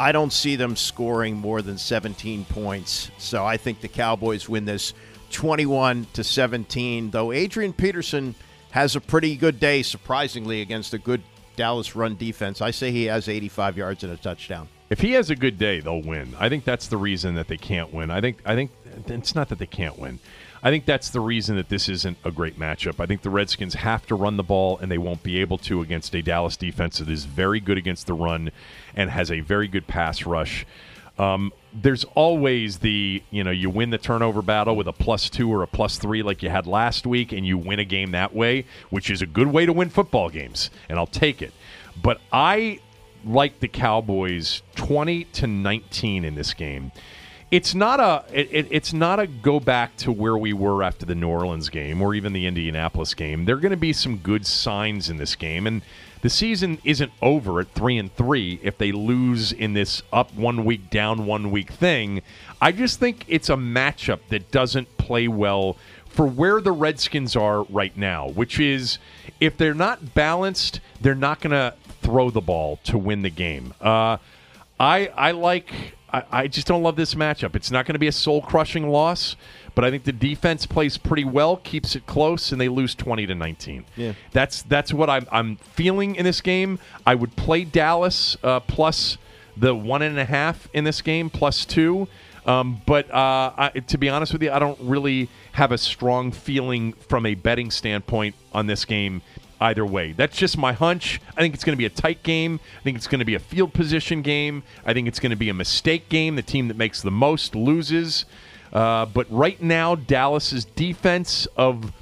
I 0.00 0.10
don't 0.10 0.32
see 0.32 0.56
them 0.56 0.74
scoring 0.74 1.36
more 1.36 1.62
than 1.62 1.78
17 1.78 2.44
points, 2.46 3.12
so 3.18 3.46
I 3.46 3.56
think 3.56 3.80
the 3.80 3.86
Cowboys 3.86 4.48
win 4.48 4.64
this 4.64 4.92
21 5.30 6.08
to 6.14 6.24
17. 6.24 7.12
Though 7.12 7.30
Adrian 7.30 7.72
Peterson 7.72 8.34
has 8.72 8.96
a 8.96 9.00
pretty 9.00 9.36
good 9.36 9.60
day, 9.60 9.84
surprisingly, 9.84 10.62
against 10.62 10.94
a 10.94 10.98
good 10.98 11.22
Dallas 11.54 11.94
run 11.94 12.16
defense. 12.16 12.60
I 12.60 12.72
say 12.72 12.90
he 12.90 13.04
has 13.04 13.28
85 13.28 13.76
yards 13.76 14.02
and 14.02 14.12
a 14.12 14.16
touchdown. 14.16 14.68
If 14.90 15.00
he 15.00 15.12
has 15.12 15.30
a 15.30 15.36
good 15.36 15.58
day, 15.58 15.78
they'll 15.78 16.02
win. 16.02 16.34
I 16.38 16.48
think 16.48 16.64
that's 16.64 16.88
the 16.88 16.96
reason 16.96 17.36
that 17.36 17.46
they 17.46 17.56
can't 17.56 17.94
win. 17.94 18.10
I 18.10 18.20
think 18.20 18.38
I 18.44 18.54
think 18.56 18.72
it's 19.06 19.34
not 19.34 19.48
that 19.48 19.58
they 19.58 19.66
can't 19.66 19.98
win. 19.98 20.18
I 20.62 20.70
think 20.70 20.84
that's 20.84 21.10
the 21.10 21.20
reason 21.20 21.56
that 21.56 21.68
this 21.68 21.88
isn't 21.88 22.18
a 22.24 22.30
great 22.30 22.58
matchup. 22.58 23.00
I 23.00 23.06
think 23.06 23.22
the 23.22 23.30
Redskins 23.30 23.74
have 23.74 24.06
to 24.06 24.14
run 24.14 24.36
the 24.36 24.44
ball, 24.44 24.78
and 24.78 24.90
they 24.90 24.98
won't 24.98 25.22
be 25.22 25.40
able 25.40 25.58
to 25.58 25.82
against 25.82 26.14
a 26.14 26.22
Dallas 26.22 26.56
defense 26.56 26.98
that 26.98 27.08
is 27.08 27.24
very 27.24 27.58
good 27.58 27.78
against 27.78 28.06
the 28.06 28.14
run 28.14 28.52
and 28.94 29.10
has 29.10 29.32
a 29.32 29.40
very 29.40 29.66
good 29.66 29.88
pass 29.88 30.24
rush. 30.24 30.64
Um, 31.18 31.52
there's 31.74 32.04
always 32.14 32.78
the 32.78 33.22
you 33.30 33.44
know 33.44 33.50
you 33.50 33.70
win 33.70 33.90
the 33.90 33.98
turnover 33.98 34.40
battle 34.40 34.76
with 34.76 34.88
a 34.88 34.92
plus 34.92 35.28
two 35.28 35.52
or 35.52 35.62
a 35.62 35.66
plus 35.66 35.98
three 35.98 36.22
like 36.22 36.42
you 36.42 36.48
had 36.48 36.66
last 36.66 37.06
week, 37.06 37.32
and 37.32 37.44
you 37.44 37.58
win 37.58 37.80
a 37.80 37.84
game 37.84 38.12
that 38.12 38.34
way, 38.34 38.64
which 38.90 39.10
is 39.10 39.20
a 39.20 39.26
good 39.26 39.48
way 39.48 39.66
to 39.66 39.72
win 39.72 39.90
football 39.90 40.30
games, 40.30 40.70
and 40.88 40.98
I'll 40.98 41.06
take 41.06 41.42
it. 41.42 41.52
But 42.00 42.20
I 42.32 42.80
like 43.24 43.60
the 43.60 43.68
Cowboys 43.68 44.62
20 44.76 45.24
to 45.24 45.46
19 45.46 46.24
in 46.24 46.34
this 46.34 46.54
game. 46.54 46.92
It's 47.52 47.74
not 47.74 48.00
a 48.00 48.24
it, 48.32 48.48
it- 48.50 48.68
it's 48.70 48.92
not 48.92 49.20
a 49.20 49.26
go 49.28 49.60
back 49.60 49.94
to 49.98 50.10
where 50.10 50.36
we 50.36 50.52
were 50.54 50.82
after 50.82 51.04
the 51.06 51.14
New 51.14 51.28
Orleans 51.28 51.68
game 51.68 52.00
or 52.02 52.14
even 52.14 52.32
the 52.32 52.46
Indianapolis 52.46 53.12
game. 53.14 53.44
There're 53.44 53.56
going 53.58 53.70
to 53.70 53.76
be 53.76 53.92
some 53.92 54.16
good 54.16 54.46
signs 54.46 55.08
in 55.10 55.18
this 55.18 55.36
game 55.36 55.66
and 55.66 55.82
the 56.22 56.30
season 56.30 56.78
isn't 56.84 57.10
over 57.20 57.60
at 57.60 57.74
3 57.74 57.98
and 57.98 58.14
3 58.16 58.60
if 58.62 58.78
they 58.78 58.90
lose 58.92 59.52
in 59.52 59.74
this 59.74 60.02
up 60.12 60.32
one 60.34 60.64
week 60.64 60.88
down 60.88 61.26
one 61.26 61.50
week 61.50 61.70
thing. 61.72 62.22
I 62.60 62.70
just 62.72 62.98
think 63.00 63.24
it's 63.28 63.50
a 63.50 63.56
matchup 63.56 64.20
that 64.30 64.50
doesn't 64.52 64.96
play 64.98 65.26
well 65.28 65.76
for 66.08 66.26
where 66.26 66.60
the 66.60 66.70
Redskins 66.72 67.34
are 67.36 67.64
right 67.64 67.96
now, 67.96 68.28
which 68.28 68.60
is 68.60 68.98
if 69.40 69.56
they're 69.58 69.74
not 69.74 70.14
balanced, 70.14 70.78
they're 71.00 71.14
not 71.16 71.40
going 71.40 71.50
to 71.50 71.74
throw 72.02 72.30
the 72.30 72.40
ball 72.40 72.78
to 72.84 72.96
win 72.96 73.22
the 73.22 73.30
game. 73.30 73.74
Uh, 73.80 74.16
I 74.80 75.08
I 75.08 75.32
like. 75.32 75.72
I, 76.12 76.24
I 76.30 76.46
just 76.46 76.66
don't 76.66 76.82
love 76.82 76.96
this 76.96 77.14
matchup. 77.14 77.56
It's 77.56 77.70
not 77.70 77.86
going 77.86 77.94
to 77.94 77.98
be 77.98 78.08
a 78.08 78.12
soul 78.12 78.42
crushing 78.42 78.88
loss, 78.88 79.36
but 79.74 79.84
I 79.84 79.90
think 79.90 80.04
the 80.04 80.12
defense 80.12 80.66
plays 80.66 80.98
pretty 80.98 81.24
well, 81.24 81.56
keeps 81.58 81.96
it 81.96 82.06
close, 82.06 82.52
and 82.52 82.60
they 82.60 82.68
lose 82.68 82.94
twenty 82.94 83.26
to 83.26 83.34
nineteen. 83.34 83.84
Yeah. 83.96 84.12
that's 84.32 84.62
that's 84.62 84.92
what 84.92 85.08
I'm 85.08 85.26
I'm 85.32 85.56
feeling 85.56 86.16
in 86.16 86.24
this 86.24 86.40
game. 86.40 86.78
I 87.06 87.14
would 87.14 87.34
play 87.36 87.64
Dallas 87.64 88.36
uh, 88.42 88.60
plus 88.60 89.18
the 89.56 89.74
one 89.74 90.02
and 90.02 90.18
a 90.18 90.24
half 90.24 90.68
in 90.72 90.84
this 90.84 91.00
game, 91.00 91.30
plus 91.30 91.64
two. 91.64 92.08
Um, 92.44 92.82
but 92.86 93.08
uh, 93.10 93.52
I, 93.56 93.68
to 93.86 93.98
be 93.98 94.08
honest 94.08 94.32
with 94.32 94.42
you, 94.42 94.50
I 94.50 94.58
don't 94.58 94.78
really 94.80 95.28
have 95.52 95.70
a 95.70 95.78
strong 95.78 96.32
feeling 96.32 96.92
from 96.94 97.24
a 97.24 97.34
betting 97.34 97.70
standpoint 97.70 98.34
on 98.52 98.66
this 98.66 98.84
game 98.84 99.22
either 99.62 99.86
way. 99.86 100.12
That's 100.12 100.36
just 100.36 100.58
my 100.58 100.72
hunch. 100.72 101.20
I 101.36 101.40
think 101.40 101.54
it's 101.54 101.64
going 101.64 101.76
to 101.76 101.78
be 101.78 101.86
a 101.86 101.90
tight 101.90 102.22
game. 102.22 102.60
I 102.80 102.82
think 102.82 102.96
it's 102.96 103.06
going 103.06 103.20
to 103.20 103.24
be 103.24 103.34
a 103.34 103.40
field 103.40 103.72
position 103.72 104.22
game. 104.22 104.62
I 104.84 104.92
think 104.92 105.08
it's 105.08 105.20
going 105.20 105.30
to 105.30 105.36
be 105.36 105.48
a 105.48 105.54
mistake 105.54 106.08
game. 106.08 106.36
The 106.36 106.42
team 106.42 106.68
that 106.68 106.76
makes 106.76 107.00
the 107.02 107.10
most 107.10 107.54
loses. 107.54 108.24
Uh, 108.72 109.06
but 109.06 109.30
right 109.30 109.60
now, 109.62 109.94
Dallas's 109.94 110.64
defense 110.64 111.46
of 111.56 111.92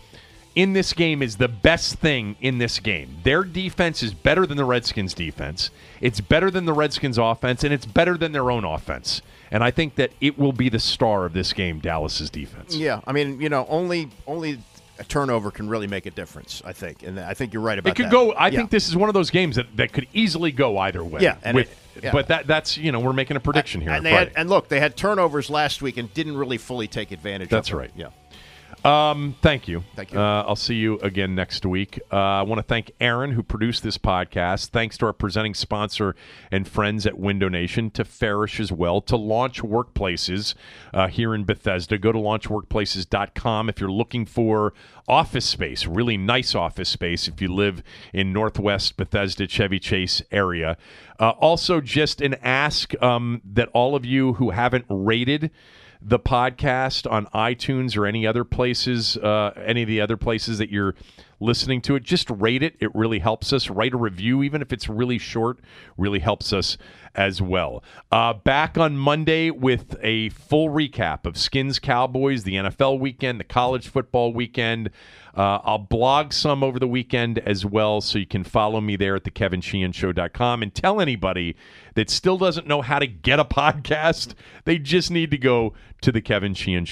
in 0.55 0.73
this 0.73 0.93
game 0.93 1.23
is 1.23 1.37
the 1.37 1.49
best 1.49 1.97
thing 1.97 2.37
in 2.41 2.59
this 2.59 2.81
game. 2.81 3.19
Their 3.23 3.45
defense 3.45 4.03
is 4.03 4.15
better 4.15 4.47
than 4.47 4.57
the 4.57 4.65
Redskins' 4.65 5.15
defense. 5.15 5.71
It's 6.01 6.21
better 6.21 6.51
than 6.51 6.65
the 6.65 6.73
Redskins' 6.73 7.19
offense, 7.19 7.65
and 7.65 7.73
it's 7.73 7.87
better 7.87 8.17
than 8.17 8.33
their 8.33 8.51
own 8.51 8.65
offense. 8.65 9.23
And 9.51 9.65
I 9.65 9.71
think 9.71 9.97
that 9.97 10.13
it 10.21 10.39
will 10.39 10.53
be 10.53 10.69
the 10.69 10.79
star 10.79 11.25
of 11.25 11.33
this 11.33 11.53
game, 11.53 11.81
Dallas's 11.81 12.31
defense. 12.31 12.77
Yeah, 12.77 13.01
I 13.07 13.13
mean, 13.13 13.41
you 13.41 13.49
know, 13.49 13.67
only 13.69 14.09
only 14.27 14.59
a 15.01 15.05
turnover 15.05 15.51
can 15.51 15.69
really 15.69 15.87
make 15.87 16.07
a 16.07 16.11
difference. 16.11 16.63
I 16.65 16.73
think, 16.73 17.03
and 17.03 17.19
I 17.19 17.35
think 17.35 17.53
you're 17.55 17.63
right 17.63 17.79
about 17.79 17.91
It 17.91 17.97
could 17.97 18.07
that. 18.07 18.13
go. 18.13 18.33
I 18.33 18.49
Yeah. 18.49 18.59
think 18.59 18.71
this 18.71 18.87
is 18.89 18.95
one 18.97 19.09
of 19.09 19.15
those 19.15 19.31
games 19.31 19.57
that, 19.57 19.75
that 19.79 19.93
could 19.93 20.07
easily 20.13 20.53
go 20.53 20.77
either 20.79 21.03
way. 21.03 21.23
Yeah, 21.23 21.37
and 21.43 21.55
with, 21.57 21.71
it- 21.97 22.05
yeah. 22.05 22.13
but 22.13 22.29
that 22.29 22.47
that's 22.47 22.77
you 22.77 22.93
know 22.93 23.01
we're 23.01 23.13
making 23.15 23.37
a 23.37 23.41
prediction 23.41 23.81
here. 23.81 23.91
And 23.91 24.05
they 24.05 24.13
had, 24.13 24.33
and 24.37 24.49
look, 24.51 24.69
they 24.69 24.79
had 24.79 24.97
turnovers 24.97 25.49
last 25.51 25.81
week 25.83 25.97
and 25.97 26.13
didn't 26.15 26.37
really 26.37 26.59
fully 26.59 26.87
take 26.87 27.11
advantage. 27.13 27.49
That's 27.49 27.71
of 27.71 27.79
it. 27.81 27.83
That's 27.83 27.97
right. 27.97 28.13
Yeah. 28.13 28.30
Um, 28.85 29.37
thank 29.43 29.69
you. 29.69 29.85
Thank 29.95 30.13
you. 30.13 30.21
Uh, 30.21 30.45
I'll 30.47 30.57
see 30.57 30.77
you 30.77 30.99
again 31.01 31.35
next 31.35 31.67
week. 31.67 32.01
Uh, 32.11 32.17
I 32.17 32.43
want 32.43 32.61
to 32.61 32.63
thank 32.63 32.93
Aaron, 33.01 33.33
who 33.33 33.43
produced 33.43 33.83
this 33.83 33.99
podcast. 33.99 34.69
Thanks 34.69 34.97
to 34.99 35.07
our 35.07 35.13
presenting 35.13 35.53
sponsor 35.53 36.17
and 36.51 36.67
friends 36.67 37.07
at 37.07 37.19
Window 37.19 37.49
Nation, 37.49 37.91
to 37.91 38.05
Farrish 38.05 38.59
as 38.59 38.73
well, 38.73 39.03
to 39.03 39.17
Launch 39.17 39.63
Workplaces 39.63 40.55
uh, 40.95 41.09
here 41.09 41.35
in 41.35 41.45
Bethesda. 41.45 41.99
Go 41.99 42.13
to 42.13 42.19
launchworkplaces.com 42.19 43.69
if 43.69 43.81
you're 43.81 43.91
looking 43.91 44.25
for 44.25 44.73
office 45.07 45.47
space, 45.47 45.87
really 45.87 46.17
nice 46.17 46.55
office 46.55 46.89
space 46.89 47.29
if 47.29 47.43
you 47.43 47.53
live 47.53 47.83
in 48.15 48.33
Northwest 48.33 48.97
Bethesda, 48.97 49.47
Chevy 49.47 49.79
Chase 49.79 50.23
area. 50.31 50.79
Uh, 51.19 51.31
also, 51.31 51.83
just 51.83 52.23
an 52.23 52.35
ask 52.41 52.95
um, 53.03 53.43
that 53.45 53.69
all 53.75 53.95
of 53.95 54.07
you 54.07 54.35
who 54.35 54.51
haven't 54.51 54.87
rated, 54.89 55.51
the 56.03 56.19
podcast 56.19 57.11
on 57.11 57.27
iTunes 57.27 57.97
or 57.97 58.07
any 58.07 58.27
other 58.27 58.45
places, 58.45 59.17
uh, 59.19 59.53
any 59.65 59.83
of 59.83 59.89
the 59.89 60.01
other 60.01 60.17
places 60.17 60.59
that 60.59 60.71
you're 60.71 60.95
listening 61.41 61.81
to 61.83 61.97
it, 61.97 62.03
just 62.03 62.31
rate 62.31 62.63
it. 62.63 62.77
It 62.81 62.95
really 62.95 63.19
helps 63.19 63.53
us. 63.53 63.71
Write 63.71 63.95
a 63.95 63.97
review, 63.97 64.43
even 64.43 64.63
if 64.63 64.73
it's 64.73 64.89
really 64.89 65.19
short, 65.19 65.59
really 65.97 66.21
helps 66.21 66.53
us 66.53 66.77
as 67.15 67.43
well. 67.43 67.83
Uh, 68.13 68.35
back 68.35 68.79
on 68.79 68.97
Monday 68.97 69.51
with 69.51 69.97
a 70.03 70.29
full 70.31 70.69
recap 70.69 71.27
of 71.27 71.37
Skins 71.37 71.79
Cowboys, 71.79 72.45
the 72.45 72.55
NFL 72.55 73.01
weekend, 73.01 73.41
the 73.41 73.45
college 73.45 73.89
football 73.89 74.33
weekend. 74.33 74.91
Uh, 75.37 75.61
I'll 75.63 75.79
blog 75.79 76.33
some 76.33 76.63
over 76.63 76.79
the 76.79 76.89
weekend 76.89 77.39
as 77.41 77.65
well, 77.65 78.01
so 78.01 78.19
you 78.19 78.27
can 78.27 78.45
follow 78.45 78.81
me 78.81 78.97
there 78.97 79.15
at 79.17 79.25
the 79.25 79.31
kevinsheehanshow.com 79.31 80.63
and 80.63 80.75
tell 80.75 81.01
anybody 81.01 81.57
that 81.95 82.11
still 82.11 82.37
doesn't 82.37 82.67
know 82.67 82.83
how 82.83 82.99
to 82.99 83.07
get 83.07 83.39
a 83.39 83.45
podcast, 83.61 84.35
they 84.65 84.79
just 84.79 85.11
need 85.11 85.31
to 85.31 85.39
go 85.39 85.73
to 86.03 86.13
the 86.13 86.21
Kevin 86.21 86.55
Sheehan 86.55 86.85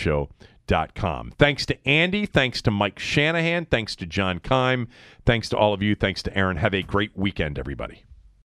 Show.com. 0.69 1.33
Thanks 1.39 1.67
to 1.67 1.89
Andy. 1.89 2.27
Thanks 2.27 2.63
to 2.63 2.71
Mike 2.71 2.99
Shanahan. 2.99 3.67
Thanks 3.67 3.97
to 3.97 4.07
John 4.07 4.41
Keim. 4.41 4.89
Thanks 5.25 5.49
to 5.51 5.57
all 5.57 5.73
of 5.73 5.83
you. 5.83 5.95
Thanks 5.95 6.23
to 6.25 6.37
Aaron. 6.37 6.57
Have 6.59 6.75
a 6.75 6.83
great 6.83 7.17
weekend, 7.17 7.59
everybody. 7.59 8.05